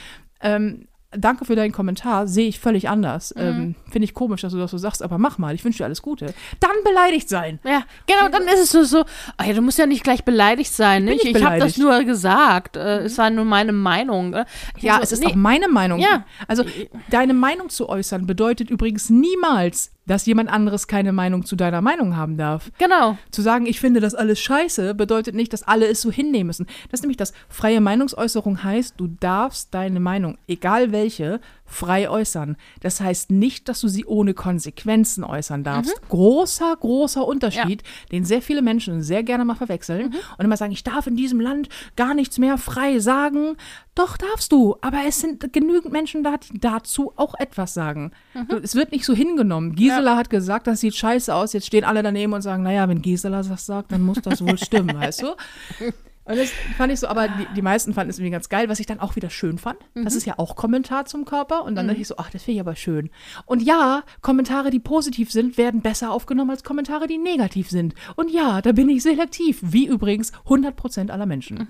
Ähm, 0.42 0.88
danke 1.12 1.46
für 1.46 1.56
deinen 1.56 1.72
Kommentar, 1.72 2.28
sehe 2.28 2.48
ich 2.48 2.60
völlig 2.60 2.90
anders. 2.90 3.34
Ähm, 3.38 3.76
finde 3.90 4.06
ich 4.06 4.14
komisch, 4.14 4.42
dass 4.42 4.54
du 4.54 4.60
das 4.60 4.72
so 4.72 4.78
sagst, 4.78 5.04
aber 5.04 5.18
mach 5.18 5.38
mal, 5.38 5.54
ich 5.54 5.64
wünsche 5.64 5.80
dir 5.80 5.86
alles 5.86 6.02
Gute. 6.02 6.34
Dann 6.60 6.72
beleidigt 6.84 7.30
sein. 7.30 7.60
Ja, 7.64 7.84
genau, 8.08 8.30
dann 8.30 8.44
ist 8.48 8.60
es 8.60 8.72
so, 8.72 8.84
so 8.84 9.04
ah 9.38 9.46
ja, 9.46 9.54
du 9.54 9.62
musst 9.62 9.78
ja 9.78 9.86
nicht 9.86 10.04
gleich 10.04 10.24
beleidigt 10.24 10.74
sein. 10.74 11.06
Nicht? 11.06 11.24
nicht 11.24 11.38
Ich 11.38 11.44
habe 11.44 11.60
das 11.60 11.78
nur 11.78 12.04
gesagt. 12.04 12.78
Äh, 12.78 13.00
es 13.00 13.18
war 13.18 13.30
nur 13.30 13.46
meine 13.46 13.72
Meinung. 13.72 14.34
äh. 14.34 14.46
Ich 14.78 14.84
Ja, 14.84 14.98
so, 14.98 15.04
es 15.04 15.12
ist 15.12 15.24
nee, 15.24 15.32
auch 15.32 15.36
meine 15.36 15.68
Meinung. 15.68 16.00
Ja. 16.00 16.26
Also 16.48 16.64
deine 17.10 17.34
Meinung 17.34 17.70
zu 17.70 17.90
äußern 17.90 18.26
bedeutet 18.26 18.70
übrigens 18.70 19.10
niemals, 19.10 19.92
dass 20.06 20.26
jemand 20.26 20.50
anderes 20.50 20.88
keine 20.88 21.12
Meinung 21.12 21.46
zu 21.46 21.56
deiner 21.56 21.82
Meinung 21.82 22.16
haben 22.18 22.38
darf. 22.38 22.72
Genau. 22.78 23.18
Zu 23.32 23.42
sagen, 23.42 23.66
ich 23.66 23.80
finde 23.80 24.00
das 24.00 24.16
alles 24.16 24.40
scheiße, 24.40 24.96
bedeutet 24.96 25.36
nicht, 25.36 25.54
dass 25.54 25.64
alle 25.64 25.88
es 25.88 26.02
so 26.02 26.12
hinnehmen 26.12 26.48
müssen. 26.48 26.68
Das 26.90 27.00
ist 27.00 27.04
nämlich 27.04 27.18
das. 27.18 27.34
Freie 27.50 27.82
Meinungsäußerung 27.82 28.64
heißt, 28.64 28.96
du 28.98 29.08
darfst 29.20 29.74
deine 29.74 30.00
Meinung, 30.00 30.38
egal 30.48 30.92
welche, 30.92 31.40
frei 31.72 32.10
äußern. 32.10 32.58
Das 32.82 33.02
heißt 33.02 33.32
nicht, 33.32 33.70
dass 33.70 33.82
du 33.82 33.88
sie 33.88 34.06
ohne 34.06 34.34
Konsequenzen 34.34 35.24
äußern 35.24 35.64
darfst. 35.64 35.94
Großer, 36.10 36.76
großer 36.80 37.26
Unterschied, 37.26 37.84
den 38.12 38.26
sehr 38.26 38.42
viele 38.42 38.62
Menschen 38.62 39.02
sehr 39.02 39.24
gerne 39.24 39.46
mal 39.46 39.56
verwechseln 39.56 40.14
und 40.38 40.46
immer 40.46 40.58
sagen, 40.58 40.72
ich 40.72 40.84
darf 40.84 41.08
in 41.08 41.16
diesem 41.16 41.40
Land 41.40 41.70
gar 41.96 42.14
nichts 42.14 42.38
mehr 42.38 42.58
frei 42.58 43.00
sagen. 43.00 43.56
Doch 43.96 44.18
darfst 44.18 44.52
du, 44.52 44.78
aber 44.82 45.00
es 45.08 45.20
sind 45.20 45.52
genügend 45.54 45.92
Menschen 45.92 46.24
da, 46.24 46.38
die 46.38 46.60
dazu 46.60 47.14
auch 47.16 47.36
etwas 47.40 47.74
sagen. 47.74 48.12
Du, 48.50 48.58
es 48.58 48.76
wird 48.76 48.92
nicht 48.92 49.06
so 49.06 49.14
hingenommen. 49.14 49.76
Gisela 49.76 50.16
hat 50.18 50.30
gesagt, 50.30 50.68
das 50.68 50.80
sieht 50.80 50.96
scheiße 50.96 51.34
aus. 51.34 51.54
Jetzt 51.54 51.68
stehen 51.68 51.84
alle 51.84 52.04
daneben 52.04 52.34
und 52.34 52.42
sagen, 52.42 52.64
naja, 52.64 52.88
wenn 52.88 53.02
Gisela 53.02 53.44
das 53.44 53.66
sagt, 53.66 53.92
dann 53.92 54.02
muss 54.02 54.22
das 54.22 54.46
wohl 54.46 54.58
stimmen, 54.58 54.96
weißt 54.96 55.24
du? 55.24 55.36
Und 56.32 56.38
das 56.38 56.50
fand 56.78 56.94
ich 56.94 57.00
so, 57.02 57.08
aber 57.08 57.28
die, 57.28 57.46
die 57.58 57.62
meisten 57.62 57.94
fanden 57.94 58.10
es 58.10 58.18
irgendwie 58.18 58.32
ganz 58.32 58.48
geil, 58.48 58.70
was 58.70 58.80
ich 58.80 58.86
dann 58.86 59.02
auch 59.02 59.18
wieder 59.18 59.30
schön 59.30 59.58
fand. 59.58 59.78
Das 59.96 60.16
ist 60.16 60.26
ja 60.26 60.40
auch 60.40 60.56
Kommentar 60.56 61.04
zum 61.04 61.26
Körper. 61.26 61.66
Und 61.66 61.76
dann 61.76 61.90
dachte 61.90 62.00
ich 62.00 62.08
so, 62.08 62.16
ach, 62.18 62.30
das 62.30 62.44
finde 62.44 62.56
ich 62.56 62.62
aber 62.62 62.78
schön. 62.78 63.10
Und 63.46 63.62
ja, 63.62 64.04
Kommentare, 64.22 64.70
die 64.70 64.80
positiv 64.80 65.30
sind, 65.30 65.58
werden 65.58 65.82
besser 65.82 66.10
aufgenommen 66.14 66.52
als 66.52 66.64
Kommentare, 66.64 67.08
die 67.08 67.18
negativ 67.18 67.70
sind. 67.70 67.96
Und 68.16 68.32
ja, 68.32 68.62
da 68.62 68.72
bin 68.72 68.88
ich 68.88 69.04
selektiv, 69.04 69.60
wie 69.62 69.88
übrigens 69.88 70.32
100% 70.48 71.10
aller 71.10 71.26
Menschen. 71.26 71.68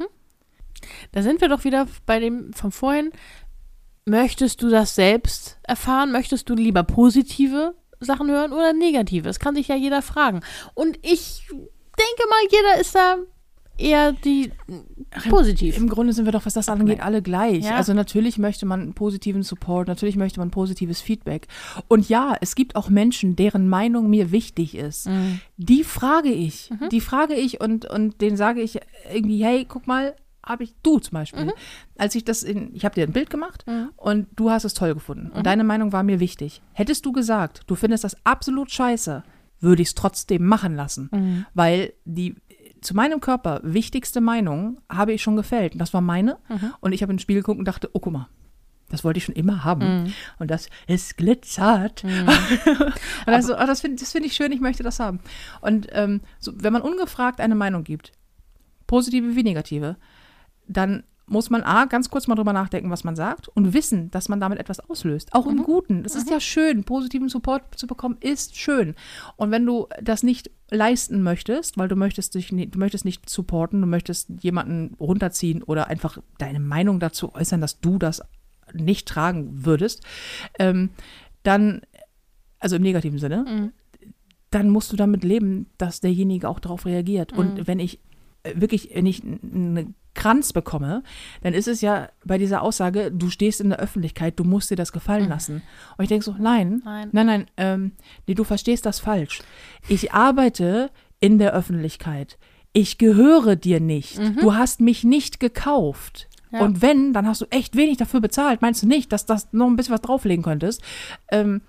Da 1.12 1.24
sind 1.24 1.42
wir 1.42 1.50
doch 1.50 1.64
wieder 1.64 1.88
bei 2.06 2.20
dem 2.20 2.54
von 2.54 2.72
vorhin. 2.72 3.10
Möchtest 4.06 4.62
du 4.62 4.70
das 4.70 4.94
selbst 4.94 5.58
erfahren? 5.64 6.12
Möchtest 6.12 6.48
du 6.50 6.54
lieber 6.54 6.84
positive 6.84 7.74
Sachen 8.00 8.30
hören 8.30 8.54
oder 8.54 8.74
negative? 8.74 9.24
Das 9.28 9.40
kann 9.40 9.56
sich 9.56 9.70
ja 9.70 9.76
jeder 9.76 10.04
fragen. 10.04 10.42
Und 10.76 11.00
ich 11.02 11.48
denke 11.50 12.30
mal, 12.30 12.42
jeder 12.52 12.80
ist 12.80 12.94
da 12.94 13.18
eher 13.82 14.14
die 14.14 14.52
positiv. 15.30 15.78
Im 15.78 15.90
Grunde 15.90 16.14
sind 16.14 16.26
wir 16.26 16.32
doch, 16.32 16.46
was 16.46 16.54
das 16.54 16.70
angeht, 16.70 17.02
alle 17.02 17.22
gleich. 17.22 17.66
Ja. 17.66 17.76
Also 17.76 17.94
natürlich 17.94 18.38
möchte 18.38 18.66
man 18.66 18.94
positiven 18.94 19.44
Support, 19.44 19.88
natürlich 19.88 20.16
möchte 20.16 20.40
man 20.40 20.52
positives 20.52 21.02
Feedback. 21.02 21.48
Und 21.88 22.08
ja, 22.08 22.36
es 22.42 22.56
gibt 22.56 22.76
auch 22.76 22.90
Menschen, 22.90 23.36
deren 23.36 23.68
Meinung 23.68 24.10
mir 24.10 24.32
wichtig 24.32 24.76
ist. 24.76 25.10
Die 25.58 25.84
frage 25.84 26.30
ich. 26.30 26.70
Die 26.92 27.02
frage 27.02 27.36
ich 27.36 27.62
und, 27.62 27.86
und 27.86 28.22
denen 28.22 28.38
sage 28.38 28.62
ich 28.62 28.80
irgendwie, 29.14 29.44
hey, 29.44 29.66
guck 29.68 29.88
mal, 29.88 30.16
habe 30.44 30.64
ich, 30.64 30.74
du 30.82 31.00
zum 31.00 31.14
Beispiel, 31.14 31.54
als 31.98 32.16
ich 32.16 32.26
das 32.26 32.44
in, 32.44 32.74
ich 32.74 32.84
habe 32.84 32.96
dir 32.96 33.04
ein 33.04 33.14
Bild 33.14 33.30
gemacht 33.30 33.66
und 33.96 34.28
du 34.36 34.50
hast 34.50 34.64
es 34.64 34.74
toll 34.74 34.94
gefunden 34.94 35.30
und 35.32 35.46
deine 35.46 35.64
Meinung 35.64 35.94
war 35.94 36.04
mir 36.04 36.20
wichtig. 36.20 36.62
Hättest 36.74 37.06
du 37.06 37.12
gesagt, 37.12 37.62
du 37.68 37.76
findest 37.76 38.04
das 38.04 38.18
absolut 38.26 38.72
scheiße, 38.72 39.24
würde 39.60 39.82
ich 39.82 39.90
es 39.90 39.96
trotzdem 39.96 40.46
machen 40.46 40.76
lassen, 40.76 41.46
weil 41.54 41.94
die 42.06 42.36
zu 42.82 42.96
meinem 42.96 43.22
Körper 43.22 43.62
wichtigste 43.64 44.22
Meinung 44.22 44.82
habe 44.90 45.14
ich 45.14 45.22
schon 45.22 45.36
gefällt. 45.36 45.80
Das 45.80 45.94
war 45.94 46.02
meine 46.02 46.38
und 46.80 46.92
ich 46.92 47.02
habe 47.02 47.14
ins 47.14 47.22
Spiel 47.22 47.38
geguckt 47.38 47.60
und 47.60 47.66
dachte, 47.66 47.90
oh 47.94 48.00
guck 48.00 48.14
mal, 48.14 48.28
Das 48.90 49.04
wollte 49.04 49.20
ich 49.20 49.26
schon 49.26 49.36
immer 49.36 49.64
haben. 49.64 50.04
Mhm. 50.04 50.14
Und 50.40 50.52
das, 50.52 50.68
es 50.88 51.16
glitzert. 51.16 52.04
und 52.04 52.30
also, 53.26 53.56
oh, 53.56 53.66
das 53.66 53.82
finde 53.82 54.02
das 54.02 54.12
find 54.12 54.26
ich 54.26 54.34
schön, 54.34 54.52
ich 54.52 54.60
möchte 54.60 54.84
das 54.84 55.00
haben. 55.00 55.20
Und 55.62 55.88
ähm, 55.92 56.22
so, 56.40 56.52
wenn 56.56 56.74
man 56.74 56.82
ungefragt 56.82 57.40
eine 57.40 57.56
Meinung 57.56 57.84
gibt, 57.84 58.12
positive 58.88 59.36
wie 59.36 59.44
negative, 59.44 59.96
dann 60.68 61.04
muss 61.32 61.50
man 61.50 61.64
A, 61.64 61.86
ganz 61.86 62.10
kurz 62.10 62.28
mal 62.28 62.36
drüber 62.36 62.52
nachdenken, 62.52 62.90
was 62.90 63.06
man 63.06 63.16
sagt 63.16 63.48
und 63.48 63.74
wissen, 63.74 64.12
dass 64.12 64.28
man 64.28 64.42
damit 64.42 64.60
etwas 64.60 64.82
auslöst. 64.82 65.34
Auch 65.34 65.48
im 65.48 65.64
Guten. 65.64 66.04
Das 66.04 66.14
ist 66.14 66.30
ja 66.30 66.42
schön. 66.42 66.84
Positiven 66.84 67.30
Support 67.30 67.80
zu 67.80 67.88
bekommen 67.88 68.18
ist 68.20 68.58
schön. 68.58 68.96
Und 69.38 69.50
wenn 69.50 69.66
du 69.66 69.88
das 70.02 70.24
nicht 70.24 70.52
leisten 70.70 71.24
möchtest, 71.24 71.78
weil 71.78 71.88
du 71.88 71.96
möchtest 71.96 72.36
dich, 72.36 72.50
du 72.50 72.80
möchtest 72.80 73.06
nicht 73.06 73.30
supporten, 73.30 73.80
du 73.80 73.88
möchtest 73.88 74.30
jemanden 74.42 74.96
runterziehen 75.00 75.64
oder 75.64 75.88
einfach 75.88 76.18
deine 76.38 76.60
Meinung 76.60 77.00
dazu 77.00 77.34
äußern, 77.34 77.62
dass 77.62 77.80
du 77.80 77.98
das 77.98 78.22
nicht 78.74 79.08
tragen 79.08 79.66
würdest, 79.66 80.04
ähm, 80.60 80.90
dann, 81.44 81.82
also 82.60 82.76
im 82.76 82.82
negativen 82.82 83.20
Sinne, 83.20 83.72
dann 84.50 84.70
musst 84.70 84.92
du 84.92 84.98
damit 84.98 85.24
leben, 85.24 85.68
dass 85.78 86.02
derjenige 86.02 86.50
auch 86.50 86.60
darauf 86.60 86.86
reagiert. 86.86 87.32
Und 87.32 87.68
wenn 87.68 87.80
ich 87.80 88.00
äh, 88.44 88.60
wirklich, 88.60 88.90
wenn 88.94 89.06
ich 89.06 89.24
einen 89.24 89.96
Kranz 90.14 90.54
bekomme, 90.54 91.04
dann 91.42 91.54
ist 91.54 91.68
es 91.68 91.82
ja 91.82 92.10
bei 92.26 92.38
dieser 92.38 92.62
Aussage, 92.62 93.12
du 93.12 93.30
stehst 93.30 93.62
in 93.62 93.70
der 93.70 93.80
Öffentlichkeit, 93.80 94.38
du 94.40 94.44
musst 94.44 94.70
dir 94.70 94.76
das 94.76 94.92
gefallen 94.92 95.30
lassen. 95.30 95.62
Und 95.98 96.04
ich 96.04 96.10
denke 96.10 96.26
so, 96.26 96.36
nein, 96.38 96.82
Nein. 96.84 97.10
nein, 97.12 97.26
nein, 97.26 97.46
ähm, 97.58 97.92
nee, 98.28 98.34
du 98.34 98.44
verstehst 98.44 98.86
das 98.86 99.00
falsch. 99.00 99.42
Ich 99.88 100.12
arbeite 100.14 100.92
in 101.20 101.38
der 101.38 101.54
Öffentlichkeit. 101.54 102.38
Ich 102.74 102.98
gehöre 102.98 103.56
dir 103.56 103.80
nicht. 103.80 104.18
Du 104.42 104.56
hast 104.56 104.80
mich 104.82 105.04
nicht 105.04 105.40
gekauft. 105.40 106.30
Ja. 106.52 106.62
Und 106.62 106.82
wenn, 106.82 107.14
dann 107.14 107.28
hast 107.28 107.42
du 107.42 107.46
echt 107.50 107.76
wenig 107.76 107.98
dafür 107.98 108.20
bezahlt. 108.20 108.62
Meinst 108.62 108.84
du 108.84 108.88
nicht, 108.88 109.12
dass 109.12 109.26
das 109.26 109.52
noch 109.54 109.68
ein 109.68 109.76
bisschen 109.76 109.94
was 109.94 110.02
drauflegen 110.02 110.44
könntest? 110.44 110.82
Ähm, 111.30 111.62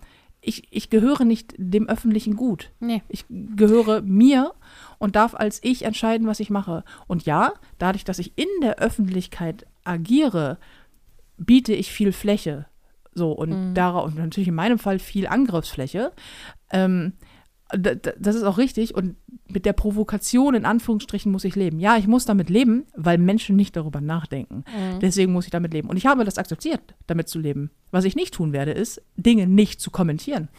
ich, 0.42 0.64
ich 0.70 0.90
gehöre 0.90 1.24
nicht 1.24 1.54
dem 1.56 1.88
öffentlichen 1.88 2.36
Gut. 2.36 2.72
Nee. 2.80 3.02
Ich 3.08 3.24
gehöre 3.28 4.02
mir 4.02 4.52
und 4.98 5.16
darf 5.16 5.34
als 5.34 5.60
ich 5.62 5.84
entscheiden, 5.84 6.26
was 6.26 6.40
ich 6.40 6.50
mache. 6.50 6.84
Und 7.06 7.24
ja, 7.24 7.54
dadurch, 7.78 8.04
dass 8.04 8.18
ich 8.18 8.36
in 8.36 8.48
der 8.60 8.78
Öffentlichkeit 8.78 9.66
agiere, 9.84 10.58
biete 11.38 11.72
ich 11.72 11.92
viel 11.92 12.12
Fläche. 12.12 12.66
So, 13.14 13.32
und 13.32 13.74
darauf, 13.74 14.06
und 14.06 14.16
natürlich 14.16 14.48
in 14.48 14.54
meinem 14.54 14.78
Fall 14.78 14.98
viel 14.98 15.26
Angriffsfläche. 15.26 16.12
Ähm, 16.70 17.12
das 17.72 18.36
ist 18.36 18.42
auch 18.42 18.58
richtig. 18.58 18.94
Und 18.94 19.16
mit 19.48 19.64
der 19.64 19.72
Provokation 19.72 20.54
in 20.54 20.64
Anführungsstrichen 20.64 21.30
muss 21.30 21.44
ich 21.44 21.56
leben. 21.56 21.78
Ja, 21.78 21.96
ich 21.96 22.06
muss 22.06 22.24
damit 22.24 22.50
leben, 22.50 22.86
weil 22.94 23.18
Menschen 23.18 23.56
nicht 23.56 23.76
darüber 23.76 24.00
nachdenken. 24.00 24.64
Deswegen 25.00 25.32
muss 25.32 25.44
ich 25.44 25.50
damit 25.50 25.72
leben. 25.72 25.88
Und 25.88 25.96
ich 25.96 26.06
habe 26.06 26.24
das 26.24 26.38
akzeptiert, 26.38 26.94
damit 27.06 27.28
zu 27.28 27.38
leben. 27.38 27.70
Was 27.90 28.04
ich 28.04 28.16
nicht 28.16 28.34
tun 28.34 28.52
werde, 28.52 28.72
ist, 28.72 29.02
Dinge 29.16 29.46
nicht 29.46 29.80
zu 29.80 29.90
kommentieren. 29.90 30.48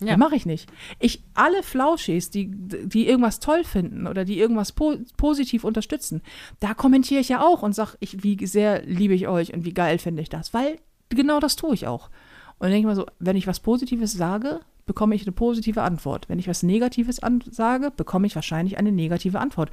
Ja. 0.00 0.08
Ja. 0.08 0.16
Mache 0.16 0.36
ich 0.36 0.46
nicht. 0.46 0.70
Ich, 1.00 1.24
alle 1.34 1.62
Flauschis, 1.62 2.30
die, 2.30 2.50
die 2.50 3.08
irgendwas 3.08 3.40
toll 3.40 3.64
finden 3.64 4.06
oder 4.06 4.24
die 4.24 4.38
irgendwas 4.38 4.72
po 4.72 4.96
positiv 5.16 5.64
unterstützen, 5.64 6.22
da 6.60 6.74
kommentiere 6.74 7.20
ich 7.20 7.28
ja 7.28 7.40
auch 7.40 7.62
und 7.62 7.74
sage, 7.74 7.96
ich, 8.00 8.22
wie 8.22 8.46
sehr 8.46 8.84
liebe 8.84 9.14
ich 9.14 9.26
euch 9.26 9.52
und 9.54 9.64
wie 9.64 9.72
geil 9.72 9.98
finde 9.98 10.22
ich 10.22 10.28
das. 10.28 10.54
Weil 10.54 10.78
genau 11.08 11.40
das 11.40 11.56
tue 11.56 11.74
ich 11.74 11.86
auch. 11.86 12.10
Und 12.58 12.66
dann 12.66 12.70
denke 12.70 12.80
ich 12.80 12.86
mal 12.86 12.96
so, 12.96 13.06
wenn 13.18 13.36
ich 13.36 13.46
was 13.46 13.60
Positives 13.60 14.12
sage, 14.12 14.60
bekomme 14.86 15.14
ich 15.14 15.22
eine 15.22 15.32
positive 15.32 15.82
Antwort. 15.82 16.28
Wenn 16.28 16.38
ich 16.38 16.48
was 16.48 16.62
Negatives 16.62 17.20
sage, 17.50 17.90
bekomme 17.94 18.26
ich 18.26 18.34
wahrscheinlich 18.34 18.78
eine 18.78 18.92
negative 18.92 19.40
Antwort. 19.40 19.70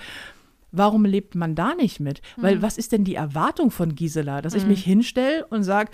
Warum 0.71 1.05
lebt 1.05 1.35
man 1.35 1.53
da 1.53 1.75
nicht 1.75 1.99
mit? 1.99 2.21
Weil 2.35 2.61
was 2.63 2.79
ist 2.79 2.91
denn 2.91 3.03
die 3.03 3.13
Erwartung 3.15 3.69
von 3.69 3.93
Gisela? 3.93 4.41
Dass 4.41 4.55
ich 4.55 4.65
mich 4.65 4.83
hinstelle 4.83 5.45
und 5.45 5.63
sage, 5.63 5.91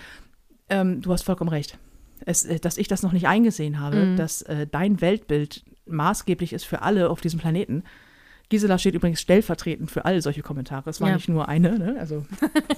ähm, 0.70 1.02
du 1.02 1.12
hast 1.12 1.22
vollkommen 1.22 1.50
recht. 1.50 1.78
Es, 2.24 2.44
äh, 2.46 2.58
dass 2.58 2.78
ich 2.78 2.88
das 2.88 3.02
noch 3.02 3.12
nicht 3.12 3.28
eingesehen 3.28 3.78
habe, 3.78 4.14
dass 4.16 4.40
äh, 4.42 4.66
dein 4.66 5.00
Weltbild 5.02 5.64
maßgeblich 5.86 6.52
ist 6.54 6.64
für 6.64 6.80
alle 6.82 7.10
auf 7.10 7.20
diesem 7.20 7.38
Planeten. 7.40 7.82
Gisela 8.48 8.78
steht 8.78 8.94
übrigens 8.94 9.20
stellvertretend 9.20 9.90
für 9.90 10.06
all 10.06 10.20
solche 10.22 10.42
Kommentare. 10.42 10.88
Es 10.90 11.00
war 11.00 11.08
Ja. 11.10 11.14
nicht 11.16 11.28
nur 11.28 11.48
eine, 11.48 11.78
ne? 11.78 11.96
Also 12.00 12.24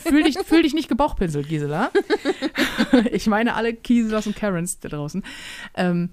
fühl 0.00 0.22
dich, 0.24 0.38
fühl 0.38 0.62
dich 0.62 0.74
nicht 0.74 0.88
gebauchpinselt, 0.88 1.48
Gisela. 1.48 1.90
ich 3.12 3.26
meine 3.28 3.54
alle 3.54 3.72
Giselas 3.72 4.26
und 4.26 4.34
Karens 4.36 4.80
da 4.80 4.88
draußen. 4.88 5.22
Ähm, 5.74 6.10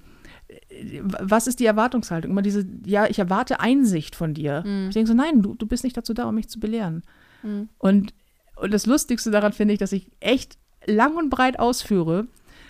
was 1.01 1.47
ist 1.47 1.59
die 1.59 1.65
Erwartungshaltung? 1.65 2.31
Immer 2.31 2.41
diese, 2.41 2.65
ja, 2.85 3.07
ich 3.07 3.19
erwarte 3.19 3.59
Einsicht 3.59 4.15
von 4.15 4.33
dir. 4.33 4.63
Ich 4.89 4.93
denke 4.93 5.07
so, 5.07 5.15
nein, 5.15 5.41
du, 5.41 5.55
du 5.55 5.65
bist 5.65 5.83
nicht 5.83 5.97
dazu 5.97 6.13
da, 6.13 6.25
um 6.29 6.35
mich 6.35 6.47
zu 6.49 6.59
belehren. 6.59 7.03
Und, 7.77 8.13
und 8.55 8.73
das 8.73 8.85
Lustigste 8.85 9.31
daran 9.31 9.53
finde 9.53 9.73
ich, 9.73 9.79
dass 9.79 9.91
ich 9.91 10.11
echt 10.19 10.57
lang 10.85 11.15
und 11.15 11.29
breit 11.29 11.59
ausführe, 11.59 12.27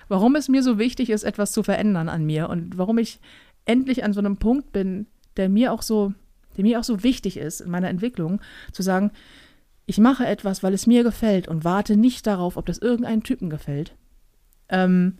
warum 0.08 0.36
es 0.36 0.47
mir 0.50 0.64
so 0.64 0.78
wichtig 0.80 1.10
ist, 1.10 1.24
etwas 1.24 1.52
zu 1.52 1.64
verändern 1.64 2.10
an 2.10 2.26
mir 2.26 2.50
und 2.50 2.78
warum 2.78 2.97
ich 2.97 3.20
endlich 3.66 4.04
an 4.04 4.14
so 4.14 4.20
einem 4.20 4.38
Punkt 4.38 4.72
bin, 4.72 5.08
der 5.38 5.50
mir 5.50 5.72
auch 5.74 5.82
so, 5.82 6.14
der 6.58 6.64
mir 6.64 6.80
auch 6.80 6.84
so 6.84 7.04
wichtig 7.04 7.38
ist 7.38 7.62
in 7.62 7.70
meiner 7.70 7.89
Entwicklung, 7.89 8.41
zu 8.72 8.82
sagen, 8.82 9.12
ich 9.86 9.97
mache 9.97 10.26
etwas, 10.26 10.64
weil 10.64 10.74
es 10.74 10.88
mir 10.88 11.04
gefällt 11.04 11.47
und 11.47 11.64
warte 11.64 11.97
nicht 11.97 12.28
darauf, 12.28 12.58
ob 12.58 12.66
das 12.66 12.78
irgendeinem 12.78 13.24
Typen 13.24 13.50
gefällt. 13.50 13.95
Ähm, 14.70 15.18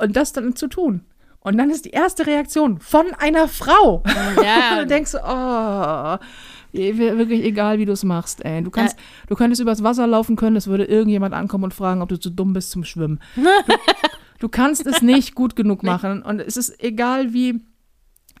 und 0.00 0.16
das 0.16 0.32
dann 0.32 0.56
zu 0.56 0.68
tun. 0.68 1.02
Und 1.44 1.58
dann 1.58 1.70
ist 1.70 1.84
die 1.84 1.90
erste 1.90 2.26
Reaktion 2.26 2.78
von 2.78 3.06
einer 3.18 3.48
Frau. 3.48 4.02
Ja. 4.42 4.72
Und 4.72 4.78
du 4.78 4.86
denkst, 4.86 5.14
oh, 5.14 6.16
wirklich 6.72 7.44
egal, 7.44 7.78
wie 7.78 7.84
du 7.84 7.92
es 7.92 8.04
machst, 8.04 8.44
ey. 8.44 8.62
Du 8.62 8.70
kannst, 8.70 8.96
du 9.28 9.34
könntest 9.34 9.60
übers 9.60 9.82
Wasser 9.82 10.06
laufen 10.06 10.36
können, 10.36 10.56
es 10.56 10.68
würde 10.68 10.84
irgendjemand 10.84 11.34
ankommen 11.34 11.64
und 11.64 11.74
fragen, 11.74 12.00
ob 12.00 12.08
du 12.08 12.18
zu 12.18 12.30
dumm 12.30 12.52
bist 12.52 12.70
zum 12.70 12.84
Schwimmen. 12.84 13.20
Du, 13.34 13.42
du 14.38 14.48
kannst 14.48 14.86
es 14.86 15.02
nicht 15.02 15.34
gut 15.34 15.56
genug 15.56 15.82
machen. 15.82 16.22
Und 16.22 16.40
es 16.40 16.56
ist 16.56 16.82
egal, 16.82 17.32
wie. 17.32 17.60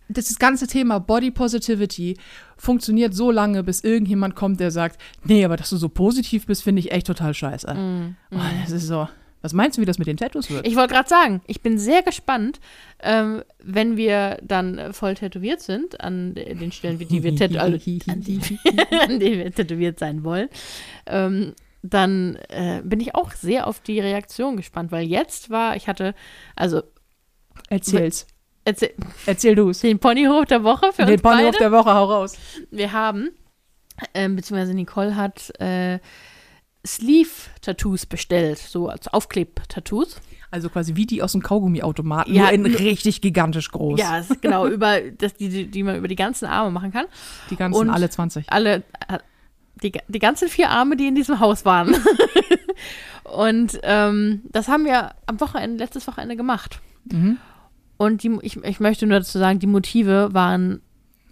Das 0.08 0.38
ganze 0.38 0.66
Thema 0.66 0.98
Body 0.98 1.30
Positivity 1.30 2.18
funktioniert 2.58 3.14
so 3.14 3.30
lange, 3.30 3.62
bis 3.62 3.82
irgendjemand 3.82 4.34
kommt, 4.34 4.60
der 4.60 4.70
sagt, 4.70 5.00
nee, 5.24 5.42
aber 5.42 5.56
dass 5.56 5.70
du 5.70 5.78
so 5.78 5.88
positiv 5.88 6.44
bist, 6.44 6.64
finde 6.64 6.80
ich 6.80 6.92
echt 6.92 7.06
total 7.06 7.32
scheiße. 7.32 7.74
Oh, 8.30 8.36
das 8.60 8.72
ist 8.72 8.88
so. 8.88 9.08
Was 9.42 9.52
meinst 9.52 9.76
du, 9.76 9.82
wie 9.82 9.86
das 9.86 9.98
mit 9.98 10.06
den 10.06 10.16
Tattoos 10.16 10.50
wird? 10.50 10.66
Ich 10.66 10.76
wollte 10.76 10.94
gerade 10.94 11.08
sagen, 11.08 11.42
ich 11.46 11.60
bin 11.62 11.76
sehr 11.78 12.02
gespannt, 12.02 12.60
ähm, 13.00 13.42
wenn 13.62 13.96
wir 13.96 14.38
dann 14.42 14.78
äh, 14.78 14.92
voll 14.92 15.14
tätowiert 15.14 15.60
sind, 15.60 16.00
an 16.00 16.34
de- 16.34 16.54
den 16.54 16.72
Stellen, 16.72 16.98
die 16.98 17.22
wir, 17.22 17.34
tät 17.36 17.56
also, 17.56 17.74
an, 18.10 18.20
die, 18.22 18.40
an 19.00 19.18
denen 19.20 19.38
wir 19.38 19.52
tätowiert 19.52 19.98
sein 19.98 20.22
wollen, 20.24 20.48
ähm, 21.06 21.54
dann 21.82 22.36
äh, 22.48 22.80
bin 22.84 23.00
ich 23.00 23.14
auch 23.16 23.32
sehr 23.32 23.66
auf 23.66 23.80
die 23.80 23.98
Reaktion 23.98 24.56
gespannt, 24.56 24.92
weil 24.92 25.04
jetzt 25.06 25.50
war, 25.50 25.74
ich 25.74 25.88
hatte, 25.88 26.14
also 26.54 26.82
Erzähl's. 27.68 28.26
erzähl, 28.64 28.90
Erzähl 29.26 29.54
du's. 29.56 29.80
den 29.80 29.98
Ponyhof 29.98 30.44
der 30.46 30.62
Woche 30.62 30.92
für 30.92 31.02
Den 31.04 31.14
uns 31.14 31.22
Ponyhof 31.22 31.50
beide. 31.52 31.58
der 31.58 31.72
Woche, 31.72 31.92
hau 31.92 32.04
raus. 32.04 32.36
Wir 32.70 32.92
haben, 32.92 33.30
ähm, 34.14 34.36
beziehungsweise 34.36 34.74
Nicole 34.74 35.16
hat 35.16 35.52
äh, 35.60 35.98
Sleeve-Tattoos 36.86 38.06
bestellt, 38.06 38.58
so 38.58 38.88
als 38.88 39.08
Aufkleb-Tattoos. 39.08 40.16
Also 40.50 40.68
quasi 40.68 40.96
wie 40.96 41.06
die 41.06 41.22
aus 41.22 41.32
dem 41.32 41.42
Kaugummiautomaten, 41.42 42.34
Ja, 42.34 42.44
nur 42.44 42.52
in 42.52 42.66
richtig 42.66 43.20
gigantisch 43.22 43.70
groß. 43.70 43.98
Ja, 43.98 44.22
genau, 44.42 44.66
über, 44.66 45.00
das, 45.18 45.32
die, 45.34 45.48
die, 45.48 45.66
die 45.66 45.82
man 45.82 45.96
über 45.96 46.08
die 46.08 46.16
ganzen 46.16 46.44
Arme 46.46 46.70
machen 46.70 46.92
kann. 46.92 47.06
Die 47.50 47.56
ganzen, 47.56 47.80
Und- 47.80 47.90
alle 47.90 48.10
20. 48.10 48.52
Alle, 48.52 48.82
äh, 49.08 49.18
die, 49.82 49.92
die 50.08 50.18
ganzen 50.18 50.48
vier 50.48 50.68
Arme, 50.70 50.96
die 50.96 51.06
in 51.06 51.14
diesem 51.14 51.40
Haus 51.40 51.64
waren. 51.64 51.96
Und 53.24 53.78
ähm, 53.82 54.42
das 54.50 54.68
haben 54.68 54.84
wir 54.84 55.12
am 55.26 55.40
Wochenende, 55.40 55.82
letztes 55.82 56.06
Wochenende 56.06 56.36
gemacht. 56.36 56.80
Mhm. 57.04 57.38
Und 57.96 58.22
die, 58.22 58.36
ich, 58.42 58.56
ich 58.62 58.80
möchte 58.80 59.06
nur 59.06 59.18
dazu 59.20 59.38
sagen, 59.38 59.58
die 59.58 59.66
Motive 59.66 60.30
waren, 60.32 60.82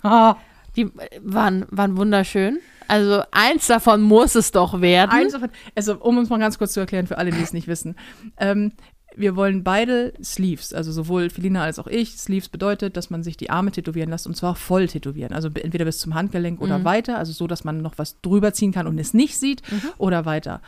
Ah, 0.03 0.37
die 0.77 0.83
äh, 0.83 1.21
waren, 1.23 1.67
waren 1.71 1.97
wunderschön. 1.99 2.59
Also 2.91 3.23
eins 3.31 3.69
davon 3.69 4.03
muss 4.03 4.35
es 4.35 4.51
doch 4.51 4.81
werden. 4.81 5.11
eins 5.13 5.33
davon, 5.33 5.51
also 5.77 5.97
um 6.01 6.19
uns 6.19 6.29
mal 6.29 6.39
ganz 6.39 6.59
kurz 6.59 6.73
zu 6.73 6.81
erklären, 6.81 7.07
für 7.07 7.19
alle, 7.19 7.31
die 7.31 7.41
es 7.41 7.53
nicht 7.53 7.69
wissen. 7.69 7.95
Ähm, 8.37 8.73
wir 9.15 9.37
wollen 9.37 9.63
beide 9.63 10.13
Sleeves, 10.23 10.73
also 10.73 10.91
sowohl 10.91 11.31
Felina 11.31 11.63
als 11.63 11.79
auch 11.79 11.87
ich. 11.87 12.17
Sleeves 12.19 12.49
bedeutet, 12.49 12.97
dass 12.97 13.09
man 13.09 13.23
sich 13.23 13.37
die 13.37 13.49
Arme 13.51 13.71
tätowieren 13.71 14.11
lässt 14.11 14.27
und 14.27 14.37
zwar 14.37 14.57
voll 14.57 14.89
tätowieren. 14.89 15.33
Also 15.33 15.49
entweder 15.55 15.85
bis 15.85 15.99
zum 15.99 16.15
Handgelenk 16.15 16.61
oder 16.61 16.85
weiter, 16.85 17.19
also 17.19 17.33
so, 17.33 17.47
dass 17.47 17.63
man 17.63 17.81
noch 17.81 17.97
was 17.97 18.21
drüber 18.23 18.53
ziehen 18.53 18.73
kann 18.73 18.89
und 18.89 18.99
es 18.99 19.15
nicht 19.15 19.39
sieht 19.39 19.63
oder 19.99 20.25
weiter. 20.25 20.61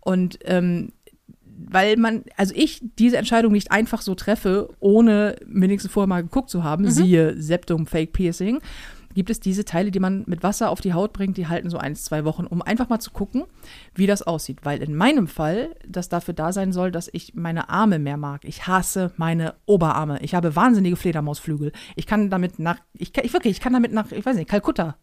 Und 0.00 0.38
ähm, 0.44 0.90
weil 1.56 1.96
man, 1.96 2.24
also 2.36 2.52
ich 2.56 2.82
diese 2.98 3.16
Entscheidung 3.16 3.52
nicht 3.52 3.70
einfach 3.70 4.02
so 4.02 4.16
treffe, 4.16 4.70
ohne 4.80 5.36
wenigstens 5.46 5.92
vorher 5.92 6.08
mal 6.08 6.22
geguckt 6.22 6.50
zu 6.50 6.64
haben, 6.64 6.90
siehe 6.90 7.40
Septum 7.40 7.86
Fake 7.86 8.12
Piercing, 8.12 8.60
gibt 9.14 9.30
es 9.30 9.40
diese 9.40 9.64
Teile, 9.64 9.90
die 9.90 10.00
man 10.00 10.24
mit 10.26 10.42
Wasser 10.42 10.70
auf 10.70 10.80
die 10.80 10.92
Haut 10.92 11.12
bringt, 11.12 11.36
die 11.36 11.48
halten 11.48 11.70
so 11.70 11.78
eins, 11.78 12.04
zwei 12.04 12.24
Wochen, 12.24 12.46
um 12.46 12.62
einfach 12.62 12.88
mal 12.88 13.00
zu 13.00 13.10
gucken, 13.10 13.44
wie 13.94 14.06
das 14.06 14.22
aussieht. 14.22 14.58
Weil 14.62 14.82
in 14.82 14.94
meinem 14.94 15.28
Fall 15.28 15.74
das 15.86 16.08
dafür 16.08 16.34
da 16.34 16.52
sein 16.52 16.72
soll, 16.72 16.90
dass 16.90 17.08
ich 17.12 17.34
meine 17.34 17.68
Arme 17.68 17.98
mehr 17.98 18.16
mag. 18.16 18.44
Ich 18.44 18.66
hasse 18.66 19.12
meine 19.16 19.54
Oberarme. 19.66 20.18
Ich 20.22 20.34
habe 20.34 20.56
wahnsinnige 20.56 20.96
Fledermausflügel. 20.96 21.72
Ich 21.96 22.06
kann 22.06 22.30
damit 22.30 22.58
nach, 22.58 22.78
ich, 22.92 23.16
ich 23.16 23.32
wirklich, 23.32 23.52
ich 23.52 23.60
kann 23.60 23.72
damit 23.72 23.92
nach, 23.92 24.10
ich 24.12 24.24
weiß 24.24 24.36
nicht, 24.36 24.50
Kalkutta 24.50 24.96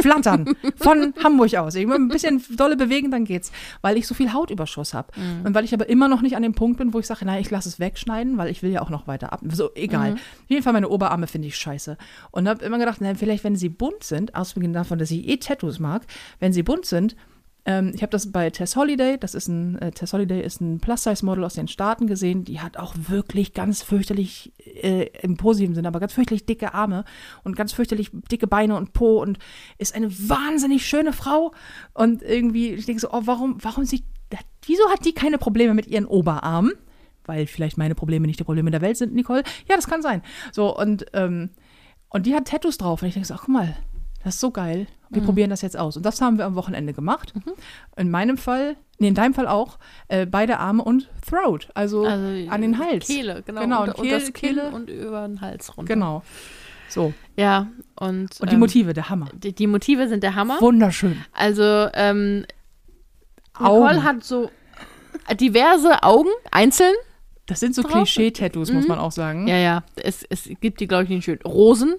flattern 0.00 0.54
von 0.76 1.14
Hamburg 1.22 1.54
aus. 1.54 1.74
Ich 1.74 1.86
muss 1.86 1.96
ein 1.96 2.08
bisschen 2.08 2.42
dolle 2.56 2.76
bewegen, 2.76 3.10
dann 3.10 3.24
geht's, 3.24 3.52
weil 3.82 3.96
ich 3.96 4.06
so 4.06 4.14
viel 4.14 4.32
Hautüberschuss 4.32 4.94
habe. 4.94 5.08
Mhm. 5.16 5.46
Und 5.46 5.54
weil 5.54 5.64
ich 5.64 5.74
aber 5.74 5.88
immer 5.88 6.08
noch 6.08 6.22
nicht 6.22 6.36
an 6.36 6.42
dem 6.42 6.54
Punkt 6.54 6.78
bin, 6.78 6.92
wo 6.92 6.98
ich 6.98 7.06
sage, 7.06 7.24
nein, 7.24 7.40
ich 7.40 7.50
lasse 7.50 7.68
es 7.68 7.78
wegschneiden, 7.80 8.38
weil 8.38 8.48
ich 8.48 8.62
will 8.62 8.70
ja 8.70 8.82
auch 8.82 8.90
noch 8.90 9.06
weiter 9.06 9.32
ab. 9.32 9.40
So, 9.50 9.70
egal. 9.74 10.12
Mhm. 10.12 10.16
Auf 10.16 10.48
jeden 10.48 10.62
Fall 10.62 10.72
meine 10.72 10.88
Oberarme 10.88 11.26
finde 11.26 11.48
ich 11.48 11.56
scheiße. 11.56 11.96
Und 12.30 12.48
habe 12.48 12.64
immer 12.64 12.78
gedacht, 12.78 12.98
na, 13.00 13.14
vielleicht, 13.14 13.44
wenn 13.44 13.56
sie 13.56 13.68
bunt 13.68 14.04
sind, 14.04 14.34
ausgehend 14.34 14.74
davon, 14.74 14.98
dass 14.98 15.10
ich 15.10 15.28
eh 15.28 15.36
Tattoos 15.36 15.78
mag, 15.78 16.02
wenn 16.40 16.52
sie 16.52 16.62
bunt 16.62 16.86
sind, 16.86 17.16
ähm, 17.66 17.90
ich 17.94 18.02
habe 18.02 18.10
das 18.10 18.30
bei 18.30 18.48
Tess 18.50 18.76
Holiday, 18.76 19.18
das 19.18 19.34
ist 19.34 19.48
ein, 19.48 19.76
äh, 19.80 19.90
Tess 19.90 20.12
Holiday 20.12 20.40
ist 20.40 20.60
ein 20.60 20.78
Plus-Size-Model 20.78 21.42
aus 21.42 21.54
den 21.54 21.66
Staaten 21.66 22.06
gesehen, 22.06 22.44
die 22.44 22.60
hat 22.60 22.76
auch 22.76 22.94
wirklich 22.96 23.54
ganz 23.54 23.82
fürchterlich, 23.82 24.52
äh, 24.64 25.08
im 25.22 25.36
positiven 25.36 25.74
Sinne, 25.74 25.88
aber 25.88 25.98
ganz 25.98 26.12
fürchterlich 26.12 26.46
dicke 26.46 26.74
Arme 26.74 27.04
und 27.42 27.56
ganz 27.56 27.72
fürchterlich 27.72 28.10
dicke 28.30 28.46
Beine 28.46 28.76
und 28.76 28.92
Po 28.92 29.20
und 29.20 29.38
ist 29.78 29.96
eine 29.96 30.10
wahnsinnig 30.10 30.86
schöne 30.86 31.12
Frau 31.12 31.52
und 31.92 32.22
irgendwie, 32.22 32.68
ich 32.70 32.86
denke 32.86 33.00
so, 33.00 33.10
oh, 33.10 33.22
warum, 33.24 33.58
warum 33.62 33.84
sie, 33.84 34.04
wieso 34.64 34.88
hat 34.88 35.04
die 35.04 35.12
keine 35.12 35.38
Probleme 35.38 35.74
mit 35.74 35.88
ihren 35.88 36.06
Oberarmen? 36.06 36.72
Weil 37.24 37.48
vielleicht 37.48 37.78
meine 37.78 37.96
Probleme 37.96 38.28
nicht 38.28 38.38
die 38.38 38.44
Probleme 38.44 38.70
der 38.70 38.80
Welt 38.80 38.96
sind, 38.96 39.12
Nicole. 39.12 39.42
Ja, 39.68 39.74
das 39.74 39.88
kann 39.88 40.00
sein. 40.00 40.22
So, 40.52 40.76
und, 40.76 41.06
ähm, 41.12 41.50
und 42.10 42.26
die 42.26 42.34
hat 42.36 42.46
Tattoos 42.46 42.78
drauf 42.78 43.02
und 43.02 43.08
ich 43.08 43.14
denke 43.14 43.26
so, 43.26 43.34
ach, 43.34 43.42
guck 43.46 43.54
mal, 43.54 43.76
das 44.26 44.34
ist 44.34 44.40
so 44.40 44.50
geil. 44.50 44.86
Wir 45.08 45.22
probieren 45.22 45.50
das 45.50 45.62
jetzt 45.62 45.78
aus. 45.78 45.96
Und 45.96 46.04
das 46.04 46.20
haben 46.20 46.36
wir 46.36 46.46
am 46.46 46.56
Wochenende 46.56 46.92
gemacht. 46.92 47.32
In 47.96 48.10
meinem 48.10 48.36
Fall, 48.36 48.74
nee, 48.98 49.06
in 49.06 49.14
deinem 49.14 49.34
Fall 49.34 49.46
auch, 49.46 49.78
äh, 50.08 50.26
beide 50.26 50.58
Arme 50.58 50.82
und 50.82 51.08
Throat, 51.24 51.68
also, 51.74 52.04
Also 52.04 52.50
an 52.50 52.60
den 52.60 52.76
Hals. 52.78 53.06
Kehle, 53.06 53.42
genau. 53.46 53.60
Genau, 53.60 53.82
und, 53.84 53.88
und 53.90 53.98
und 54.00 54.10
das 54.10 54.24
Kehl- 54.24 54.32
Kinn 54.32 54.56
Kehle. 54.56 54.70
und 54.72 54.90
über 54.90 55.26
den 55.28 55.40
Hals 55.40 55.76
runter. 55.76 55.94
Genau. 55.94 56.22
So. 56.88 57.12
Ja, 57.36 57.68
und, 57.94 58.40
Und 58.40 58.50
die 58.50 58.54
ähm, 58.54 58.58
Motive, 58.60 58.94
der 58.94 59.08
Hammer. 59.08 59.28
die, 59.32 59.52
die 59.54 59.68
Motive 59.68 60.08
sind 60.08 60.24
der 60.24 60.34
Hammer. 60.34 60.60
Wunderschön. 60.60 61.24
Also, 61.32 61.62
ähm, 61.94 62.44
Nicole 63.60 63.90
Augen. 63.90 64.02
hat 64.04 64.24
so 64.24 64.50
diverse 65.38 66.02
Augen, 66.02 66.30
einzeln. 66.50 66.94
Das 67.46 67.60
sind 67.60 67.76
so. 67.76 67.82
Klischee-Tattoos, 67.82 68.72
muss 68.72 68.88
man 68.88 68.98
auch 68.98 69.12
sagen. 69.12 69.46
Ja, 69.46 69.56
ja, 69.56 69.82
es, 69.94 70.24
es 70.28 70.48
gibt 70.60 70.80
die, 70.80 70.88
glaube 70.88 71.04
ich, 71.04 71.10
nicht 71.10 71.24
schön. 71.24 71.38
Rosen. 71.44 71.94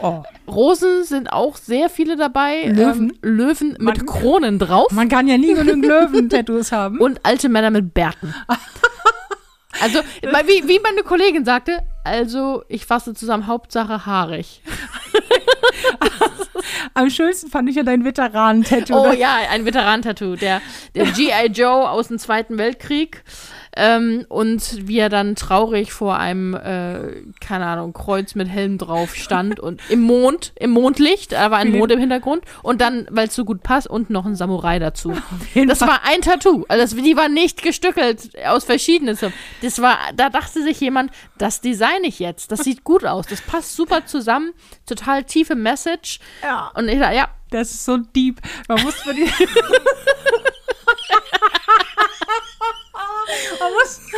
Oh. 0.00 0.22
Rosen 0.50 1.04
sind 1.04 1.30
auch 1.30 1.56
sehr 1.56 1.90
viele 1.90 2.16
dabei. 2.16 2.64
Löwen. 2.64 3.10
Ähm, 3.10 3.12
Löwen 3.36 3.68
mit 3.72 3.82
Man- 3.82 4.06
Kronen 4.06 4.58
drauf. 4.58 4.90
Man 4.92 5.10
kann 5.10 5.28
ja 5.28 5.36
nie 5.36 5.52
genug 5.54 5.84
Löwen-Tattoos 5.84 6.72
haben. 6.72 6.98
und 7.00 7.20
alte 7.24 7.48
Männer 7.48 7.70
mit 7.70 7.94
Bärten. 7.94 8.34
Also, 9.80 10.00
wie, 10.22 10.66
wie 10.66 10.80
meine 10.80 11.02
Kollegin 11.04 11.44
sagte, 11.44 11.78
also 12.02 12.64
ich 12.66 12.84
fasse 12.84 13.14
zusammen, 13.14 13.46
Hauptsache 13.46 14.06
haarig. 14.06 14.60
Am 16.94 17.10
schönsten 17.10 17.48
fand 17.48 17.68
ich 17.70 17.76
ja 17.76 17.84
dein 17.84 18.04
Veteranen-Tattoo. 18.04 19.08
Oh 19.08 19.12
ja, 19.12 19.36
ein 19.50 19.64
Veteran-Tattoo, 19.64 20.34
der, 20.36 20.60
der 20.96 21.04
G.I. 21.12 21.46
Joe 21.52 21.88
aus 21.88 22.08
dem 22.08 22.18
Zweiten 22.18 22.58
Weltkrieg. 22.58 23.22
Ähm, 23.80 24.26
und 24.28 24.88
wie 24.88 24.98
er 24.98 25.08
dann 25.08 25.36
traurig 25.36 25.92
vor 25.92 26.18
einem, 26.18 26.52
äh, 26.54 27.22
keine 27.40 27.66
Ahnung, 27.66 27.92
Kreuz 27.92 28.34
mit 28.34 28.48
Helm 28.48 28.76
drauf 28.76 29.14
stand 29.14 29.60
und 29.60 29.80
im 29.88 30.00
Mond, 30.00 30.52
im 30.56 30.70
Mondlicht, 30.70 31.30
da 31.30 31.52
war 31.52 31.58
ein 31.58 31.70
Mond 31.70 31.92
im 31.92 32.00
Hintergrund 32.00 32.42
und 32.64 32.80
dann, 32.80 33.06
weil 33.10 33.28
es 33.28 33.36
so 33.36 33.44
gut 33.44 33.62
passt, 33.62 33.88
und 33.88 34.10
noch 34.10 34.26
ein 34.26 34.34
Samurai 34.34 34.80
dazu. 34.80 35.12
Das 35.68 35.80
war 35.82 36.00
ein 36.04 36.22
Tattoo. 36.22 36.64
Also 36.68 36.96
das, 36.96 37.04
die 37.04 37.16
war 37.16 37.28
nicht 37.28 37.62
gestückelt 37.62 38.30
aus 38.44 38.64
verschiedenen. 38.64 39.16
Das 39.62 39.80
war, 39.80 39.98
da 40.16 40.28
dachte 40.28 40.62
sich 40.62 40.80
jemand, 40.80 41.12
das 41.36 41.60
design 41.60 42.02
ich 42.02 42.18
jetzt. 42.18 42.50
Das 42.50 42.60
sieht 42.60 42.82
gut 42.82 43.04
aus. 43.04 43.26
Das 43.26 43.40
passt 43.42 43.76
super 43.76 44.06
zusammen. 44.06 44.52
Total 44.86 45.22
tiefe 45.22 45.54
Message. 45.54 46.18
Ja. 46.42 46.72
Und 46.74 46.88
ich 46.88 46.98
dachte, 46.98 47.16
ja, 47.16 47.28
Das 47.50 47.70
ist 47.70 47.84
so 47.84 47.98
deep. 47.98 48.40
Man 48.66 48.82
muss 48.82 48.94
für 48.96 49.14
die. 49.14 49.28
man 53.60 53.72
muss. 53.72 54.00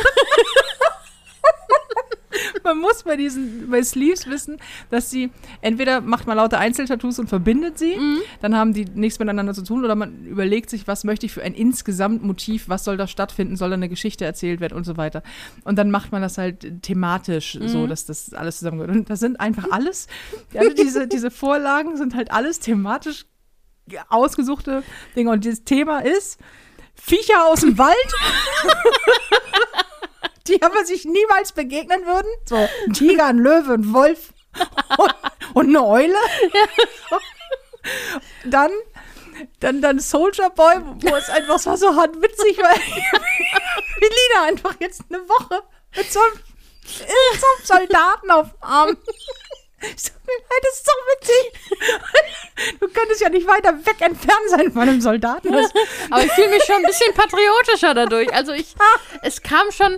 Man 2.63 2.79
muss 2.79 3.03
bei 3.03 3.17
diesen 3.17 3.69
bei 3.69 3.83
Sleeves 3.83 4.27
wissen, 4.27 4.57
dass 4.89 5.09
sie 5.09 5.31
entweder 5.61 6.01
macht 6.01 6.27
man 6.27 6.37
lauter 6.37 6.59
Einzeltattoos 6.59 7.19
und 7.19 7.27
verbindet 7.27 7.77
sie, 7.77 7.97
dann 8.41 8.55
haben 8.55 8.73
die 8.73 8.85
nichts 8.85 9.19
miteinander 9.19 9.53
zu 9.53 9.63
tun, 9.63 9.83
oder 9.83 9.95
man 9.95 10.25
überlegt 10.25 10.69
sich, 10.69 10.87
was 10.87 11.03
möchte 11.03 11.25
ich 11.25 11.33
für 11.33 11.43
ein 11.43 11.53
Insgesamtmotiv, 11.53 12.69
was 12.69 12.83
soll 12.83 12.97
da 12.97 13.07
stattfinden, 13.07 13.57
soll 13.57 13.69
da 13.69 13.75
eine 13.75 13.89
Geschichte 13.89 14.25
erzählt 14.25 14.59
werden 14.59 14.75
und 14.75 14.85
so 14.85 14.97
weiter. 14.97 15.23
Und 15.63 15.77
dann 15.77 15.91
macht 15.91 16.11
man 16.11 16.21
das 16.21 16.37
halt 16.37 16.83
thematisch 16.83 17.57
so, 17.65 17.87
dass 17.87 18.05
das 18.05 18.33
alles 18.33 18.59
zusammengehört. 18.59 18.95
Und 18.95 19.09
das 19.09 19.19
sind 19.19 19.39
einfach 19.39 19.65
alles, 19.71 20.07
alle 20.55 20.73
diese, 20.73 21.07
diese 21.07 21.31
Vorlagen 21.31 21.97
sind 21.97 22.15
halt 22.15 22.31
alles 22.31 22.59
thematisch 22.59 23.25
ausgesuchte 24.09 24.83
Dinge. 25.15 25.31
Und 25.31 25.45
das 25.45 25.63
Thema 25.63 25.99
ist 25.99 26.39
Viecher 27.03 27.45
aus 27.47 27.61
dem 27.61 27.77
Wald, 27.77 27.97
die 30.47 30.61
aber 30.61 30.85
sich 30.85 31.05
niemals 31.05 31.51
begegnen 31.51 32.05
würden. 32.05 32.27
So 32.45 32.55
ein 32.55 32.93
Tiger, 32.93 33.25
ein 33.25 33.37
Löwe, 33.37 33.73
ein 33.73 33.93
Wolf 33.93 34.33
und, 34.97 35.15
und 35.53 35.67
eine 35.69 35.85
Eule. 35.85 36.15
Dann, 38.45 38.71
dann, 39.59 39.81
dann 39.81 39.99
Soldier 39.99 40.51
Boy, 40.51 40.75
wo 40.99 41.15
es 41.15 41.29
einfach 41.29 41.57
so, 41.57 41.75
so 41.75 41.95
hart 41.95 42.21
witzig 42.21 42.59
war. 42.59 42.75
Wie 43.99 44.05
Lina 44.05 44.43
einfach 44.47 44.75
jetzt 44.79 45.01
eine 45.09 45.27
Woche 45.27 45.63
mit 45.95 46.11
so 46.11 46.19
einem, 46.19 46.33
mit 46.33 47.39
so 47.39 47.47
einem 47.47 47.65
Soldaten 47.87 48.29
auf 48.29 48.51
dem 48.51 48.61
Arm. 48.61 48.97
Ich 49.81 50.03
sag 50.03 50.13
mir 50.25 50.33
leid, 50.33 50.63
das 50.63 50.73
ist 50.75 50.85
so 50.85 50.91
witzig. 51.11 51.79
Du 52.79 52.87
könntest 52.87 53.21
ja 53.21 53.29
nicht 53.29 53.47
weiter 53.47 53.73
weg 53.85 53.95
entfernt 54.01 54.49
sein 54.49 54.71
von 54.71 54.83
einem 54.83 55.01
Soldaten. 55.01 55.49
Aber 56.11 56.23
ich 56.23 56.31
fühle 56.33 56.49
mich 56.49 56.63
schon 56.63 56.75
ein 56.75 56.83
bisschen 56.83 57.11
patriotischer 57.15 57.95
dadurch. 57.95 58.31
Also 58.33 58.51
ich, 58.51 58.75
es 59.23 59.41
kam 59.41 59.71
schon, 59.71 59.97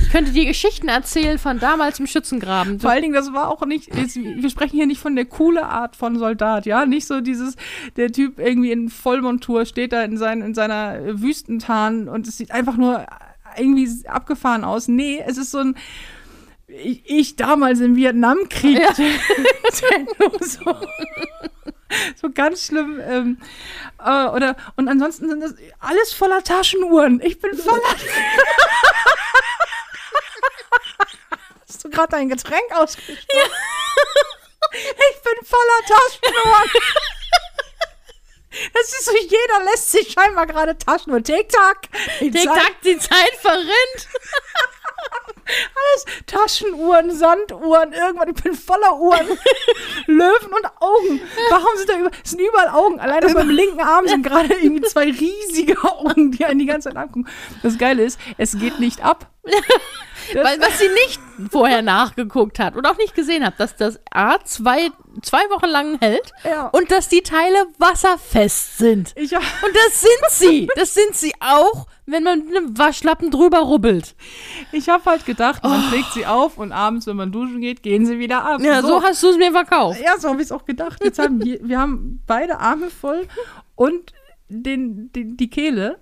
ich 0.00 0.10
könnte 0.10 0.32
dir 0.32 0.44
Geschichten 0.44 0.88
erzählen 0.88 1.38
von 1.38 1.58
damals 1.58 1.98
im 1.98 2.06
Schützengraben. 2.06 2.80
vor 2.80 2.90
allen 2.90 3.02
Dingen, 3.02 3.14
das 3.14 3.32
war 3.32 3.48
auch 3.48 3.64
nicht, 3.64 3.94
jetzt, 3.94 4.16
wir 4.16 4.50
sprechen 4.50 4.76
hier 4.76 4.86
nicht 4.86 5.00
von 5.00 5.16
der 5.16 5.24
coole 5.24 5.64
Art 5.64 5.96
von 5.96 6.18
Soldat, 6.18 6.66
ja, 6.66 6.84
nicht 6.84 7.06
so 7.06 7.22
dieses, 7.22 7.56
der 7.96 8.12
Typ 8.12 8.38
irgendwie 8.38 8.72
in 8.72 8.90
Vollmontur 8.90 9.64
steht 9.64 9.92
da 9.92 10.02
in, 10.02 10.18
sein, 10.18 10.42
in 10.42 10.54
seiner 10.54 11.18
Wüstentarn 11.20 12.08
und 12.08 12.26
es 12.26 12.36
sieht 12.36 12.50
einfach 12.50 12.76
nur 12.76 13.06
irgendwie 13.56 13.88
abgefahren 14.06 14.64
aus. 14.64 14.88
Nee, 14.88 15.22
es 15.26 15.38
ist 15.38 15.50
so 15.50 15.58
ein, 15.58 15.76
ich, 16.70 17.02
ich 17.04 17.36
damals 17.36 17.80
im 17.80 17.96
Vietnamkrieg. 17.96 18.78
Ja. 18.80 18.92
so, 20.40 20.76
so 22.20 22.30
ganz 22.30 22.66
schlimm. 22.66 23.00
Ähm, 23.02 23.38
äh, 23.98 24.26
oder, 24.26 24.56
und 24.76 24.88
ansonsten 24.88 25.28
sind 25.28 25.40
das 25.40 25.54
alles 25.78 26.12
voller 26.12 26.42
Taschenuhren. 26.42 27.20
Ich 27.22 27.40
bin 27.40 27.56
voller. 27.56 27.82
Hast 31.68 31.84
du 31.84 31.90
gerade 31.90 32.08
dein 32.10 32.28
Getränk 32.28 32.72
ausgeschüttet? 32.72 33.26
Ich 34.72 35.22
bin 35.22 35.34
voller 35.44 35.80
Taschenuhren. 35.84 36.70
Das 38.72 38.88
ist 38.92 39.04
so, 39.04 39.16
jeder 39.16 39.64
lässt 39.64 39.90
sich 39.90 40.12
scheinbar 40.12 40.46
gerade 40.46 40.78
Taschenuhren. 40.78 41.24
Tick-Tack. 41.24 41.88
Tick-Tack, 42.20 42.80
die 42.84 42.96
Zeit 42.98 43.34
verrinnt. 43.40 44.08
Alles 45.50 46.24
Taschenuhren, 46.26 47.10
Sanduhren, 47.10 47.92
irgendwann. 47.92 48.28
Ich 48.28 48.42
bin 48.42 48.54
voller 48.54 48.98
Uhren. 48.98 49.26
Löwen 50.06 50.52
und 50.52 50.66
Augen. 50.80 51.20
Warum 51.50 51.76
sind 51.76 51.88
da 51.88 51.98
über, 51.98 52.10
sind 52.22 52.40
überall 52.40 52.68
Augen? 52.68 53.00
Allein 53.00 53.24
auf 53.24 53.34
meinem 53.34 53.50
linken 53.50 53.80
Arm 53.80 54.06
sind 54.06 54.22
gerade 54.22 54.54
irgendwie 54.54 54.82
zwei 54.82 55.10
riesige 55.10 55.76
Augen, 55.82 56.32
die 56.32 56.44
einen 56.44 56.60
die 56.60 56.66
ganze 56.66 56.88
Zeit 56.88 56.96
angucken. 56.96 57.26
Das 57.62 57.78
Geile 57.78 58.04
ist, 58.04 58.20
es 58.36 58.58
geht 58.58 58.78
nicht 58.78 59.04
ab. 59.04 59.30
Weil, 60.34 60.60
was 60.60 60.78
sie 60.78 60.88
nicht 60.88 61.20
vorher 61.50 61.82
nachgeguckt 61.82 62.58
hat 62.58 62.76
und 62.76 62.86
auch 62.86 62.96
nicht 62.98 63.14
gesehen 63.14 63.44
hat, 63.44 63.58
dass 63.58 63.76
das 63.76 63.98
A 64.10 64.38
zwei, 64.44 64.90
zwei 65.22 65.40
Wochen 65.50 65.66
lang 65.66 65.98
hält 66.00 66.32
Ja. 66.44 66.66
und 66.68 66.90
dass 66.90 67.08
die 67.08 67.22
Teile 67.22 67.66
wasserfest 67.78 68.78
sind. 68.78 69.12
Ich, 69.16 69.32
Und 69.32 69.42
das 69.74 70.00
sind 70.00 70.30
sie. 70.30 70.68
Das 70.76 70.94
sind 70.94 71.14
sie 71.14 71.32
auch, 71.40 71.86
wenn 72.06 72.22
man 72.22 72.46
mit 72.46 72.56
einem 72.56 72.78
Waschlappen 72.78 73.30
drüber 73.30 73.58
rubbelt. 73.60 74.14
ich 74.72 74.88
habe 74.88 75.04
halt 75.08 75.24
gedacht, 75.24 75.62
man 75.62 75.88
trägt 75.90 76.12
sie 76.12 76.26
auf 76.26 76.58
und 76.58 76.72
abends, 76.72 77.06
wenn 77.06 77.16
man 77.16 77.32
duschen 77.32 77.60
geht, 77.60 77.82
gehen 77.82 78.04
sie 78.06 78.18
wieder 78.18 78.44
ab. 78.44 78.60
Ja, 78.60 78.82
so, 78.82 79.02
hast 79.02 79.22
du 79.22 79.28
es 79.28 79.36
mir 79.36 79.52
verkauft. 79.52 80.00
Ja, 80.02 80.18
so 80.18 80.28
habe 80.28 80.40
ich 80.40 80.46
es 80.46 80.52
auch 80.52 80.64
gedacht. 80.64 81.02
Jetzt 81.04 81.18
haben 81.18 81.42
wir, 81.44 81.58
wir 81.62 81.78
haben 81.78 82.22
beide 82.26 82.58
Arme 82.58 82.90
voll 82.90 83.26
und 83.76 84.12
den, 84.48 85.12
den, 85.12 85.36
die 85.36 85.48
Kehle. 85.48 85.98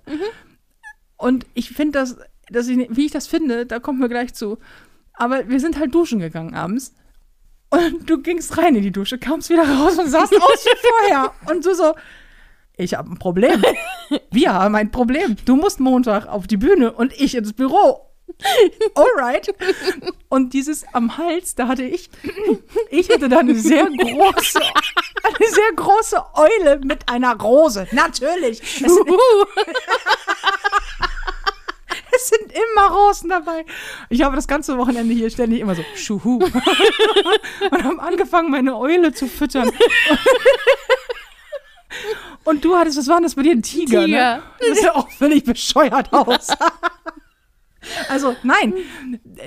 Und 1.16 1.46
ich 1.54 1.70
finde 1.70 1.98
das, 1.98 2.16
dass 2.50 2.68
ich, 2.68 2.88
wie 2.90 3.06
ich 3.06 3.12
das 3.12 3.26
finde, 3.26 3.66
da 3.66 3.78
kommen 3.78 4.00
wir 4.00 4.08
gleich 4.08 4.34
zu. 4.34 4.58
Aber 5.12 5.48
wir 5.48 5.60
sind 5.60 5.78
halt 5.78 5.94
duschen 5.94 6.20
gegangen 6.20 6.54
abends. 6.54 6.94
Und 7.70 8.08
du 8.08 8.22
gingst 8.22 8.56
rein 8.56 8.74
in 8.76 8.82
die 8.82 8.92
Dusche, 8.92 9.18
kamst 9.18 9.50
wieder 9.50 9.68
raus 9.68 9.98
und 9.98 10.08
sahst 10.08 10.34
aus 10.40 10.64
wie 10.64 10.88
vorher. 10.88 11.32
Und 11.50 11.66
du 11.66 11.74
so, 11.74 11.94
ich 12.76 12.94
habe 12.94 13.10
ein 13.10 13.18
Problem. 13.18 13.62
Wir 14.30 14.54
haben 14.54 14.74
ein 14.76 14.90
Problem. 14.90 15.36
Du 15.44 15.56
musst 15.56 15.80
Montag 15.80 16.26
auf 16.26 16.46
die 16.46 16.56
Bühne 16.56 16.92
und 16.92 17.12
ich 17.12 17.34
ins 17.34 17.52
Büro. 17.52 18.08
Alright. 18.94 19.52
Und 20.28 20.52
dieses 20.52 20.84
am 20.92 21.16
Hals, 21.18 21.54
da 21.54 21.66
hatte 21.66 21.82
ich, 21.82 22.08
ich 22.90 23.10
hatte 23.10 23.28
da 23.28 23.38
eine 23.38 23.54
sehr 23.54 23.86
große, 23.86 24.60
eine 24.60 25.48
sehr 25.48 25.72
große 25.74 26.22
Eule 26.34 26.80
mit 26.84 27.08
einer 27.08 27.34
Rose. 27.34 27.88
Natürlich. 27.90 28.62
Es 32.18 32.28
sind, 32.30 32.52
immer 32.52 32.88
Rosen 32.90 33.30
dabei. 33.30 33.64
Ich 34.08 34.22
habe 34.22 34.36
das 34.36 34.48
ganze 34.48 34.76
Wochenende 34.76 35.14
hier 35.14 35.30
ständig 35.30 35.60
immer 35.60 35.74
so 35.74 35.84
Schuhu. 35.94 36.38
Und 37.70 37.84
haben 37.84 38.00
angefangen, 38.00 38.50
meine 38.50 38.76
Eule 38.76 39.12
zu 39.12 39.26
füttern. 39.28 39.70
Und 42.44 42.64
du 42.64 42.76
hattest, 42.76 42.98
was 42.98 43.08
war 43.08 43.16
denn 43.16 43.24
das 43.24 43.34
bei 43.34 43.42
dir? 43.42 43.52
Ein 43.52 43.62
Tiger, 43.62 44.04
Tiger. 44.04 44.36
ne? 44.36 44.42
Das 44.68 44.80
sah 44.80 44.92
auch 44.92 45.10
völlig 45.10 45.44
bescheuert 45.44 46.12
aus. 46.12 46.48
Also, 48.08 48.34
nein, 48.42 48.74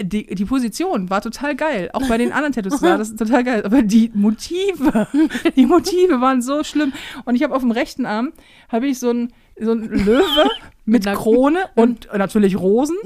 die, 0.02 0.26
die 0.28 0.46
Position 0.46 1.10
war 1.10 1.22
total 1.22 1.56
geil. 1.56 1.90
Auch 1.94 2.08
bei 2.08 2.18
den 2.18 2.32
anderen 2.32 2.54
Tattoos 2.54 2.82
war 2.82 2.98
das 2.98 3.16
total 3.16 3.44
geil. 3.44 3.64
Aber 3.66 3.82
die 3.82 4.12
Motive, 4.14 5.08
die 5.56 5.66
Motive 5.66 6.22
waren 6.22 6.42
so 6.42 6.64
schlimm. 6.64 6.94
Und 7.26 7.36
ich 7.36 7.44
habe 7.44 7.54
auf 7.56 7.62
dem 7.62 7.72
rechten 7.72 8.06
Arm, 8.06 8.32
habe 8.70 8.88
ich 8.88 9.00
so 9.00 9.12
ein 9.12 9.34
so 9.60 9.74
ein 9.74 9.84
Löwe 9.84 10.50
mit 10.92 11.08
einer- 11.08 11.18
Krone 11.18 11.70
und 11.76 12.08
natürlich 12.14 12.58
Rosen 12.60 12.98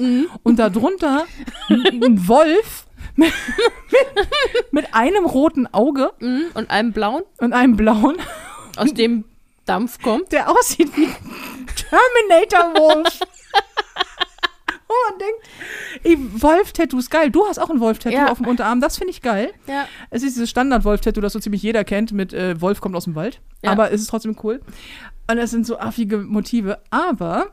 und 0.43 0.59
darunter 0.59 1.25
ein 1.69 2.27
Wolf 2.27 2.85
mit, 3.15 3.31
mit, 3.91 4.27
mit 4.71 4.93
einem 4.93 5.25
roten 5.25 5.67
Auge 5.73 6.11
Mhm, 6.19 6.45
Und 6.53 6.69
einem 6.69 6.91
blauen, 6.91 7.23
und 7.39 7.53
einem 7.53 7.75
blauen, 7.77 8.17
aus 8.77 8.93
dem 8.93 9.23
Dampf 9.65 10.01
kommt. 10.01 10.31
der 10.31 10.49
aussieht 10.51 10.95
wie 10.95 11.07
Terminator 11.75 12.73
Wolf. 12.79 13.19
Wo 14.87 14.93
man 15.09 15.19
denkt, 15.19 16.03
ey, 16.03 16.41
Wolf-Tattoos, 16.43 17.09
geil. 17.09 17.31
Du 17.31 17.45
hast 17.47 17.57
auch 17.57 17.71
ein 17.71 17.79
Wolf-Tattoo 17.79 18.15
Ja. 18.15 18.27
auf 18.31 18.37
dem 18.37 18.47
Unterarm, 18.47 18.81
das 18.81 18.97
finde 18.97 19.09
ich 19.11 19.21
geil. 19.23 19.51
Ja. 19.67 19.87
Es 20.11 20.21
ist 20.21 20.35
dieses 20.35 20.49
Standard-Wolf-Tattoo, 20.51 21.21
das 21.21 21.33
so 21.33 21.39
ziemlich 21.39 21.63
jeder 21.63 21.83
kennt, 21.83 22.11
mit 22.11 22.33
äh, 22.33 22.61
Wolf 22.61 22.81
kommt 22.81 22.95
aus 22.95 23.05
dem 23.05 23.15
Wald. 23.15 23.41
Ja. 23.63 23.71
Aber 23.71 23.91
es 23.91 24.01
ist 24.01 24.07
trotzdem 24.11 24.37
cool. 24.43 24.61
Und 25.29 25.37
es 25.39 25.49
sind 25.49 25.65
so 25.65 25.79
affige 25.79 26.17
Motive. 26.19 26.77
Aber 26.91 27.47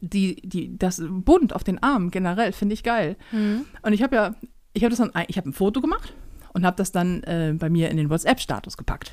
die, 0.00 0.36
die, 0.42 0.76
das 0.76 1.02
Bunt 1.04 1.54
auf 1.54 1.64
den 1.64 1.82
Armen 1.82 2.10
generell 2.10 2.52
finde 2.52 2.74
ich 2.74 2.82
geil. 2.82 3.16
Und 3.82 3.92
ich 3.92 4.02
habe 4.02 4.16
ja, 4.16 4.34
ich 4.72 4.84
habe 4.84 4.94
das 4.94 4.98
dann, 4.98 5.24
ich 5.28 5.36
habe 5.36 5.48
ein 5.48 5.52
Foto 5.52 5.80
gemacht 5.80 6.14
und 6.52 6.64
habe 6.64 6.76
das 6.76 6.92
dann 6.92 7.22
äh, 7.24 7.54
bei 7.56 7.70
mir 7.70 7.90
in 7.90 7.96
den 7.96 8.10
WhatsApp-Status 8.10 8.76
gepackt. 8.76 9.12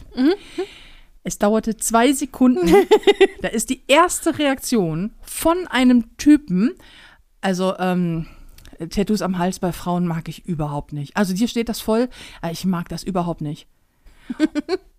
Es 1.24 1.38
dauerte 1.40 1.78
zwei 1.78 2.12
Sekunden. 2.12 2.68
da 3.42 3.48
ist 3.48 3.70
die 3.70 3.84
erste 3.88 4.38
Reaktion 4.40 5.12
von 5.22 5.68
einem 5.68 6.18
Typen, 6.18 6.72
also 7.42 7.78
ähm, 7.80 8.28
Tattoos 8.90 9.22
am 9.22 9.38
Hals 9.38 9.60
bei 9.60 9.72
Frauen 9.72 10.08
mag 10.08 10.28
ich 10.28 10.46
überhaupt 10.46 10.94
nicht. 10.94 11.16
Also 11.16 11.34
dir 11.34 11.48
steht 11.48 11.70
das 11.70 11.80
voll, 11.80 12.10
ich 12.52 12.66
mag 12.66 12.90
das 12.90 13.04
überhaupt 13.04 13.42
nicht. 13.42 13.68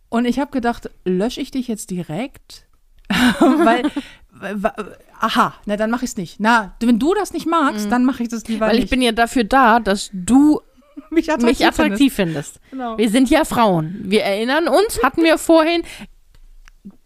Und 0.09 0.27
ich 0.27 0.39
habe 0.39 0.51
gedacht, 0.51 0.90
lösche 1.05 1.40
ich 1.40 1.51
dich 1.51 1.69
jetzt 1.69 1.90
direkt? 1.90 2.66
weil, 3.09 3.90
weil, 4.31 4.97
aha, 5.24 5.55
na 5.66 5.76
dann 5.76 5.90
mache 5.90 6.05
ich 6.05 6.10
es 6.12 6.16
nicht. 6.16 6.40
Na, 6.40 6.74
wenn 6.80 6.98
du 6.98 7.14
das 7.14 7.32
nicht 7.32 7.46
magst, 7.46 7.90
dann 7.90 8.05
mache 8.05 8.22
ich 8.22 8.28
das 8.28 8.46
lieber 8.48 8.66
Weil 8.66 8.74
ich 8.76 8.82
nicht. 8.82 8.90
bin 8.90 9.02
ja 9.02 9.12
dafür 9.12 9.44
da, 9.44 9.80
dass 9.80 10.10
du 10.12 10.60
mich 11.10 11.30
attraktiv, 11.32 11.59
mich 11.60 11.66
attraktiv 11.66 12.14
findest. 12.14 12.60
Genau. 12.70 12.98
Wir 12.98 13.09
sind 13.10 13.30
ja 13.30 13.44
Frauen. 13.44 14.01
Wir 14.05 14.22
erinnern 14.24 14.68
uns, 14.68 15.01
hatten 15.02 15.22
wir 15.22 15.38
vorhin 15.38 15.82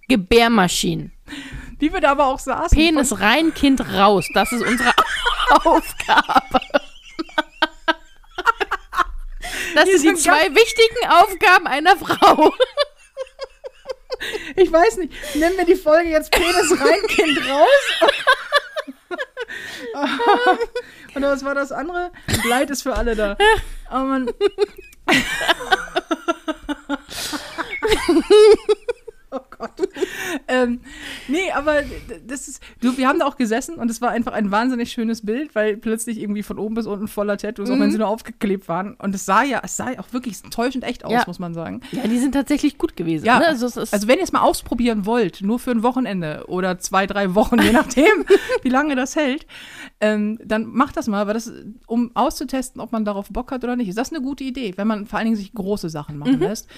Gebärmaschinen. 0.08 1.12
findest. 1.26 1.80
Wie 1.80 1.92
wir 1.92 2.00
da 2.00 2.10
aber 2.10 2.26
auch 2.26 2.40
saßen. 2.40 2.76
Penis 2.76 3.20
rein, 3.20 3.54
Kind 3.54 3.80
raus. 3.94 4.26
Das 4.34 4.50
ist 4.50 4.62
unsere 4.66 4.90
Aufgabe. 5.64 6.60
Das 9.74 9.84
Die 9.84 9.98
sind 9.98 10.18
die 10.18 10.22
zwei 10.22 10.50
wichtigen 10.54 11.08
Aufgaben 11.10 11.66
einer 11.66 11.96
Frau. 11.96 12.52
Ich 14.56 14.72
weiß 14.72 14.96
nicht, 14.98 15.12
nennen 15.34 15.56
wir 15.56 15.64
die 15.64 15.76
Folge 15.76 16.10
jetzt 16.10 16.30
Penis 16.30 16.72
rein, 16.80 17.00
Kind 17.08 17.38
raus? 17.48 18.10
Und 21.14 21.22
was 21.22 21.44
war 21.44 21.54
das 21.54 21.72
andere? 21.72 22.10
Leid 22.44 22.70
ist 22.70 22.82
für 22.82 22.94
alle 22.94 23.16
da. 23.16 23.36
Oh 23.90 23.98
Mann. 23.98 24.30
Gott. 29.58 29.72
Ähm, 30.46 30.80
nee, 31.26 31.50
aber 31.54 31.82
das 32.26 32.48
ist, 32.48 32.62
du, 32.80 32.96
wir 32.96 33.08
haben 33.08 33.18
da 33.18 33.26
auch 33.26 33.36
gesessen 33.36 33.74
und 33.76 33.90
es 33.90 34.00
war 34.00 34.10
einfach 34.10 34.32
ein 34.32 34.50
wahnsinnig 34.50 34.92
schönes 34.92 35.24
Bild, 35.24 35.54
weil 35.54 35.76
plötzlich 35.76 36.18
irgendwie 36.20 36.42
von 36.42 36.58
oben 36.58 36.74
bis 36.74 36.86
unten 36.86 37.08
voller 37.08 37.36
Tattoos, 37.36 37.70
auch 37.70 37.78
wenn 37.78 37.90
sie 37.90 37.98
nur 37.98 38.08
aufgeklebt 38.08 38.68
waren. 38.68 38.94
Und 38.94 39.14
es 39.14 39.24
sah 39.26 39.42
ja, 39.42 39.60
es 39.64 39.76
sah 39.76 39.90
ja 39.90 39.98
auch 40.00 40.12
wirklich 40.12 40.40
täuschend 40.42 40.84
echt 40.84 41.04
aus, 41.04 41.12
Ja. 41.12 41.24
muss 41.26 41.38
man 41.38 41.54
sagen. 41.54 41.80
Ja, 41.92 42.06
die 42.06 42.18
sind 42.18 42.32
tatsächlich 42.32 42.78
gut 42.78 42.96
gewesen. 42.96 43.24
Ja, 43.26 43.38
ne? 43.40 43.48
also, 43.48 43.66
also 43.66 44.08
wenn 44.08 44.18
ihr 44.18 44.24
es 44.24 44.32
mal 44.32 44.42
ausprobieren 44.42 45.06
wollt, 45.06 45.42
nur 45.42 45.58
für 45.58 45.70
ein 45.70 45.82
Wochenende 45.82 46.44
oder 46.48 46.78
zwei, 46.78 47.06
drei 47.06 47.34
Wochen, 47.34 47.60
je 47.60 47.72
nachdem, 47.72 48.24
wie 48.62 48.68
lange 48.68 48.94
das 48.96 49.16
hält, 49.16 49.46
ähm, 50.00 50.38
dann 50.44 50.66
macht 50.66 50.96
das 50.96 51.08
mal, 51.08 51.26
weil 51.26 51.34
das, 51.34 51.50
um 51.86 52.10
auszutesten, 52.14 52.80
ob 52.80 52.92
man 52.92 53.04
darauf 53.04 53.28
Bock 53.30 53.50
hat 53.50 53.64
oder 53.64 53.76
nicht, 53.76 53.88
ist 53.88 53.98
das 53.98 54.12
eine 54.12 54.22
gute 54.22 54.44
Idee, 54.44 54.74
wenn 54.76 54.86
man 54.86 55.06
vor 55.06 55.18
allen 55.18 55.26
Dingen 55.26 55.36
sich 55.36 55.52
große 55.52 55.88
Sachen 55.88 56.18
machen 56.18 56.38
lässt. 56.40 56.68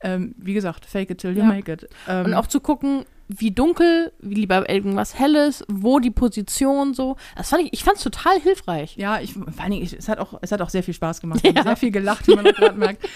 Ähm, 0.00 0.34
wie 0.38 0.54
gesagt, 0.54 0.84
fake 0.86 1.10
it 1.10 1.18
till 1.18 1.30
you 1.32 1.38
Ja. 1.38 1.44
make 1.46 1.72
it. 1.72 1.88
Ähm, 2.08 2.25
und 2.26 2.34
auch 2.34 2.46
zu 2.46 2.60
gucken, 2.60 3.04
wie 3.28 3.50
dunkel, 3.50 4.12
wie 4.20 4.34
lieber 4.34 4.70
irgendwas 4.70 5.18
Helles, 5.18 5.64
wo 5.68 5.98
die 5.98 6.10
Position 6.10 6.94
so. 6.94 7.16
Das 7.36 7.48
fand 7.48 7.64
ich, 7.64 7.72
ich 7.72 7.84
fand 7.84 7.96
es 7.96 8.04
total 8.04 8.40
hilfreich. 8.40 8.96
ja, 8.96 9.20
ich, 9.20 9.32
vor 9.32 9.44
allen 9.58 9.72
Dingen, 9.72 9.88
es, 9.98 10.08
hat 10.08 10.18
auch, 10.18 10.38
es 10.42 10.52
hat 10.52 10.62
auch 10.62 10.70
sehr 10.70 10.82
viel 10.82 10.94
Spaß 10.94 11.20
gemacht. 11.20 11.42
Haben 11.44 11.62
sehr 11.62 11.76
viel 11.76 11.90
gelacht, 11.90 12.28
wie 12.28 12.36
man 12.36 12.44
gerade 12.44 12.74
merkt. 12.78 13.08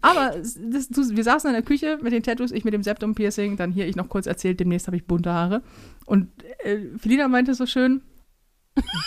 Aber 0.00 0.34
das, 0.38 0.88
du, 0.88 1.16
wir 1.16 1.24
saßen 1.24 1.48
in 1.48 1.54
der 1.54 1.62
Küche 1.62 1.98
mit 2.02 2.12
den 2.12 2.22
Tattoos, 2.22 2.50
ich 2.50 2.64
mit 2.64 2.72
dem 2.72 2.82
Septum-Piercing, 2.82 3.56
dann 3.56 3.70
hier 3.70 3.86
ich 3.86 3.96
noch 3.96 4.08
kurz 4.08 4.26
erzählt, 4.26 4.58
demnächst 4.58 4.86
habe 4.86 4.96
ich 4.96 5.06
bunte 5.06 5.32
Haare. 5.32 5.62
Und 6.06 6.28
äh, 6.64 6.78
Felina 6.98 7.28
meinte 7.28 7.54
so 7.54 7.66
schön, 7.66 8.02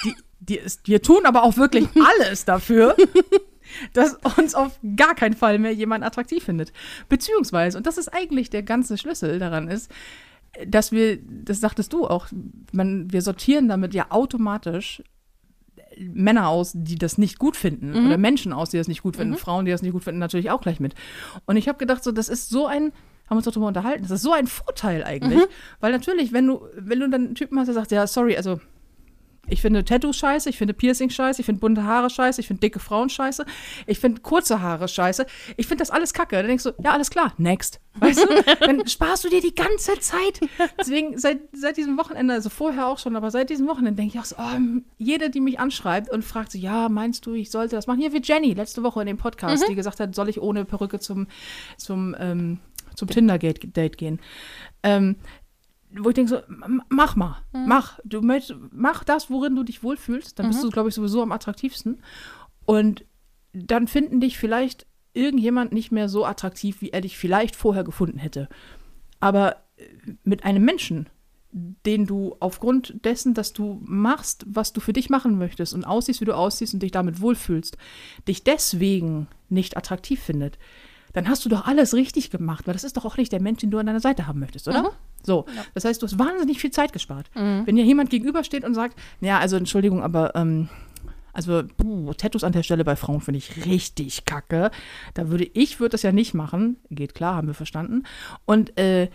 die, 0.03 0.15
die 0.39 0.57
ist, 0.57 0.87
wir 0.87 1.01
tun 1.01 1.25
aber 1.25 1.43
auch 1.43 1.57
wirklich 1.57 1.87
alles 2.19 2.45
dafür, 2.45 2.95
dass 3.93 4.17
uns 4.37 4.55
auf 4.55 4.79
gar 4.95 5.15
keinen 5.15 5.35
Fall 5.35 5.59
mehr 5.59 5.73
jemand 5.73 6.03
attraktiv 6.03 6.43
findet. 6.43 6.73
Beziehungsweise, 7.09 7.77
und 7.77 7.87
das 7.87 7.97
ist 7.97 8.09
eigentlich 8.09 8.49
der 8.49 8.63
ganze 8.63 8.97
Schlüssel 8.97 9.39
daran 9.39 9.67
ist, 9.67 9.91
dass 10.67 10.91
wir, 10.91 11.17
das 11.17 11.59
sagtest 11.59 11.93
du 11.93 12.07
auch, 12.07 12.27
man, 12.71 13.11
wir 13.11 13.21
sortieren 13.21 13.67
damit 13.67 13.93
ja 13.93 14.07
automatisch 14.09 15.01
Männer 15.97 16.47
aus, 16.47 16.71
die 16.73 16.95
das 16.95 17.17
nicht 17.17 17.37
gut 17.37 17.55
finden 17.55 18.05
oder 18.05 18.17
Menschen 18.17 18.53
aus, 18.53 18.69
die 18.69 18.77
das 18.77 18.87
nicht 18.87 19.03
gut 19.03 19.17
finden, 19.17 19.35
Frauen, 19.35 19.65
die 19.65 19.71
das 19.71 19.81
nicht 19.81 19.91
gut 19.91 20.03
finden, 20.03 20.19
natürlich 20.19 20.49
auch 20.49 20.61
gleich 20.61 20.79
mit. 20.79 20.95
Und 21.45 21.57
ich 21.57 21.67
habe 21.67 21.77
gedacht, 21.77 22.03
so, 22.03 22.11
das 22.11 22.29
ist 22.29 22.49
so 22.49 22.65
ein, 22.65 22.83
haben 22.83 22.91
wir 23.29 23.35
uns 23.37 23.45
doch 23.45 23.51
darüber 23.51 23.67
unterhalten, 23.67 24.03
das 24.03 24.11
ist 24.11 24.21
so 24.21 24.31
ein 24.31 24.47
Vorteil 24.47 25.03
eigentlich, 25.03 25.41
weil 25.79 25.91
natürlich, 25.91 26.31
wenn 26.33 26.47
du, 26.47 26.61
wenn 26.75 26.99
du 26.99 27.09
dann 27.09 27.25
einen 27.25 27.35
Typen 27.35 27.59
hast, 27.59 27.67
der 27.67 27.75
sagt, 27.75 27.91
ja, 27.91 28.07
sorry, 28.07 28.37
also 28.37 28.59
ich 29.47 29.61
finde 29.61 29.83
Tattoos 29.83 30.17
scheiße, 30.17 30.49
ich 30.49 30.57
finde 30.57 30.73
Piercing 30.73 31.09
scheiße, 31.09 31.41
ich 31.41 31.45
finde 31.45 31.59
bunte 31.59 31.83
Haare 31.83 32.09
scheiße, 32.09 32.39
ich 32.39 32.47
finde 32.47 32.61
dicke 32.61 32.79
Frauen 32.79 33.09
scheiße, 33.09 33.45
ich 33.87 33.99
finde 33.99 34.21
kurze 34.21 34.61
Haare 34.61 34.87
scheiße, 34.87 35.25
ich 35.57 35.67
finde 35.67 35.81
das 35.81 35.89
alles 35.89 36.13
kacke. 36.13 36.37
Dann 36.37 36.47
denkst 36.47 36.63
du, 36.63 36.71
ja, 36.83 36.91
alles 36.91 37.09
klar, 37.09 37.33
next. 37.37 37.79
Weißt 37.95 38.23
du? 38.23 38.55
Dann 38.65 38.87
sparst 38.87 39.25
du 39.25 39.29
dir 39.29 39.41
die 39.41 39.53
ganze 39.53 39.99
Zeit. 39.99 40.39
Deswegen 40.79 41.17
seit, 41.17 41.39
seit 41.51 41.77
diesem 41.77 41.97
Wochenende, 41.97 42.33
also 42.33 42.49
vorher 42.49 42.87
auch 42.87 42.99
schon, 42.99 43.15
aber 43.15 43.31
seit 43.31 43.49
diesem 43.49 43.67
Wochenende 43.67 44.01
denke 44.01 44.15
ich 44.15 44.19
auch 44.21 44.25
so, 44.25 44.35
oh, 44.37 44.81
jede, 44.97 45.29
die 45.29 45.41
mich 45.41 45.59
anschreibt 45.59 46.09
und 46.11 46.23
fragt 46.23 46.51
so, 46.51 46.57
ja, 46.57 46.87
meinst 46.87 47.25
du, 47.25 47.33
ich 47.33 47.51
sollte 47.51 47.75
das 47.75 47.87
machen? 47.87 47.99
Hier 47.99 48.13
wie 48.13 48.21
Jenny 48.23 48.53
letzte 48.53 48.83
Woche 48.83 49.01
in 49.01 49.07
dem 49.07 49.17
Podcast, 49.17 49.67
die 49.67 49.75
gesagt 49.75 49.99
hat, 49.99 50.15
soll 50.15 50.29
ich 50.29 50.41
ohne 50.41 50.65
Perücke 50.65 50.99
zum, 50.99 51.27
zum, 51.77 52.15
ähm, 52.19 52.59
zum 52.95 53.09
Tinder-Date 53.09 53.97
gehen. 53.97 54.19
Ähm, 54.83 55.17
wo 55.99 56.09
ich 56.09 56.15
denke 56.15 56.29
so, 56.29 56.41
mach 56.89 57.15
mal, 57.15 57.43
mach, 57.51 57.99
du 58.03 58.21
möchtest, 58.21 58.59
mach 58.71 59.03
das, 59.03 59.29
worin 59.29 59.55
du 59.55 59.63
dich 59.63 59.83
wohlfühlst, 59.83 60.39
dann 60.39 60.47
bist 60.47 60.63
du, 60.63 60.69
glaube 60.69 60.89
ich, 60.89 60.95
sowieso 60.95 61.21
am 61.21 61.31
attraktivsten. 61.31 62.01
Und 62.65 63.05
dann 63.53 63.87
finden 63.87 64.21
dich 64.21 64.37
vielleicht 64.37 64.85
irgendjemand 65.13 65.73
nicht 65.73 65.91
mehr 65.91 66.07
so 66.07 66.25
attraktiv, 66.25 66.81
wie 66.81 66.91
er 66.91 67.01
dich 67.01 67.17
vielleicht 67.17 67.55
vorher 67.55 67.83
gefunden 67.83 68.17
hätte. 68.17 68.47
Aber 69.19 69.57
äh, 69.77 69.83
mit 70.23 70.45
einem 70.45 70.63
Menschen, 70.63 71.07
den 71.51 72.05
du 72.05 72.37
aufgrund 72.39 73.03
dessen, 73.03 73.33
dass 73.33 73.51
du 73.51 73.81
machst, 73.83 74.45
was 74.47 74.71
du 74.71 74.79
für 74.79 74.93
dich 74.93 75.09
machen 75.09 75.37
möchtest 75.37 75.73
und 75.73 75.83
aussiehst, 75.83 76.21
wie 76.21 76.25
du 76.25 76.35
aussiehst 76.35 76.73
und 76.73 76.81
dich 76.81 76.91
damit 76.91 77.19
wohlfühlst, 77.19 77.77
dich 78.27 78.43
deswegen 78.43 79.27
nicht 79.49 79.75
attraktiv 79.75 80.21
findet, 80.21 80.57
dann 81.13 81.27
hast 81.27 81.43
du 81.45 81.49
doch 81.49 81.65
alles 81.65 81.93
richtig 81.93 82.29
gemacht, 82.31 82.67
weil 82.67 82.73
das 82.73 82.83
ist 82.83 82.97
doch 82.97 83.05
auch 83.05 83.17
nicht 83.17 83.31
der 83.31 83.41
Mensch, 83.41 83.59
den 83.61 83.71
du 83.71 83.77
an 83.77 83.85
deiner 83.85 83.99
Seite 83.99 84.27
haben 84.27 84.39
möchtest, 84.39 84.67
oder? 84.67 84.83
So, 85.23 85.45
das 85.73 85.85
heißt, 85.85 86.01
du 86.01 86.07
hast 86.07 86.17
wahnsinnig 86.17 86.59
viel 86.59 86.71
Zeit 86.71 86.93
gespart. 86.93 87.29
Wenn 87.65 87.75
dir 87.75 87.83
jemand 87.85 88.09
gegenübersteht 88.09 88.63
und 88.63 88.73
sagt, 88.73 88.97
ja, 89.19 89.39
also 89.39 89.55
Entschuldigung, 89.57 90.01
aber 90.03 90.35
ähm, 90.35 90.69
also 91.33 91.63
puh, 91.77 92.13
Tattoos 92.13 92.43
an 92.43 92.51
der 92.51 92.63
Stelle 92.63 92.83
bei 92.83 92.95
Frauen 92.95 93.21
finde 93.21 93.37
ich 93.37 93.65
richtig 93.65 94.25
kacke. 94.25 94.71
Da 95.13 95.29
würde 95.29 95.49
ich 95.53 95.79
würde 95.79 95.91
das 95.91 96.01
ja 96.03 96.11
nicht 96.11 96.33
machen. 96.33 96.77
Geht 96.89 97.15
klar, 97.15 97.35
haben 97.35 97.47
wir 97.47 97.53
verstanden. 97.53 98.03
Und 98.45 98.77
äh, 98.77 99.09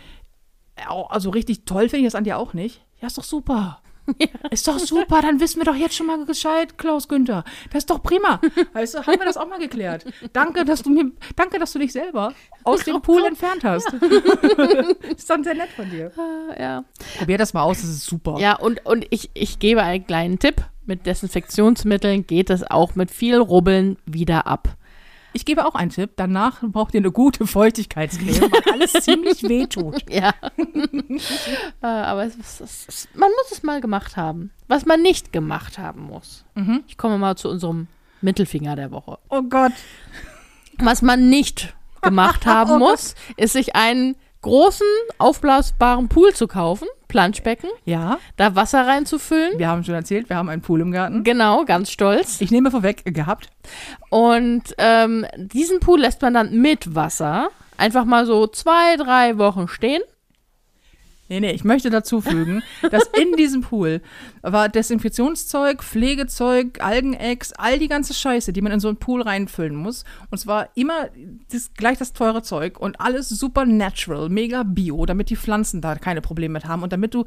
also 1.09 1.31
richtig 1.31 1.65
toll 1.65 1.89
finde 1.89 2.07
ich 2.07 2.13
das 2.13 2.15
an 2.15 2.25
dir 2.25 2.39
auch 2.39 2.55
nicht. 2.55 2.85
Ja, 3.01 3.09
ist 3.09 3.19
doch 3.19 3.25
super. 3.25 3.81
Ist 4.51 4.67
doch 4.69 4.79
super, 4.79 5.21
dann 5.23 5.41
wissen 5.41 5.61
wir 5.61 5.65
doch 5.65 5.75
jetzt 5.75 5.95
schon 5.95 6.07
mal 6.07 6.25
Bescheid, 6.25 6.79
Klaus 6.79 7.09
Günther. 7.09 7.45
Das 7.73 7.83
ist 7.83 7.91
doch 7.91 8.03
prima. 8.03 8.41
Weißt 8.73 8.95
du, 8.95 8.99
haben 9.07 9.19
wir 9.19 9.27
das 9.27 9.37
auch 9.37 9.49
mal 9.49 9.59
geklärt. 9.59 10.05
Danke, 10.33 10.65
dass 10.65 10.83
du 10.83 10.91
mir, 10.91 11.11
danke, 11.35 11.59
dass 11.59 11.73
du 11.73 11.79
dich 11.79 11.93
selber 11.93 12.33
aus 12.65 12.85
dem 12.85 13.01
Pool 13.03 13.25
entfernt 13.25 13.65
hast. 13.65 13.93
ist 15.17 15.29
dann 15.29 15.45
sehr 15.45 15.55
nett 15.55 15.71
von 15.71 15.91
dir. 15.91 16.13
Ja. 16.59 16.85
Probier 17.19 17.39
das 17.39 17.55
mal 17.55 17.63
aus, 17.63 17.81
das 17.81 17.91
ist 17.91 18.07
super. 18.07 18.37
Ja, 18.39 18.57
und, 18.57 18.85
und 18.87 19.07
ich, 19.11 19.31
ich 19.35 19.59
gebe 19.59 19.83
einen 19.83 20.07
kleinen 20.07 20.39
Tipp. 20.39 20.65
Mit 20.89 21.05
Desinfektionsmitteln 21.05 22.29
geht 22.29 22.49
es 22.49 22.63
auch 22.63 22.95
mit 22.95 23.11
viel 23.11 23.39
Rubbeln 23.39 23.97
wieder 24.07 24.47
ab. 24.47 24.77
Ich 25.37 25.45
gebe 25.45 25.67
auch 25.67 25.75
einen 25.75 25.91
Tipp. 25.91 26.13
Danach 26.17 26.63
braucht 26.63 26.95
ihr 26.95 27.01
eine 27.01 27.13
gute 27.13 27.47
Feuchtigkeitscreme, 27.47 28.51
weil 28.51 28.73
alles 28.73 28.93
ziemlich 29.05 29.43
wehtut. 29.43 30.11
Ja. 30.11 30.33
Äh, 31.83 31.87
Aber 31.87 32.25
es, 32.25 32.37
es, 32.39 32.87
es, 32.89 33.09
man 33.15 33.29
muss 33.29 33.53
es 33.53 33.63
mal 33.63 33.83
gemacht 33.83 34.17
haben. 34.17 34.51
Was 34.67 34.87
man 34.87 35.03
nicht 35.03 35.33
gemacht 35.33 35.79
haben 35.79 36.05
muss. 36.05 36.45
Ich 36.87 36.97
komme 36.97 37.19
mal 37.19 37.37
zu 37.37 37.51
unserem 37.51 37.87
Mittelfinger 38.23 38.77
der 38.77 38.91
Woche. 38.91 39.19
Oh 39.29 39.43
Gott. 39.43 39.73
Was 40.79 41.03
man 41.03 41.29
nicht 41.29 41.75
gemacht 42.01 42.47
haben 42.47 42.79
muss, 42.79 43.15
ist 43.37 43.53
sich 43.53 43.77
einen 43.77 44.17
großen, 44.47 44.87
aufblasbaren 45.19 46.09
Pool 46.09 46.33
zu 46.35 46.47
kaufen, 46.47 46.87
Planschbecken, 47.09 47.71
Ja, 47.85 48.19
da 48.37 48.55
Wasser 48.55 48.87
reinzufüllen. 48.87 49.59
wir 49.59 49.69
haben 49.69 49.85
schon 49.85 49.95
erzählt, 49.95 50.29
wir 50.29 50.37
haben 50.37 50.49
einen 50.49 50.63
Pool 50.63 50.81
im 50.81 50.93
Garten. 50.93 51.25
Genau, 51.25 51.65
ganz 51.65 51.91
stolz. 51.91 52.41
Ich 52.41 52.51
nehme 52.51 52.71
vorweg, 52.71 53.03
gehabt. 53.15 53.49
Und 54.11 54.63
ähm, 54.79 55.27
diesen 55.37 55.81
Pool 55.81 56.01
lässt 56.01 56.23
man 56.23 56.35
dann 56.35 56.53
mit 56.61 56.95
Wasser 56.95 57.49
einfach 57.77 58.05
mal 58.05 58.27
so 58.27 58.47
zwei, 58.47 58.97
drei 58.97 59.39
Wochen 59.39 59.69
stehen. 59.69 60.03
Nee, 61.29 61.41
nee, 61.41 61.51
ich 61.51 61.65
möchte 61.65 61.91
dazu 61.91 62.21
fügen, 62.21 62.63
dass 62.91 63.05
in 63.21 63.33
diesem 63.37 63.63
Pool 63.63 64.01
war 64.43 64.69
Desinfektionszeug, 64.69 65.83
Pflegezeug, 65.83 66.81
Algenex, 66.81 67.53
all 67.53 67.79
die 67.81 67.89
ganze 67.89 68.15
Scheiße, 68.15 68.53
die 68.53 68.63
man 68.63 68.71
in 68.71 68.81
so 68.81 68.89
einen 68.89 68.99
Pool 68.99 69.23
reinfüllen 69.23 69.75
muss. 69.75 70.05
Und 70.31 70.39
es 70.39 70.47
war 70.47 70.69
immer 70.77 71.09
das, 71.51 71.73
gleich 71.75 71.99
das 71.99 72.13
teure 72.13 72.43
Zeug 72.43 72.79
und 72.79 73.01
alles 73.01 73.29
super 73.29 73.65
natural, 73.65 74.29
mega 74.29 74.63
bio, 74.63 75.05
damit 75.05 75.31
die 75.31 75.37
Pflanzen 75.37 75.81
da 75.81 75.97
keine 75.97 76.21
Probleme 76.21 76.53
mit 76.53 76.67
haben 76.67 76.85
und 76.85 76.93
damit 76.93 77.13
du 77.13 77.25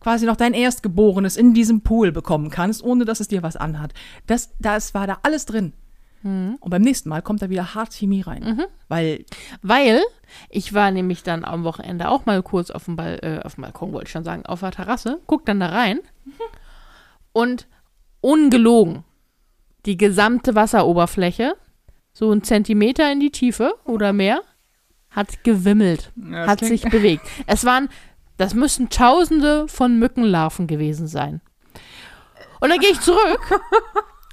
quasi 0.00 0.26
noch 0.26 0.36
dein 0.36 0.52
Erstgeborenes 0.52 1.36
in 1.36 1.54
diesem 1.54 1.82
Pool 1.82 2.10
bekommen 2.10 2.50
kannst, 2.50 2.82
ohne 2.82 3.04
dass 3.04 3.20
es 3.20 3.28
dir 3.28 3.44
was 3.44 3.56
anhat. 3.56 3.94
Das, 4.26 4.50
das 4.58 4.92
war 4.92 5.06
da 5.06 5.18
alles 5.22 5.46
drin. 5.46 5.72
Und 6.22 6.70
beim 6.70 6.82
nächsten 6.82 7.08
Mal 7.08 7.22
kommt 7.22 7.40
da 7.42 7.50
wieder 7.50 7.74
hart 7.74 7.94
Chemie 7.94 8.22
rein. 8.22 8.42
Weil 8.88 9.24
Weil 9.62 10.00
ich 10.48 10.74
war 10.74 10.90
nämlich 10.90 11.22
dann 11.22 11.44
am 11.44 11.62
Wochenende 11.64 12.08
auch 12.08 12.26
mal 12.26 12.42
kurz 12.42 12.70
auf 12.70 12.86
dem, 12.86 12.96
Bal 12.96 13.18
äh, 13.22 13.44
auf 13.44 13.54
dem 13.54 13.62
Balkon, 13.62 13.92
wollte 13.92 14.06
ich 14.06 14.12
schon 14.12 14.24
sagen, 14.24 14.44
auf 14.44 14.60
der 14.60 14.72
Terrasse, 14.72 15.20
guck 15.26 15.46
dann 15.46 15.60
da 15.60 15.66
rein 15.68 16.00
und 17.32 17.68
ungelogen, 18.20 19.04
die 19.84 19.96
gesamte 19.96 20.54
Wasseroberfläche, 20.54 21.54
so 22.12 22.32
ein 22.32 22.42
Zentimeter 22.42 23.10
in 23.12 23.20
die 23.20 23.30
Tiefe 23.30 23.74
oder 23.84 24.12
mehr, 24.12 24.42
hat 25.10 25.44
gewimmelt, 25.44 26.12
Ja, 26.16 26.46
hat 26.46 26.60
sich 26.60 26.82
bewegt. 26.82 27.24
Es 27.46 27.64
waren, 27.64 27.88
das 28.36 28.54
müssen 28.54 28.88
Tausende 28.90 29.68
von 29.68 29.98
Mückenlarven 29.98 30.66
gewesen 30.66 31.06
sein. 31.06 31.40
Und 32.60 32.70
dann 32.70 32.80
gehe 32.80 32.90
ich 32.90 33.00
zurück 33.00 33.40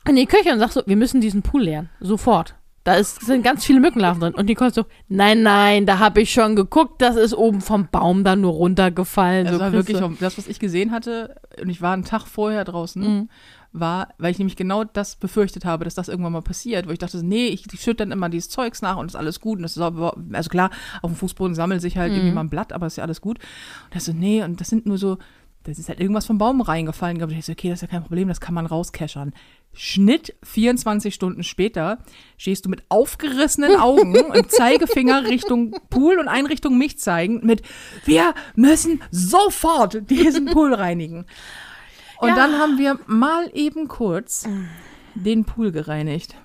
in 0.08 0.16
die 0.16 0.26
Küche 0.26 0.52
und 0.52 0.60
sag 0.60 0.72
so, 0.72 0.82
wir 0.86 0.96
müssen 0.98 1.22
diesen 1.22 1.42
Pool 1.42 1.64
leeren, 1.64 1.90
sofort. 2.00 2.56
Da 2.86 2.96
ist, 2.96 3.26
sind 3.26 3.44
ganz 3.44 3.64
viele 3.64 3.80
Mückenlarven 3.80 4.20
drin. 4.20 4.36
Und 4.36 4.48
Nicole 4.48 4.72
so, 4.72 4.84
nein, 5.08 5.42
nein, 5.42 5.86
da 5.86 6.00
habe 6.00 6.20
ich 6.20 6.34
schon 6.34 6.58
geguckt, 6.58 7.02
das 7.02 7.16
ist 7.16 7.34
oben 7.34 7.62
vom 7.62 7.88
Baum 7.90 8.26
dann 8.26 8.42
nur 8.42 8.52
runtergefallen. 8.52 9.46
Das 9.46 9.54
so 9.54 9.60
war 9.62 9.72
Christe. 9.72 9.94
wirklich 10.02 10.20
das, 10.20 10.38
was 10.38 10.48
ich 10.48 10.60
gesehen 10.60 10.92
hatte, 10.92 11.36
und 11.62 11.70
ich 11.70 11.82
war 11.82 11.94
einen 11.94 12.04
Tag 12.04 12.26
vorher 12.28 12.66
draußen, 12.66 13.02
Mhm. 13.02 13.30
war, 13.72 14.10
weil 14.18 14.32
ich 14.32 14.38
nämlich 14.38 14.58
genau 14.58 14.84
das 14.84 15.16
befürchtet 15.16 15.64
habe, 15.64 15.86
dass 15.86 15.96
das 15.96 16.10
irgendwann 16.10 16.34
mal 16.34 16.42
passiert, 16.42 16.86
wo 16.86 16.92
ich 16.92 17.00
dachte, 17.00 17.26
nee, 17.26 17.48
ich, 17.48 17.66
ich 17.74 17.80
schütte 17.82 18.04
dann 18.04 18.12
immer 18.12 18.28
dieses 18.28 18.50
Zeugs 18.50 18.82
nach 18.82 18.98
und 18.98 19.06
ist 19.06 19.16
alles 19.16 19.40
gut. 19.40 19.58
Und 19.60 19.64
das 19.64 19.78
ist 19.78 19.82
aber, 19.82 20.18
also 20.34 20.50
klar, 20.50 20.70
auf 21.02 21.10
dem 21.10 21.16
Fußboden 21.16 21.56
sammelt 21.56 21.82
sich 21.82 21.98
halt 21.98 22.12
Mhm. 22.12 22.18
irgendwie 22.18 22.36
mal 22.36 22.42
ein 22.42 22.50
Blatt, 22.50 22.74
aber 22.74 22.86
ist 22.88 22.98
ja 22.98 23.06
alles 23.06 23.22
gut. 23.22 23.40
Und 23.86 23.96
das 23.96 24.04
so, 24.04 24.12
nee, 24.12 24.44
und 24.44 24.60
das 24.60 24.68
sind 24.68 24.86
nur 24.86 24.98
so, 24.98 25.20
das 25.64 25.80
ist 25.80 25.88
halt 25.88 26.02
irgendwas 26.02 26.26
vom 26.26 26.38
Baum 26.38 26.60
reingefallen. 26.60 27.24
Und 27.24 27.32
ich 27.32 27.46
so, 27.46 27.54
okay, 27.54 27.70
das 27.70 27.78
ist 27.78 27.84
ja 27.84 27.88
kein 27.88 28.04
Problem, 28.04 28.28
das 28.28 28.42
kann 28.42 28.54
man 28.54 28.66
rauskeschern. 28.66 29.32
Schnitt 29.76 30.36
24 30.44 31.14
Stunden 31.16 31.44
später 31.44 31.98
stehst 32.38 32.66
du 32.66 32.70
mit 32.70 32.84
aufgerissenen 32.90 33.76
Augen 33.76 34.16
und 34.32 34.52
Zeigefinger 34.52 35.24
Richtung 35.26 35.76
Pool 35.90 36.20
und 36.20 36.28
ein 36.28 36.46
Richtung 36.46 36.78
mich 36.78 37.00
zeigen 37.00 37.46
mit 37.46 37.64
wir 38.06 38.34
müssen 38.56 39.02
sofort 39.12 40.10
diesen 40.10 40.46
Pool 40.46 40.74
reinigen. 40.74 41.26
Und 42.20 42.30
Ja. 42.30 42.36
dann 42.36 42.58
haben 42.60 42.78
wir 42.78 43.00
mal 43.08 43.50
eben 43.54 43.88
kurz 43.88 44.48
den 45.16 45.46
Pool 45.46 45.72
gereinigt. 45.72 46.36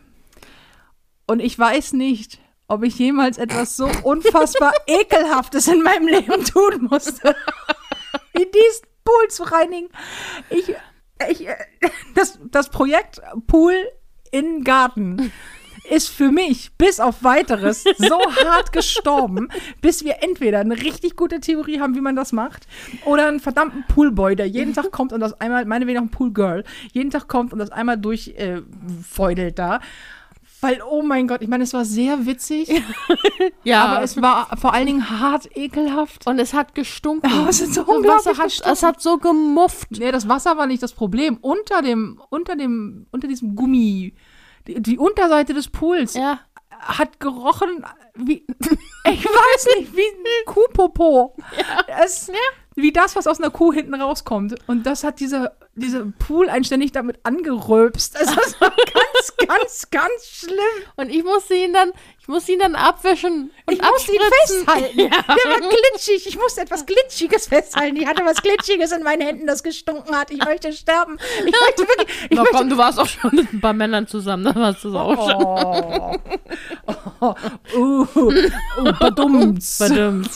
Und 1.27 1.41
ich 1.41 1.59
weiß 1.59 1.93
nicht, 1.93 2.39
ob 2.67 2.83
ich 2.83 2.99
jemals 2.99 3.39
etwas 3.39 3.77
so 3.77 3.89
unfassbar 4.03 4.73
ekelhaftes 4.87 5.69
in 5.69 5.83
meinem 5.83 6.09
Leben 6.09 6.45
tun 6.45 6.89
musste, 6.91 7.35
wie 8.35 8.47
diesen 8.47 8.87
Pool 9.05 9.29
zu 9.29 9.43
reinigen. 9.45 9.89
Ich, 10.51 10.75
ich, 11.31 11.47
äh, 11.47 11.57
das, 12.15 12.39
das 12.51 12.71
Projekt 12.71 13.21
Pool 13.47 13.75
in 14.31 14.65
Garten 14.65 15.33
ist 15.91 16.09
für 16.09 16.31
mich 16.31 16.73
bis 16.77 17.01
auf 17.01 17.25
weiteres 17.25 17.85
so 17.97 18.21
hart 18.45 18.73
gestorben, 18.73 19.49
bis 19.81 20.05
wir 20.05 20.23
entweder 20.23 20.61
eine 20.61 20.77
richtig 20.77 21.17
gute 21.17 21.41
Theorie 21.41 21.81
haben, 21.81 21.95
wie 21.95 22.01
man 22.01 22.17
das 22.17 22.33
macht, 22.33 22.67
oder 23.05 23.27
einen 23.29 23.41
verdammten 23.41 23.85
Poolboy, 23.89 24.37
der 24.37 24.47
jeden 24.47 24.75
Tag 24.75 24.91
kommt 24.91 25.13
und 25.13 25.21
das 25.21 25.41
einmal, 25.41 25.65
meinetwegen 25.65 25.99
auch 25.99 26.03
ein 26.03 26.11
Poolgirl, 26.11 26.65
jeden 26.93 27.11
Tag 27.11 27.29
kommt 27.29 27.53
und 27.53 27.59
das 27.59 27.71
einmal 27.71 27.97
durchfeudelt 27.97 29.53
äh, 29.53 29.55
da. 29.55 29.81
Weil, 30.61 30.83
oh 30.83 31.03
mein 31.03 31.29
Gott, 31.29 31.41
ich 31.43 31.49
meine, 31.49 31.63
es 31.65 31.73
war 31.73 31.85
sehr 31.85 32.27
witzig, 32.27 32.69
ja, 33.65 33.85
aber 33.85 34.03
es 34.03 34.21
war 34.21 34.57
vor 34.57 34.75
allen 34.75 34.87
Dingen 34.87 35.09
hart 35.21 35.49
ekelhaft. 35.57 36.27
und 36.27 36.39
es 36.41 36.53
hat 36.53 36.75
gestunken. 36.75 37.31
Oh, 37.33 37.47
es 37.49 37.59
so 37.59 37.87
Wasser 37.87 38.37
hat, 38.37 38.45
gestunken. 38.45 38.73
es 38.73 38.83
hat 38.83 39.01
so 39.01 39.19
gemufft. 39.19 39.89
Nee, 39.93 40.11
das 40.11 40.29
Wasser 40.29 40.57
war 40.57 40.67
nicht 40.67 40.83
das 40.83 40.93
Problem. 40.93 41.39
Unter 41.41 41.81
dem, 41.83 42.21
unter 42.31 42.57
dem, 42.57 43.07
unter 43.13 43.29
diesem 43.29 43.55
Gummi, 43.55 44.15
die, 44.67 44.83
die 44.83 44.99
Unterseite 44.99 45.55
des 45.55 45.69
Pools 45.69 46.15
Ja. 46.15 46.41
hat 46.71 47.21
gerochen 47.21 47.85
wie, 48.17 48.45
ich 49.05 49.25
weiß 49.25 49.69
nicht, 49.79 49.97
wie 49.97 50.01
ein 50.01 50.45
Kuhpopo. 50.47 51.37
Es, 52.05 52.31
Wie 52.75 52.93
das, 52.93 53.15
was 53.17 53.27
aus 53.29 53.41
einer 53.41 53.51
Kuh 53.51 53.73
hinten 53.73 53.95
rauskommt. 53.95 54.57
Und 54.67 54.87
das 54.87 55.05
hat 55.05 55.21
dieser, 55.21 55.53
dieser 55.79 56.05
Pool 56.19 56.49
einständig 56.49 56.93
damit 56.93 57.19
angeröpst. 57.23 58.17
Also 58.17 58.35
das 58.35 58.61
war 58.61 58.71
ganz, 58.71 59.37
ganz, 59.49 59.91
ganz 59.91 60.27
schlimm. 60.27 60.85
Und 60.97 61.11
ich 61.11 61.25
musste 61.25 61.55
ihn 61.55 61.73
dann, 61.73 61.93
ich 62.29 62.33
musste 62.35 62.53
ihn 62.53 62.59
dann 62.59 62.75
abwischen 62.75 63.51
und 63.65 63.73
Ich 63.73 63.81
musste 63.81 64.13
ihn 64.13 64.21
festhalten. 64.43 64.97
Der 64.99 65.11
war 65.11 65.61
glitschig. 65.61 66.27
Ich 66.27 66.37
musste 66.37 66.61
etwas 66.61 66.85
Glitschiges 66.85 67.47
festhalten. 67.47 67.97
Ich 67.97 68.07
hatte 68.07 68.23
was 68.23 68.43
Glitschiges 68.43 68.93
in 68.93 69.03
meinen 69.03 69.23
Händen, 69.23 69.47
das 69.47 69.63
gestunken 69.63 70.15
hat. 70.15 70.31
Ich 70.31 70.45
möchte 70.45 70.71
sterben. 70.75 71.17
Ich 71.39 71.45
möchte 71.45 71.89
wirklich. 71.89 72.09
Ich 72.25 72.37
Na 72.37 72.43
möchte, 72.43 72.59
komm, 72.59 72.69
du 72.69 72.77
warst 72.77 72.99
auch 72.99 73.07
schon 73.07 73.35
mit 73.35 73.51
ein 73.51 73.63
paar 73.63 73.73
Männern 73.73 74.07
zusammen, 74.07 74.45
dann 74.45 74.57
warst 74.57 74.85
du 74.85 74.91
es 74.91 74.95
auch 74.95 75.31
schon. 75.31 76.21
oh, 77.21 77.35
oh, 77.75 77.79
uh, 77.79 78.93
badumts. 79.01 79.79
Verdammt. 79.79 80.29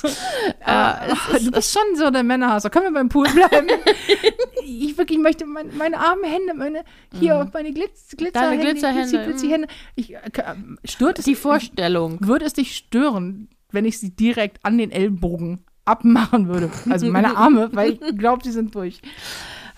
Ah, 0.64 1.08
du 1.38 1.50
bist 1.50 1.74
schon 1.74 1.96
so 1.96 2.08
der 2.08 2.22
Männerhasser. 2.22 2.70
Können 2.70 2.86
wir 2.86 2.92
beim 2.94 3.10
Pool 3.10 3.28
bleiben? 3.28 3.68
ich 4.64 4.96
wirklich 4.96 5.18
möchte 5.18 5.44
mein, 5.44 5.76
meine 5.76 5.98
armen 5.98 6.24
Hände, 6.24 6.54
meine, 6.54 6.84
hier 7.20 7.36
auf 7.36 7.52
meine 7.52 7.70
Glitz, 7.70 8.16
Glitzerhände, 8.16 8.64
Glitzerhände, 8.64 9.10
Glitzi, 9.10 9.26
Glitzi 9.26 9.48
Hände. 9.48 9.68
Ich, 9.94 10.14
äh, 10.14 10.20
stört 10.86 11.18
es, 11.18 11.26
Die 11.26 11.34
Vorstellung. 11.34 11.81
Würde 12.20 12.44
es 12.44 12.52
dich 12.52 12.76
stören, 12.76 13.48
wenn 13.70 13.84
ich 13.84 13.98
sie 13.98 14.10
direkt 14.10 14.64
an 14.64 14.78
den 14.78 14.90
Ellbogen 14.90 15.64
abmachen 15.84 16.48
würde? 16.48 16.70
Also 16.90 17.10
meine 17.10 17.36
Arme, 17.36 17.70
weil 17.72 17.92
ich 17.92 18.18
glaube, 18.18 18.42
die 18.42 18.50
sind 18.50 18.74
durch. 18.74 19.00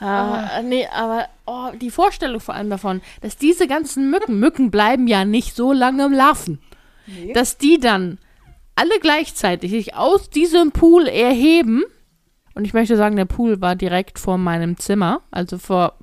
Ah, 0.01 0.61
nee, 0.63 0.87
aber 0.93 1.29
oh, 1.47 1.71
die 1.81 1.91
Vorstellung 1.91 2.41
vor 2.41 2.55
allem 2.55 2.69
davon, 2.69 3.01
dass 3.21 3.37
diese 3.37 3.67
ganzen 3.67 4.11
Mücken, 4.11 4.39
Mücken 4.39 4.71
bleiben 4.71 5.07
ja 5.07 5.25
nicht 5.25 5.55
so 5.55 5.73
lange 5.73 6.07
im 6.07 6.13
Larven, 6.13 6.59
dass 7.33 7.59
die 7.59 7.79
dann 7.79 8.19
alle 8.75 8.99
gleichzeitig 9.01 9.71
sich 9.71 9.95
aus 9.95 10.31
diesem 10.31 10.73
Pool 10.73 11.07
erheben. 11.07 11.85
Und 12.55 12.65
ich 12.65 12.75
möchte 12.75 12.97
sagen, 12.97 13.17
der 13.17 13.25
Pool 13.25 13.61
war 13.61 13.77
direkt 13.77 14.19
vor 14.19 14.37
meinem 14.37 14.77
Zimmer, 14.79 15.23
also 15.31 15.59
vor 15.59 15.95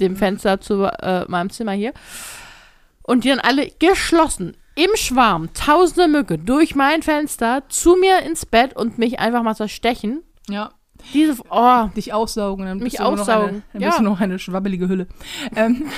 dem 0.00 0.16
Fenster 0.16 0.60
zu 0.60 0.84
äh, 0.84 1.24
meinem 1.28 1.50
Zimmer 1.50 1.72
hier. 1.72 1.92
Und 3.02 3.24
die 3.24 3.28
dann 3.28 3.40
alle 3.40 3.70
geschlossen 3.78 4.56
im 4.74 4.90
Schwarm, 4.94 5.52
tausende 5.54 6.08
Mücke 6.08 6.38
durch 6.38 6.74
mein 6.74 7.02
Fenster 7.02 7.64
zu 7.68 7.96
mir 7.96 8.22
ins 8.22 8.46
Bett 8.46 8.76
und 8.76 8.98
mich 8.98 9.18
einfach 9.18 9.42
mal 9.42 9.54
zerstechen. 9.54 10.22
Ja. 10.48 10.70
Diese, 11.14 11.36
oh, 11.50 11.86
Dich 11.96 12.12
aussaugen, 12.12 12.66
dann 12.66 12.78
Mich 12.78 12.92
bist 12.92 12.98
du 12.98 13.04
nur 13.04 13.12
noch 13.12 13.20
aussaugen, 13.20 13.48
eine, 13.48 13.62
dann 13.72 13.82
ja. 13.82 13.88
bist 13.88 14.00
du 14.00 14.04
noch 14.04 14.20
eine 14.20 14.38
schwabbelige 14.38 14.88
Hülle. 14.88 15.06
Ähm. 15.56 15.86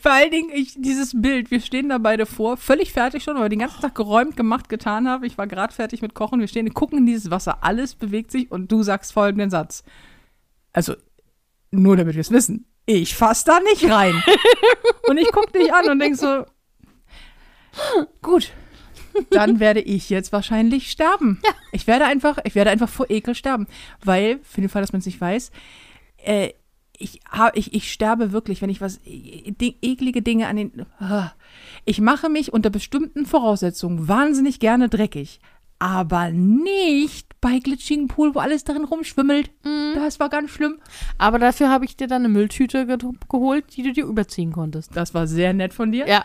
Vor 0.00 0.12
allen 0.12 0.30
Dingen, 0.30 0.50
ich, 0.52 0.74
dieses 0.76 1.20
Bild, 1.20 1.50
wir 1.50 1.60
stehen 1.60 1.88
da 1.88 1.98
beide 1.98 2.26
vor, 2.26 2.56
völlig 2.56 2.92
fertig 2.92 3.22
schon, 3.22 3.34
weil 3.36 3.44
wir 3.44 3.48
den 3.48 3.58
ganzen 3.58 3.80
Tag 3.80 3.94
geräumt, 3.94 4.36
gemacht, 4.36 4.68
getan 4.68 5.08
haben. 5.08 5.24
Ich 5.24 5.36
war 5.36 5.46
gerade 5.46 5.72
fertig 5.72 6.02
mit 6.02 6.14
Kochen. 6.14 6.40
Wir 6.40 6.48
stehen, 6.48 6.72
gucken 6.72 6.98
in 6.98 7.06
dieses 7.06 7.30
Wasser, 7.30 7.58
alles 7.62 7.94
bewegt 7.94 8.30
sich 8.30 8.50
und 8.50 8.70
du 8.72 8.82
sagst 8.82 9.12
folgenden 9.12 9.50
Satz. 9.50 9.84
Also, 10.72 10.94
nur 11.70 11.96
damit 11.96 12.14
wir 12.14 12.20
es 12.20 12.30
wissen. 12.30 12.66
Ich 12.86 13.14
fass 13.14 13.44
da 13.44 13.60
nicht 13.60 13.90
rein. 13.90 14.22
und 15.08 15.18
ich 15.18 15.28
guck 15.32 15.52
dich 15.52 15.72
an 15.72 15.88
und 15.88 15.98
denk 15.98 16.16
so, 16.16 16.44
gut, 18.20 18.52
dann 19.30 19.60
werde 19.60 19.80
ich 19.80 20.10
jetzt 20.10 20.32
wahrscheinlich 20.32 20.90
sterben. 20.90 21.40
Ja. 21.44 21.52
Ich 21.72 21.86
werde 21.86 22.04
einfach, 22.04 22.38
ich 22.44 22.54
werde 22.54 22.70
einfach 22.70 22.88
vor 22.88 23.10
Ekel 23.10 23.34
sterben. 23.34 23.66
Weil, 24.02 24.40
für 24.42 24.60
den 24.60 24.70
Fall, 24.70 24.82
dass 24.82 24.92
man 24.92 25.00
es 25.00 25.06
nicht 25.06 25.20
weiß, 25.20 25.50
äh, 26.18 26.50
ich, 26.96 27.20
hab, 27.28 27.56
ich, 27.56 27.74
ich 27.74 27.92
sterbe 27.92 28.32
wirklich, 28.32 28.62
wenn 28.62 28.70
ich 28.70 28.80
was, 28.80 28.98
e- 29.04 29.52
e- 29.60 29.74
eklige 29.82 30.22
Dinge 30.22 30.46
an 30.46 30.56
den, 30.56 30.86
ah. 31.00 31.32
ich 31.84 32.00
mache 32.00 32.28
mich 32.28 32.52
unter 32.52 32.70
bestimmten 32.70 33.26
Voraussetzungen 33.26 34.06
wahnsinnig 34.08 34.60
gerne 34.60 34.88
dreckig. 34.88 35.40
Aber 35.78 36.30
nicht 36.30 37.33
bei 37.44 37.58
glitschigen 37.58 38.08
Pool, 38.08 38.34
wo 38.34 38.38
alles 38.38 38.64
darin 38.64 38.84
rumschwimmelt. 38.84 39.50
Das 39.94 40.18
war 40.18 40.30
ganz 40.30 40.50
schlimm. 40.50 40.78
Aber 41.18 41.38
dafür 41.38 41.68
habe 41.68 41.84
ich 41.84 41.94
dir 41.94 42.06
dann 42.06 42.22
eine 42.22 42.30
Mülltüte 42.30 42.86
ge 42.86 42.96
geholt, 43.28 43.66
die 43.76 43.82
du 43.82 43.92
dir 43.92 44.06
überziehen 44.06 44.50
konntest. 44.50 44.96
Das 44.96 45.12
war 45.12 45.26
sehr 45.26 45.52
nett 45.52 45.74
von 45.74 45.92
dir. 45.92 46.08
Ja. 46.08 46.24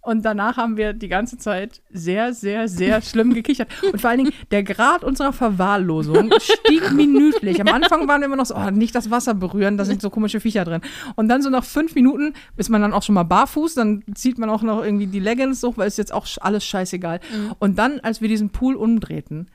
Und 0.00 0.24
danach 0.24 0.56
haben 0.56 0.78
wir 0.78 0.94
die 0.94 1.08
ganze 1.08 1.36
Zeit 1.36 1.82
sehr, 1.90 2.32
sehr, 2.32 2.66
sehr 2.68 3.02
schlimm 3.02 3.34
gekichert. 3.34 3.68
Und 3.92 4.00
vor 4.00 4.08
allen 4.08 4.24
Dingen, 4.24 4.32
der 4.50 4.62
Grad 4.62 5.04
unserer 5.04 5.34
Verwahrlosung 5.34 6.32
stieg 6.40 6.92
minütlich. 6.92 7.60
Am 7.60 7.68
Anfang 7.68 8.08
waren 8.08 8.22
wir 8.22 8.26
immer 8.26 8.36
noch 8.36 8.46
so, 8.46 8.54
oh, 8.54 8.70
nicht 8.70 8.94
das 8.94 9.10
Wasser 9.10 9.34
berühren, 9.34 9.76
da 9.76 9.84
sind 9.84 10.00
so 10.00 10.08
komische 10.08 10.40
Viecher 10.40 10.64
drin. 10.64 10.80
Und 11.14 11.28
dann 11.28 11.42
so 11.42 11.50
nach 11.50 11.64
fünf 11.64 11.94
Minuten 11.94 12.32
ist 12.56 12.70
man 12.70 12.80
dann 12.80 12.94
auch 12.94 13.02
schon 13.02 13.14
mal 13.14 13.24
barfuß, 13.24 13.74
dann 13.74 14.02
zieht 14.14 14.38
man 14.38 14.48
auch 14.48 14.62
noch 14.62 14.82
irgendwie 14.82 15.08
die 15.08 15.20
Leggings 15.20 15.62
hoch, 15.62 15.76
weil 15.76 15.88
es 15.88 15.98
jetzt 15.98 16.12
auch 16.14 16.26
alles 16.40 16.64
scheißegal. 16.64 17.20
Und 17.58 17.78
dann, 17.78 18.00
als 18.00 18.22
wir 18.22 18.28
diesen 18.28 18.48
Pool 18.48 18.76
umdrehten 18.76 19.50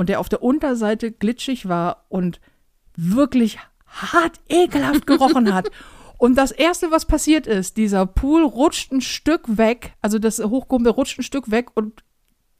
und 0.00 0.08
der 0.08 0.18
auf 0.18 0.30
der 0.30 0.42
Unterseite 0.42 1.12
glitschig 1.12 1.68
war 1.68 2.06
und 2.08 2.40
wirklich 2.96 3.58
hart 3.84 4.40
ekelhaft 4.48 5.06
gerochen 5.06 5.52
hat. 5.52 5.70
Und 6.16 6.36
das 6.36 6.50
erste, 6.50 6.90
was 6.90 7.06
passiert 7.06 7.46
ist, 7.46 7.78
dieser 7.78 8.04
Pool 8.04 8.44
rutscht 8.44 8.92
ein 8.92 9.00
Stück 9.00 9.56
weg, 9.56 9.94
also 10.02 10.18
das 10.18 10.38
hochgehobene 10.38 10.90
rutscht 10.90 11.18
ein 11.18 11.22
Stück 11.22 11.50
weg 11.50 11.68
und 11.74 12.04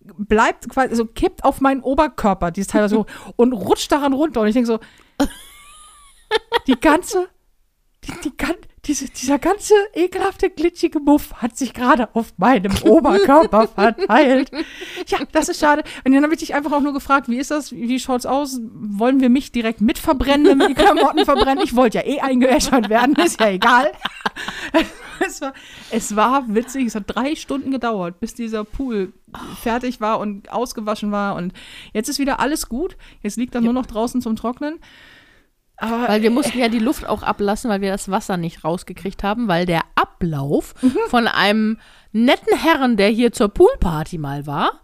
bleibt 0.01 0.67
quasi, 0.71 0.89
also 0.89 1.05
kippt 1.05 1.45
auf 1.45 1.61
meinen 1.61 1.83
Oberkörper, 1.83 2.53
die 2.53 2.63
ist 2.63 2.71
teilweise 2.71 3.01
hoch, 3.01 3.07
und 3.37 3.53
rutscht 3.53 3.93
daran 3.93 4.15
runter. 4.15 4.41
Und 4.41 4.49
ich 4.49 4.55
denke 4.55 4.67
so, 4.67 4.79
die 6.67 6.81
ganze, 6.81 7.29
die, 8.05 8.13
die, 8.25 8.35
diese, 8.87 9.09
dieser 9.11 9.39
ganze 9.39 9.75
ekelhafte, 9.95 10.49
glitschige 10.49 11.01
Muff 11.01 11.35
hat 11.35 11.57
sich 11.57 11.75
gerade 11.75 12.15
auf 12.15 12.33
meinem 12.39 12.73
Oberkörper 12.83 13.69
verteilt. 13.75 14.51
Ja, 15.07 15.19
das 15.33 15.49
ist 15.49 15.61
schade. 15.61 15.85
Und 16.05 16.13
dann 16.13 16.23
habe 16.23 16.33
ich 16.33 16.41
dich 16.41 16.55
einfach 16.55 16.73
auch 16.73 16.81
nur 16.81 16.95
gefragt, 16.95 17.29
wie 17.29 17.39
ist 17.39 17.51
das, 17.51 17.73
wie 17.73 18.01
schaut's 18.01 18.27
aus? 18.27 18.59
Wollen 18.73 19.21
wir 19.21 19.29
mich 19.29 19.53
direkt 19.53 19.81
mit 19.81 19.99
verbrennen, 19.99 20.47
wenn 20.47 20.59
wir 20.59 20.69
die 20.69 20.75
Klamotten 20.75 21.25
verbrennen? 21.25 21.63
Ich 21.63 21.77
wollte 21.77 21.99
ja 21.99 22.07
eh 22.07 22.21
eingeäschert 22.21 22.89
werden, 22.89 23.15
ist 23.17 23.41
ja 23.41 23.51
egal. 23.51 23.93
Es 25.23 25.43
war, 25.43 25.53
es 25.91 26.17
war 26.17 26.55
witzig, 26.55 26.87
es 26.87 26.95
hat 26.95 27.05
drei 27.07 27.35
Stunden 27.37 27.71
gedauert, 27.71 28.21
bis 28.21 28.33
dieser 28.33 28.65
Pool 28.65 29.13
fertig 29.61 30.01
war 30.01 30.19
und 30.19 30.51
ausgewaschen 30.51 31.13
war. 31.13 31.35
Und 31.35 31.53
jetzt 31.93 32.09
ist 32.09 32.19
wieder 32.19 32.41
alles 32.41 32.71
gut. 32.71 32.97
Jetzt 33.21 33.37
liegt 33.37 33.55
er 33.55 33.61
nur 33.61 33.75
noch 33.75 33.85
draußen 33.85 34.23
zum 34.23 34.37
Trocknen. 34.37 34.79
Aber 35.81 36.09
Weil 36.09 36.23
wir 36.23 36.31
mussten 36.31 36.59
ja 36.59 36.69
die 36.69 36.79
Luft 36.79 37.07
auch 37.09 37.23
ablassen, 37.23 37.71
weil 37.71 37.81
wir 37.81 37.91
das 37.91 38.11
Wasser 38.11 38.37
nicht 38.37 38.65
rausgekriegt 38.65 39.23
haben, 39.23 39.49
weil 39.49 39.65
der 39.65 39.81
Ablauf 39.95 40.75
von 41.09 41.27
einem 41.27 41.79
netten 42.13 42.57
Herren, 42.57 42.97
der 42.97 43.09
hier 43.09 43.33
zur 43.33 43.49
Poolparty 43.49 44.19
mal 44.19 44.47
war, 44.47 44.81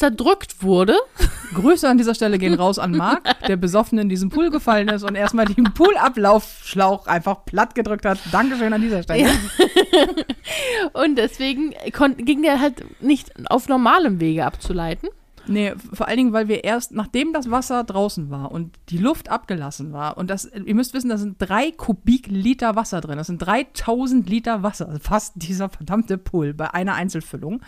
zerdrückt 0.00 0.62
wurde. 0.62 0.94
Grüße 1.54 1.88
an 1.88 1.98
dieser 1.98 2.14
Stelle 2.14 2.38
gehen 2.38 2.54
raus 2.54 2.78
an 2.78 2.92
Marc, 2.92 3.22
der 3.46 3.56
besoffen 3.56 3.98
in 3.98 4.08
diesen 4.08 4.30
Pool 4.30 4.50
gefallen 4.50 4.88
ist 4.88 5.02
und 5.02 5.14
erstmal 5.14 5.46
den 5.46 5.64
Poolablaufschlauch 5.74 7.06
einfach 7.06 7.44
platt 7.44 7.74
gedrückt 7.74 8.04
hat. 8.04 8.18
Dankeschön 8.30 8.72
an 8.72 8.80
dieser 8.80 9.02
Stelle. 9.02 9.28
Und 10.92 11.16
deswegen 11.16 11.74
ging 12.18 12.42
der 12.42 12.60
halt 12.60 12.84
nicht 13.02 13.32
auf 13.50 13.68
normalem 13.68 14.20
Wege 14.20 14.44
abzuleiten. 14.44 15.08
Nee, 15.46 15.74
vor 15.92 16.06
allen 16.06 16.16
Dingen, 16.16 16.32
weil 16.32 16.48
wir 16.48 16.64
erst, 16.64 16.92
nachdem 16.92 17.32
das 17.32 17.50
Wasser 17.50 17.82
draußen 17.84 18.30
war 18.30 18.52
und 18.52 18.78
die 18.88 18.98
Luft 18.98 19.28
abgelassen 19.30 19.92
war, 19.92 20.16
und 20.16 20.30
das, 20.30 20.44
ihr 20.44 20.74
müsst 20.74 20.94
wissen, 20.94 21.08
da 21.08 21.18
sind 21.18 21.36
drei 21.38 21.72
Kubikliter 21.72 22.76
Wasser 22.76 23.00
drin. 23.00 23.16
Das 23.16 23.26
sind 23.26 23.38
3000 23.38 24.28
Liter 24.28 24.62
Wasser, 24.62 24.98
fast 25.00 25.32
dieser 25.36 25.68
verdammte 25.68 26.18
Pool 26.18 26.54
bei 26.54 26.72
einer 26.72 26.94
Einzelfüllung. 26.94 27.62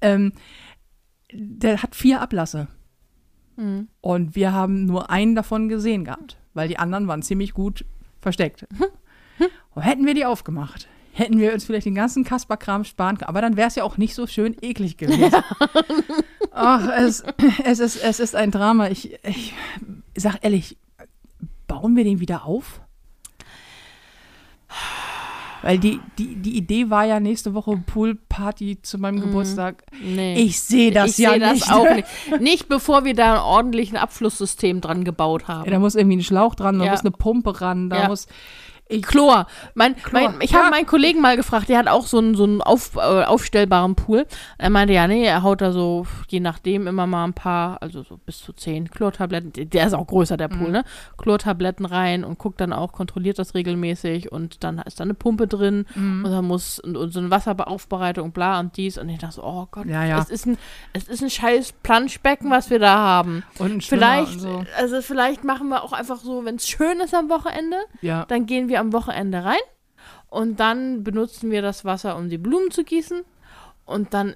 Ähm, 0.00 0.32
der 1.32 1.82
hat 1.82 1.94
vier 1.94 2.20
Ablasse. 2.20 2.68
Und 4.00 4.34
wir 4.34 4.52
haben 4.52 4.86
nur 4.86 5.10
einen 5.10 5.34
davon 5.34 5.68
gesehen 5.68 6.04
gehabt, 6.04 6.38
weil 6.54 6.68
die 6.68 6.78
anderen 6.78 7.06
waren 7.08 7.22
ziemlich 7.22 7.52
gut 7.52 7.84
versteckt. 8.20 8.66
Und 9.74 9.82
hätten 9.82 10.06
wir 10.06 10.14
die 10.14 10.24
aufgemacht, 10.24 10.88
hätten 11.12 11.38
wir 11.38 11.52
uns 11.52 11.64
vielleicht 11.64 11.86
den 11.86 11.94
ganzen 11.94 12.24
Kasperkram 12.24 12.84
sparen 12.84 13.18
können. 13.18 13.28
Aber 13.28 13.40
dann 13.42 13.56
wäre 13.56 13.68
es 13.68 13.74
ja 13.74 13.84
auch 13.84 13.98
nicht 13.98 14.14
so 14.14 14.26
schön 14.26 14.56
eklig 14.62 14.96
gewesen. 14.96 15.30
Ach, 16.52 16.88
es, 16.98 17.22
es, 17.64 17.78
ist, 17.80 17.96
es 18.02 18.20
ist 18.20 18.34
ein 18.34 18.50
Drama. 18.50 18.88
Ich, 18.88 19.18
ich 19.24 19.52
sag 20.16 20.36
ehrlich, 20.42 20.76
bauen 21.66 21.96
wir 21.96 22.04
den 22.04 22.20
wieder 22.20 22.44
auf? 22.44 22.80
Weil 25.64 25.78
die, 25.78 26.00
die, 26.18 26.34
die 26.34 26.56
Idee 26.56 26.90
war 26.90 27.04
ja 27.04 27.20
nächste 27.20 27.54
Woche 27.54 27.76
Poolparty 27.76 28.82
zu 28.82 28.98
meinem 28.98 29.20
Geburtstag. 29.20 29.84
Nee. 30.02 30.34
Ich 30.42 30.58
sehe 30.60 30.90
das 30.90 31.12
ich 31.12 31.18
ja 31.18 31.30
sehe 31.30 31.38
das 31.40 31.52
nicht. 31.54 31.72
auch 31.72 31.86
nicht. 31.94 32.08
Nicht 32.40 32.68
bevor 32.68 33.04
wir 33.04 33.14
da 33.14 33.34
ein 33.34 33.40
ordentliches 33.40 33.96
Abflusssystem 33.96 34.80
dran 34.80 35.04
gebaut 35.04 35.46
haben. 35.46 35.66
Ja, 35.66 35.70
da 35.70 35.78
muss 35.78 35.94
irgendwie 35.94 36.16
ein 36.16 36.24
Schlauch 36.24 36.56
dran, 36.56 36.80
da 36.80 36.86
Ja. 36.86 36.90
muss 36.90 37.02
eine 37.02 37.12
Pumpe 37.12 37.60
ran, 37.60 37.90
da 37.90 38.02
Ja. 38.02 38.08
muss. 38.08 38.26
Chlor. 39.00 39.46
Mein, 39.74 39.96
Chlor. 39.96 40.30
Mein, 40.30 40.40
ich 40.40 40.54
habe 40.54 40.64
Ja. 40.64 40.70
meinen 40.70 40.86
Kollegen 40.86 41.20
mal 41.20 41.36
gefragt, 41.36 41.68
der 41.68 41.78
hat 41.78 41.88
auch 41.88 42.06
so 42.06 42.18
einen, 42.18 42.34
so 42.34 42.44
einen 42.44 42.60
auf, 42.60 42.96
äh, 42.96 43.00
aufstellbaren 43.24 43.94
Pool. 43.94 44.26
Er 44.58 44.70
meinte, 44.70 44.92
ja, 44.94 45.06
nee, 45.06 45.24
er 45.24 45.42
haut 45.42 45.60
da 45.62 45.72
so, 45.72 46.06
je 46.28 46.40
nachdem, 46.40 46.86
immer 46.86 47.06
mal 47.06 47.24
ein 47.24 47.32
paar, 47.34 47.80
also 47.80 48.02
so 48.02 48.18
bis 48.18 48.38
zu 48.40 48.52
zehn 48.52 48.90
Chlortabletten. 48.90 49.52
Der 49.70 49.86
ist 49.86 49.94
auch 49.94 50.06
größer, 50.06 50.36
der 50.36 50.52
Mhm. 50.52 50.58
Pool, 50.58 50.70
ne? 50.70 50.84
Chlortabletten 51.18 51.86
rein 51.86 52.24
und 52.24 52.38
guckt 52.38 52.60
dann 52.60 52.72
auch, 52.72 52.92
kontrolliert 52.92 53.38
das 53.38 53.54
regelmäßig 53.54 54.30
und 54.32 54.64
dann 54.64 54.78
ist 54.80 55.00
da 55.00 55.04
eine 55.04 55.14
Pumpe 55.14 55.46
drin 55.46 55.86
Mhm. 55.94 56.24
und 56.24 56.30
dann 56.30 56.44
muss 56.44 56.78
und, 56.78 56.96
und 56.96 57.12
so 57.12 57.20
eine 57.20 57.30
Wasseraufbereitung, 57.30 58.32
bla 58.32 58.60
und 58.60 58.76
dies. 58.76 58.98
Und 58.98 59.08
ich 59.08 59.18
dachte 59.18 59.36
so, 59.36 59.44
oh 59.44 59.66
Gott, 59.70 59.86
Ja, 59.86 60.04
ja. 60.04 60.18
Es, 60.18 60.30
ist 60.30 60.46
ein, 60.46 60.58
es 60.92 61.04
ist 61.08 61.22
ein 61.22 61.30
scheiß 61.30 61.72
Planschbecken, 61.82 62.50
was 62.50 62.70
wir 62.70 62.78
da 62.78 62.96
haben. 62.98 63.42
und 63.58 63.72
ein 63.76 63.80
Vielleicht, 63.80 64.40
so. 64.40 64.64
also 64.78 65.00
vielleicht 65.02 65.44
machen 65.44 65.68
wir 65.68 65.82
auch 65.82 65.92
einfach 65.92 66.18
so, 66.18 66.44
wenn 66.44 66.56
es 66.56 66.68
schön 66.68 67.00
ist 67.00 67.14
am 67.14 67.28
Wochenende, 67.28 67.76
Ja. 68.00 68.24
dann 68.26 68.46
gehen 68.46 68.68
wir 68.68 68.80
am 68.82 68.92
Wochenende 68.92 69.44
rein 69.44 69.60
und 70.28 70.60
dann 70.60 71.04
benutzen 71.04 71.50
wir 71.50 71.62
das 71.62 71.84
Wasser, 71.84 72.16
um 72.16 72.28
die 72.28 72.38
Blumen 72.38 72.70
zu 72.70 72.84
gießen 72.84 73.22
und 73.84 74.14
dann 74.14 74.34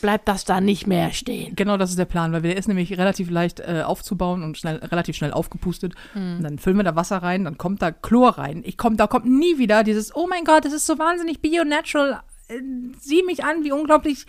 bleibt 0.00 0.28
das 0.28 0.44
da 0.44 0.60
nicht 0.60 0.86
mehr 0.86 1.12
stehen. 1.12 1.54
Genau, 1.56 1.76
das 1.76 1.90
ist 1.90 1.98
der 1.98 2.04
Plan, 2.04 2.32
weil 2.32 2.42
der 2.42 2.56
ist 2.56 2.68
nämlich 2.68 2.98
relativ 2.98 3.30
leicht 3.30 3.60
äh, 3.60 3.82
aufzubauen 3.84 4.42
und 4.42 4.58
schnell, 4.58 4.76
relativ 4.76 5.16
schnell 5.16 5.32
aufgepustet. 5.32 5.94
Hm. 6.12 6.36
Und 6.36 6.42
dann 6.42 6.58
füllen 6.58 6.76
wir 6.76 6.84
da 6.84 6.96
Wasser 6.96 7.18
rein, 7.18 7.44
dann 7.44 7.58
kommt 7.58 7.80
da 7.80 7.90
Chlor 7.90 8.38
rein. 8.38 8.62
Ich 8.66 8.76
komm, 8.76 8.96
da 8.96 9.06
kommt 9.06 9.26
nie 9.26 9.58
wieder 9.58 9.84
dieses, 9.84 10.14
oh 10.14 10.26
mein 10.28 10.44
Gott, 10.44 10.64
das 10.64 10.72
ist 10.72 10.86
so 10.86 10.98
wahnsinnig 10.98 11.40
bio-natural. 11.40 12.20
Äh, 12.48 12.60
sieh 13.00 13.22
mich 13.22 13.44
an, 13.44 13.64
wie 13.64 13.72
unglaublich 13.72 14.26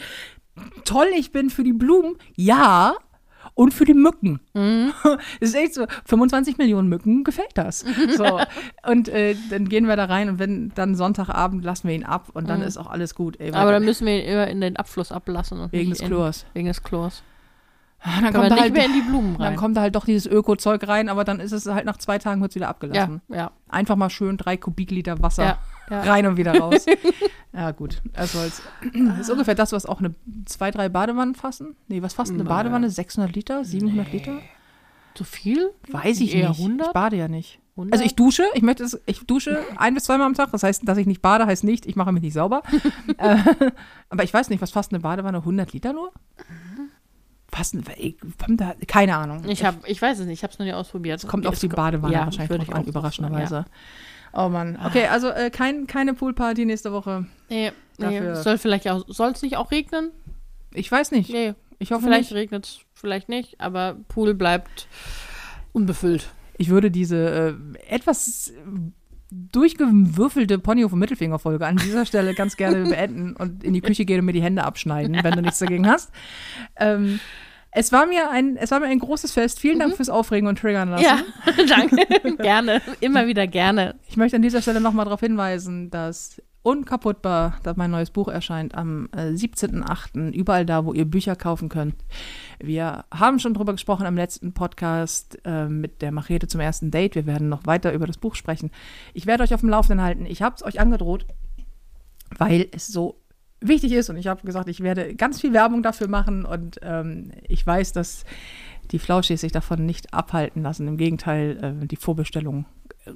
toll 0.86 1.08
ich 1.16 1.32
bin 1.32 1.50
für 1.50 1.64
die 1.64 1.74
Blumen. 1.74 2.16
Ja. 2.36 2.96
Und 3.56 3.74
für 3.74 3.86
die 3.86 3.94
Mücken. 3.94 4.40
Mhm. 4.54 4.94
Das 5.04 5.50
ist 5.50 5.56
echt 5.56 5.74
so, 5.76 5.86
25 6.06 6.58
Millionen 6.58 6.90
Mücken 6.90 7.24
gefällt 7.24 7.52
das. 7.56 7.86
So. 8.18 8.40
Und 8.90 9.10
äh, 9.10 9.36
dann 9.50 9.70
gehen 9.70 9.88
wir 9.88 9.96
da 9.96 10.06
rein 10.06 10.30
und 10.30 10.40
wenn 10.40 10.72
dann 10.76 10.96
Sonntagabend 10.96 11.64
lassen 11.64 11.88
wir 11.88 11.96
ihn 11.96 12.04
ab 12.04 12.30
und 12.34 12.50
dann 12.50 12.62
ist 12.62 12.78
auch 12.78 12.88
alles 12.88 13.14
gut. 13.16 13.40
Ey, 13.40 13.50
Mhm. 13.52 13.56
Aber 13.56 13.72
dann 13.72 13.86
müssen 13.86 14.06
wir 14.08 14.20
ihn 14.24 14.26
immer 14.32 14.48
in 14.48 14.62
den 14.62 14.76
Abfluss 14.78 15.12
ablassen. 15.12 15.60
Und 15.60 15.72
wegen 15.72 15.92
des 15.92 16.00
Chlors. 16.00 16.46
Wegen 16.54 16.68
des 16.68 16.82
Chlors. 16.82 17.22
dann 18.04 18.14
Können 18.14 18.24
wir 18.26 18.32
kommt 18.34 18.52
da 18.52 18.56
nicht 18.56 18.62
halt 18.64 18.74
mehr 18.74 18.86
in 18.86 18.94
die 18.94 19.02
Blumen 19.02 19.38
Dann 19.38 19.56
kommt 19.56 19.78
da 19.78 19.82
halt 19.82 19.96
doch 19.96 20.06
dieses 20.06 20.26
Öko-Zeug 20.26 20.88
rein, 20.88 21.08
aber 21.10 21.24
dann 21.24 21.40
ist 21.40 21.52
es 21.52 21.66
halt 21.68 21.86
nach 21.86 21.98
zwei 21.98 22.18
Tagen 22.20 22.42
wird's 22.42 22.56
wieder 22.56 22.66
Ja, 22.66 22.70
abgelassen. 22.72 23.22
ja, 23.30 23.52
Einfach 23.70 23.96
mal 23.96 24.10
schön 24.10 24.38
drei 24.38 24.58
Kubikliter 24.58 25.22
Wasser 25.22 25.44
ja. 25.44 25.58
Ja. 25.90 26.02
rein 26.02 26.26
und 26.26 26.38
wieder 26.38 26.58
raus. 26.58 26.86
ja, 27.54 27.72
gut. 27.72 28.02
Das 28.14 28.34
soll's. 28.34 28.62
Das 28.94 29.20
ist 29.22 29.30
ungefähr 29.30 29.56
das, 29.56 29.72
was 29.72 29.86
auch 29.86 30.00
eine 30.00 30.14
zwei, 30.46 30.72
drei 30.72 30.90
Badewannen 30.90 31.36
fassen. 31.36 31.76
Nee, 31.88 32.02
was 32.02 32.14
fasst 32.14 32.34
eine. 32.34 32.44
Badewanne? 32.44 32.90
600 32.90 33.36
Liter? 33.36 33.64
700 33.64 34.12
Liter? 34.12 34.40
Zu 35.16 35.24
viel? 35.24 35.72
Weiß 35.90 36.20
ich 36.22 36.36
Eher 36.36 36.50
nicht. 36.50 36.60
100? 36.60 36.88
Ich 36.88 36.94
bade 36.94 37.16
ja 37.16 37.28
nicht. 37.28 37.60
100? 37.76 37.94
Also 37.94 38.06
ich 38.06 38.16
dusche, 38.16 38.44
ich 38.54 38.62
möchte 38.62 38.84
es, 38.84 39.00
ich 39.06 39.20
dusche 39.26 39.64
ein 39.78 39.94
bis 39.94 40.04
zweimal 40.04 40.28
am 40.28 40.34
Tag. 40.34 40.52
Das 40.52 40.64
heißt, 40.64 40.88
dass 40.88 40.98
ich 40.98 41.08
nicht 41.08 41.22
bade, 41.22 41.46
heißt 41.46 41.64
nicht, 41.64 41.86
ich 41.86 41.96
mache 41.96 42.12
mich 42.12 42.24
nicht 42.24 42.34
sauber. 42.34 42.64
äh, 43.18 43.38
aber 44.10 44.24
ich 44.24 44.34
weiß 44.34 44.50
nicht, 44.50 44.62
was 44.62 44.72
fasst 44.72 44.92
eine 44.92 45.02
Badewanne? 45.02 45.40
100 45.40 45.74
Liter 45.74 45.94
nur? 45.94 46.12
Komm 48.44 48.58
da, 48.58 48.74
keine 48.88 49.16
Ahnung. 49.16 49.44
Ich, 49.48 49.64
hab, 49.64 49.88
ich 49.88 50.02
weiß 50.02 50.20
es 50.20 50.26
nicht, 50.26 50.40
ich 50.40 50.44
habe 50.44 50.54
es 50.54 50.60
noch 50.60 50.66
nie 50.66 50.74
ausprobiert. 50.74 51.24
Es 51.24 51.30
kommt 51.30 51.46
auf 51.46 51.60
die 51.60 51.68
Badewanne 51.68 52.14
ja, 52.14 52.26
wahrscheinlich 52.26 52.58
drauf 52.58 52.76
an, 52.76 52.82
auch 52.82 52.84
so 52.84 52.90
überraschenderweise. 52.90 53.66
Oh 54.34 54.50
Mann. 54.50 54.80
Okay, 54.84 55.08
also 55.08 55.30
äh, 55.30 55.50
kein, 55.52 55.86
keine 55.88 56.14
Poolparty 56.14 56.66
nächste 56.66 56.92
Woche. 56.92 57.26
Nee, 57.50 57.72
nee. 58.00 58.36
Soll 58.36 58.58
vielleicht 58.58 58.90
auch, 58.90 59.06
soll 59.08 59.32
es 59.32 59.42
nicht 59.44 59.58
auch 59.58 59.72
regnen? 59.72 60.12
Ich 60.74 60.92
weiß 60.92 61.12
nicht. 61.12 61.30
Nee, 61.30 61.54
Ich 61.80 61.92
hoffe 61.92 62.04
vielleicht 62.06 62.32
nicht. 62.32 62.40
regnet 62.40 62.66
es, 62.66 62.80
vielleicht 62.96 63.30
nicht, 63.30 63.62
aber 63.62 63.96
Pool 64.08 64.34
bleibt 64.34 64.88
unbefüllt. 65.72 66.30
Ich 66.58 66.70
würde 66.70 66.90
diese 66.90 67.58
äh, 67.88 67.94
etwas 67.94 68.52
durchgewürfelte 69.52 70.58
Ponyhof- 70.60 70.94
und 70.94 71.00
Mittelfinger-Folge 71.00 71.66
an 71.66 71.78
dieser 71.78 72.06
Stelle 72.06 72.34
ganz 72.34 72.58
gerne 72.58 72.84
beenden 72.90 73.36
und 73.36 73.64
in 73.64 73.74
die 73.74 73.82
Küche 73.82 74.06
gehen 74.06 74.20
und 74.20 74.26
mir 74.26 74.34
die 74.34 74.42
Hände 74.44 74.64
abschneiden, 74.64 75.18
wenn 75.24 75.34
du 75.34 75.42
nichts 75.42 75.60
dagegen 75.60 75.88
hast. 75.88 76.12
Ähm, 76.76 77.20
es 77.76 77.92
war 77.92 78.06
mir 78.06 78.30
ein, 78.30 78.58
es 78.58 78.72
war 78.72 78.80
mir 78.80 78.88
ein 78.88 79.00
großes 79.00 79.32
Fest. 79.32 79.60
Vielen 79.60 79.80
Dank 79.80 79.96
fürs 79.96 80.10
Aufregen 80.10 80.48
und 80.48 80.60
Triggern 80.60 80.90
lassen. 80.90 81.04
Ja, 81.04 81.20
danke. 81.68 82.36
gerne. 82.38 82.82
Immer 83.00 83.28
wieder 83.28 83.48
gerne. 83.48 83.96
Ich 84.08 84.18
möchte 84.18 84.36
an 84.36 84.42
dieser 84.42 84.62
Stelle 84.62 84.82
nochmal 84.82 85.06
darauf 85.06 85.22
hinweisen, 85.22 85.90
dass 85.90 86.42
Unkaputtbar, 86.64 87.58
dass 87.64 87.76
mein 87.76 87.92
neues 87.92 88.10
Buch 88.10 88.30
erscheint 88.30 88.74
am 88.74 89.10
äh, 89.12 89.32
17.08. 89.32 90.32
überall 90.32 90.66
da, 90.66 90.86
wo 90.86 90.94
ihr 90.94 91.04
Bücher 91.04 91.36
kaufen 91.36 91.68
könnt. 91.68 91.96
Wir 92.58 93.04
haben 93.14 93.40
schon 93.40 93.54
drüber 93.54 93.74
gesprochen 93.74 94.06
im 94.06 94.16
letzten 94.16 94.54
Podcast 94.54 95.40
äh, 95.44 95.68
mit 95.68 96.02
der 96.02 96.14
Machete 96.14 96.48
zum 96.48 96.62
ersten 96.62 96.90
Date. 96.90 97.16
Wir 97.16 97.26
werden 97.26 97.50
noch 97.50 97.66
weiter 97.66 97.92
über 97.92 98.08
das 98.08 98.18
Buch 98.18 98.36
sprechen. 98.36 98.72
Ich 99.14 99.26
werde 99.26 99.44
euch 99.44 99.54
auf 99.54 99.60
dem 99.60 99.68
Laufenden 99.68 100.02
halten. 100.06 100.26
Ich 100.26 100.42
habe 100.42 100.56
es 100.56 100.64
euch 100.64 100.80
angedroht, 100.80 101.26
weil 102.38 102.70
es 102.72 102.88
so 102.88 103.20
wichtig 103.68 103.92
ist 103.94 104.10
und 104.10 104.18
ich 104.18 104.28
habe 104.28 104.46
gesagt, 104.46 104.68
ich 104.68 104.82
werde 104.82 105.16
ganz 105.16 105.42
viel 105.42 105.54
Werbung 105.54 105.84
dafür 105.84 106.08
machen 106.08 106.46
und 106.46 106.80
ähm, 106.84 107.32
ich 107.48 107.66
weiß, 107.66 107.94
dass 107.94 108.26
die 108.92 109.00
Flauschis 109.00 109.42
sich 109.42 109.52
davon 109.52 109.86
nicht 109.86 110.14
abhalten 110.14 110.62
lassen. 110.62 110.88
Im 110.88 110.98
Gegenteil, 110.98 111.80
äh, 111.82 111.88
die 111.88 111.96
Vorbestellungen 111.96 112.66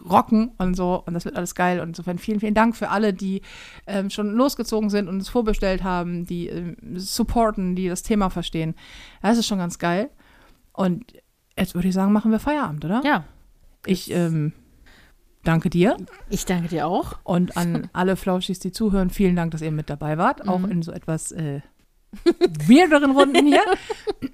rocken 0.09 0.51
und 0.57 0.75
so 0.75 1.01
und 1.05 1.13
das 1.13 1.25
wird 1.25 1.35
alles 1.35 1.55
geil 1.55 1.79
und 1.79 1.89
insofern 1.89 2.17
vielen, 2.17 2.39
vielen 2.39 2.53
Dank 2.53 2.75
für 2.75 2.89
alle, 2.89 3.13
die 3.13 3.41
ähm, 3.85 4.09
schon 4.09 4.33
losgezogen 4.33 4.89
sind 4.89 5.07
und 5.07 5.21
es 5.21 5.29
vorbestellt 5.29 5.83
haben, 5.83 6.25
die 6.25 6.47
ähm, 6.47 6.75
supporten, 6.95 7.75
die 7.75 7.87
das 7.87 8.03
Thema 8.03 8.29
verstehen. 8.29 8.75
Das 9.21 9.37
ist 9.37 9.47
schon 9.47 9.59
ganz 9.59 9.79
geil 9.79 10.09
und 10.73 11.13
jetzt 11.57 11.73
würde 11.75 11.87
ich 11.87 11.93
sagen, 11.93 12.11
machen 12.11 12.31
wir 12.31 12.39
Feierabend, 12.39 12.83
oder? 12.83 13.01
Ja, 13.05 13.23
Ich 13.85 14.11
ähm, 14.11 14.51
danke 15.47 15.69
dir 15.69 15.97
ich 16.29 16.45
danke 16.45 16.67
dir 16.67 16.87
auch. 16.87 17.19
und 17.23 17.57
an 17.57 17.89
alle 17.93 18.15
Flauschis, 18.15 18.59
die 18.59 18.71
zuhören, 18.71 19.09
vielen 19.09 19.35
Dank, 19.35 19.51
dass 19.51 19.61
ihr 19.61 19.71
mit 19.71 19.89
dabei 19.89 20.17
wart, 20.17 20.47
auch 20.47 20.63
in 20.63 20.81
so 20.81 20.91
etwas 20.91 21.31
äh, 21.31 21.61
weirderen 22.67 23.11
Runden 23.11 23.45
hier. 23.45 23.63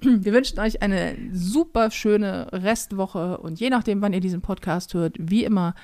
Wir 0.00 0.32
wünschen 0.32 0.58
euch 0.60 0.82
eine 0.82 1.16
super 1.32 1.90
schöne 1.90 2.48
Restwoche 2.52 3.38
und 3.38 3.60
je 3.60 3.70
nachdem, 3.70 4.02
wann 4.02 4.12
ihr 4.12 4.20
diesen 4.20 4.42
Podcast 4.42 4.94
hört, 4.94 5.16
wie 5.18 5.44
immer, 5.44 5.74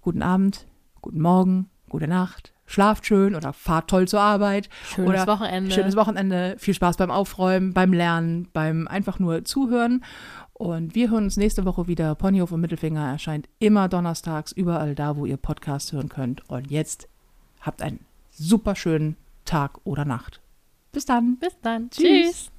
guten 0.00 0.22
Abend, 0.22 0.66
guten 1.02 1.20
Morgen, 1.20 1.70
gute 1.88 2.08
Nacht, 2.08 2.52
schlaft 2.66 3.06
schön 3.06 3.34
oder 3.34 3.52
fahrt 3.52 3.88
toll 3.88 4.08
zur 4.08 4.20
Arbeit. 4.20 4.68
Schönes 4.84 5.10
oder 5.10 5.26
Wochenende. 5.26 5.70
Schönes 5.70 5.96
Wochenende, 5.96 6.56
viel 6.58 6.74
Spaß 6.74 6.96
beim 6.96 7.10
Aufräumen, 7.10 7.72
beim 7.72 7.92
Lernen, 7.92 8.48
beim 8.52 8.88
einfach 8.88 9.18
nur 9.18 9.44
Zuhören. 9.44 10.04
Und 10.64 10.94
wir 10.94 11.10
hören 11.10 11.24
uns 11.24 11.36
nächste 11.36 11.66
Woche 11.66 11.88
wieder. 11.88 12.14
Ponyhof 12.14 12.50
und 12.50 12.62
Mittelfinger 12.62 13.06
erscheint 13.06 13.50
immer 13.58 13.86
donnerstags, 13.86 14.50
überall 14.50 14.94
da, 14.94 15.14
wo 15.14 15.26
ihr 15.26 15.36
Podcast 15.36 15.92
hören 15.92 16.08
könnt. 16.08 16.48
Und 16.48 16.70
jetzt 16.70 17.06
habt 17.60 17.82
einen 17.82 18.00
super 18.30 18.74
schönen 18.74 19.16
Tag 19.44 19.78
oder 19.84 20.06
Nacht. 20.06 20.40
Bis 20.90 21.04
dann. 21.04 21.36
Bis 21.36 21.52
dann. 21.60 21.90
Tschüss. 21.90 22.06
Tschüss. 22.06 22.53